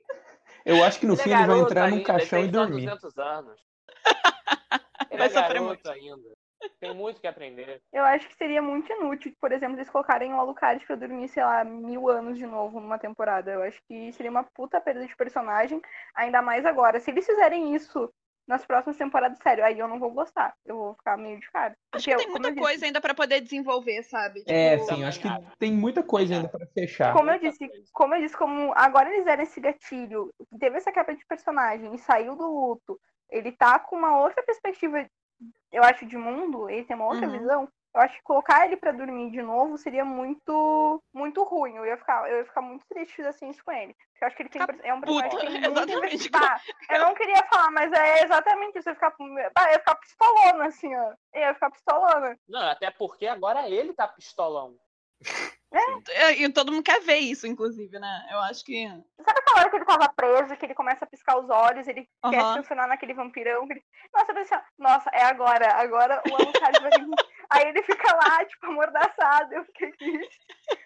Eu 0.63 0.81
acho 0.81 0.97
que 0.97 1.05
no 1.05 1.15
Ele 1.15 1.21
é 1.21 1.23
fim 1.25 1.33
ele 1.33 1.45
vai 1.45 1.59
entrar 1.59 1.89
num 1.89 2.03
caixão 2.03 2.39
e 2.39 2.43
tem 2.43 2.51
dormir. 2.51 2.85
200 2.85 3.17
anos. 3.17 3.59
Ele 5.11 5.17
Vai 5.17 5.27
é 5.27 5.29
sofrer 5.29 5.61
muito. 5.61 5.89
ainda. 5.89 6.40
Tem 6.79 6.93
muito 6.93 7.19
que 7.21 7.27
aprender. 7.27 7.81
Eu 7.91 8.03
acho 8.03 8.27
que 8.27 8.35
seria 8.35 8.61
muito 8.61 8.91
inútil, 8.91 9.33
por 9.39 9.51
exemplo, 9.51 9.77
eles 9.77 9.89
colocarem 9.89 10.33
o 10.33 10.39
Alucard 10.39 10.85
pra 10.85 10.95
dormir, 10.95 11.27
sei 11.29 11.43
lá, 11.43 11.63
mil 11.63 12.09
anos 12.09 12.37
de 12.37 12.45
novo 12.45 12.79
numa 12.79 12.97
temporada. 12.99 13.51
Eu 13.51 13.63
acho 13.63 13.81
que 13.87 14.11
seria 14.13 14.31
uma 14.31 14.43
puta 14.43 14.79
perda 14.81 15.05
de 15.05 15.15
personagem, 15.15 15.81
ainda 16.15 16.41
mais 16.41 16.65
agora. 16.65 16.99
Se 16.99 17.11
eles 17.11 17.25
fizerem 17.25 17.75
isso 17.75 18.11
nas 18.47 18.65
próximas 18.65 18.97
temporadas, 18.97 19.37
sério, 19.41 19.63
aí 19.63 19.79
eu 19.79 19.87
não 19.87 19.99
vou 19.99 20.11
gostar. 20.11 20.53
Eu 20.65 20.75
vou 20.75 20.93
ficar 20.95 21.15
meio 21.15 21.39
de 21.39 21.49
cara. 21.51 21.75
Acho 21.93 22.03
Porque 22.03 22.09
que 22.09 22.13
eu- 22.13 22.17
tem 22.17 22.27
como 22.27 22.33
muita 22.39 22.47
eu 22.49 22.51
disse- 22.55 22.65
coisa 22.67 22.85
ainda 22.85 23.01
pra 23.01 23.13
poder 23.13 23.39
desenvolver, 23.41 24.03
sabe? 24.03 24.43
É, 24.47 24.77
Tipo, 24.77 24.95
sim, 24.95 25.03
acho 25.05 25.19
que 25.21 25.27
tem 25.59 25.71
muita 25.71 26.03
coisa 26.03 26.33
ainda 26.35 26.49
pra 26.49 26.65
fechar. 26.67 27.13
Como 27.13 27.29
eu 27.29 27.39
Muita 27.39 27.49
disse, 27.49 27.89
como 27.93 28.15
eu 28.15 28.21
disse, 28.21 28.35
como 28.35 28.73
agora 28.75 29.09
eles 29.13 29.23
deram 29.25 29.43
esse 29.43 29.59
gatilho, 29.61 30.33
teve 30.59 30.77
essa 30.77 30.91
quebra 30.91 31.15
de 31.15 31.25
personagem 31.25 31.93
e 31.93 31.99
saiu 31.99 32.35
do 32.35 32.45
luto, 32.47 32.99
ele 33.29 33.51
tá 33.51 33.79
com 33.79 33.95
uma 33.95 34.17
outra 34.19 34.43
perspectiva, 34.43 35.05
eu 35.71 35.83
acho, 35.83 36.05
de 36.05 36.17
mundo, 36.17 36.69
ele 36.69 36.83
tem 36.85 36.95
uma 36.95 37.07
outra 37.07 37.25
Uhum. 37.27 37.31
visão. 37.39 37.69
Eu 37.93 38.01
acho 38.01 38.15
que 38.15 38.23
colocar 38.23 38.65
ele 38.65 38.77
pra 38.77 38.93
dormir 38.93 39.31
de 39.31 39.41
novo 39.41 39.77
seria 39.77 40.05
muito 40.05 41.03
muito 41.13 41.43
ruim. 41.43 41.75
Eu 41.75 41.85
ia 41.85 41.97
ficar, 41.97 42.29
eu 42.29 42.37
ia 42.37 42.45
ficar 42.45 42.61
muito 42.61 42.85
triste 42.87 43.21
se 43.33 43.45
isso 43.49 43.63
com 43.65 43.71
ele. 43.71 43.93
Porque 43.93 44.23
eu 44.23 44.27
acho 44.27 44.35
que 44.37 44.43
ele 44.43 44.49
tem, 44.49 44.61
é 44.83 44.93
um 44.93 45.01
personagem 45.01 45.39
que 45.39 45.51
tem 45.51 45.65
exatamente. 45.65 46.29
Bah, 46.29 46.61
Eu 46.89 46.99
não 47.01 47.13
queria 47.13 47.43
falar, 47.47 47.69
mas 47.71 47.91
é 47.91 48.23
exatamente 48.23 48.79
isso. 48.79 48.87
Eu 48.89 48.93
ia 48.93 48.95
ficar, 48.95 49.13
eu 49.19 49.71
ia 49.73 49.79
ficar 49.79 49.95
pistolona, 49.95 50.65
assim, 50.67 50.95
ó. 50.95 51.13
Eu 51.33 51.41
ia 51.41 51.53
ficar 51.53 51.69
pistolona. 51.71 52.39
Não, 52.47 52.61
até 52.69 52.89
porque 52.91 53.27
agora 53.27 53.67
ele 53.67 53.93
tá 53.93 54.07
pistolão. 54.07 54.77
é, 56.09 56.31
E 56.41 56.49
todo 56.51 56.71
mundo 56.71 56.83
quer 56.83 56.99
ver 57.01 57.17
isso, 57.17 57.47
inclusive, 57.47 57.97
né? 57.99 58.27
Eu 58.31 58.39
acho 58.39 58.63
que. 58.65 58.87
Sabe 59.23 59.39
aquela 59.39 59.59
hora 59.61 59.69
que 59.69 59.75
ele 59.77 59.85
tava 59.85 60.09
preso, 60.09 60.57
que 60.57 60.65
ele 60.65 60.73
começa 60.75 61.05
a 61.05 61.07
piscar 61.07 61.37
os 61.39 61.49
olhos, 61.49 61.87
ele 61.87 62.01
quer 62.29 62.31
se 62.31 62.37
Aham. 62.37 62.53
transformar 62.53 62.87
naquele 62.87 63.13
vampirão? 63.13 63.65
ele- 63.69 63.83
Nossa, 64.13 64.31
eu 64.31 64.35
pensei, 64.35 64.57
nossa, 64.77 65.09
é 65.13 65.23
agora, 65.23 65.73
agora 65.75 66.21
o 66.29 66.35
Alucard 66.35 66.81
vai 66.81 66.91
vir. 66.99 67.15
Aí 67.49 67.67
ele 67.69 67.83
fica 67.83 68.15
lá, 68.15 68.43
tipo, 68.45 68.65
amordaçado, 68.65 69.53
eu 69.53 69.65
fiquei 69.65 69.91
triste. 69.93 70.39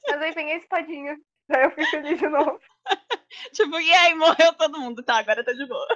Mas 0.10 0.22
aí 0.22 0.32
vem 0.34 0.52
a 0.52 0.58
espadinha. 0.58 1.18
Daí 1.48 1.64
eu 1.64 1.70
fiquei 1.70 1.86
feliz 1.86 2.20
de 2.20 2.28
novo. 2.28 2.60
Tipo, 3.52 3.78
e 3.80 3.93
aí, 3.93 4.16
morreu 4.16 4.54
todo 4.54 4.80
mundo. 4.80 5.04
Tá, 5.04 5.18
agora 5.18 5.43
tá 5.43 5.52
de 5.52 5.66
boa. 5.66 5.88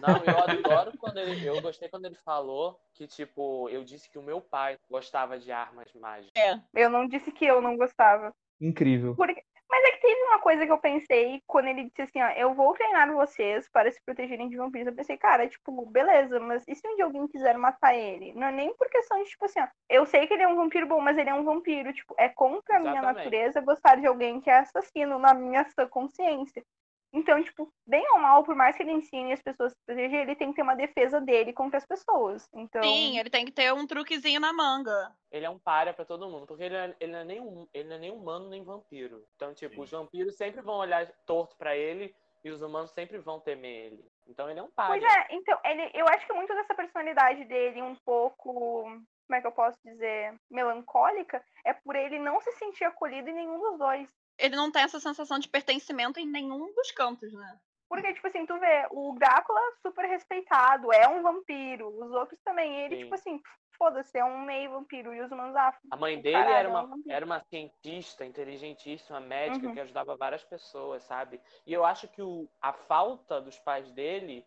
Não, 0.00 0.16
eu 0.24 0.38
adoro 0.38 0.96
quando 0.98 1.18
ele. 1.18 1.44
Eu 1.44 1.60
gostei 1.60 1.88
quando 1.88 2.04
ele 2.04 2.14
falou 2.14 2.78
que, 2.94 3.06
tipo, 3.06 3.68
eu 3.70 3.82
disse 3.82 4.08
que 4.08 4.18
o 4.18 4.22
meu 4.22 4.40
pai 4.40 4.78
gostava 4.88 5.38
de 5.38 5.50
armas 5.50 5.92
mágicas. 5.94 6.30
É. 6.36 6.60
Eu 6.74 6.88
não 6.88 7.08
disse 7.08 7.32
que 7.32 7.44
eu 7.44 7.60
não 7.60 7.76
gostava. 7.76 8.32
Incrível. 8.60 9.16
Porque... 9.16 9.42
Mas 9.70 9.84
é 9.84 9.90
que 9.92 10.00
teve 10.00 10.20
uma 10.22 10.40
coisa 10.40 10.66
que 10.66 10.72
eu 10.72 10.78
pensei 10.78 11.40
quando 11.46 11.68
ele 11.68 11.84
disse 11.84 12.02
assim, 12.02 12.20
ó, 12.20 12.28
eu 12.30 12.52
vou 12.54 12.74
treinar 12.74 13.12
vocês 13.12 13.68
para 13.68 13.90
se 13.90 14.02
protegerem 14.04 14.48
de 14.48 14.56
vampiros. 14.56 14.88
Eu 14.88 14.94
pensei, 14.94 15.16
cara, 15.16 15.48
tipo, 15.48 15.86
beleza, 15.86 16.40
mas 16.40 16.64
e 16.66 16.74
se 16.74 16.86
um 16.88 16.96
dia 16.96 17.04
alguém 17.04 17.28
quiser 17.28 17.56
matar 17.56 17.94
ele? 17.94 18.32
Não 18.34 18.48
é 18.48 18.52
nem 18.52 18.74
por 18.74 18.88
questão 18.90 19.22
de, 19.22 19.30
tipo 19.30 19.44
assim, 19.44 19.60
ó, 19.60 19.68
eu 19.88 20.04
sei 20.06 20.26
que 20.26 20.34
ele 20.34 20.42
é 20.42 20.48
um 20.48 20.56
vampiro 20.56 20.88
bom, 20.88 21.00
mas 21.00 21.16
ele 21.16 21.30
é 21.30 21.34
um 21.34 21.44
vampiro, 21.44 21.92
tipo, 21.92 22.14
é 22.18 22.28
contra 22.28 22.78
a 22.78 22.80
minha 22.80 22.94
Exatamente. 22.94 23.16
natureza 23.18 23.60
gostar 23.60 23.94
de 23.94 24.06
alguém 24.06 24.40
que 24.40 24.50
é 24.50 24.58
assassino 24.58 25.18
na 25.20 25.34
minha 25.34 25.64
consciência. 25.88 26.64
Então, 27.12 27.42
tipo, 27.42 27.72
bem 27.86 28.04
ou 28.12 28.20
mal, 28.20 28.44
por 28.44 28.54
mais 28.54 28.76
que 28.76 28.82
ele 28.82 28.92
ensine 28.92 29.32
as 29.32 29.42
pessoas 29.42 29.72
a 29.72 29.74
se 29.74 29.80
proteger, 29.84 30.20
ele 30.20 30.36
tem 30.36 30.50
que 30.50 30.56
ter 30.56 30.62
uma 30.62 30.76
defesa 30.76 31.20
dele 31.20 31.52
contra 31.52 31.76
as 31.78 31.86
pessoas. 31.86 32.48
Então, 32.54 32.82
Sim, 32.82 33.18
ele 33.18 33.28
tem 33.28 33.44
que 33.44 33.50
ter 33.52 33.72
um 33.72 33.86
truquezinho 33.86 34.40
na 34.40 34.52
manga. 34.52 35.12
Ele 35.30 35.44
é 35.44 35.50
um 35.50 35.58
páreo 35.58 35.92
pra 35.94 36.04
todo 36.04 36.28
mundo, 36.28 36.46
porque 36.46 36.62
ele, 36.64 36.76
é- 36.76 36.96
ele, 37.00 37.12
não 37.12 37.18
é 37.18 37.24
nem 37.24 37.40
um, 37.40 37.66
ele 37.74 37.88
não 37.88 37.96
é 37.96 37.98
nem 37.98 38.10
humano 38.12 38.48
nem 38.48 38.62
vampiro. 38.62 39.24
Então, 39.34 39.52
tipo, 39.52 39.74
Sim. 39.74 39.80
os 39.82 39.90
vampiros 39.90 40.36
sempre 40.36 40.60
vão 40.60 40.76
olhar 40.76 41.06
torto 41.26 41.56
pra 41.56 41.76
ele 41.76 42.14
e 42.44 42.50
os 42.50 42.62
humanos 42.62 42.90
sempre 42.92 43.18
vão 43.18 43.40
temer 43.40 43.86
ele. 43.86 44.04
Então 44.28 44.48
ele 44.48 44.60
é 44.60 44.62
um 44.62 44.70
Pois 44.70 45.02
páreo. 45.02 45.04
é, 45.04 45.26
então, 45.34 45.58
ele, 45.64 45.90
eu 45.92 46.06
acho 46.08 46.24
que 46.26 46.32
muito 46.32 46.54
dessa 46.54 46.74
personalidade 46.74 47.44
dele, 47.44 47.82
um 47.82 47.96
pouco, 47.96 48.84
como 48.84 49.34
é 49.34 49.40
que 49.40 49.46
eu 49.46 49.52
posso 49.52 49.76
dizer, 49.84 50.34
melancólica, 50.50 51.44
é 51.64 51.72
por 51.72 51.96
ele 51.96 52.18
não 52.18 52.40
se 52.40 52.52
sentir 52.52 52.84
acolhido 52.84 53.28
em 53.28 53.34
nenhum 53.34 53.58
dos 53.60 53.78
dois. 53.78 54.08
Ele 54.40 54.56
não 54.56 54.70
tem 54.72 54.82
essa 54.82 54.98
sensação 54.98 55.38
de 55.38 55.48
pertencimento 55.48 56.18
em 56.18 56.26
nenhum 56.26 56.72
dos 56.74 56.90
cantos, 56.90 57.32
né? 57.32 57.58
Porque, 57.88 58.12
tipo 58.14 58.26
assim, 58.28 58.46
tu 58.46 58.56
vê, 58.58 58.86
o 58.92 59.16
Drácula 59.18 59.60
super 59.82 60.06
respeitado, 60.06 60.92
é 60.92 61.08
um 61.08 61.22
vampiro, 61.22 61.88
os 61.88 62.12
outros 62.12 62.38
também, 62.44 62.76
ele, 62.82 62.94
Sim. 62.94 63.02
tipo 63.02 63.14
assim, 63.16 63.40
foda-se, 63.76 64.16
é 64.16 64.24
um 64.24 64.42
meio 64.42 64.70
vampiro, 64.70 65.12
e 65.12 65.20
os 65.20 65.32
humanos, 65.32 65.56
ah, 65.56 65.74
A 65.90 65.96
mãe 65.96 66.20
dele 66.20 66.36
caralho, 66.36 66.54
era 66.54 66.68
é 66.68 66.70
um 66.70 66.84
uma, 66.84 66.98
era 67.08 67.26
uma 67.26 67.40
cientista, 67.40 68.24
inteligentíssima, 68.24 69.18
médica, 69.18 69.66
Uhum. 69.66 69.74
que 69.74 69.80
ajudava 69.80 70.16
várias 70.16 70.44
pessoas, 70.44 71.02
sabe? 71.02 71.40
E 71.66 71.72
eu 71.72 71.84
acho 71.84 72.06
que 72.06 72.22
o, 72.22 72.48
a 72.62 72.72
falta 72.72 73.40
dos 73.40 73.58
pais 73.58 73.90
dele 73.90 74.46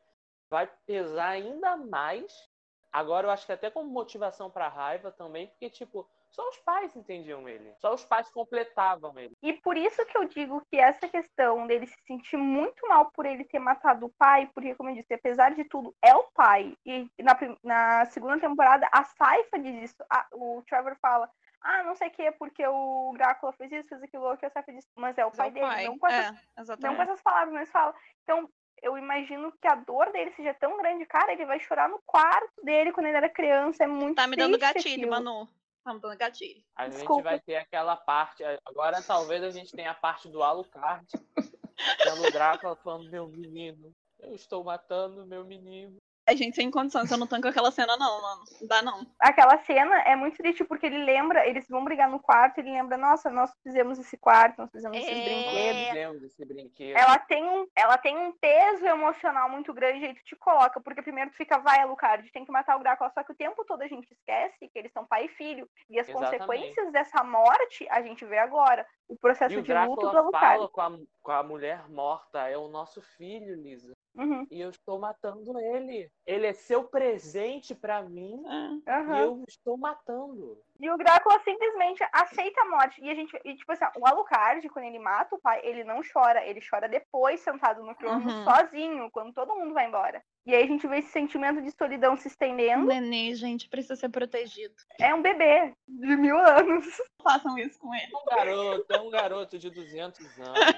vai 0.49 0.69
pesar 0.85 1.29
ainda 1.29 1.75
mais. 1.75 2.49
Agora 2.93 3.27
eu 3.27 3.31
acho 3.31 3.45
que 3.45 3.51
até 3.51 3.69
como 3.69 3.89
motivação 3.89 4.49
pra 4.49 4.69
raiva 4.69 5.11
também, 5.11 5.47
porque, 5.47 5.69
tipo, 5.69 6.07
só 6.33 6.49
os 6.49 6.57
pais 6.59 6.95
entendiam 6.95 7.47
ele. 7.47 7.71
Só 7.79 7.93
os 7.93 8.03
pais 8.03 8.29
completavam 8.31 9.17
ele. 9.19 9.33
E 9.41 9.53
por 9.53 9.77
isso 9.77 10.03
que 10.05 10.17
eu 10.17 10.25
digo 10.25 10.61
que 10.69 10.77
essa 10.79 11.07
questão 11.07 11.67
dele 11.67 11.85
se 11.85 11.95
sentir 12.07 12.37
muito 12.37 12.87
mal 12.87 13.11
por 13.11 13.25
ele 13.25 13.43
ter 13.43 13.59
matado 13.59 14.07
o 14.07 14.13
pai, 14.17 14.49
porque, 14.53 14.73
como 14.75 14.89
eu 14.89 14.95
disse, 14.95 15.13
apesar 15.13 15.53
de 15.53 15.63
tudo, 15.65 15.93
é 16.01 16.15
o 16.15 16.23
pai. 16.33 16.75
E 16.85 17.07
na, 17.19 17.37
na 17.63 18.05
segunda 18.05 18.39
temporada, 18.39 18.87
a 18.91 19.03
Saifa 19.03 19.59
diz 19.59 19.91
isso. 19.91 20.03
A- 20.09 20.27
o 20.33 20.63
Trevor 20.67 20.95
fala, 21.01 21.29
ah, 21.61 21.83
não 21.83 21.95
sei 21.95 22.07
o 22.07 22.11
que, 22.11 22.31
porque 22.33 22.65
o 22.67 23.13
Drácula 23.15 23.53
fez 23.53 23.71
isso, 23.71 23.87
fez 23.89 24.01
aquilo 24.03 24.23
outro, 24.23 24.45
e 24.45 24.47
a 24.47 24.49
Saifa 24.49 24.71
diz, 24.73 24.85
mas 24.97 25.17
é 25.17 25.25
o 25.25 25.29
Mas 25.29 25.37
é 25.37 25.41
pai 25.41 25.49
o 25.49 25.53
dele, 25.53 25.65
pai. 25.67 25.85
não 25.85 25.97
com 25.99 26.07
essas 26.07 26.69
É, 26.69 26.75
Não 26.87 26.95
com 26.95 27.01
essas 27.03 27.21
palavras, 27.21 27.53
mas 27.53 27.69
fala. 27.71 27.93
Então, 28.23 28.49
eu 28.81 28.97
imagino 28.97 29.51
que 29.61 29.67
a 29.67 29.75
dor 29.75 30.11
dele 30.11 30.31
seja 30.31 30.53
tão 30.55 30.75
grande, 30.77 31.05
cara, 31.05 31.31
ele 31.31 31.45
vai 31.45 31.59
chorar 31.59 31.87
no 31.87 32.01
quarto 32.05 32.51
dele 32.63 32.91
quando 32.91 33.05
ele 33.05 33.17
era 33.17 33.29
criança. 33.29 33.83
É 33.83 33.87
muito 33.87 34.15
Tá 34.17 34.27
me 34.27 34.35
dando 34.35 34.57
gatilho, 34.57 34.95
aquilo. 34.95 35.11
Manu. 35.11 35.47
Tá 35.83 35.93
me 35.93 35.99
dando 35.99 36.17
gatilho. 36.17 36.63
A 36.75 36.85
gente 36.85 36.97
Desculpa. 36.97 37.23
vai 37.23 37.39
ter 37.39 37.55
aquela 37.57 37.95
parte. 37.95 38.43
Agora 38.65 39.01
talvez 39.01 39.43
a 39.43 39.49
gente 39.49 39.71
tenha 39.71 39.91
a 39.91 39.95
parte 39.95 40.29
do 40.29 40.41
Alucard. 40.41 41.05
Sendo 42.01 42.27
o 42.27 42.31
Drácula 42.31 42.75
falando, 42.77 43.09
meu 43.09 43.27
menino, 43.27 43.93
eu 44.19 44.33
estou 44.33 44.63
matando 44.63 45.25
meu 45.25 45.43
menino. 45.43 45.97
A 46.25 46.33
gente 46.33 46.55
sem 46.55 46.71
condições, 46.71 47.11
eu 47.11 47.17
não 47.17 47.27
tanco 47.27 47.49
aquela 47.49 47.69
cena, 47.69 47.97
não, 47.97 48.21
mano. 48.21 48.43
Não 48.61 48.67
dá, 48.67 48.81
não. 48.81 49.05
Aquela 49.19 49.57
cena 49.65 49.93
é 50.03 50.15
muito 50.15 50.37
triste 50.37 50.63
porque 50.63 50.85
ele 50.85 51.03
lembra, 51.03 51.45
eles 51.45 51.67
vão 51.67 51.83
brigar 51.83 52.09
no 52.09 52.17
quarto, 52.17 52.59
ele 52.59 52.71
lembra, 52.71 52.95
nossa, 52.95 53.29
nós 53.29 53.51
fizemos 53.61 53.99
esse 53.99 54.17
quarto, 54.17 54.57
nós 54.59 54.71
fizemos 54.71 54.97
esses 54.97 55.09
É. 55.09 55.23
brinquedos. 55.25 55.87
Fizemos 55.89 56.21
desse 56.21 56.45
brinquedo. 56.45 56.97
Ela 56.97 57.19
tem, 57.19 57.43
um, 57.43 57.67
ela 57.75 57.97
tem 57.97 58.17
um 58.17 58.31
peso 58.31 58.85
emocional 58.85 59.49
muito 59.49 59.73
grande 59.73 59.99
e 59.99 60.05
aí 60.07 60.13
tu 60.15 60.23
te 60.23 60.35
coloca, 60.37 60.79
porque 60.79 61.01
primeiro 61.01 61.29
tu 61.31 61.35
fica, 61.35 61.57
vai, 61.59 61.81
Alucard, 61.81 62.31
tem 62.31 62.45
que 62.45 62.51
matar 62.51 62.77
o 62.77 62.79
Drácula, 62.79 63.11
só 63.13 63.21
que 63.21 63.33
o 63.33 63.35
tempo 63.35 63.65
todo 63.65 63.81
a 63.81 63.87
gente 63.87 64.07
esquece 64.09 64.69
que 64.69 64.79
eles 64.79 64.93
são 64.93 65.05
pai 65.05 65.25
e 65.25 65.29
filho, 65.29 65.69
e 65.89 65.99
as 65.99 66.07
Exatamente. 66.07 66.39
consequências 66.39 66.91
dessa 66.93 67.21
morte 67.21 67.85
a 67.89 68.01
gente 68.01 68.23
vê 68.25 68.37
agora. 68.37 68.87
O 69.09 69.17
processo 69.17 69.53
E 69.53 69.57
o 69.57 69.61
de 69.61 69.73
luto 69.73 70.09
do 70.09 70.17
Alucard. 70.17 70.55
fala 70.55 70.69
com 70.69 70.81
a, 70.81 70.97
com 71.21 71.31
a 71.33 71.43
mulher 71.43 71.89
morta, 71.89 72.47
é 72.47 72.57
o 72.57 72.69
nosso 72.69 73.01
filho, 73.17 73.61
Lisa. 73.61 73.91
Uhum, 74.15 74.45
E 74.51 74.61
eu 74.61 74.69
estou 74.69 74.99
matando 74.99 75.59
ele. 75.59 76.09
Ele 76.25 76.45
é 76.47 76.53
seu 76.53 76.83
presente 76.83 77.73
pra 77.73 78.01
mim 78.03 78.43
aham. 78.87 79.17
e 79.17 79.21
eu 79.23 79.43
estou 79.47 79.75
matando. 79.77 80.61
E 80.79 80.89
o 80.89 80.97
Drácula 80.97 81.39
simplesmente 81.43 82.03
aceita 82.11 82.61
a 82.61 82.69
morte. 82.69 83.01
E 83.01 83.09
a 83.09 83.15
gente, 83.15 83.35
e, 83.45 83.55
tipo 83.55 83.71
assim, 83.71 83.85
o 83.97 84.05
Alucard, 84.07 84.67
quando 84.69 84.85
ele 84.85 84.99
mata 84.99 85.35
o 85.35 85.39
pai, 85.39 85.61
ele 85.63 85.83
não 85.83 86.01
chora, 86.03 86.45
ele 86.45 86.59
chora 86.67 86.87
depois, 86.89 87.39
sentado 87.39 87.83
no 87.83 87.95
trono, 87.95 88.25
Uhum. 88.29 88.43
sozinho, 88.43 89.09
quando 89.11 89.33
todo 89.33 89.55
mundo 89.55 89.73
vai 89.73 89.87
embora. 89.87 90.21
E 90.45 90.53
aí 90.53 90.63
a 90.63 90.67
gente 90.67 90.85
vê 90.87 90.97
esse 90.99 91.09
sentimento 91.09 91.61
de 91.61 91.71
solidão 91.71 92.17
se 92.17 92.27
O 92.27 92.29
estendendo. 92.29 92.85
nenê, 92.87 93.33
gente, 93.33 93.69
precisa 93.69 93.95
ser 93.95 94.09
protegido. 94.09 94.75
É 94.99 95.13
um 95.15 95.21
bebê 95.21 95.73
de 95.87 96.15
mil 96.17 96.37
anos. 96.37 96.85
Não 97.19 97.23
façam 97.31 97.57
isso 97.57 97.79
com 97.79 97.93
ele. 97.95 98.11
É 98.13 98.17
um 98.17 98.25
garoto, 98.35 98.85
é 98.93 98.99
um 98.99 99.09
garoto 99.09 99.57
de 99.57 99.69
200 99.69 100.25
anos. 100.39 100.75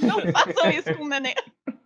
Não 0.00 0.32
façam 0.32 0.70
isso 0.70 0.94
com 0.96 1.04
o 1.04 1.08
nenê. 1.08 1.34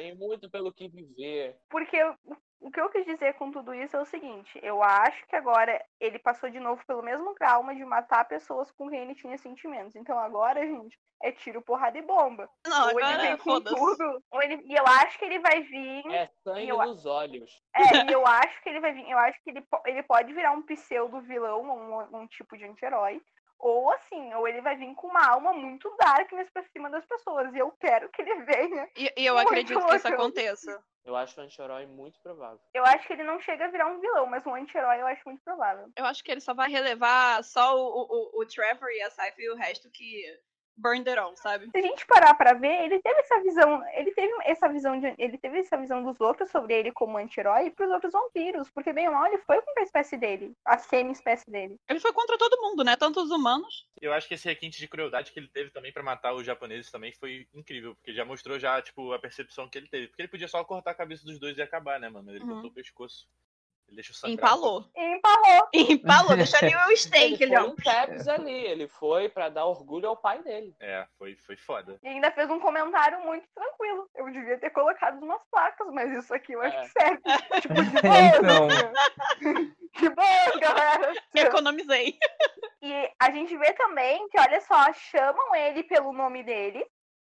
Tem 0.00 0.14
muito 0.16 0.50
pelo 0.50 0.72
que 0.72 0.88
viver. 0.88 1.56
Porque 1.68 2.02
o- 2.02 2.70
que 2.70 2.80
eu 2.80 2.88
quis 2.90 3.04
dizer 3.06 3.34
com 3.34 3.50
tudo 3.50 3.74
isso 3.74 3.96
é 3.96 4.00
o 4.00 4.04
seguinte: 4.06 4.58
eu 4.62 4.82
acho 4.82 5.26
que 5.26 5.34
agora 5.36 5.82
ele 5.98 6.18
passou 6.18 6.48
de 6.50 6.60
novo 6.60 6.84
pelo 6.86 7.02
mesmo 7.02 7.34
trauma 7.34 7.74
de 7.74 7.84
matar 7.84 8.24
pessoas 8.26 8.70
com 8.72 8.88
quem 8.88 9.00
ele 9.00 9.14
tinha 9.14 9.36
sentimentos. 9.38 9.96
Então 9.96 10.18
agora, 10.18 10.60
gente, 10.66 10.98
é 11.22 11.32
tiro, 11.32 11.60
porrada 11.62 11.98
e 11.98 12.02
bomba. 12.02 12.48
Não, 12.66 12.84
ou 12.84 12.90
ele 12.92 13.02
agora 13.02 13.22
vem 13.22 13.36
com 13.38 13.42
foda-se. 13.44 13.74
tudo, 13.76 14.22
ou 14.30 14.42
ele... 14.42 14.62
e 14.64 14.74
eu 14.74 14.84
acho 14.86 15.18
que 15.18 15.24
ele 15.24 15.38
vai 15.38 15.62
vir. 15.62 16.06
É 16.12 16.26
sangue 16.44 16.68
Eu- 16.68 16.78
nos 16.78 17.06
olhos. 17.06 17.50
É, 17.74 18.10
e 18.10 18.12
eu 18.12 18.26
acho 18.26 18.62
que 18.62 18.68
ele 18.68 18.80
vai 18.80 18.92
vir. 18.92 19.08
Eu 19.10 19.18
acho 19.18 19.42
que 19.42 19.50
ele, 19.50 19.60
po- 19.62 19.82
ele 19.86 20.02
pode 20.02 20.32
virar 20.32 20.52
um 20.52 20.62
pseudo 20.62 21.20
vilão, 21.22 21.62
um, 21.62 22.18
um 22.20 22.26
tipo 22.26 22.56
de 22.56 22.64
anti-herói. 22.64 23.20
Ou 23.60 23.90
assim, 23.92 24.34
ou 24.34 24.48
ele 24.48 24.60
vai 24.60 24.76
vir 24.76 24.94
com 24.94 25.06
uma 25.06 25.26
alma 25.26 25.52
muito 25.52 25.94
darkness 25.98 26.48
pra 26.50 26.62
cima 26.64 26.88
das 26.90 27.04
pessoas. 27.06 27.54
E 27.54 27.58
eu 27.58 27.70
quero 27.72 28.08
que 28.08 28.22
ele 28.22 28.42
venha. 28.42 28.88
E, 28.96 29.12
e 29.16 29.26
eu 29.26 29.38
acredito 29.38 29.86
que 29.86 29.96
isso 29.96 30.08
aconteça. 30.08 30.82
Eu 31.04 31.16
acho 31.16 31.40
o 31.40 31.42
anti-herói 31.42 31.86
muito 31.86 32.20
provável. 32.20 32.60
Eu 32.74 32.84
acho 32.84 33.06
que 33.06 33.12
ele 33.14 33.22
não 33.22 33.40
chega 33.40 33.64
a 33.64 33.70
virar 33.70 33.86
um 33.86 34.00
vilão, 34.00 34.26
mas 34.26 34.46
um 34.46 34.54
anti-herói 34.54 35.00
eu 35.00 35.06
acho 35.06 35.22
muito 35.24 35.42
provável. 35.42 35.90
Eu 35.96 36.04
acho 36.04 36.22
que 36.22 36.30
ele 36.30 36.40
só 36.40 36.52
vai 36.52 36.70
relevar 36.70 37.42
só 37.42 37.74
o, 37.74 38.06
o, 38.08 38.40
o 38.40 38.46
Trevor 38.46 38.90
e 38.90 39.02
a 39.02 39.10
Saifa 39.10 39.40
e 39.40 39.50
o 39.50 39.56
resto 39.56 39.90
que 39.90 40.24
burned 40.80 41.08
it 41.08 41.18
all, 41.18 41.36
sabe? 41.36 41.68
Se 41.70 41.78
a 41.78 41.82
gente 41.82 42.06
parar 42.06 42.34
pra 42.34 42.54
ver, 42.54 42.84
ele 42.84 43.00
teve 43.00 43.20
essa 43.20 43.40
visão, 43.42 43.82
ele 43.94 44.12
teve 44.12 44.32
essa 44.44 44.68
visão 44.68 44.98
de, 44.98 45.14
ele 45.18 45.38
teve 45.38 45.58
essa 45.58 45.76
visão 45.76 46.02
dos 46.02 46.20
outros 46.20 46.50
sobre 46.50 46.74
ele 46.74 46.92
como 46.92 47.16
anti-herói 47.18 47.66
e 47.66 47.70
pros 47.70 47.90
outros 47.90 48.12
vampiros, 48.12 48.70
porque 48.70 48.92
bem 48.92 49.08
ou 49.08 49.14
mal 49.14 49.26
ele 49.26 49.38
foi 49.38 49.60
contra 49.62 49.82
a 49.82 49.84
espécie 49.84 50.16
dele, 50.16 50.52
a 50.64 50.78
semi-espécie 50.78 51.50
dele. 51.50 51.76
Ele 51.88 52.00
foi 52.00 52.12
contra 52.12 52.38
todo 52.38 52.60
mundo, 52.60 52.82
né? 52.82 52.96
Tanto 52.96 53.20
os 53.22 53.30
humanos. 53.30 53.86
Eu 54.00 54.12
acho 54.12 54.26
que 54.26 54.34
esse 54.34 54.48
requinte 54.48 54.78
de 54.78 54.88
crueldade 54.88 55.32
que 55.32 55.38
ele 55.38 55.48
teve 55.48 55.70
também 55.70 55.92
pra 55.92 56.02
matar 56.02 56.32
os 56.34 56.44
japoneses 56.46 56.90
também 56.90 57.12
foi 57.12 57.46
incrível, 57.54 57.94
porque 57.94 58.12
já 58.14 58.24
mostrou 58.24 58.58
já, 58.58 58.80
tipo, 58.80 59.12
a 59.12 59.18
percepção 59.18 59.68
que 59.68 59.78
ele 59.78 59.88
teve. 59.88 60.08
Porque 60.08 60.22
ele 60.22 60.28
podia 60.28 60.48
só 60.48 60.64
cortar 60.64 60.92
a 60.92 60.94
cabeça 60.94 61.24
dos 61.24 61.38
dois 61.38 61.56
e 61.58 61.62
acabar, 61.62 62.00
né, 62.00 62.08
mano? 62.08 62.26
Mas 62.26 62.36
ele 62.36 62.44
Uhum. 62.44 62.50
cortou 62.52 62.70
o 62.70 62.74
pescoço. 62.74 63.28
Ele 63.90 63.96
deixou 63.96 64.14
sangrar. 64.14 64.34
Empalou. 64.34 64.84
E 64.96 65.02
empalou. 65.16 65.68
Empalou, 65.74 66.36
deixa 66.38 66.58
ali 66.58 66.74
o 66.74 66.80
Ele 66.86 66.96
steak 66.96 67.36
foi 67.38 67.46
ali, 67.46 67.56
ó. 67.56 67.64
um 67.70 67.74
Tabs 67.76 68.28
ali. 68.28 68.52
Ele 68.66 68.86
foi 68.86 69.28
pra 69.28 69.48
dar 69.48 69.64
orgulho 69.66 70.08
ao 70.08 70.16
pai 70.16 70.40
dele. 70.44 70.72
É, 70.78 71.04
foi, 71.18 71.34
foi 71.36 71.56
foda. 71.56 71.98
E 72.02 72.08
ainda 72.08 72.30
fez 72.30 72.48
um 72.50 72.60
comentário 72.60 73.20
muito 73.22 73.44
tranquilo. 73.52 74.08
Eu 74.14 74.30
devia 74.30 74.58
ter 74.58 74.70
colocado 74.70 75.20
umas 75.20 75.42
placas, 75.50 75.88
mas 75.92 76.12
isso 76.12 76.32
aqui 76.32 76.52
eu 76.52 76.62
acho 76.62 76.76
É. 76.76 76.82
que 76.82 76.88
serve. 76.88 77.22
Tipo, 77.60 77.74
de 77.74 78.00
boa, 78.00 78.36
Então. 78.38 78.66
né? 78.68 79.72
De 79.98 80.08
boa, 80.10 80.60
galera. 80.60 81.12
Economizei. 81.34 82.16
E 82.82 83.10
a 83.20 83.30
gente 83.32 83.56
vê 83.58 83.72
também 83.72 84.28
que, 84.28 84.38
olha 84.38 84.60
só, 84.60 84.92
chamam 84.92 85.54
ele 85.56 85.82
pelo 85.82 86.12
nome 86.12 86.42
dele 86.44 86.86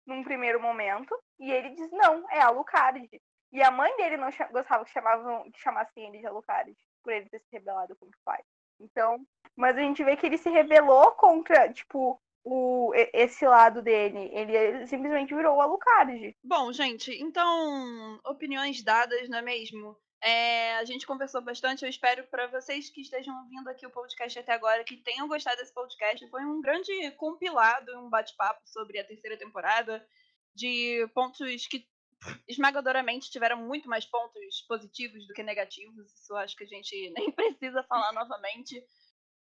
num 0.07 0.23
primeiro 0.23 0.59
momento, 0.61 1.13
e 1.39 1.51
ele 1.51 1.69
diz 1.71 1.91
não, 1.91 2.23
é 2.31 2.39
Alucard. 2.41 3.07
E 3.51 3.61
a 3.61 3.71
mãe 3.71 3.95
dele 3.97 4.17
não 4.17 4.29
gostava 4.51 4.83
que, 4.83 4.91
chamavam, 4.91 5.49
que 5.51 5.59
chamassem 5.59 6.07
ele 6.07 6.19
de 6.19 6.27
Alucard, 6.27 6.75
por 7.03 7.13
ele 7.13 7.29
ter 7.29 7.39
se 7.39 7.47
rebelado 7.51 7.95
contra 7.95 8.17
o 8.17 8.23
pai. 8.25 8.41
Então, 8.79 9.25
mas 9.55 9.75
a 9.77 9.81
gente 9.81 10.03
vê 10.03 10.15
que 10.15 10.25
ele 10.25 10.37
se 10.37 10.49
rebelou 10.49 11.11
contra, 11.13 11.71
tipo, 11.71 12.21
o, 12.43 12.91
esse 13.13 13.45
lado 13.45 13.81
dele. 13.81 14.29
Ele 14.31 14.85
simplesmente 14.87 15.33
virou 15.33 15.57
o 15.57 15.61
Alucard. 15.61 16.35
Bom, 16.43 16.71
gente, 16.71 17.11
então, 17.21 18.19
opiniões 18.25 18.83
dadas, 18.83 19.27
não 19.29 19.39
é 19.39 19.41
mesmo? 19.41 19.97
É, 20.21 20.75
a 20.77 20.85
gente 20.85 21.05
conversou 21.05 21.41
bastante. 21.41 21.83
Eu 21.83 21.89
espero 21.89 22.25
para 22.27 22.47
vocês 22.47 22.89
que 22.89 23.01
estejam 23.01 23.35
ouvindo 23.43 23.69
aqui 23.69 23.85
o 23.85 23.91
podcast 23.91 24.39
até 24.39 24.53
agora, 24.53 24.83
que 24.83 24.97
tenham 24.97 25.27
gostado 25.27 25.57
desse 25.57 25.73
podcast. 25.73 26.27
Foi 26.29 26.43
um 26.45 26.61
grande 26.61 27.11
compilado, 27.11 27.99
um 27.99 28.09
bate-papo 28.09 28.61
sobre 28.65 28.99
a 28.99 29.05
terceira 29.05 29.37
temporada, 29.37 30.05
de 30.55 31.07
pontos 31.13 31.67
que 31.67 31.87
esmagadoramente 32.47 33.31
tiveram 33.31 33.57
muito 33.57 33.87
mais 33.87 34.05
pontos 34.05 34.61
positivos 34.67 35.27
do 35.27 35.33
que 35.33 35.43
negativos. 35.43 36.11
Isso 36.13 36.35
acho 36.35 36.55
que 36.55 36.63
a 36.63 36.67
gente 36.67 37.09
nem 37.15 37.31
precisa 37.31 37.83
falar 37.83 38.13
novamente. 38.13 38.83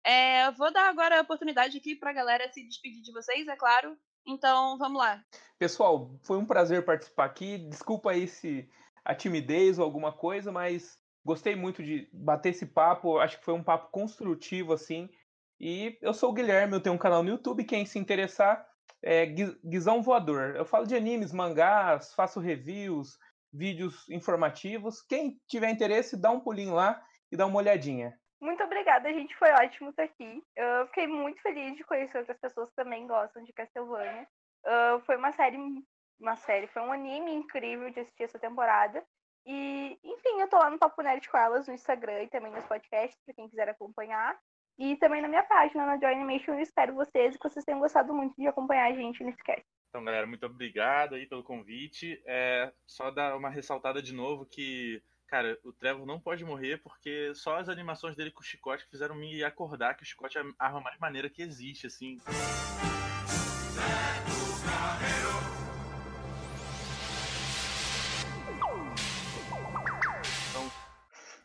É, 0.04 0.50
vou 0.52 0.72
dar 0.72 0.88
agora 0.88 1.18
a 1.18 1.22
oportunidade 1.22 1.78
aqui 1.78 1.96
para 1.96 2.10
a 2.10 2.14
galera 2.14 2.52
se 2.52 2.62
despedir 2.62 3.02
de 3.02 3.12
vocês, 3.12 3.46
é 3.48 3.56
claro. 3.56 3.96
Então, 4.26 4.76
vamos 4.78 4.98
lá. 4.98 5.24
Pessoal, 5.58 6.10
foi 6.22 6.36
um 6.36 6.46
prazer 6.46 6.84
participar 6.84 7.24
aqui. 7.24 7.58
Desculpa 7.58 8.10
aí 8.10 8.26
se 8.26 8.68
a 9.04 9.14
timidez 9.14 9.78
ou 9.78 9.84
alguma 9.84 10.12
coisa, 10.12 10.50
mas 10.50 10.98
gostei 11.24 11.54
muito 11.54 11.82
de 11.82 12.08
bater 12.12 12.50
esse 12.50 12.66
papo. 12.66 13.18
Acho 13.18 13.38
que 13.38 13.44
foi 13.44 13.54
um 13.54 13.62
papo 13.62 13.90
construtivo, 13.90 14.72
assim. 14.72 15.08
E 15.58 15.96
eu 16.02 16.12
sou 16.12 16.30
o 16.30 16.32
Guilherme, 16.32 16.74
eu 16.74 16.80
tenho 16.80 16.94
um 16.94 16.98
canal 16.98 17.22
no 17.22 17.30
YouTube. 17.30 17.64
Quem 17.64 17.86
se 17.86 17.98
interessar, 17.98 18.66
é 19.02 19.26
Gui- 19.26 19.58
Guizão 19.64 20.02
Voador. 20.02 20.56
Eu 20.56 20.64
falo 20.64 20.86
de 20.86 20.94
animes, 20.96 21.32
mangás, 21.32 22.12
faço 22.14 22.40
reviews, 22.40 23.18
vídeos 23.52 24.08
informativos. 24.08 25.02
Quem 25.02 25.40
tiver 25.46 25.70
interesse, 25.70 26.16
dá 26.20 26.30
um 26.30 26.40
pulinho 26.40 26.74
lá 26.74 27.02
e 27.30 27.36
dá 27.36 27.46
uma 27.46 27.58
olhadinha. 27.58 28.18
Muito 28.40 28.62
obrigada, 28.62 29.12
gente. 29.12 29.34
Foi 29.36 29.50
ótimo 29.50 29.90
estar 29.90 30.02
aqui. 30.04 30.42
Eu 30.54 30.86
fiquei 30.88 31.06
muito 31.06 31.40
feliz 31.40 31.76
de 31.76 31.84
conhecer 31.84 32.18
outras 32.18 32.38
pessoas 32.38 32.68
que 32.68 32.76
também 32.76 33.06
gostam 33.06 33.42
de 33.42 33.52
Castlevania. 33.52 34.26
Ah, 34.64 35.00
foi 35.06 35.16
uma 35.16 35.32
série, 35.32 35.56
uma 36.20 36.36
série, 36.36 36.66
foi 36.68 36.82
um 36.82 36.92
anime 36.92 37.32
incrível 37.32 37.90
de 37.90 38.00
assistir 38.00 38.24
essa 38.24 38.38
temporada. 38.38 39.02
E, 39.46 39.98
enfim, 40.04 40.40
eu 40.40 40.48
tô 40.48 40.58
lá 40.58 40.68
no 40.68 40.78
Papo 40.78 41.00
Nerd 41.02 41.28
com 41.30 41.38
elas 41.38 41.68
no 41.68 41.74
Instagram 41.74 42.24
e 42.24 42.28
também 42.28 42.50
nos 42.52 42.64
podcasts, 42.66 43.18
pra 43.24 43.34
quem 43.34 43.48
quiser 43.48 43.68
acompanhar. 43.68 44.36
E 44.78 44.96
também 44.96 45.22
na 45.22 45.28
minha 45.28 45.42
página, 45.42 45.86
na 45.86 45.98
Joy 45.98 46.12
Animation. 46.12 46.52
Eu 46.52 46.60
espero 46.60 46.94
vocês 46.94 47.34
e 47.34 47.38
que 47.38 47.48
vocês 47.48 47.64
tenham 47.64 47.80
gostado 47.80 48.12
muito 48.12 48.34
de 48.36 48.46
acompanhar 48.46 48.90
a 48.90 48.94
gente 48.94 49.24
nesse 49.24 49.42
cast. 49.42 49.64
Então, 49.88 50.04
galera, 50.04 50.26
muito 50.26 50.44
obrigado 50.44 51.14
aí 51.14 51.26
pelo 51.26 51.42
convite. 51.42 52.20
É, 52.26 52.70
só 52.86 53.10
dar 53.10 53.36
uma 53.36 53.48
ressaltada 53.48 54.02
de 54.02 54.12
novo 54.12 54.44
que, 54.44 55.02
cara, 55.26 55.58
o 55.64 55.72
Trevor 55.72 56.04
não 56.04 56.20
pode 56.20 56.44
morrer 56.44 56.78
porque 56.82 57.34
só 57.34 57.56
as 57.56 57.70
animações 57.70 58.14
dele 58.14 58.30
com 58.30 58.40
o 58.40 58.44
chicote 58.44 58.86
fizeram 58.90 59.14
me 59.14 59.42
acordar 59.42 59.94
que 59.94 60.02
o 60.02 60.06
chicote 60.06 60.36
é 60.36 60.42
a 60.58 60.66
arma 60.66 60.82
mais 60.82 60.98
maneira 60.98 61.30
que 61.30 61.40
existe, 61.40 61.86
assim. 61.86 62.18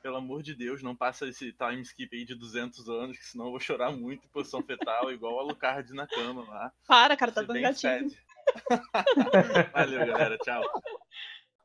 Pelo 0.01 0.17
amor 0.17 0.41
de 0.41 0.53
Deus, 0.55 0.81
não 0.81 0.95
passa 0.95 1.27
esse 1.27 1.53
time 1.53 1.81
skip 1.81 2.15
aí 2.15 2.25
de 2.25 2.35
200 2.35 2.89
anos, 2.89 3.17
que 3.17 3.25
senão 3.25 3.45
eu 3.45 3.51
vou 3.51 3.59
chorar 3.59 3.91
muito 3.91 4.25
em 4.25 4.29
posição 4.29 4.61
fetal, 4.63 5.11
igual 5.13 5.35
o 5.35 5.39
Alucard 5.39 5.93
na 5.93 6.07
cama 6.07 6.43
lá. 6.49 6.71
Para, 6.87 7.15
cara, 7.15 7.31
tá 7.31 7.41
dando 7.41 7.61
gatinho. 7.61 8.09
Valeu, 9.73 10.05
galera. 10.05 10.37
Tchau. 10.39 10.63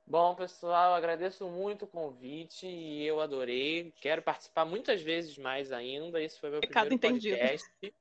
Bom, 0.06 0.34
pessoal, 0.36 0.94
agradeço 0.94 1.48
muito 1.48 1.84
o 1.84 1.88
convite 1.88 2.66
e 2.66 3.04
eu 3.04 3.20
adorei. 3.20 3.92
Quero 4.00 4.22
participar 4.22 4.64
muitas 4.64 5.02
vezes 5.02 5.36
mais 5.36 5.72
ainda. 5.72 6.22
Esse 6.22 6.38
foi 6.38 6.50
meu 6.50 6.60
Recado 6.60 6.88
primeiro 6.88 7.16
entendido. 7.16 7.36
podcast. 7.36 7.94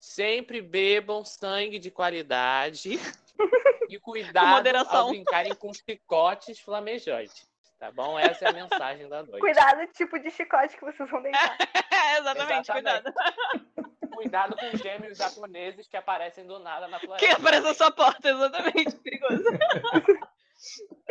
Sempre 0.00 0.62
bebam 0.62 1.24
sangue 1.24 1.78
de 1.78 1.90
qualidade 1.90 2.92
e 3.90 3.98
Com 3.98 4.12
cuidado 4.12 4.56
moderação. 4.56 4.96
ao 4.96 5.08
brincarem 5.10 5.54
com 5.54 5.72
chicotes 5.74 6.58
flamejantes. 6.60 7.46
Tá 7.78 7.92
bom? 7.92 8.18
Essa 8.18 8.46
é 8.46 8.48
a 8.48 8.52
mensagem 8.52 9.08
da 9.08 9.22
noite. 9.22 9.40
Cuidado, 9.40 9.86
tipo 9.92 10.18
de 10.18 10.30
chicote 10.30 10.76
que 10.76 10.84
vocês 10.84 11.10
vão 11.10 11.22
deitar. 11.22 11.56
Exatamente, 12.18 12.70
Exatamente. 12.70 12.72
cuidado. 12.72 13.12
Cuidado 14.16 14.56
com 14.56 14.66
os 14.74 14.80
gêmeos 14.80 15.18
japoneses 15.18 15.86
que 15.88 15.96
aparecem 15.96 16.46
do 16.46 16.58
nada 16.58 16.88
na 16.88 16.98
Que 16.98 17.06
floresta. 17.06 17.36
aparece 17.36 17.66
na 17.66 17.74
sua 17.74 17.90
porta, 17.90 18.30
exatamente. 18.30 18.96
Perigoso. 19.04 19.44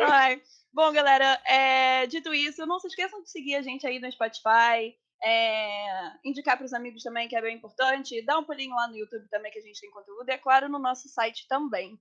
Ai. 0.00 0.42
Bom, 0.72 0.92
galera, 0.92 1.40
é, 1.46 2.06
dito 2.08 2.34
isso, 2.34 2.66
não 2.66 2.80
se 2.80 2.88
esqueçam 2.88 3.22
de 3.22 3.30
seguir 3.30 3.54
a 3.54 3.62
gente 3.62 3.86
aí 3.86 4.00
no 4.00 4.10
Spotify. 4.10 4.92
é, 5.22 5.86
indicar 6.24 6.56
para 6.56 6.66
os 6.66 6.74
amigos 6.74 7.02
também, 7.04 7.28
que 7.28 7.36
é 7.36 7.40
bem 7.40 7.56
importante. 7.56 8.20
Dá 8.26 8.38
um 8.38 8.44
pulinho 8.44 8.74
lá 8.74 8.88
no 8.88 8.96
YouTube 8.96 9.28
também, 9.30 9.52
que 9.52 9.58
a 9.60 9.62
gente 9.62 9.80
tem 9.80 9.90
conteúdo. 9.90 10.28
E, 10.28 10.32
é 10.32 10.38
claro, 10.38 10.68
no 10.68 10.78
nosso 10.78 11.08
site 11.08 11.46
também. 11.48 11.96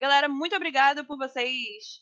Galera, 0.00 0.28
muito 0.28 0.54
obrigada 0.54 1.02
por 1.04 1.16
vocês 1.16 2.00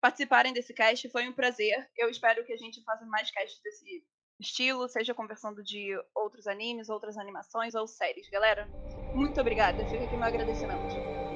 participarem 0.00 0.52
desse 0.52 0.72
cast. 0.72 1.08
Foi 1.10 1.28
um 1.28 1.32
prazer. 1.32 1.88
Eu 1.96 2.08
espero 2.08 2.44
que 2.44 2.52
a 2.52 2.56
gente 2.56 2.82
faça 2.84 3.04
mais 3.06 3.30
casts 3.30 3.60
desse 3.62 4.04
estilo, 4.40 4.88
seja 4.88 5.14
conversando 5.14 5.62
de 5.62 5.96
outros 6.14 6.46
animes, 6.46 6.88
outras 6.88 7.16
animações 7.18 7.74
ou 7.74 7.86
séries. 7.86 8.28
Galera, 8.30 8.68
muito 9.14 9.40
obrigada. 9.40 9.84
Fica 9.88 10.04
aqui 10.04 10.16
meu 10.16 10.26
agradecimento. 10.26 11.27